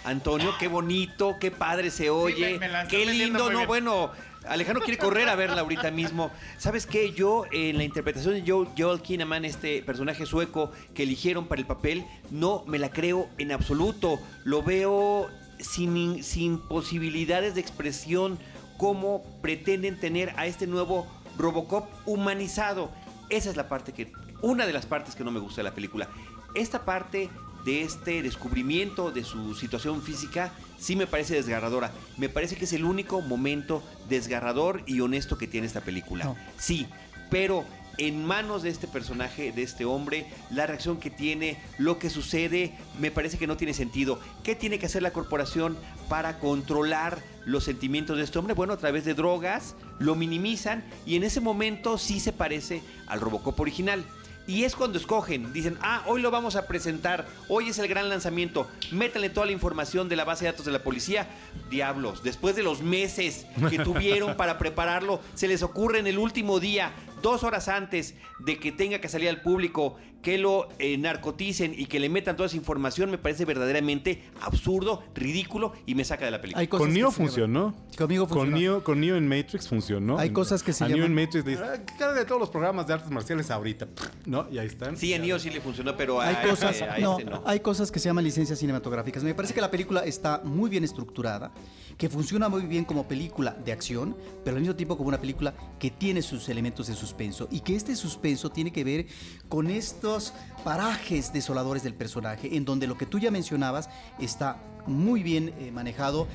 Antonio, 0.04 0.52
qué 0.58 0.68
bonito, 0.68 1.36
qué 1.40 1.50
padre 1.50 1.90
se 1.90 2.10
oye, 2.10 2.52
me- 2.54 2.58
me 2.60 2.68
la 2.68 2.86
qué 2.88 3.04
lindo. 3.04 3.50
No, 3.50 3.58
bien. 3.58 3.66
bueno, 3.68 4.10
Alejandro 4.48 4.82
quiere 4.82 4.96
correr 4.98 5.28
a 5.28 5.34
verla 5.34 5.60
ahorita 5.60 5.90
mismo. 5.90 6.30
¿Sabes 6.56 6.86
qué? 6.86 7.12
Yo, 7.12 7.44
en 7.52 7.76
la 7.76 7.84
interpretación 7.84 8.34
de 8.34 8.50
Joel, 8.50 8.68
Joel 8.78 9.02
Kinnaman, 9.02 9.44
este 9.44 9.82
personaje 9.82 10.24
sueco 10.24 10.72
que 10.94 11.02
eligieron 11.02 11.46
para 11.46 11.60
el 11.60 11.66
papel, 11.66 12.04
no 12.30 12.64
me 12.66 12.78
la 12.78 12.90
creo 12.90 13.28
en 13.38 13.52
absoluto. 13.52 14.18
Lo 14.44 14.62
veo 14.62 15.28
sin, 15.60 16.22
sin 16.24 16.58
posibilidades 16.58 17.54
de 17.54 17.60
expresión, 17.60 18.38
cómo 18.76 19.22
pretenden 19.42 19.98
tener 19.98 20.32
a 20.36 20.46
este 20.46 20.66
nuevo 20.66 21.06
Robocop 21.36 21.88
humanizado. 22.06 22.90
Esa 23.28 23.50
es 23.50 23.56
la 23.56 23.68
parte 23.68 23.92
que, 23.92 24.12
una 24.42 24.66
de 24.66 24.72
las 24.72 24.86
partes 24.86 25.14
que 25.14 25.24
no 25.24 25.30
me 25.30 25.40
gusta 25.40 25.60
de 25.60 25.64
la 25.64 25.74
película. 25.74 26.08
Esta 26.54 26.84
parte 26.84 27.28
de 27.64 27.82
este 27.82 28.22
descubrimiento 28.22 29.10
de 29.10 29.24
su 29.24 29.54
situación 29.54 30.00
física 30.02 30.52
sí 30.78 30.96
me 30.96 31.06
parece 31.06 31.34
desgarradora. 31.34 31.92
Me 32.16 32.28
parece 32.28 32.56
que 32.56 32.64
es 32.64 32.72
el 32.72 32.84
único 32.84 33.20
momento 33.20 33.82
desgarrador 34.08 34.82
y 34.86 35.00
honesto 35.00 35.36
que 35.36 35.46
tiene 35.46 35.66
esta 35.66 35.80
película. 35.80 36.24
No. 36.24 36.36
Sí, 36.56 36.86
pero 37.30 37.64
en 37.98 38.24
manos 38.24 38.62
de 38.62 38.70
este 38.70 38.86
personaje, 38.86 39.52
de 39.52 39.62
este 39.62 39.84
hombre, 39.84 40.26
la 40.50 40.66
reacción 40.66 40.98
que 40.98 41.10
tiene, 41.10 41.58
lo 41.78 41.98
que 41.98 42.10
sucede, 42.10 42.72
me 42.98 43.10
parece 43.10 43.38
que 43.38 43.46
no 43.46 43.56
tiene 43.56 43.74
sentido. 43.74 44.20
¿Qué 44.44 44.54
tiene 44.54 44.78
que 44.78 44.86
hacer 44.86 45.02
la 45.02 45.12
corporación 45.12 45.76
para 46.08 46.38
controlar 46.38 47.18
los 47.44 47.64
sentimientos 47.64 48.16
de 48.16 48.24
este 48.24 48.38
hombre? 48.38 48.54
Bueno, 48.54 48.72
a 48.72 48.78
través 48.78 49.04
de 49.04 49.14
drogas, 49.14 49.74
lo 49.98 50.14
minimizan 50.14 50.84
y 51.04 51.16
en 51.16 51.24
ese 51.24 51.40
momento 51.40 51.98
sí 51.98 52.20
se 52.20 52.32
parece 52.32 52.82
al 53.08 53.20
Robocop 53.20 53.58
original. 53.60 54.04
Y 54.48 54.64
es 54.64 54.74
cuando 54.74 54.96
escogen, 54.96 55.52
dicen, 55.52 55.76
ah, 55.82 56.02
hoy 56.06 56.22
lo 56.22 56.30
vamos 56.30 56.56
a 56.56 56.66
presentar, 56.66 57.26
hoy 57.48 57.68
es 57.68 57.78
el 57.78 57.86
gran 57.86 58.08
lanzamiento, 58.08 58.66
métanle 58.90 59.28
toda 59.28 59.44
la 59.44 59.52
información 59.52 60.08
de 60.08 60.16
la 60.16 60.24
base 60.24 60.46
de 60.46 60.52
datos 60.52 60.64
de 60.64 60.72
la 60.72 60.82
policía. 60.82 61.28
Diablos, 61.68 62.22
después 62.22 62.56
de 62.56 62.62
los 62.62 62.80
meses 62.80 63.44
que 63.68 63.78
tuvieron 63.78 64.36
para 64.38 64.56
prepararlo, 64.56 65.20
se 65.34 65.48
les 65.48 65.62
ocurre 65.62 65.98
en 65.98 66.06
el 66.06 66.18
último 66.18 66.60
día, 66.60 66.92
dos 67.22 67.44
horas 67.44 67.68
antes 67.68 68.14
de 68.38 68.58
que 68.58 68.72
tenga 68.72 69.00
que 69.00 69.08
salir 69.08 69.28
al 69.28 69.42
público, 69.42 69.96
que 70.22 70.36
lo 70.36 70.68
eh, 70.78 70.98
narcoticen 70.98 71.74
y 71.76 71.86
que 71.86 72.00
le 72.00 72.08
metan 72.08 72.36
toda 72.36 72.48
esa 72.48 72.56
información, 72.56 73.10
me 73.10 73.18
parece 73.18 73.44
verdaderamente 73.44 74.22
absurdo, 74.42 75.02
ridículo 75.14 75.72
y 75.86 75.94
me 75.94 76.04
saca 76.04 76.24
de 76.24 76.32
la 76.32 76.40
película. 76.40 76.60
Hay 76.60 76.66
cosas 76.66 76.86
Con 76.86 76.94
Neo 76.94 77.10
funcionó. 77.12 77.74
Conmigo 77.96 78.26
Con 78.26 78.38
funcionó. 78.38 78.58
Neo, 78.58 78.84
con 78.84 79.00
Neo 79.00 79.16
en 79.16 79.28
Matrix 79.28 79.68
funcionó. 79.68 80.18
Hay 80.18 80.30
cosas 80.30 80.62
que 80.62 80.72
se 80.72 80.84
a 80.84 80.88
Neo 80.88 80.96
llaman- 80.98 81.10
en 81.10 81.24
Matrix 81.24 81.44
le 81.44 81.50
dice, 81.52 81.62
ah, 81.64 81.80
carga 81.98 82.26
todos 82.26 82.40
los 82.40 82.50
programas 82.50 82.86
de 82.86 82.94
artes 82.94 83.10
marciales 83.10 83.50
ahorita. 83.50 83.86
¿No? 84.26 84.46
Y 84.50 84.58
ahí 84.58 84.66
están. 84.66 84.96
Sí, 84.96 85.14
a 85.14 85.18
Neo 85.18 85.38
sí 85.38 85.50
le 85.50 85.60
funcionó, 85.60 85.96
pero 85.96 86.20
a, 86.20 86.28
Hay 86.28 86.48
cosas, 86.48 86.82
a 86.82 86.98
no, 86.98 87.18
este 87.18 87.30
no. 87.30 87.42
hay 87.46 87.60
cosas 87.60 87.90
que 87.92 87.98
se 88.00 88.08
llaman 88.08 88.24
licencias 88.24 88.58
cinematográficas. 88.58 89.22
Me 89.22 89.34
parece 89.34 89.54
que 89.54 89.60
la 89.60 89.70
película 89.70 90.00
está 90.04 90.40
muy 90.44 90.68
bien 90.68 90.82
estructurada, 90.84 91.52
que 91.96 92.08
funciona 92.08 92.48
muy 92.48 92.62
bien 92.62 92.84
como 92.84 93.06
película 93.08 93.52
de 93.64 93.72
acción, 93.72 94.16
pero 94.44 94.56
al 94.56 94.62
mismo 94.62 94.76
tiempo 94.76 94.96
como 94.96 95.08
una 95.08 95.20
película 95.20 95.54
que 95.78 95.90
tiene 95.90 96.22
sus 96.22 96.48
elementos 96.48 96.86
de 96.88 96.94
suspenso 96.94 97.48
y 97.50 97.60
que 97.60 97.74
este 97.76 97.96
suspenso 97.96 98.50
tiene 98.50 98.72
que 98.72 98.84
ver 98.84 99.06
con 99.48 99.68
estos 100.08 100.32
parajes 100.64 101.32
desoladores 101.34 101.82
del 101.82 101.92
personaje, 101.92 102.56
en 102.56 102.64
donde 102.64 102.86
lo 102.86 102.96
que 102.96 103.04
tú 103.04 103.18
ya 103.18 103.30
mencionabas 103.30 103.90
está 104.18 104.56
muy 104.86 105.22
bien 105.22 105.52
eh, 105.58 105.70
manejado 105.70 106.26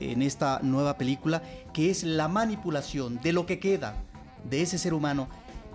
en 0.00 0.22
esta 0.22 0.58
nueva 0.62 0.98
película, 0.98 1.42
que 1.72 1.90
es 1.90 2.02
la 2.02 2.26
manipulación 2.26 3.20
de 3.20 3.32
lo 3.32 3.46
que 3.46 3.60
queda 3.60 3.94
de 4.48 4.62
ese 4.62 4.78
ser 4.78 4.94
humano 4.94 5.28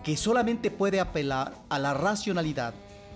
que 0.03 0.17
solamente 0.17 0.69
puede 0.69 0.99
apelar 0.99 1.53
a 1.69 1.79
la 1.79 1.93
racionalidad 1.93 2.73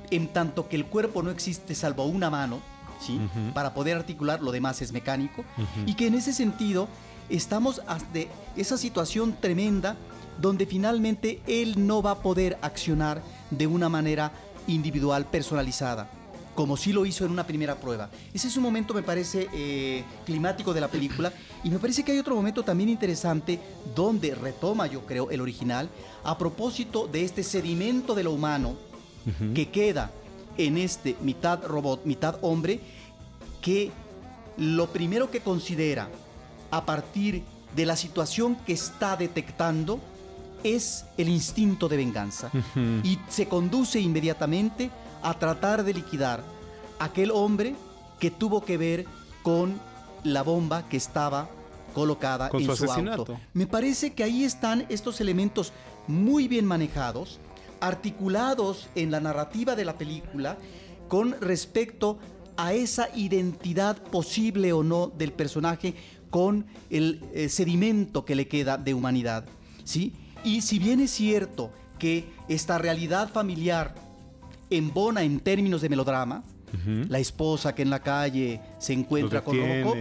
en 0.09 0.27
tanto 0.29 0.69
que 0.69 0.77
el 0.77 0.85
cuerpo 0.85 1.21
no 1.21 1.31
existe 1.31 1.75
salvo 1.75 2.05
una 2.05 2.29
mano 2.29 2.61
¿sí? 2.99 3.19
Para 3.53 3.73
poder 3.73 3.97
articular, 3.97 4.41
lo 4.41 4.51
demás 4.51 4.81
es 4.81 4.91
mecánico. 4.91 5.43
Y 5.85 5.95
que 5.95 6.07
en 6.07 6.15
ese 6.15 6.33
sentido 6.33 6.87
estamos 7.29 7.81
ante 7.87 8.29
esa 8.55 8.77
situación 8.77 9.35
tremenda 9.39 9.95
donde 10.39 10.65
finalmente 10.65 11.41
él 11.47 11.85
no 11.87 12.01
va 12.01 12.11
a 12.11 12.19
poder 12.19 12.57
accionar 12.61 13.21
de 13.49 13.67
una 13.67 13.89
manera 13.89 14.31
individual, 14.67 15.25
personalizada 15.25 16.09
como 16.59 16.75
sí 16.75 16.91
lo 16.91 17.05
hizo 17.05 17.23
en 17.23 17.31
una 17.31 17.47
primera 17.47 17.75
prueba. 17.75 18.09
Ese 18.33 18.49
es 18.49 18.57
un 18.57 18.63
momento, 18.63 18.93
me 18.93 19.01
parece, 19.01 19.47
eh, 19.53 20.03
climático 20.25 20.73
de 20.73 20.81
la 20.81 20.89
película. 20.89 21.31
Y 21.63 21.69
me 21.69 21.79
parece 21.79 22.03
que 22.03 22.11
hay 22.11 22.19
otro 22.19 22.35
momento 22.35 22.63
también 22.63 22.89
interesante 22.89 23.61
donde 23.95 24.35
retoma, 24.35 24.85
yo 24.85 25.05
creo, 25.05 25.31
el 25.31 25.39
original, 25.39 25.87
a 26.25 26.37
propósito 26.37 27.07
de 27.07 27.23
este 27.23 27.43
sedimento 27.43 28.13
de 28.13 28.23
lo 28.23 28.33
humano 28.33 28.75
que 29.55 29.69
queda 29.69 30.11
en 30.57 30.77
este 30.77 31.15
mitad 31.21 31.63
robot, 31.63 32.03
mitad 32.03 32.37
hombre, 32.41 32.81
que 33.61 33.91
lo 34.57 34.87
primero 34.87 35.31
que 35.31 35.39
considera 35.39 36.09
a 36.71 36.85
partir 36.85 37.43
de 37.73 37.85
la 37.85 37.95
situación 37.95 38.57
que 38.65 38.73
está 38.73 39.15
detectando 39.15 40.01
es 40.63 41.05
el 41.17 41.29
instinto 41.29 41.87
de 41.87 41.97
venganza. 41.97 42.51
Y 43.03 43.19
se 43.29 43.47
conduce 43.47 43.99
inmediatamente 43.99 44.89
a 45.21 45.33
tratar 45.33 45.83
de 45.83 45.93
liquidar 45.93 46.43
aquel 46.99 47.31
hombre 47.31 47.75
que 48.19 48.31
tuvo 48.31 48.63
que 48.63 48.77
ver 48.77 49.05
con 49.43 49.79
la 50.23 50.43
bomba 50.43 50.87
que 50.87 50.97
estaba 50.97 51.49
colocada 51.93 52.49
en 52.53 52.75
su, 52.75 52.91
auto. 52.91 53.39
Me 53.53 53.67
parece 53.67 54.13
que 54.13 54.23
ahí 54.23 54.43
están 54.43 54.85
estos 54.89 55.21
elementos 55.21 55.73
muy 56.07 56.47
bien 56.47 56.65
manejados, 56.65 57.39
articulados 57.79 58.89
en 58.95 59.11
la 59.11 59.19
narrativa 59.19 59.75
de 59.75 59.85
la 59.85 59.97
película 59.97 60.57
con 61.07 61.39
respecto 61.41 62.19
a 62.57 62.73
esa 62.73 63.09
identidad 63.15 63.97
posible 63.97 64.73
o 64.73 64.83
no 64.83 65.07
del 65.07 65.31
personaje 65.31 65.95
con 66.29 66.65
el 66.89 67.23
eh, 67.33 67.49
sedimento 67.49 68.25
que 68.25 68.35
le 68.35 68.47
queda 68.47 68.77
de 68.77 68.93
humanidad, 68.93 69.45
¿sí? 69.83 70.13
Y 70.43 70.61
si 70.61 70.79
bien 70.79 70.99
es 70.99 71.11
cierto 71.11 71.71
que 71.97 72.29
esta 72.47 72.77
realidad 72.77 73.29
familiar 73.29 73.95
embona 74.69 75.23
en 75.23 75.39
términos 75.39 75.81
de 75.81 75.89
melodrama, 75.89 76.43
la 77.09 77.17
esposa 77.19 77.73
que 77.73 77.81
en 77.81 77.89
la 77.89 78.01
calle 78.01 78.61
se 78.77 78.93
encuentra 78.93 79.43
con 79.43 79.57
Robocop, 79.57 79.97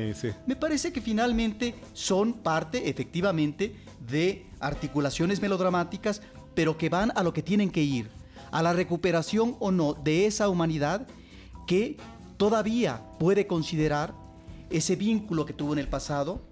me 0.47 0.57
parece 0.57 0.93
que 0.93 1.01
finalmente 1.01 1.74
son 1.95 2.34
parte 2.34 2.91
efectivamente 2.91 3.74
de 4.07 4.47
articulaciones 4.61 5.41
melodramáticas, 5.41 6.20
pero 6.55 6.76
que 6.76 6.89
van 6.89 7.11
a 7.14 7.22
lo 7.22 7.32
que 7.32 7.43
tienen 7.43 7.70
que 7.70 7.82
ir, 7.82 8.11
a 8.51 8.62
la 8.62 8.72
recuperación 8.72 9.57
o 9.61 9.70
no 9.70 9.95
de 9.95 10.26
esa 10.26 10.49
humanidad 10.49 11.07
que 11.66 11.97
todavía 12.36 13.03
puede 13.18 13.47
considerar 13.47 14.14
ese 14.70 14.97
vínculo 14.97 15.47
que 15.47 15.53
tuvo 15.53 15.72
en 15.72 15.78
el 15.78 15.89
pasado 15.89 16.43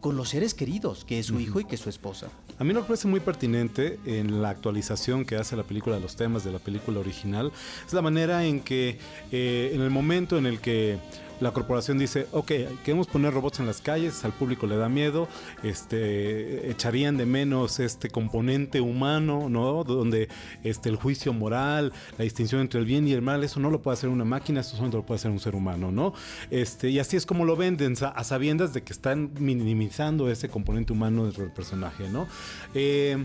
con 0.00 0.16
los 0.16 0.30
seres 0.30 0.52
queridos, 0.52 1.04
que 1.04 1.18
es 1.18 1.26
su 1.26 1.38
hijo 1.38 1.60
y 1.60 1.64
que 1.64 1.76
es 1.76 1.80
su 1.80 1.88
esposa. 1.88 2.28
A 2.62 2.64
mí 2.64 2.74
que 2.74 2.84
parece 2.84 3.08
muy 3.08 3.18
pertinente 3.18 3.98
en 4.06 4.40
la 4.40 4.50
actualización 4.50 5.24
que 5.24 5.34
hace 5.34 5.56
la 5.56 5.64
película 5.64 5.96
de 5.96 6.00
los 6.00 6.14
temas 6.14 6.44
de 6.44 6.52
la 6.52 6.60
película 6.60 7.00
original. 7.00 7.50
Es 7.84 7.92
la 7.92 8.02
manera 8.02 8.46
en 8.46 8.60
que 8.60 9.00
eh, 9.32 9.72
en 9.74 9.80
el 9.80 9.90
momento 9.90 10.38
en 10.38 10.46
el 10.46 10.60
que 10.60 10.96
la 11.42 11.50
corporación 11.50 11.98
dice, 11.98 12.26
ok, 12.32 12.52
queremos 12.84 13.06
poner 13.08 13.34
robots 13.34 13.60
en 13.60 13.66
las 13.66 13.80
calles, 13.80 14.24
al 14.24 14.32
público 14.32 14.66
le 14.66 14.76
da 14.76 14.88
miedo, 14.88 15.28
este, 15.62 16.70
echarían 16.70 17.16
de 17.16 17.26
menos 17.26 17.80
este 17.80 18.08
componente 18.08 18.80
humano, 18.80 19.48
¿no? 19.48 19.84
Donde 19.84 20.28
este, 20.62 20.88
el 20.88 20.96
juicio 20.96 21.32
moral, 21.32 21.92
la 22.16 22.24
distinción 22.24 22.60
entre 22.60 22.80
el 22.80 22.86
bien 22.86 23.08
y 23.08 23.12
el 23.12 23.22
mal, 23.22 23.42
eso 23.42 23.58
no 23.60 23.70
lo 23.70 23.82
puede 23.82 23.94
hacer 23.94 24.08
una 24.08 24.24
máquina, 24.24 24.60
eso 24.60 24.70
solamente 24.70 24.96
lo 24.96 25.04
puede 25.04 25.16
hacer 25.16 25.30
un 25.30 25.40
ser 25.40 25.56
humano, 25.56 25.90
¿no? 25.90 26.14
Este, 26.50 26.90
y 26.90 26.98
así 26.98 27.16
es 27.16 27.26
como 27.26 27.44
lo 27.44 27.56
venden, 27.56 27.94
a 28.00 28.24
sabiendas 28.24 28.72
de 28.72 28.82
que 28.82 28.92
están 28.92 29.32
minimizando 29.38 30.30
ese 30.30 30.48
componente 30.48 30.92
humano 30.92 31.24
dentro 31.24 31.42
del 31.42 31.52
personaje, 31.52 32.08
¿no? 32.08 32.28
Eh, 32.74 33.24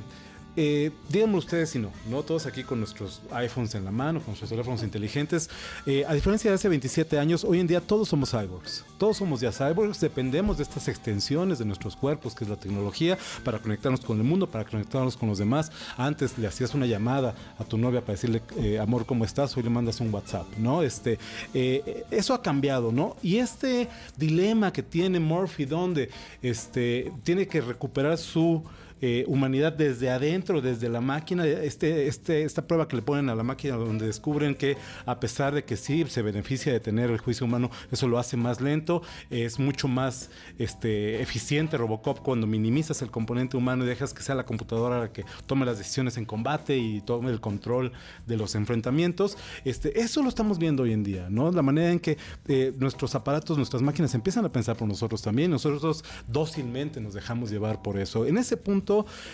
eh, 0.60 0.90
díganme 1.08 1.38
ustedes 1.38 1.70
si 1.70 1.78
no, 1.78 1.92
¿no? 2.10 2.24
Todos 2.24 2.48
aquí 2.48 2.64
con 2.64 2.80
nuestros 2.80 3.22
iPhones 3.32 3.76
en 3.76 3.86
la 3.86 3.92
mano, 3.92 4.20
con 4.20 4.30
nuestros 4.30 4.50
teléfonos 4.50 4.82
inteligentes. 4.82 5.52
Eh, 5.86 6.04
a 6.08 6.16
diferencia 6.16 6.50
de 6.50 6.56
hace 6.56 6.68
27 6.68 7.20
años, 7.20 7.44
hoy 7.44 7.60
en 7.60 7.68
día 7.68 7.80
todos 7.80 8.10
somos 8.10 8.32
cyborgs. 8.32 8.84
Todos 8.98 9.18
somos 9.18 9.40
ya 9.40 9.52
cyborgs, 9.52 10.00
dependemos 10.02 10.58
de 10.58 10.64
estas 10.64 10.88
extensiones 10.88 11.60
de 11.60 11.66
nuestros 11.66 11.96
cuerpos, 11.96 12.34
que 12.34 12.44
es 12.44 12.50
la 12.50 12.56
tecnología, 12.56 13.20
para 13.44 13.60
conectarnos 13.60 14.02
con 14.02 14.18
el 14.18 14.24
mundo, 14.24 14.50
para 14.50 14.66
conectarnos 14.66 15.16
con 15.16 15.30
los 15.30 15.38
demás. 15.38 15.72
Antes 15.96 16.40
le 16.40 16.48
hacías 16.48 16.74
una 16.74 16.88
llamada 16.88 17.36
a 17.60 17.64
tu 17.64 17.78
novia 17.78 18.02
para 18.02 18.14
decirle, 18.14 18.42
eh, 18.58 18.80
amor, 18.80 19.06
¿cómo 19.06 19.26
estás? 19.26 19.56
Hoy 19.56 19.62
le 19.62 19.70
mandas 19.70 20.02
un 20.02 20.12
WhatsApp, 20.12 20.48
¿no? 20.58 20.82
Este, 20.82 21.20
eso 21.54 22.34
ha 22.34 22.42
cambiado, 22.42 22.92
¿no? 22.92 23.16
Y 23.22 23.38
este 23.38 23.90
dilema 24.16 24.74
que 24.74 24.82
tiene 24.82 25.20
Murphy, 25.20 25.66
donde 25.66 26.10
este, 26.42 27.14
tiene 27.24 27.48
que 27.48 27.62
recuperar 27.62 28.18
su 28.18 28.64
eh, 29.02 29.26
humanidad 29.28 29.74
desde 29.74 30.10
adentro, 30.10 30.62
desde 30.62 30.90
la 30.90 31.02
máquina. 31.02 31.46
Este, 31.46 32.08
este, 32.08 32.44
esta 32.44 32.66
prueba 32.68 32.88
que 32.88 32.96
le 32.96 33.02
ponen 33.02 33.30
a 33.30 33.36
la 33.36 33.44
máquina 33.44 33.76
donde 33.76 34.08
descubren 34.08 34.56
que 34.56 34.78
a 35.06 35.20
pesar 35.20 35.54
de 35.54 35.64
que 35.64 35.78
sí 35.78 36.06
se 36.08 36.22
beneficia 36.22 36.72
de 36.72 36.80
tener 36.80 37.12
el 37.12 37.20
juicio 37.20 37.46
humano, 37.46 37.70
eso 37.92 38.08
lo 38.08 38.18
hace 38.20 38.38
más 38.38 38.62
lento, 38.62 39.02
es 39.30 39.60
mucho 39.60 39.88
más 39.88 40.30
este, 40.58 41.22
eficiente 41.22 41.78
Robocop 41.78 42.20
cuando 42.20 42.48
minimizas 42.48 43.02
el 43.02 43.12
componente 43.12 43.58
humano 43.58 43.84
y 43.84 43.88
dejas 43.88 44.14
que 44.14 44.24
sea 44.24 44.36
la 44.36 44.46
computadora 44.46 45.00
la 45.00 45.12
que 45.12 45.26
tome 45.46 45.66
las 45.66 45.78
decisiones 45.78 46.18
en 46.18 46.26
combate 46.26 46.78
y 46.78 47.02
tome 47.02 47.30
el 47.30 47.40
control 47.40 47.92
de 48.26 48.38
los 48.38 48.56
enfrentamientos. 48.56 49.38
Este, 49.66 50.00
eso 50.00 50.24
lo 50.24 50.30
estamos 50.30 50.58
viendo 50.58 50.84
hoy 50.84 50.94
en 50.94 51.04
día, 51.04 51.28
¿no? 51.30 51.52
La 51.52 51.62
manera 51.62 51.92
en 51.92 52.00
que 52.00 52.18
eh, 52.48 52.74
nuestros 52.78 53.16
aparatos, 53.16 53.58
nuestras 53.58 53.82
máquinas 53.82 54.16
empiezan 54.16 54.46
a 54.46 54.52
pensar 54.52 54.76
por 54.76 54.88
nosotros 54.88 55.22
también, 55.22 55.52
nosotros 55.52 56.04
dócilmente 56.28 57.00
nos 57.00 57.14
dejamos 57.14 57.50
llevar 57.50 57.82
por 57.82 57.98
eso. 57.98 58.26
En 58.26 58.38
ese 58.38 58.58
punto 58.58 58.87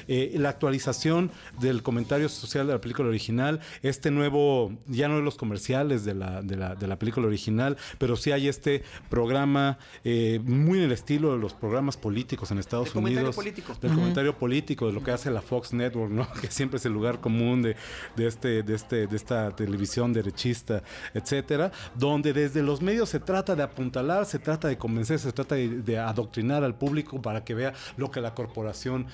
eh, 0.08 0.34
la 0.38 0.50
actualización 0.50 1.32
del 1.60 1.84
comentario 1.84 2.30
social 2.30 2.68
de 2.68 2.74
la 2.74 2.82
película 2.82 3.10
original, 3.10 3.60
este 3.82 4.12
nuevo, 4.12 4.74
ya 4.88 5.08
no 5.08 5.18
de 5.18 5.22
los 5.22 5.36
comerciales 5.36 6.06
de 6.06 6.16
la, 6.16 6.42
de 6.42 6.56
la, 6.56 6.76
de 6.76 6.88
la 6.88 6.98
película 6.98 7.28
original, 7.28 7.78
pero 7.98 8.16
sí 8.16 8.32
hay 8.32 8.48
este 8.48 8.84
programa 9.10 9.78
eh, 10.04 10.40
muy 10.44 10.80
en 10.80 10.86
el 10.86 10.92
estilo 10.92 11.34
de 11.34 11.40
los 11.40 11.54
programas 11.54 11.98
políticos 11.98 12.52
en 12.52 12.60
Estados 12.60 12.92
el 12.92 12.98
Unidos. 12.98 13.36
Comentario 13.36 13.64
político. 13.64 13.78
Del 13.82 13.94
comentario 13.94 14.38
político, 14.38 14.88
de 14.88 14.94
lo 14.94 15.04
que 15.04 15.12
hace 15.12 15.30
la 15.32 15.42
Fox 15.42 15.74
Network, 15.74 16.12
¿no? 16.12 16.28
Que 16.42 16.52
siempre 16.52 16.78
es 16.78 16.86
el 16.86 16.94
lugar 16.94 17.20
común 17.22 17.62
de, 17.62 17.76
de, 18.16 18.28
este, 18.28 18.64
de, 18.64 18.76
este, 18.76 19.08
de 19.08 19.16
esta 19.16 19.56
televisión 19.56 20.14
derechista, 20.14 20.84
etcétera, 21.14 21.72
donde 21.96 22.34
desde 22.34 22.62
los 22.62 22.82
medios 22.82 23.10
se 23.10 23.20
trata 23.20 23.56
de 23.56 23.64
apuntalar, 23.64 24.26
se 24.26 24.40
trata 24.40 24.68
de 24.68 24.78
convencer, 24.78 25.20
se 25.20 25.32
trata 25.32 25.56
de, 25.56 26.00
adoctrinar 26.00 26.64
al 26.64 26.76
público 26.76 27.22
para 27.22 27.44
que 27.44 27.54
vea 27.54 27.74
lo 27.98 28.12
que 28.12 28.22
la 28.22 28.34
corporación 28.34 29.08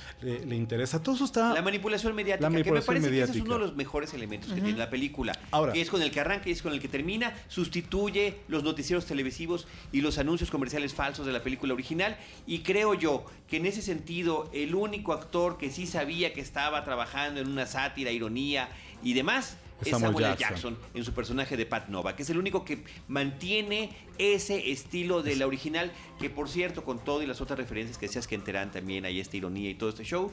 le, 0.45 0.55
interesa. 0.55 1.01
Todo 1.01 1.15
eso 1.15 1.25
está. 1.25 1.53
La 1.53 1.61
manipulación 1.61 2.15
mediática, 2.15 2.49
que 2.49 2.71
me 2.71 2.81
parece 2.81 3.09
que 3.09 3.21
ese 3.21 3.31
es 3.33 3.41
uno 3.41 3.55
de 3.55 3.59
los 3.59 3.75
mejores 3.75 4.13
elementos 4.13 4.51
que 4.53 4.61
tiene 4.61 4.77
la 4.77 4.89
película. 4.89 5.37
Ahora, 5.51 5.73
que 5.73 5.81
es 5.81 5.89
con 5.89 6.01
el 6.01 6.11
que 6.11 6.19
arranca 6.19 6.49
y 6.49 6.51
es 6.51 6.61
con 6.61 6.73
el 6.73 6.79
que 6.79 6.87
termina, 6.87 7.33
sustituye 7.47 8.39
los 8.47 8.63
noticieros 8.63 9.05
televisivos 9.05 9.67
y 9.91 10.01
los 10.01 10.17
anuncios 10.17 10.51
comerciales 10.51 10.93
falsos 10.93 11.25
de 11.25 11.33
la 11.33 11.41
película 11.41 11.73
original. 11.73 12.17
Y 12.45 12.59
creo 12.59 12.93
yo 12.93 13.25
que 13.47 13.57
en 13.57 13.65
ese 13.65 13.81
sentido, 13.81 14.49
el 14.53 14.75
único 14.75 15.13
actor 15.13 15.57
que 15.57 15.71
sí 15.71 15.87
sabía 15.87 16.33
que 16.33 16.41
estaba 16.41 16.83
trabajando 16.83 17.39
en 17.41 17.47
una 17.47 17.65
sátira, 17.65 18.11
ironía 18.11 18.69
y 19.03 19.13
demás 19.13 19.57
es 19.81 19.89
Samuel, 19.89 20.35
Jackson. 20.37 20.77
en 20.93 21.03
su 21.03 21.13
personaje 21.13 21.57
de 21.57 21.65
Pat 21.65 21.89
Nova, 21.89 22.15
que 22.15 22.23
es 22.23 22.29
el 22.29 22.37
único 22.37 22.65
que 22.65 22.83
mantiene 23.07 23.91
ese 24.17 24.71
estilo 24.71 25.23
de 25.23 25.35
la 25.35 25.47
original, 25.47 25.91
que 26.19 26.29
por 26.29 26.49
cierto, 26.49 26.83
con 26.83 26.99
todo 26.99 27.23
y 27.23 27.27
las 27.27 27.41
otras 27.41 27.59
referencias 27.59 27.97
que 27.97 28.07
decías 28.07 28.27
que 28.27 28.35
enteran 28.35 28.71
también 28.71 29.05
hay 29.05 29.19
esta 29.19 29.37
ironía 29.37 29.69
y 29.69 29.75
todo 29.75 29.89
este 29.89 30.03
show, 30.03 30.31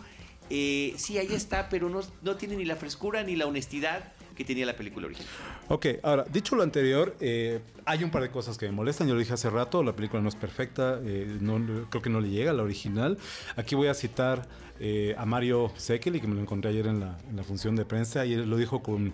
eh, 0.50 0.94
sí, 0.96 1.18
ahí 1.18 1.32
está, 1.32 1.68
pero 1.68 1.88
no, 1.88 2.00
no 2.22 2.36
tiene 2.36 2.56
ni 2.56 2.64
la 2.64 2.76
frescura 2.76 3.22
ni 3.22 3.36
la 3.36 3.46
honestidad 3.46 4.12
que 4.36 4.44
tenía 4.44 4.66
la 4.66 4.76
película 4.76 5.06
original. 5.06 5.30
Ok, 5.68 5.86
ahora, 6.02 6.24
dicho 6.30 6.54
lo 6.54 6.62
anterior, 6.62 7.16
eh, 7.20 7.60
hay 7.86 8.04
un 8.04 8.10
par 8.10 8.22
de 8.22 8.30
cosas 8.30 8.58
que 8.58 8.66
me 8.66 8.72
molestan. 8.72 9.08
Yo 9.08 9.14
lo 9.14 9.20
dije 9.20 9.32
hace 9.32 9.50
rato, 9.50 9.82
la 9.82 9.96
película 9.96 10.22
no 10.22 10.28
es 10.28 10.36
perfecta, 10.36 11.00
eh, 11.02 11.38
no, 11.40 11.88
creo 11.88 12.02
que 12.02 12.10
no 12.10 12.20
le 12.20 12.28
llega 12.28 12.50
a 12.50 12.54
la 12.54 12.62
original. 12.62 13.18
Aquí 13.56 13.74
voy 13.74 13.88
a 13.88 13.94
citar 13.94 14.46
eh, 14.80 15.14
a 15.18 15.26
Mario 15.26 15.70
Sekeli, 15.76 16.20
que 16.20 16.26
me 16.26 16.34
lo 16.34 16.40
encontré 16.40 16.70
ayer 16.70 16.86
en 16.86 17.00
la, 17.00 17.18
en 17.28 17.36
la 17.36 17.44
función 17.44 17.76
de 17.76 17.84
prensa, 17.84 18.26
y 18.26 18.34
él 18.34 18.48
lo 18.48 18.56
dijo 18.56 18.82
con, 18.82 19.12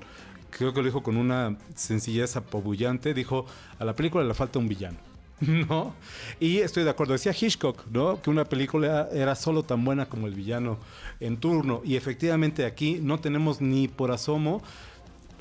creo 0.50 0.72
que 0.72 0.80
lo 0.80 0.86
dijo 0.86 1.02
con 1.02 1.16
una 1.16 1.56
sencillez 1.74 2.36
apabullante, 2.36 3.14
dijo, 3.14 3.46
a 3.78 3.84
la 3.84 3.94
película 3.94 4.24
le 4.24 4.34
falta 4.34 4.58
un 4.58 4.68
villano. 4.68 4.98
¿no? 5.68 5.94
Y 6.38 6.58
estoy 6.58 6.84
de 6.84 6.90
acuerdo, 6.90 7.14
decía 7.14 7.34
Hitchcock, 7.38 7.86
¿no? 7.90 8.20
Que 8.22 8.30
una 8.30 8.44
película 8.44 9.08
era 9.12 9.34
solo 9.34 9.62
tan 9.62 9.84
buena 9.84 10.06
como 10.06 10.26
el 10.26 10.34
villano 10.34 10.78
en 11.20 11.36
turno. 11.36 11.82
Y 11.84 11.96
efectivamente 11.96 12.64
aquí 12.64 13.00
no 13.02 13.18
tenemos 13.18 13.60
ni 13.60 13.88
por 13.88 14.12
asomo 14.12 14.62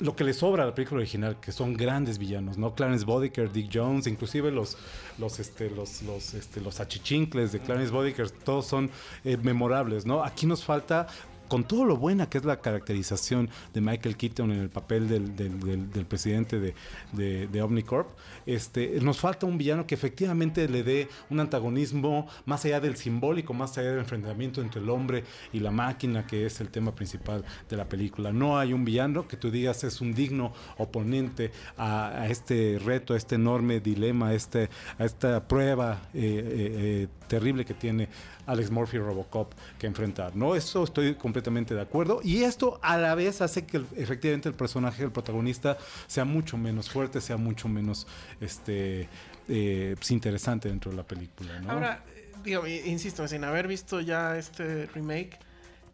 lo 0.02 0.16
que 0.16 0.24
le 0.24 0.32
sobra 0.32 0.64
a 0.64 0.66
la 0.66 0.74
película 0.74 1.00
original, 1.00 1.38
que 1.40 1.52
son 1.52 1.74
grandes 1.74 2.18
villanos, 2.18 2.58
¿no? 2.58 2.74
Clarence 2.74 3.04
Bodicker, 3.04 3.52
Dick 3.52 3.70
Jones, 3.72 4.06
inclusive 4.06 4.50
los, 4.50 4.76
los, 5.18 5.38
este, 5.38 5.70
los, 5.70 6.02
los, 6.02 6.34
este, 6.34 6.60
los 6.60 6.80
achichincles 6.80 7.52
de 7.52 7.60
Clarence 7.60 7.92
Bodicker, 7.92 8.30
todos 8.30 8.66
son 8.66 8.90
eh, 9.24 9.36
memorables, 9.36 10.04
¿no? 10.04 10.24
Aquí 10.24 10.46
nos 10.46 10.64
falta 10.64 11.06
con 11.52 11.64
todo 11.64 11.84
lo 11.84 11.98
buena 11.98 12.30
que 12.30 12.38
es 12.38 12.46
la 12.46 12.62
caracterización 12.62 13.50
de 13.74 13.82
Michael 13.82 14.16
Keaton 14.16 14.52
en 14.52 14.60
el 14.60 14.70
papel 14.70 15.06
del, 15.06 16.06
presidente 16.06 16.58
de, 16.58 17.62
Omnicorp, 17.62 18.08
este, 18.46 18.98
nos 19.02 19.20
falta 19.20 19.44
un 19.44 19.58
villano 19.58 19.86
que 19.86 19.94
efectivamente 19.94 20.66
le 20.66 20.82
dé 20.82 21.08
un 21.28 21.40
antagonismo 21.40 22.26
más 22.46 22.64
allá 22.64 22.80
del 22.80 22.96
simbólico, 22.96 23.52
más 23.52 23.76
allá 23.76 23.90
del 23.90 23.98
enfrentamiento 23.98 24.62
entre 24.62 24.80
el 24.80 24.88
hombre 24.88 25.24
y 25.52 25.60
la 25.60 25.70
máquina, 25.70 26.26
que 26.26 26.46
es 26.46 26.58
el 26.62 26.70
tema 26.70 26.94
principal 26.94 27.44
de 27.68 27.76
la 27.76 27.86
película. 27.86 28.32
No 28.32 28.58
hay 28.58 28.72
un 28.72 28.86
villano 28.86 29.28
que 29.28 29.36
tú 29.36 29.50
digas 29.50 29.84
es 29.84 30.00
un 30.00 30.14
digno 30.14 30.54
oponente 30.78 31.50
a, 31.76 32.22
a 32.22 32.28
este 32.28 32.80
reto, 32.82 33.12
a 33.12 33.18
este 33.18 33.34
enorme 33.34 33.80
dilema, 33.80 34.28
a, 34.28 34.34
este, 34.34 34.70
a 34.98 35.04
esta 35.04 35.46
prueba 35.46 36.08
eh, 36.14 36.22
eh, 36.24 37.08
eh, 37.08 37.08
terrible 37.32 37.64
que 37.64 37.72
tiene 37.72 38.10
Alex 38.44 38.70
Murphy 38.70 38.98
Robocop 38.98 39.54
que 39.78 39.86
enfrentar. 39.86 40.36
No, 40.36 40.54
eso 40.54 40.84
estoy 40.84 41.14
completamente 41.14 41.74
de 41.74 41.80
acuerdo. 41.80 42.20
Y 42.22 42.42
esto 42.42 42.78
a 42.82 42.98
la 42.98 43.14
vez 43.14 43.40
hace 43.40 43.64
que 43.64 43.78
efectivamente 43.96 44.50
el 44.50 44.54
personaje, 44.54 45.02
el 45.02 45.12
protagonista, 45.12 45.78
sea 46.06 46.26
mucho 46.26 46.58
menos 46.58 46.90
fuerte, 46.90 47.22
sea 47.22 47.38
mucho 47.38 47.68
menos 47.68 48.06
este 48.38 49.08
eh, 49.48 49.94
pues, 49.96 50.10
interesante 50.10 50.68
dentro 50.68 50.90
de 50.90 50.98
la 50.98 51.04
película. 51.04 51.58
Ahora, 51.66 52.04
digo, 52.44 52.66
insisto, 52.66 53.26
sin 53.26 53.44
haber 53.44 53.66
visto 53.66 54.02
ya 54.02 54.36
este 54.36 54.84
remake, 54.94 55.38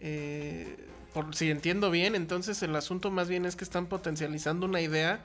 eh, 0.01 0.77
por 1.15 1.37
si 1.37 1.53
entiendo 1.53 1.93
bien, 1.93 2.17
entonces 2.17 2.61
el 2.65 2.75
asunto 2.75 3.13
más 3.13 3.29
bien 3.29 3.47
es 3.47 3.55
que 3.55 3.63
están 3.63 3.87
potencializando 3.87 4.67
una 4.67 4.81
idea 4.81 5.21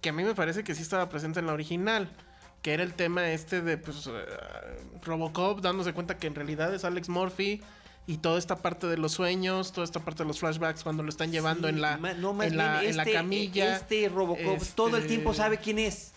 que 0.00 0.08
a 0.08 0.12
mí 0.14 0.24
me 0.24 0.34
parece 0.34 0.64
que 0.64 0.74
sí 0.74 0.80
estaba 0.80 1.10
presente 1.10 1.40
en 1.40 1.46
la 1.46 1.52
original. 1.52 2.08
Que 2.62 2.74
era 2.74 2.82
el 2.82 2.92
tema 2.94 3.30
este 3.30 3.62
de 3.62 3.78
pues, 3.78 4.06
eh, 4.06 4.10
Robocop 5.02 5.60
dándose 5.60 5.92
cuenta 5.94 6.18
que 6.18 6.26
en 6.26 6.34
realidad 6.34 6.74
es 6.74 6.84
Alex 6.84 7.08
Murphy 7.08 7.62
y 8.06 8.18
toda 8.18 8.38
esta 8.38 8.56
parte 8.56 8.86
de 8.86 8.96
los 8.98 9.12
sueños, 9.12 9.72
toda 9.72 9.84
esta 9.84 10.00
parte 10.00 10.24
de 10.24 10.26
los 10.28 10.40
flashbacks 10.40 10.82
cuando 10.82 11.02
lo 11.02 11.08
están 11.08 11.30
llevando 11.32 11.68
Sí, 11.68 11.74
en 11.74 11.80
la, 11.80 11.96
no, 11.96 12.32
más 12.34 12.48
en 12.48 12.56
la, 12.56 12.84
en 12.84 12.96
la 12.96 13.02
este- 13.04 13.14
camilla. 13.14 13.76
Este 13.76 14.08
Robocop 14.08 14.60
todo 14.74 14.88
el 14.96 15.02
Este- 15.02 15.08
tiempo 15.08 15.32
sabe 15.32 15.58
quién 15.58 15.78
es. 15.78 16.12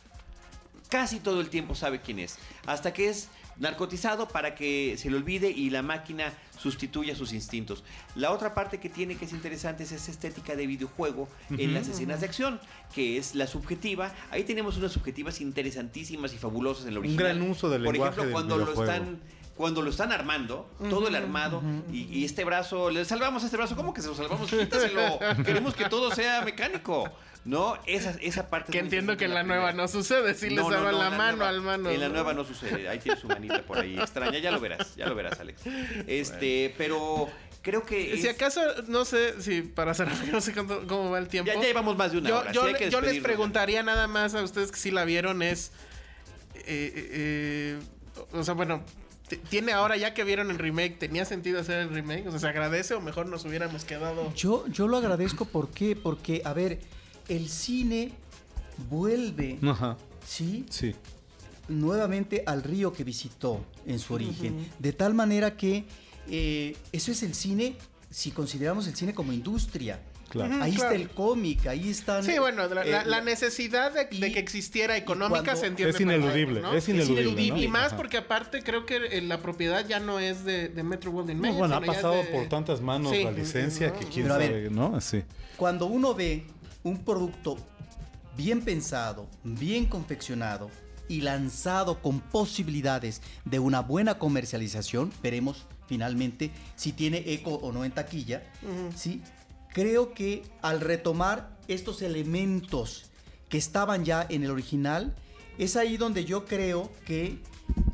Casi 0.90 1.20
todo 1.20 1.40
el 1.42 1.50
tiempo 1.50 1.76
sabe 1.76 2.02
quién 2.02 2.20
es. 2.20 2.38
Hasta 2.66 2.94
que 2.94 3.10
es 3.10 3.30
narcotizado 3.58 4.28
para 4.28 4.56
que 4.56 4.96
se 4.98 5.10
le 5.10 5.18
olvide 5.18 5.50
y 5.50 5.70
la 5.70 5.82
máquina 5.82 6.34
sustituya 6.58 7.16
sus 7.16 7.34
instintos. 7.34 7.84
La 8.16 8.32
otra 8.32 8.54
parte 8.54 8.80
que 8.80 8.90
tiene 8.90 9.16
que 9.16 9.26
es 9.26 9.34
interesante 9.34 9.84
es 9.84 9.92
esa 9.92 10.12
estética 10.12 10.56
de 10.56 10.68
videojuego 10.68 11.28
en 11.50 11.74
las 11.74 11.88
escenas 11.88 12.22
de 12.22 12.28
acción, 12.28 12.60
que 12.94 13.18
es 13.18 13.36
la 13.36 13.48
subjetiva. 13.48 14.14
Ahí 14.32 14.44
tenemos 14.44 14.78
unas 14.78 14.92
subjetivas 14.92 15.42
interesantísimas 15.42 16.34
y 16.34 16.38
fabulosas 16.38 16.86
en 16.86 16.94
la 16.94 17.00
Un 17.00 17.06
original. 17.06 17.38
gran 17.38 17.50
uso 17.50 17.70
del 17.70 17.84
Por 17.84 17.94
lenguaje 17.94 18.22
ejemplo, 18.22 18.24
del 18.24 18.48
cuando 18.50 18.58
lo 18.58 18.82
están 18.82 19.20
cuando 19.56 19.84
lo 19.84 19.92
están 19.92 20.12
armando, 20.12 20.68
todo 20.90 21.08
el 21.08 21.16
armado, 21.16 21.62
y, 21.92 22.06
y 22.06 22.26
este 22.26 22.44
brazo, 22.44 22.90
le 22.90 23.06
salvamos 23.06 23.44
este 23.44 23.56
brazo, 23.56 23.76
¿cómo 23.76 23.94
que 23.94 24.02
se 24.02 24.08
lo 24.08 24.16
salvamos? 24.16 24.50
Quítaselo, 24.50 25.20
queremos 25.46 25.76
que 25.76 25.86
todo 25.90 26.10
sea 26.10 26.42
mecánico. 26.42 27.08
No, 27.46 27.78
esa, 27.88 28.12
esa 28.22 28.50
parte 28.50 28.72
Que 28.72 28.80
entiendo 28.80 29.18
que 29.18 29.26
en 29.26 29.34
la 29.34 29.44
nueva 29.44 29.74
no 29.74 29.88
sucede, 29.90 30.34
si 30.34 30.50
les 30.50 30.60
No, 30.64 30.70
no, 30.70 30.76
daban 30.78 30.92
no, 30.94 30.98
la, 31.00 31.10
mano 31.10 31.38
nueva- 31.38 31.50
al 31.50 31.62
mano. 31.62 31.90
En 31.90 32.00
la 32.00 32.08
nueva 32.10 32.34
no 32.34 32.46
sucede, 32.46 32.88
ahí 32.88 33.00
tiene 33.00 33.20
su 33.20 33.28
manita 33.28 33.62
por 33.64 33.80
ahí 33.80 34.00
extraña, 34.00 34.38
ya 34.40 34.50
lo 34.52 34.60
verás, 34.62 34.96
ya 34.96 35.08
lo 35.08 35.16
verás, 35.16 35.40
Alex. 35.42 35.62
Este, 36.08 36.74
pero 36.78 37.30
creo 37.62 37.86
que 37.86 38.16
Si 38.18 38.28
es- 38.28 38.34
acaso, 38.36 38.62
no 38.88 39.04
sé 39.04 39.42
si 39.42 39.62
para 39.62 39.94
cerrar, 39.94 40.16
no 40.32 40.40
sé 40.40 40.54
cuánto- 40.54 40.88
cómo 40.88 41.12
va 41.12 41.20
el 41.20 41.28
tiempo. 41.28 41.52
ya, 41.52 41.60
ya 41.60 41.68
llevamos 41.68 41.98
más 41.98 42.14
de 42.14 42.20
una 42.20 42.30
yo, 42.30 42.40
hora. 42.40 42.52
yo 42.54 42.66
sí 43.02 43.06
les 43.06 43.22
preguntaría 43.22 43.84
nada 43.84 44.08
más 44.08 44.34
a 44.36 44.42
ustedes 44.44 44.72
que 44.72 44.78
si 44.78 44.92
la 44.92 45.04
vieron 45.04 45.42
es... 45.42 45.72
eh, 46.56 46.64
eh, 46.66 47.10
eh, 47.12 47.80
o 48.32 48.44
sea, 48.44 48.54
bueno, 48.54 48.84
tiene 49.50 49.74
ahora 49.74 49.98
ya 49.98 50.14
que 50.14 50.24
vieron 50.24 50.50
el 50.52 50.60
remake, 50.60 50.98
¿tenía 51.00 51.26
sentido 51.26 51.60
hacer 51.60 51.80
el 51.80 51.90
remake? 51.90 52.28
O 52.28 52.32
sea, 52.32 52.40
¿se 52.40 52.48
agradece 52.48 52.94
o 52.94 53.02
mejor 53.02 53.26
nos 53.28 53.44
hubiéramos 53.46 53.84
quedado... 53.84 54.34
Yo, 54.36 54.66
yo 54.68 54.88
lo 54.88 54.98
agradezco, 54.98 55.46
¿por 55.46 55.72
qué? 55.72 55.96
Porque, 55.96 56.42
a 56.46 56.54
ver, 56.54 56.80
el 57.28 57.50
cine 57.50 58.12
vuelve, 58.90 59.60
Ajá, 59.68 59.98
¿sí? 60.26 60.66
sí. 60.70 60.94
nuevamente 61.68 62.44
al 62.46 62.64
río 62.64 62.92
que 62.94 63.04
visitó 63.04 63.64
en 63.86 64.00
su 64.00 64.14
origen. 64.14 64.68
De 64.80 64.94
tal 64.94 65.14
manera 65.14 65.56
que 65.56 65.86
eh, 66.30 66.76
eso 66.92 67.12
es 67.12 67.24
el 67.24 67.34
cine, 67.34 67.76
si 68.10 68.32
consideramos 68.32 68.88
el 68.88 68.96
cine 68.96 69.14
como 69.14 69.34
industria. 69.34 70.00
Claro. 70.30 70.64
Ahí 70.64 70.74
claro. 70.74 70.94
está 70.96 70.96
el 70.96 71.10
cómic, 71.12 71.68
ahí 71.68 71.90
están... 71.92 72.24
Sí, 72.24 72.40
bueno, 72.40 72.66
la, 72.68 72.84
eh, 72.84 73.04
la 73.06 73.22
necesidad 73.22 73.94
de, 73.94 74.10
que 74.10 74.40
existiera 74.40 74.98
económica 74.98 75.44
cuando- 75.44 75.62
se 75.62 75.68
entiende. 75.68 75.94
Es 75.94 76.02
ineludible, 76.02 76.62
perfecto, 76.62 76.72
¿no? 76.72 76.74
es 76.76 76.90
ineludible, 76.90 77.42
Y, 77.44 77.52
¿no? 77.52 77.58
y 77.58 77.68
más 77.68 77.88
Ajá. 77.88 77.98
porque 77.98 78.18
aparte 78.18 78.64
creo 78.64 78.84
que 78.88 78.96
eh, 78.96 79.22
la 79.22 79.44
propiedad 79.44 79.88
ya 79.88 80.00
no 80.00 80.18
es 80.20 80.44
de, 80.44 80.70
de 80.70 80.82
Metro 80.84 81.12
Golden 81.12 81.38
No, 81.38 81.44
Mayer. 81.44 81.58
bueno, 81.60 81.76
ha 81.76 81.80
es 81.82 81.86
pasado 81.86 82.16
de- 82.16 82.24
por 82.24 82.48
tantas 82.50 82.82
manos 82.82 83.12
Sí, 83.12 83.24
la 83.24 83.32
licencia 83.32 83.90
¿no? 83.90 84.00
que 84.00 84.06
quién 84.06 84.24
Pero 84.24 84.34
a 84.34 84.38
ver, 84.40 84.48
sabe, 84.50 84.70
¿no? 84.72 85.00
Sí. 85.02 85.22
Cuando 85.56 85.86
uno 85.86 86.16
ve 86.16 86.46
un 86.84 87.04
producto 87.04 87.58
bien 88.38 88.62
pensado, 88.62 89.28
bien 89.44 89.86
confeccionado 89.86 90.70
y 91.08 91.22
lanzado 91.22 92.02
con 92.02 92.20
posibilidades 92.20 93.22
de 93.46 93.60
una 93.60 93.82
buena 93.82 94.18
comercialización, 94.18 95.12
veremos 95.22 95.66
finalmente 95.88 96.52
si 96.76 96.94
tiene 96.94 97.24
eco 97.34 97.56
o 97.56 97.72
no 97.72 97.86
en 97.86 97.92
taquilla, 97.92 98.44
¿sí? 98.96 99.22
Creo 99.74 100.14
que 100.14 100.44
al 100.62 100.82
retomar 100.82 101.58
estos 101.68 102.02
elementos 102.02 103.06
que 103.50 103.58
estaban 103.58 104.06
ya 104.06 104.26
en 104.30 104.44
el 104.44 104.52
original, 104.52 105.16
es 105.58 105.76
ahí 105.76 105.98
donde 105.98 106.26
yo 106.26 106.46
creo 106.46 106.92
que 107.06 107.40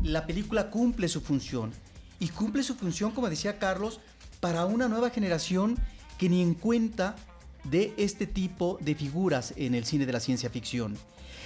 la 0.02 0.26
película 0.26 0.70
cumple 0.70 1.08
su 1.08 1.22
función. 1.22 1.72
Y 2.20 2.30
cumple 2.30 2.64
su 2.64 2.76
función, 2.76 3.12
como 3.12 3.30
decía 3.30 3.60
Carlos, 3.60 4.00
para 4.40 4.66
una 4.66 4.88
nueva 4.88 5.10
generación 5.10 5.78
que 6.18 6.30
ni 6.30 6.42
en 6.42 6.54
cuenta 6.54 7.16
de 7.64 7.94
este 7.98 8.26
tipo 8.26 8.78
de 8.82 8.96
figuras 8.96 9.54
en 9.58 9.76
el 9.76 9.86
cine 9.86 10.06
de 10.06 10.14
la 10.14 10.20
ciencia 10.20 10.50
ficción. 10.50 10.98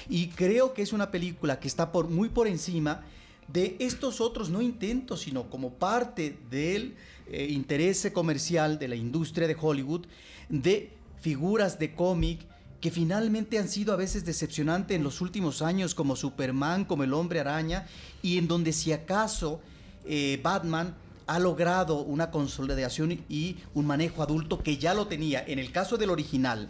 Y 0.09 0.27
creo 0.27 0.73
que 0.73 0.81
es 0.81 0.93
una 0.93 1.11
película 1.11 1.59
que 1.59 1.67
está 1.67 1.91
por, 1.91 2.09
muy 2.09 2.29
por 2.29 2.47
encima 2.47 3.01
de 3.47 3.75
estos 3.79 4.21
otros, 4.21 4.49
no 4.49 4.61
intentos, 4.61 5.21
sino 5.21 5.49
como 5.49 5.73
parte 5.73 6.37
del 6.49 6.95
eh, 7.27 7.47
interés 7.49 8.09
comercial 8.13 8.79
de 8.79 8.87
la 8.87 8.95
industria 8.95 9.47
de 9.47 9.57
Hollywood, 9.59 10.05
de 10.49 10.91
figuras 11.21 11.79
de 11.79 11.93
cómic 11.93 12.45
que 12.83 12.91
finalmente 12.91 13.57
han 13.57 13.69
sido 13.69 13.93
a 13.93 13.95
veces 13.95 14.25
decepcionantes 14.25 14.97
en 14.97 15.03
los 15.03 15.21
últimos 15.21 15.61
años, 15.61 15.95
como 15.95 16.17
Superman, 16.17 16.83
como 16.83 17.05
el 17.05 17.13
hombre 17.13 17.39
araña, 17.39 17.87
y 18.21 18.37
en 18.37 18.49
donde 18.49 18.73
si 18.73 18.91
acaso 18.91 19.61
eh, 20.05 20.37
Batman 20.43 20.93
ha 21.33 21.39
logrado 21.39 22.03
una 22.03 22.29
consolidación 22.29 23.23
y 23.27 23.57
un 23.73 23.87
manejo 23.87 24.21
adulto 24.21 24.61
que 24.61 24.77
ya 24.77 24.93
lo 24.93 25.07
tenía 25.07 25.43
en 25.47 25.57
el 25.57 25.71
caso 25.71 25.97
del 25.97 26.11
original 26.11 26.69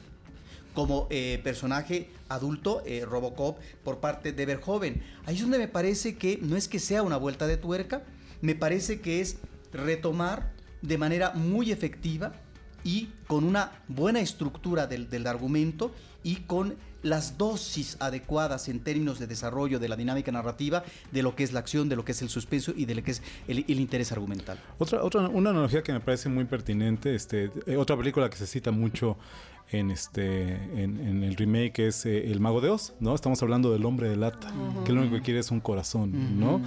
como 0.74 1.08
eh, 1.10 1.42
personaje 1.44 2.10
adulto, 2.30 2.82
eh, 2.86 3.04
Robocop, 3.06 3.60
por 3.84 4.00
parte 4.00 4.32
de 4.32 4.46
Verhoeven. 4.46 5.04
Ahí 5.26 5.36
es 5.36 5.42
donde 5.42 5.58
me 5.58 5.68
parece 5.68 6.16
que 6.16 6.40
no 6.42 6.56
es 6.56 6.70
que 6.70 6.80
sea 6.80 7.04
una 7.04 7.18
vuelta 7.18 7.46
de 7.46 7.58
tuerca, 7.58 8.04
me 8.40 8.56
parece 8.56 9.02
que 9.02 9.20
es 9.20 9.36
retomar 9.74 10.54
de 10.82 10.98
manera 10.98 11.32
muy 11.32 11.74
efectiva 11.74 12.32
y 12.86 13.10
con 13.28 13.44
una 13.44 13.84
buena 13.90 14.22
estructura 14.22 14.88
del, 14.88 15.10
del 15.10 15.28
argumento 15.28 15.94
y 16.24 16.38
con 16.38 16.78
las 17.04 17.38
dosis 17.38 17.98
adecuadas 18.00 18.68
en 18.70 18.80
términos 18.80 19.20
de 19.20 19.28
desarrollo 19.28 19.80
de 19.80 19.90
la 19.90 19.96
dinámica 19.96 20.32
narrativa, 20.32 20.84
de 21.12 21.22
lo 21.22 21.36
que 21.36 21.44
es 21.44 21.54
la 21.54 21.60
acción, 21.60 21.90
de 21.90 21.96
lo 21.96 22.04
que 22.04 22.14
es 22.14 22.22
el 22.22 22.30
suspenso 22.30 22.74
y 22.76 22.86
de 22.86 22.96
lo 22.96 23.04
que 23.04 23.12
es 23.12 23.22
el, 23.48 23.66
el 23.68 23.80
interés 23.80 24.12
argumental. 24.12 24.60
Otra, 24.80 25.04
otra, 25.04 25.28
una 25.28 25.52
analogía 25.52 25.84
que 25.84 25.94
me 25.94 26.00
parece 26.00 26.30
muy 26.30 26.46
pertinente, 26.46 27.14
este, 27.14 27.52
eh, 27.68 27.78
otra 27.78 27.96
película 27.96 28.30
que 28.30 28.38
se 28.38 28.48
cita 28.48 28.72
mucho 28.72 29.18
en 29.72 29.92
este, 29.92 30.54
en, 30.54 31.00
en 31.00 31.24
el 31.24 31.36
remake 31.36 31.88
es 31.88 32.06
eh, 32.06 32.32
El 32.32 32.40
Mago 32.40 32.62
de 32.62 32.70
Oz, 32.70 32.94
¿no? 33.00 33.16
Estamos 33.16 33.42
hablando 33.42 33.72
del 33.72 33.86
hombre 33.86 34.10
de 34.10 34.18
lata, 34.18 34.52
que 34.86 34.92
lo 34.92 35.02
único 35.02 35.16
que 35.16 35.22
quiere 35.22 35.40
es 35.40 35.52
un 35.52 35.62
corazón, 35.62 36.40
¿no? 36.40 36.62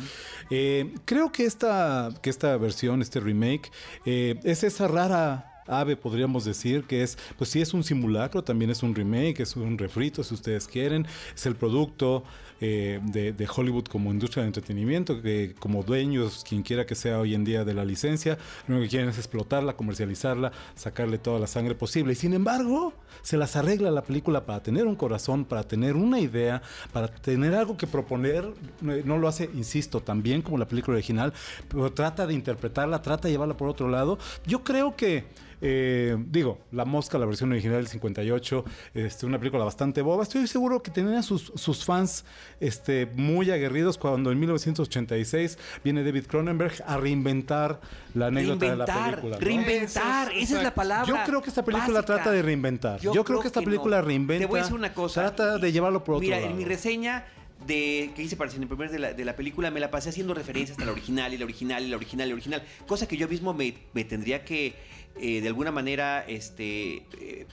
Eh, 0.51 0.95
creo 1.05 1.31
que 1.31 1.45
esta, 1.45 2.11
que 2.23 2.31
esta 2.31 2.57
versión, 2.57 3.03
este 3.03 3.21
remake, 3.21 3.71
eh, 4.07 4.41
es 4.45 4.65
esa 4.65 4.89
rara 4.89 5.56
ave, 5.67 5.97
podríamos 5.97 6.45
decir, 6.45 6.85
que 6.85 7.03
es, 7.03 7.19
pues 7.37 7.51
sí 7.51 7.61
es 7.61 7.75
un 7.75 7.85
simulacro, 7.85 8.43
también 8.43 8.71
es 8.71 8.83
un 8.83 8.95
remake, 8.95 9.41
es 9.41 9.57
un 9.57 9.79
refrito, 9.79 10.23
si 10.23 10.35
ustedes 10.35 10.67
quieren, 10.67 11.07
es 11.35 11.47
el 11.47 11.57
producto 11.57 12.25
eh, 12.59 13.01
de, 13.03 13.49
Hollywood 13.55 13.85
como 13.85 14.11
industria 14.11 14.43
de 14.43 14.49
entretenimiento, 14.49 15.21
que 15.21 15.55
como 15.59 15.83
dueños, 15.83 16.45
quien 16.49 16.63
quiera 16.63 16.87
que 16.87 16.95
sea 16.95 17.19
hoy 17.19 17.35
en 17.35 17.45
día 17.45 17.65
de 17.65 17.75
la 17.75 17.85
licencia, 17.85 18.39
lo 18.67 18.77
único 18.77 18.87
que 18.87 18.91
quieren 18.91 19.09
es 19.11 19.19
explotarla, 19.19 19.77
comercializarla, 19.77 20.53
sacarle 20.75 21.19
toda 21.19 21.39
la 21.39 21.47
sangre 21.47 21.75
posible. 21.75 22.13
Y 22.15 22.17
sin 22.17 22.33
embargo, 22.33 22.95
se 23.23 23.37
las 23.37 23.57
arregla 23.57 23.91
la 23.91 24.03
película 24.03 24.47
para 24.47 24.63
tener 24.63 24.87
un 24.87 24.97
corazón, 24.97 25.45
para 25.45 25.65
tener 25.65 25.97
una 25.97 26.19
idea, 26.19 26.63
para 26.93 27.09
tener 27.09 27.55
algo 27.55 27.77
que 27.77 27.87
proponer. 27.87 28.47
No 28.81 29.19
lo 29.19 29.29
hace, 29.29 29.51
insisto, 29.55 30.01
tan 30.01 30.23
bien 30.23 30.41
como 30.41 30.57
la 30.57 30.67
película 30.67 30.97
original, 30.97 31.35
pero 31.69 31.93
trata 31.93 32.27
de 32.27 32.35
interpretarla, 32.35 33.03
trata 33.03 33.29
de 33.29 33.33
llevarla 33.33 33.57
por 33.57 33.69
otro 33.69 33.89
lado. 33.89 34.19
Yo 34.47 34.65
creo 34.65 34.97
que 34.97 35.25
eh, 35.61 36.17
digo, 36.29 36.59
La 36.73 36.85
Mosca, 36.85 37.19
la 37.19 37.27
versión 37.27 37.51
original 37.53 37.77
del 37.79 37.87
58, 37.89 38.65
este, 38.95 39.27
una 39.27 39.39
película 39.39 39.65
bastante 39.65 40.03
boba. 40.03 40.23
Estoy 40.23 40.47
seguro 40.47 40.83
que 40.83 40.91
tenían 40.91 41.23
sus, 41.23 41.53
sus 41.55 41.85
fans 41.85 42.25
este, 42.61 43.07
muy 43.15 43.51
aguerridos 43.51 43.99
cuando 43.99 44.31
en 44.33 44.39
1986 44.41 45.59
viene 45.85 46.05
David 46.05 46.27
Cronenberg 46.27 46.75
a 46.87 46.97
reinventar 46.97 47.81
la 48.15 48.27
anécdota 48.27 48.67
de 48.71 48.77
la 48.77 48.87
Reinventar, 48.87 49.11
película. 49.11 49.37
¿no? 49.37 49.45
reinventar, 49.45 50.33
es- 50.33 50.43
esa 50.45 50.57
es 50.59 50.63
la 50.63 50.75
palabra. 50.75 51.07
Yo 51.07 51.17
creo 51.27 51.43
que 51.43 51.49
esta 51.49 51.65
película 51.65 52.01
básica. 52.01 52.15
trata 52.17 52.31
de 52.33 52.43
reinventar. 52.43 53.01
Yo, 53.01 53.25
creo, 53.25 53.41
que 53.41 53.47
esta 53.49 53.63
película 53.63 53.99
no. 54.01 54.07
reinventa. 54.07 54.43
Te 54.45 54.47
voy 54.47 54.59
a 54.61 54.63
decir 54.63 54.77
una 54.77 54.93
cosa. 54.95 55.23
Trata 55.23 55.59
de 55.59 55.73
llevarlo 55.73 56.05
por 56.05 56.17
otro 56.17 56.25
Mira, 56.27 56.39
lado. 56.39 56.51
en 56.51 56.57
mi 56.57 56.65
reseña 56.65 57.27
de 57.67 58.11
que 58.15 58.23
hice 58.23 58.37
para 58.37 58.51
Cine 58.51 58.67
Premier 58.67 58.91
de 58.91 58.99
la, 58.99 59.13
de 59.15 59.25
la 59.25 59.35
película 59.35 59.71
me 59.71 59.81
la 59.81 59.91
pasé 59.91 60.11
haciendo 60.11 60.35
referencias 60.35 60.73
hasta 60.73 60.85
la 60.85 60.93
original 60.93 61.33
y 61.33 61.39
la 61.39 61.45
original 61.45 61.83
y 61.83 61.89
la 61.89 61.97
original 61.97 62.27
y 62.27 62.31
la 62.31 62.35
original. 62.35 62.63
Cosa 62.87 63.09
que 63.09 63.17
yo 63.17 63.27
mismo 63.29 63.55
me, 63.55 63.75
me 63.95 64.05
tendría 64.05 64.45
que, 64.45 64.75
eh, 65.21 65.41
de 65.41 65.49
alguna 65.49 65.73
manera, 65.73 66.25
este... 66.27 67.07
eh, 67.21 67.47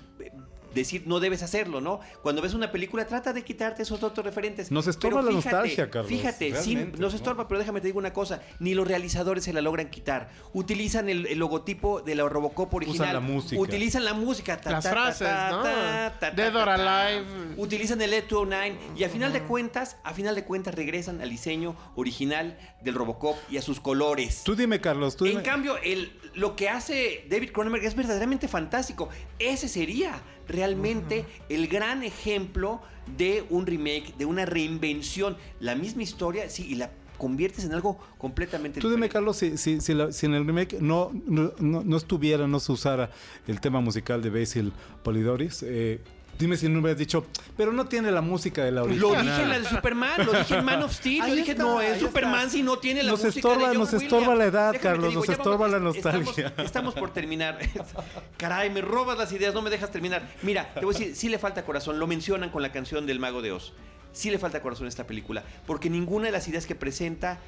decir 0.73 1.03
no 1.05 1.19
debes 1.19 1.43
hacerlo, 1.43 1.81
¿no? 1.81 1.99
Cuando 2.21 2.41
ves 2.41 2.53
una 2.53 2.71
película 2.71 3.05
trata 3.07 3.33
de 3.33 3.43
quitarte 3.43 3.83
esos 3.83 4.01
otros 4.03 4.25
referentes. 4.25 4.71
Nos 4.71 4.87
estorba 4.87 5.19
Pero 5.21 5.29
la 5.29 5.35
nostalgia, 5.35 5.89
Carlos, 5.89 6.09
Fíjate, 6.09 6.55
sí, 6.61 6.75
nos 6.75 6.99
¿no? 6.99 7.07
estorba, 7.07 7.47
pero 7.47 7.59
déjame 7.59 7.81
te 7.81 7.87
digo 7.87 7.99
una 7.99 8.13
cosa, 8.13 8.41
ni 8.59 8.73
los 8.73 8.87
realizadores 8.87 9.43
se 9.43 9.53
la 9.53 9.61
logran 9.61 9.89
quitar. 9.89 10.29
Utilizan 10.53 11.09
el, 11.09 11.25
el 11.27 11.39
logotipo 11.39 12.01
de 12.01 12.15
la 12.15 12.27
Robocop 12.27 12.73
original. 12.73 13.13
la 13.13 13.19
música. 13.19 13.61
Utilizan 13.61 14.05
la 14.05 14.13
música. 14.13 14.57
ta, 14.59 14.71
Las 14.71 14.83
ta, 14.83 14.91
frases, 14.91 15.27
ta, 15.27 15.49
¿no? 15.51 15.63
ta, 15.63 16.15
ta, 16.19 16.31
Dead 16.31 16.55
or 16.55 16.65
ta, 16.65 16.75
ta. 16.75 17.05
Alive. 17.07 17.25
Utilizan 17.57 18.01
el 18.01 18.13
E209 18.13 18.75
y 18.97 19.03
a 19.03 19.09
final 19.09 19.33
de 19.33 19.43
cuentas, 19.43 19.97
a 20.03 20.13
final 20.13 20.35
de 20.35 20.43
cuentas 20.43 20.75
regresan 20.75 21.21
al 21.21 21.29
diseño 21.29 21.75
original 21.95 22.57
del 22.81 22.95
Robocop 22.95 23.35
y 23.49 23.57
a 23.57 23.61
sus 23.61 23.79
colores. 23.79 24.41
Tú 24.43 24.55
dime, 24.55 24.81
Carlos, 24.81 25.15
tú 25.15 25.25
En 25.25 25.31
dime. 25.31 25.43
cambio, 25.43 25.77
el, 25.77 26.11
lo 26.33 26.55
que 26.55 26.69
hace 26.69 27.25
David 27.29 27.51
Cronenberg 27.51 27.83
es 27.85 27.95
verdaderamente 27.95 28.47
fantástico. 28.47 29.09
Ese 29.39 29.67
sería 29.67 30.21
realmente 30.47 31.25
el 31.49 31.67
gran 31.67 32.03
ejemplo 32.03 32.81
de 33.17 33.45
un 33.49 33.65
remake, 33.65 34.13
de 34.17 34.25
una 34.25 34.45
reinvención. 34.45 35.37
La 35.59 35.75
misma 35.75 36.03
historia, 36.03 36.49
sí, 36.49 36.65
y 36.69 36.75
la 36.75 36.91
conviertes 37.17 37.63
en 37.63 37.73
algo 37.73 37.97
completamente 38.17 38.81
Tú 38.81 38.89
dime. 38.89 39.07
Carlos, 39.07 39.37
si, 39.37 39.57
si, 39.57 39.79
si, 39.81 39.93
la- 39.93 40.11
si 40.11 40.25
en 40.25 40.33
el 40.33 40.45
remake 40.45 40.77
no, 40.81 41.11
no, 41.25 41.53
no- 41.59 41.83
no 41.83 41.97
estuviera, 41.97 42.47
no 42.47 42.59
se 42.59 42.71
usara 42.71 43.11
el 43.47 43.61
tema 43.61 43.79
musical 43.81 44.21
de 44.21 44.29
Basil 44.29 44.73
Polidoris, 45.03 45.63
eh, 45.63 45.99
dime 46.43 46.57
si 46.57 46.69
no 46.69 46.79
hubieras 46.79 46.97
dicho, 46.99 47.25
pero 47.57 47.73
no 47.73 47.85
tiene 47.87 48.11
la 48.11 48.21
música 48.21 48.63
de 48.63 48.71
la 48.71 48.81
Lo 48.81 48.85
original. 49.09 49.25
dije 49.25 49.41
en 49.41 49.49
la 49.49 49.59
de 49.59 49.65
Superman, 49.69 50.25
lo 50.25 50.31
dije 50.33 50.55
en 50.55 50.65
Man 50.65 50.83
of 50.83 50.93
Steel, 50.93 51.21
Ahí 51.21 51.29
yo 51.31 51.35
dije, 51.37 51.51
está, 51.53 51.63
no, 51.63 51.81
es 51.81 51.99
Superman 51.99 52.39
está. 52.41 52.49
si 52.51 52.63
no 52.63 52.77
tiene 52.77 53.01
la 53.03 53.11
Nos 53.11 53.23
música 53.23 53.39
estorba- 53.47 53.59
de 53.61 53.65
John 53.67 53.77
nos 53.79 53.93
estorba 53.93 54.35
la 54.35 54.45
edad, 54.45 54.71
Déjame 54.73 54.79
Carlos, 54.93 55.09
digo, 55.09 55.21
nos 55.21 55.29
estorba 55.29 55.67
la 55.67 55.77
estamos- 55.77 55.95
nostalgia. 55.95 56.53
Estamos, 56.63 56.93
por 56.93 57.11
terminar. 57.13 57.57
Caray, 58.37 58.69
me 58.69 58.81
robas 58.81 59.17
las 59.17 59.31
ideas, 59.31 59.53
no 59.53 59.61
me 59.61 59.69
dejas 59.69 59.91
terminar. 59.91 60.27
Mira, 60.41 60.73
te 60.73 60.85
voy 60.85 60.95
a 60.95 60.99
decir, 60.99 61.15
sí 61.15 61.29
le 61.29 61.39
falta 61.39 61.63
corazón, 61.65 61.99
lo 61.99 62.07
mencionan 62.07 62.49
con 62.49 62.61
la 62.61 62.71
canción 62.71 63.05
del 63.05 63.19
Mago 63.19 63.41
de 63.41 63.51
Oz. 63.51 63.73
Sí 64.11 64.29
le 64.29 64.37
falta 64.37 64.61
corazón 64.61 64.85
a 64.85 64.89
esta 64.89 65.07
película, 65.07 65.43
porque 65.65 65.89
ninguna 65.89 66.25
de 66.27 66.31
las 66.31 66.47
ideas 66.47 66.67
que 66.67 66.75
presenta 66.75 67.39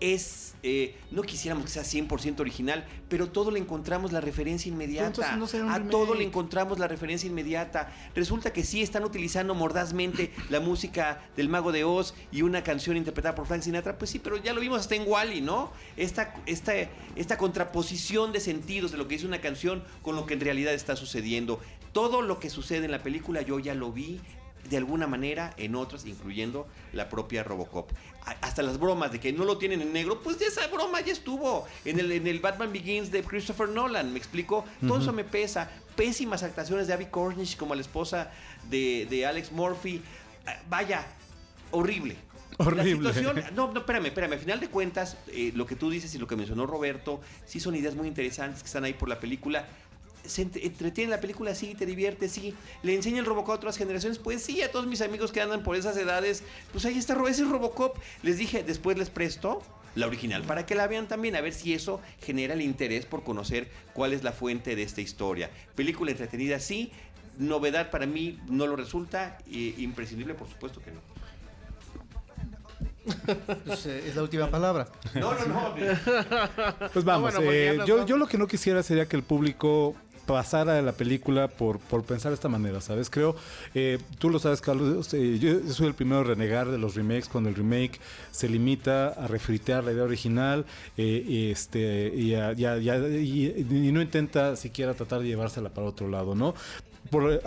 es, 0.00 0.54
eh, 0.62 0.96
no 1.10 1.22
quisiéramos 1.22 1.64
que 1.64 1.70
sea 1.70 1.82
100% 1.82 2.40
original, 2.40 2.86
pero 3.08 3.28
todo 3.28 3.50
le 3.50 3.58
encontramos 3.58 4.12
la 4.12 4.20
referencia 4.20 4.70
inmediata. 4.70 5.36
no 5.36 5.46
a 5.70 5.80
todo 5.84 6.14
le 6.14 6.24
encontramos 6.24 6.78
la 6.78 6.88
referencia 6.88 7.26
inmediata. 7.26 7.92
Resulta 8.14 8.52
que 8.52 8.64
sí 8.64 8.82
están 8.82 9.04
utilizando 9.04 9.54
mordazmente 9.54 10.32
la 10.50 10.60
música 10.60 11.22
del 11.36 11.48
Mago 11.48 11.72
de 11.72 11.84
Oz 11.84 12.14
y 12.32 12.42
una 12.42 12.62
canción 12.62 12.96
interpretada 12.96 13.34
por 13.34 13.46
Frank 13.46 13.62
Sinatra. 13.62 13.98
Pues 13.98 14.10
sí, 14.10 14.18
pero 14.18 14.36
ya 14.36 14.52
lo 14.52 14.60
vimos 14.60 14.80
hasta 14.80 14.94
en 14.94 15.04
Wally, 15.06 15.40
¿no? 15.40 15.72
Esta, 15.96 16.34
esta, 16.46 16.72
esta 17.16 17.38
contraposición 17.38 18.32
de 18.32 18.40
sentidos 18.40 18.92
de 18.92 18.98
lo 18.98 19.08
que 19.08 19.16
dice 19.16 19.26
una 19.26 19.40
canción 19.40 19.82
con 20.02 20.16
lo 20.16 20.26
que 20.26 20.34
en 20.34 20.40
realidad 20.40 20.74
está 20.74 20.96
sucediendo. 20.96 21.60
Todo 21.92 22.22
lo 22.22 22.38
que 22.38 22.50
sucede 22.50 22.84
en 22.84 22.92
la 22.92 23.02
película 23.02 23.42
yo 23.42 23.58
ya 23.58 23.74
lo 23.74 23.92
vi 23.92 24.20
de 24.68 24.76
alguna 24.76 25.06
manera 25.06 25.54
en 25.56 25.74
otras, 25.74 26.06
incluyendo 26.06 26.66
la 26.92 27.08
propia 27.08 27.42
Robocop. 27.42 27.90
Hasta 28.42 28.62
las 28.62 28.78
bromas 28.78 29.10
de 29.10 29.20
que 29.20 29.32
no 29.32 29.44
lo 29.44 29.56
tienen 29.56 29.80
en 29.80 29.92
negro, 29.92 30.20
pues 30.20 30.40
esa 30.40 30.66
broma 30.66 31.00
ya 31.00 31.12
estuvo 31.12 31.66
en 31.84 31.98
el, 31.98 32.12
en 32.12 32.26
el 32.26 32.40
Batman 32.40 32.72
Begins 32.72 33.10
de 33.10 33.22
Christopher 33.22 33.68
Nolan, 33.68 34.12
¿me 34.12 34.18
explico? 34.18 34.64
Todo 34.86 34.98
eso 34.98 35.12
me 35.12 35.24
pesa. 35.24 35.70
Pésimas 35.96 36.42
actuaciones 36.42 36.86
de 36.86 36.92
Abby 36.92 37.06
Cornish 37.06 37.56
como 37.56 37.74
la 37.74 37.80
esposa 37.80 38.30
de, 38.68 39.06
de 39.08 39.26
Alex 39.26 39.50
Murphy. 39.50 40.02
Ah, 40.46 40.56
Vaya, 40.68 41.06
horrible. 41.70 42.16
Horrible. 42.58 43.02
La 43.02 43.12
situación, 43.12 43.44
no, 43.54 43.72
no, 43.72 43.80
espérame, 43.80 44.06
espérame. 44.06 44.32
A 44.32 44.38
final 44.38 44.60
de 44.60 44.68
cuentas, 44.68 45.16
eh, 45.28 45.52
lo 45.54 45.64
que 45.64 45.76
tú 45.76 45.90
dices 45.90 46.12
y 46.14 46.18
lo 46.18 46.26
que 46.26 46.34
mencionó 46.34 46.66
Roberto, 46.66 47.20
sí 47.46 47.60
son 47.60 47.76
ideas 47.76 47.94
muy 47.94 48.08
interesantes 48.08 48.62
que 48.62 48.66
están 48.66 48.84
ahí 48.84 48.94
por 48.94 49.08
la 49.08 49.20
película. 49.20 49.66
Se 50.28 50.46
ent- 50.46 50.60
entretiene 50.62 51.10
la 51.10 51.20
película, 51.20 51.54
sí, 51.54 51.74
te 51.74 51.86
divierte, 51.86 52.28
sí. 52.28 52.54
Le 52.82 52.94
enseña 52.94 53.18
el 53.18 53.24
Robocop 53.26 53.50
a 53.52 53.54
otras 53.56 53.76
generaciones, 53.76 54.18
pues 54.18 54.42
sí, 54.42 54.62
a 54.62 54.70
todos 54.70 54.86
mis 54.86 55.00
amigos 55.00 55.32
que 55.32 55.40
andan 55.40 55.62
por 55.62 55.74
esas 55.76 55.96
edades, 55.96 56.42
pues 56.72 56.84
ahí 56.84 56.98
está, 56.98 57.14
ese 57.28 57.42
es 57.42 57.48
Robocop. 57.48 57.96
Les 58.22 58.38
dije, 58.38 58.62
después 58.62 58.98
les 58.98 59.10
presto 59.10 59.62
la 59.94 60.06
original 60.06 60.42
para 60.44 60.64
que 60.66 60.74
la 60.76 60.86
vean 60.86 61.08
también, 61.08 61.34
a 61.34 61.40
ver 61.40 61.52
si 61.54 61.74
eso 61.74 62.00
genera 62.22 62.54
el 62.54 62.60
interés 62.62 63.04
por 63.06 63.24
conocer 63.24 63.68
cuál 63.94 64.12
es 64.12 64.22
la 64.22 64.32
fuente 64.32 64.76
de 64.76 64.82
esta 64.82 65.00
historia. 65.00 65.50
Película 65.74 66.10
entretenida, 66.12 66.60
sí. 66.60 66.92
Novedad 67.38 67.90
para 67.90 68.04
mí 68.06 68.38
no 68.48 68.66
lo 68.66 68.76
resulta. 68.76 69.38
imprescindible, 69.48 70.34
por 70.34 70.48
supuesto 70.48 70.80
que 70.82 70.90
no. 70.92 71.00
Pues, 73.64 73.86
eh, 73.86 74.04
es 74.08 74.16
la 74.16 74.22
última 74.22 74.50
palabra. 74.50 74.88
No, 75.14 75.32
no, 75.34 75.46
no. 75.46 75.74
Pues 76.92 77.04
vamos, 77.04 77.34
bueno, 77.34 77.50
eh, 77.52 77.78
yo, 77.86 77.94
vamos. 77.96 78.10
yo 78.10 78.16
lo 78.18 78.26
que 78.26 78.36
no 78.36 78.46
quisiera 78.46 78.82
sería 78.82 79.06
que 79.06 79.16
el 79.16 79.22
público 79.22 79.94
pasara 80.28 80.80
la 80.82 80.92
película 80.92 81.48
por, 81.48 81.78
por 81.78 82.04
pensar 82.04 82.30
de 82.30 82.34
esta 82.34 82.48
manera, 82.50 82.82
¿sabes? 82.82 83.08
Creo, 83.08 83.34
eh, 83.74 83.98
tú 84.18 84.28
lo 84.28 84.38
sabes, 84.38 84.60
Carlos, 84.60 85.12
eh, 85.14 85.38
yo 85.40 85.58
soy 85.72 85.86
el 85.86 85.94
primero 85.94 86.20
a 86.20 86.24
renegar 86.24 86.68
de 86.70 86.76
los 86.76 86.94
remakes 86.94 87.28
cuando 87.28 87.48
el 87.48 87.56
remake 87.56 87.98
se 88.30 88.46
limita 88.46 89.08
a 89.08 89.26
refritear 89.26 89.82
la 89.84 89.92
idea 89.92 90.04
original 90.04 90.66
eh, 90.98 91.24
y, 91.26 91.50
este, 91.50 92.12
y, 92.14 92.34
a- 92.34 92.52
y 92.52 92.64
a- 92.66 92.76
y 92.76 92.90
a- 92.90 92.98
y- 93.08 93.90
no 93.90 94.02
intenta 94.02 94.54
siquiera 94.56 94.92
tratar 94.92 95.20
de 95.22 95.28
llevársela 95.28 95.70
para 95.70 95.86
otro 95.86 96.08
lado, 96.08 96.34
¿no? 96.34 96.54
Por- 97.10 97.40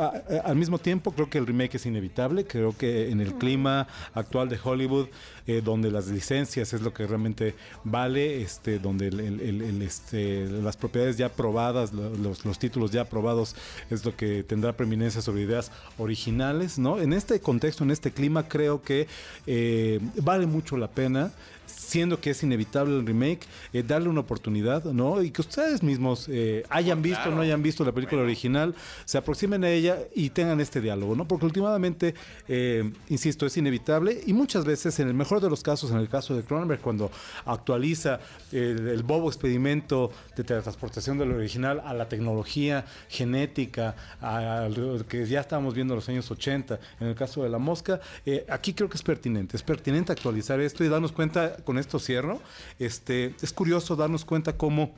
al 0.43 0.55
mismo 0.55 0.79
tiempo, 0.79 1.11
creo 1.11 1.29
que 1.29 1.37
el 1.37 1.45
remake 1.45 1.75
es 1.75 1.85
inevitable. 1.85 2.45
Creo 2.45 2.75
que 2.75 3.11
en 3.11 3.21
el 3.21 3.35
clima 3.35 3.87
actual 4.15 4.49
de 4.49 4.57
Hollywood, 4.63 5.05
eh, 5.47 5.61
donde 5.63 5.91
las 5.91 6.07
licencias 6.07 6.73
es 6.73 6.81
lo 6.81 6.93
que 6.93 7.05
realmente 7.07 7.55
vale, 7.84 8.41
este, 8.41 8.80
donde 8.80 9.07
el- 9.07 9.19
el- 9.19 9.39
el- 9.41 9.61
el, 9.61 9.81
este, 9.81 10.45
las 10.47 10.77
propiedades 10.77 11.18
ya 11.18 11.30
probadas, 11.30 11.93
lo- 11.93 12.15
los, 12.15 12.45
los 12.45 12.59
títulos 12.59 12.91
ya 12.91 13.01
aprobados, 13.01 13.55
es 13.89 14.05
lo 14.05 14.15
que 14.15 14.43
tendrá 14.43 14.73
preeminencia 14.73 15.22
sobre 15.22 15.43
ideas 15.43 15.72
originales, 15.97 16.77
¿no? 16.77 16.99
En 16.99 17.13
este 17.13 17.39
contexto, 17.39 17.84
en 17.84 17.91
este 17.91 18.11
clima, 18.11 18.47
creo 18.47 18.81
que 18.81 19.07
eh, 19.47 19.99
vale 20.22 20.45
mucho 20.45 20.77
la 20.77 20.88
pena 20.89 21.31
siendo 21.65 22.19
que 22.19 22.31
es 22.31 22.43
inevitable 22.43 22.97
el 22.99 23.05
remake, 23.05 23.47
eh, 23.73 23.81
darle 23.84 24.09
una 24.09 24.19
oportunidad, 24.22 24.84
¿no? 24.85 25.22
Y 25.23 25.31
que 25.31 25.41
ustedes 25.41 25.81
mismos 25.84 26.27
eh, 26.30 26.63
hayan 26.69 27.01
visto 27.01 27.30
o 27.30 27.31
no 27.31 27.41
hayan 27.41 27.63
visto 27.63 27.84
la 27.85 27.91
película 27.93 28.22
original, 28.23 28.76
se 29.05 29.18
aproximen 29.18 29.63
a 29.63 29.69
ella 29.69 29.97
y 30.13 30.30
tengan 30.31 30.59
este 30.59 30.81
diálogo, 30.81 31.15
¿no? 31.15 31.27
Porque 31.27 31.45
últimamente, 31.45 32.13
eh, 32.49 32.91
insisto, 33.09 33.45
es 33.45 33.55
inevitable 33.55 34.22
y 34.26 34.34
muchas 34.34 34.65
veces, 34.65 34.99
en 34.99 35.07
el 35.07 35.13
mejor 35.13 35.30
de 35.39 35.49
los 35.49 35.63
casos, 35.63 35.91
en 35.91 35.97
el 35.97 36.09
caso 36.09 36.35
de 36.35 36.43
Cronenberg, 36.43 36.81
cuando 36.81 37.11
actualiza 37.45 38.19
el, 38.51 38.87
el 38.87 39.03
bobo 39.03 39.29
experimento 39.29 40.11
de 40.35 40.43
teletransportación 40.43 41.17
del 41.17 41.31
original 41.31 41.81
a 41.85 41.93
la 41.93 42.09
tecnología 42.09 42.85
genética, 43.07 43.95
a, 44.21 44.67
que 45.07 45.25
ya 45.25 45.41
estábamos 45.41 45.73
viendo 45.73 45.93
en 45.93 45.99
los 45.99 46.09
años 46.09 46.29
80, 46.29 46.79
en 46.99 47.07
el 47.07 47.15
caso 47.15 47.43
de 47.43 47.49
la 47.49 47.59
mosca, 47.59 48.01
eh, 48.25 48.45
aquí 48.49 48.73
creo 48.73 48.89
que 48.89 48.97
es 48.97 49.03
pertinente, 49.03 49.55
es 49.55 49.63
pertinente 49.63 50.11
actualizar 50.11 50.59
esto 50.59 50.83
y 50.83 50.89
darnos 50.89 51.11
cuenta, 51.11 51.57
con 51.63 51.77
esto 51.77 51.99
cierro, 51.99 52.41
este, 52.79 53.35
es 53.41 53.53
curioso 53.53 53.95
darnos 53.95 54.25
cuenta 54.25 54.57
cómo... 54.57 54.93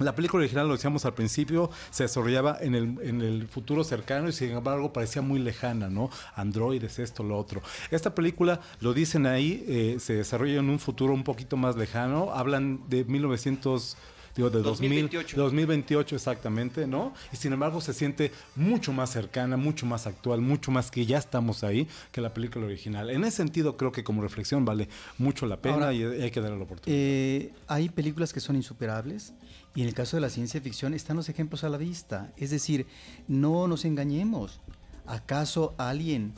La 0.00 0.14
película 0.14 0.42
original, 0.42 0.66
lo 0.66 0.74
decíamos 0.74 1.04
al 1.04 1.14
principio, 1.14 1.70
se 1.90 2.04
desarrollaba 2.04 2.58
en 2.60 2.74
el, 2.74 2.98
en 3.02 3.20
el 3.20 3.46
futuro 3.46 3.84
cercano 3.84 4.28
y 4.28 4.32
sin 4.32 4.50
embargo 4.50 4.92
parecía 4.92 5.22
muy 5.22 5.38
lejana, 5.38 5.88
¿no? 5.88 6.10
Androides, 6.34 6.98
esto, 6.98 7.22
lo 7.22 7.38
otro. 7.38 7.62
Esta 7.90 8.14
película, 8.14 8.60
lo 8.80 8.92
dicen 8.92 9.26
ahí, 9.26 9.64
eh, 9.68 9.96
se 10.00 10.14
desarrolla 10.14 10.58
en 10.58 10.68
un 10.68 10.80
futuro 10.80 11.14
un 11.14 11.22
poquito 11.22 11.56
más 11.56 11.76
lejano. 11.76 12.32
Hablan 12.32 12.88
de 12.88 13.04
1900... 13.04 13.96
Digo, 14.34 14.50
de 14.50 14.62
2000, 14.62 14.90
2028. 14.90 15.36
2028 15.40 16.16
exactamente, 16.16 16.88
¿no? 16.88 17.14
Y 17.32 17.36
sin 17.36 17.52
embargo 17.52 17.80
se 17.80 17.94
siente 17.94 18.32
mucho 18.56 18.92
más 18.92 19.10
cercana, 19.10 19.56
mucho 19.56 19.86
más 19.86 20.08
actual, 20.08 20.40
mucho 20.40 20.72
más 20.72 20.90
que 20.90 21.06
ya 21.06 21.18
estamos 21.18 21.62
ahí 21.62 21.86
que 22.10 22.20
la 22.20 22.34
película 22.34 22.66
original. 22.66 23.10
En 23.10 23.22
ese 23.22 23.36
sentido 23.36 23.76
creo 23.76 23.92
que 23.92 24.02
como 24.02 24.22
reflexión 24.22 24.64
vale 24.64 24.88
mucho 25.18 25.46
la 25.46 25.58
pena 25.58 25.74
Ahora, 25.74 25.92
y 25.92 26.02
hay 26.02 26.32
que 26.32 26.40
darle 26.40 26.58
la 26.58 26.64
oportunidad. 26.64 27.00
Eh, 27.00 27.52
hay 27.68 27.88
películas 27.90 28.32
que 28.32 28.40
son 28.40 28.56
insuperables 28.56 29.34
y 29.74 29.82
en 29.82 29.88
el 29.88 29.94
caso 29.94 30.16
de 30.16 30.20
la 30.20 30.30
ciencia 30.30 30.60
ficción 30.60 30.94
están 30.94 31.16
los 31.16 31.28
ejemplos 31.28 31.64
a 31.64 31.68
la 31.68 31.78
vista. 31.78 32.32
Es 32.36 32.50
decir, 32.50 32.86
no 33.26 33.66
nos 33.66 33.84
engañemos. 33.84 34.60
¿Acaso 35.06 35.74
alguien 35.78 36.32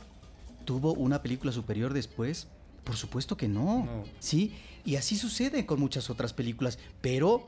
tuvo 0.65 0.93
una 0.93 1.21
película 1.21 1.51
superior 1.51 1.93
después? 1.93 2.47
Por 2.83 2.95
supuesto 2.95 3.37
que 3.37 3.47
no. 3.47 3.85
No. 3.85 4.03
Sí, 4.19 4.53
y 4.85 4.95
así 4.95 5.17
sucede 5.17 5.65
con 5.65 5.79
muchas 5.79 6.09
otras 6.09 6.33
películas, 6.33 6.79
pero 7.01 7.47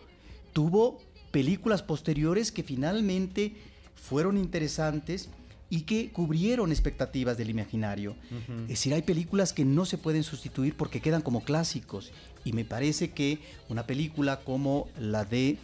tuvo 0.53 0.99
películas 1.31 1.81
posteriores 1.81 2.51
que 2.51 2.63
finalmente 2.63 3.55
fueron 3.95 4.37
interesantes 4.37 5.29
y 5.69 5.81
que 5.81 6.09
cubrieron 6.11 6.71
expectativas 6.71 7.37
del 7.37 7.49
imaginario. 7.49 8.15
Es 8.63 8.69
decir, 8.69 8.93
hay 8.93 9.03
películas 9.03 9.53
que 9.53 9.65
no 9.65 9.85
se 9.85 9.97
pueden 9.97 10.23
sustituir 10.23 10.75
porque 10.75 11.01
quedan 11.01 11.21
como 11.21 11.43
clásicos. 11.43 12.11
Y 12.43 12.53
me 12.53 12.65
parece 12.65 13.11
que 13.11 13.39
una 13.69 13.85
película 13.85 14.39
como 14.39 14.87
la 14.99 15.25
de 15.25 15.57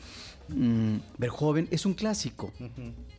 mm, 0.50 0.98
Verhoeven 1.18 1.68
es 1.72 1.86
un 1.86 1.96
clásico. 1.96 2.54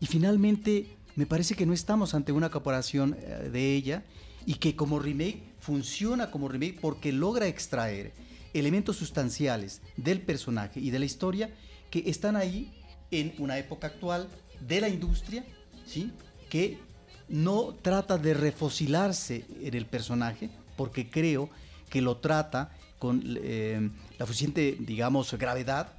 Y 0.01 0.07
finalmente 0.07 0.97
me 1.17 1.27
parece 1.27 1.55
que 1.55 1.67
no 1.67 1.73
estamos 1.73 2.15
ante 2.15 2.31
una 2.33 2.51
corporación 2.51 3.17
eh, 3.19 3.49
de 3.51 3.75
ella 3.75 4.05
y 4.45 4.55
que 4.55 4.77
como 4.77 4.99
remake 4.99 5.43
funciona 5.59 6.31
como 6.31 6.49
remake 6.49 6.79
porque 6.81 7.11
logra 7.11 7.49
extraer 7.49 8.13
elementos 8.55 8.97
sustanciales 8.97 9.83
del 9.97 10.21
personaje 10.21 10.79
y 10.79 10.91
de 10.91 10.99
la 10.99 11.05
historia 11.05 11.51
que 11.91 12.05
están 12.07 12.37
ahí 12.37 12.73
en 13.11 13.35
una 13.39 13.59
época 13.59 13.89
actual 13.89 14.29
de 14.61 14.81
la 14.81 14.89
industria, 14.89 15.45
¿sí? 15.85 16.13
Que 16.49 16.79
no 17.29 17.75
trata 17.83 18.19
de 18.19 18.35
refocilarse 18.35 19.45
en 19.61 19.75
el 19.75 19.87
personaje, 19.87 20.51
porque 20.77 21.11
creo 21.11 21.51
que 21.89 22.01
lo 22.01 22.19
trata 22.19 22.71
con 22.99 23.23
eh, 23.25 23.91
la 24.19 24.27
suficiente, 24.27 24.77
digamos, 24.79 25.33
gravedad, 25.35 25.93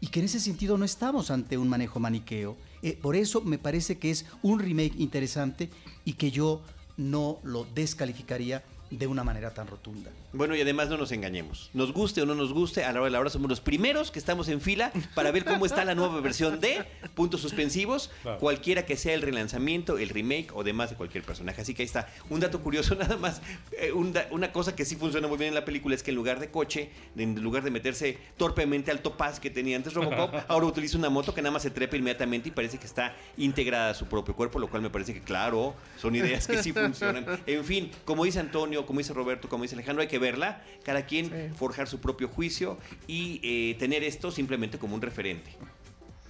y 0.00 0.08
que 0.08 0.18
en 0.18 0.26
ese 0.26 0.40
sentido 0.40 0.76
no 0.76 0.84
estamos 0.84 1.30
ante 1.30 1.56
un 1.56 1.68
manejo 1.68 2.00
maniqueo. 2.00 2.56
Eh, 2.82 2.98
por 3.00 3.14
eso 3.14 3.40
me 3.42 3.58
parece 3.58 3.98
que 3.98 4.10
es 4.10 4.26
un 4.42 4.58
remake 4.58 4.94
interesante 4.98 5.70
y 6.04 6.14
que 6.14 6.32
yo 6.32 6.62
no 6.96 7.38
lo 7.44 7.64
descalificaría 7.72 8.64
de 8.98 9.06
una 9.06 9.24
manera 9.24 9.54
tan 9.54 9.66
rotunda. 9.66 10.10
Bueno, 10.34 10.54
y 10.54 10.60
además 10.60 10.88
no 10.90 10.96
nos 10.98 11.12
engañemos. 11.12 11.70
Nos 11.72 11.92
guste 11.92 12.20
o 12.22 12.26
no 12.26 12.34
nos 12.34 12.52
guste, 12.52 12.84
a 12.84 12.92
la 12.92 13.00
hora 13.00 13.04
de 13.06 13.10
la 13.10 13.20
hora 13.20 13.30
somos 13.30 13.48
los 13.48 13.60
primeros 13.60 14.10
que 14.10 14.18
estamos 14.18 14.48
en 14.48 14.60
fila 14.60 14.92
para 15.14 15.30
ver 15.30 15.44
cómo 15.44 15.64
está 15.66 15.84
la 15.84 15.94
nueva 15.94 16.20
versión 16.20 16.60
de 16.60 16.84
puntos 17.14 17.40
suspensivos, 17.40 18.10
Claro. 18.22 18.38
cualquiera 18.38 18.84
que 18.84 18.96
sea 18.96 19.14
el 19.14 19.22
relanzamiento, 19.22 19.96
el 19.98 20.10
remake 20.10 20.50
o 20.54 20.62
demás 20.62 20.90
de 20.90 20.96
cualquier 20.96 21.24
personaje. 21.24 21.62
Así 21.62 21.72
que 21.74 21.82
ahí 21.82 21.86
está. 21.86 22.06
Un 22.28 22.40
dato 22.40 22.60
curioso 22.60 22.94
nada 23.00 23.16
más. 23.16 23.40
eh, 23.78 23.92
un 23.92 24.12
da- 24.12 24.28
una 24.30 24.52
cosa 24.52 24.76
que 24.76 24.84
sí 24.84 24.96
funciona 24.96 25.26
muy 25.26 25.38
bien 25.38 25.48
en 25.48 25.54
la 25.54 25.64
película 25.64 25.94
es 25.94 26.02
que 26.02 26.10
en 26.10 26.16
lugar 26.16 26.38
de 26.38 26.50
coche, 26.50 26.90
en 27.16 27.42
lugar 27.42 27.62
de 27.64 27.70
meterse 27.70 28.18
torpemente 28.36 28.90
al 28.90 29.00
topaz 29.00 29.40
que 29.40 29.50
tenía 29.50 29.76
antes 29.76 29.94
Robocop, 29.94 30.34
ahora 30.48 30.66
utiliza 30.66 30.98
una 30.98 31.08
moto 31.10 31.32
que 31.34 31.40
nada 31.42 31.52
más 31.52 31.62
se 31.62 31.70
trepa 31.70 31.96
inmediatamente 31.96 32.50
y 32.50 32.52
parece 32.52 32.78
que 32.78 32.86
está 32.86 33.16
integrada 33.38 33.90
a 33.90 33.94
su 33.94 34.06
propio 34.06 34.34
cuerpo, 34.36 34.58
lo 34.58 34.68
cual 34.68 34.82
me 34.82 34.90
parece 34.90 35.14
que, 35.14 35.20
claro, 35.20 35.74
son 35.98 36.14
ideas 36.14 36.46
que 36.46 36.62
sí 36.62 36.72
funcionan. 36.74 37.24
En 37.46 37.64
fin, 37.64 37.90
como 38.04 38.24
dice 38.24 38.38
Antonio, 38.40 38.81
como 38.86 38.98
dice 38.98 39.12
Roberto, 39.12 39.48
como 39.48 39.62
dice 39.62 39.74
Alejandro, 39.74 40.02
hay 40.02 40.08
que 40.08 40.18
verla, 40.18 40.62
cada 40.84 41.06
quien 41.06 41.26
Sí. 41.30 41.54
forjar 41.56 41.88
su 41.88 42.00
propio 42.00 42.28
juicio 42.28 42.78
y 43.06 43.40
eh, 43.42 43.74
tener 43.78 44.02
esto 44.04 44.30
simplemente 44.30 44.78
como 44.78 44.94
un 44.94 45.02
referente. 45.02 45.50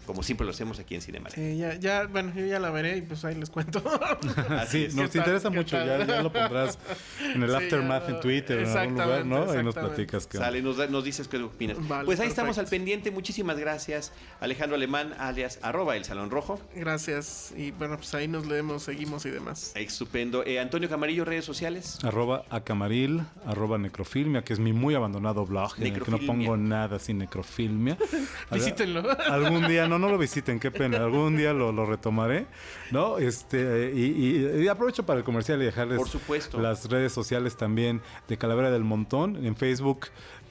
Como 0.06 0.22
siempre 0.22 0.44
lo 0.44 0.50
hacemos 0.50 0.78
aquí 0.80 0.94
en 0.96 1.00
Cinema. 1.00 1.30
Sí, 1.30 1.56
ya, 1.56 1.74
ya, 1.76 2.06
bueno, 2.06 2.32
yo 2.34 2.44
ya 2.44 2.58
la 2.58 2.70
veré 2.70 2.96
y 2.98 3.02
pues 3.02 3.24
ahí 3.24 3.34
les 3.36 3.50
cuento. 3.50 3.82
Así, 4.50 4.88
¿Qué 4.88 4.94
nos 4.94 5.10
tal? 5.10 5.20
interesa 5.20 5.50
¿Qué 5.50 5.56
mucho, 5.56 5.76
ya, 5.76 6.04
ya 6.04 6.22
lo 6.22 6.32
pondrás 6.32 6.78
en 7.34 7.42
el 7.42 7.48
Sí, 7.50 7.54
aftermath 7.56 8.08
ya, 8.08 8.14
en 8.14 8.20
Twitter, 8.20 8.58
en 8.58 8.68
algún 8.76 8.94
lugar, 8.94 9.24
¿no? 9.26 9.50
Ahí 9.50 9.62
nos 9.62 9.74
platicas 9.74 10.26
que 10.26 10.38
Sale, 10.38 10.60
nos, 10.62 10.76
da- 10.76 10.88
nos 10.88 11.04
dices 11.04 11.28
qué 11.28 11.36
opinas. 11.38 11.76
Vale, 11.88 12.04
pues 12.04 12.18
ahí 12.20 12.28
estamos 12.28 12.58
al 12.58 12.66
pendiente. 12.66 13.10
Muchísimas 13.10 13.58
gracias, 13.58 14.12
Alejandro 14.40 14.76
Alemán, 14.76 15.14
alias 15.18 15.58
arroba 15.62 15.96
el 15.96 16.04
Salón 16.04 16.30
Rojo. 16.30 16.60
Gracias. 16.74 17.54
Y 17.56 17.70
bueno, 17.70 17.96
pues 17.96 18.12
ahí 18.14 18.26
nos 18.28 18.46
leemos, 18.46 18.82
seguimos 18.82 19.24
y 19.26 19.30
demás. 19.30 19.72
Estupendo. 19.76 20.44
Eh, 20.44 20.58
Antonio 20.58 20.88
Camarillo, 20.88 21.24
redes 21.24 21.44
sociales. 21.44 21.98
Arroba 22.02 22.44
acamaril, 22.50 23.22
arroba 23.46 23.78
necrofilmia, 23.78 24.42
que 24.42 24.52
es 24.52 24.58
mi 24.58 24.72
muy 24.72 24.94
abandonado 24.94 25.46
blog, 25.46 25.74
en 25.78 25.94
el 25.94 26.02
que 26.02 26.10
no 26.10 26.18
pongo 26.18 26.56
nada 26.56 26.98
sin 26.98 27.18
necrofilmia. 27.18 27.96
Visítenlo. 28.50 29.02
Algún 29.26 29.66
día, 29.68 29.86
no, 29.88 29.91
no 29.98 30.08
lo 30.08 30.18
visiten, 30.18 30.58
qué 30.60 30.70
pena. 30.70 30.98
Algún 30.98 31.36
día 31.36 31.52
lo, 31.52 31.72
lo 31.72 31.86
retomaré, 31.86 32.46
¿no? 32.90 33.18
Este, 33.18 33.92
y, 33.94 34.00
y- 34.58 34.62
y 34.64 34.68
aprovecho 34.68 35.04
para 35.06 35.18
el 35.18 35.24
comercial 35.24 35.60
y 35.62 35.64
dejarles 35.64 35.98
Por 35.98 36.08
supuesto. 36.08 36.60
las 36.60 36.88
redes 36.88 37.12
sociales 37.12 37.56
también 37.56 38.00
de 38.28 38.36
Calavera 38.36 38.70
del 38.70 38.84
Montón, 38.84 39.44
en 39.44 39.56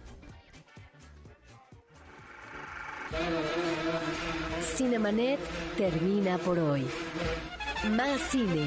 Cinemanet 4.76 5.38
termina 5.76 6.38
por 6.38 6.58
hoy. 6.58 6.86
Más 7.90 8.20
cine 8.30 8.66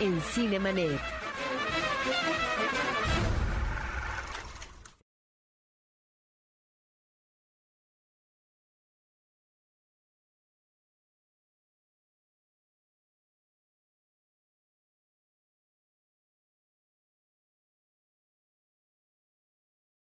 en 0.00 0.20
Cinemanet. 0.20 0.98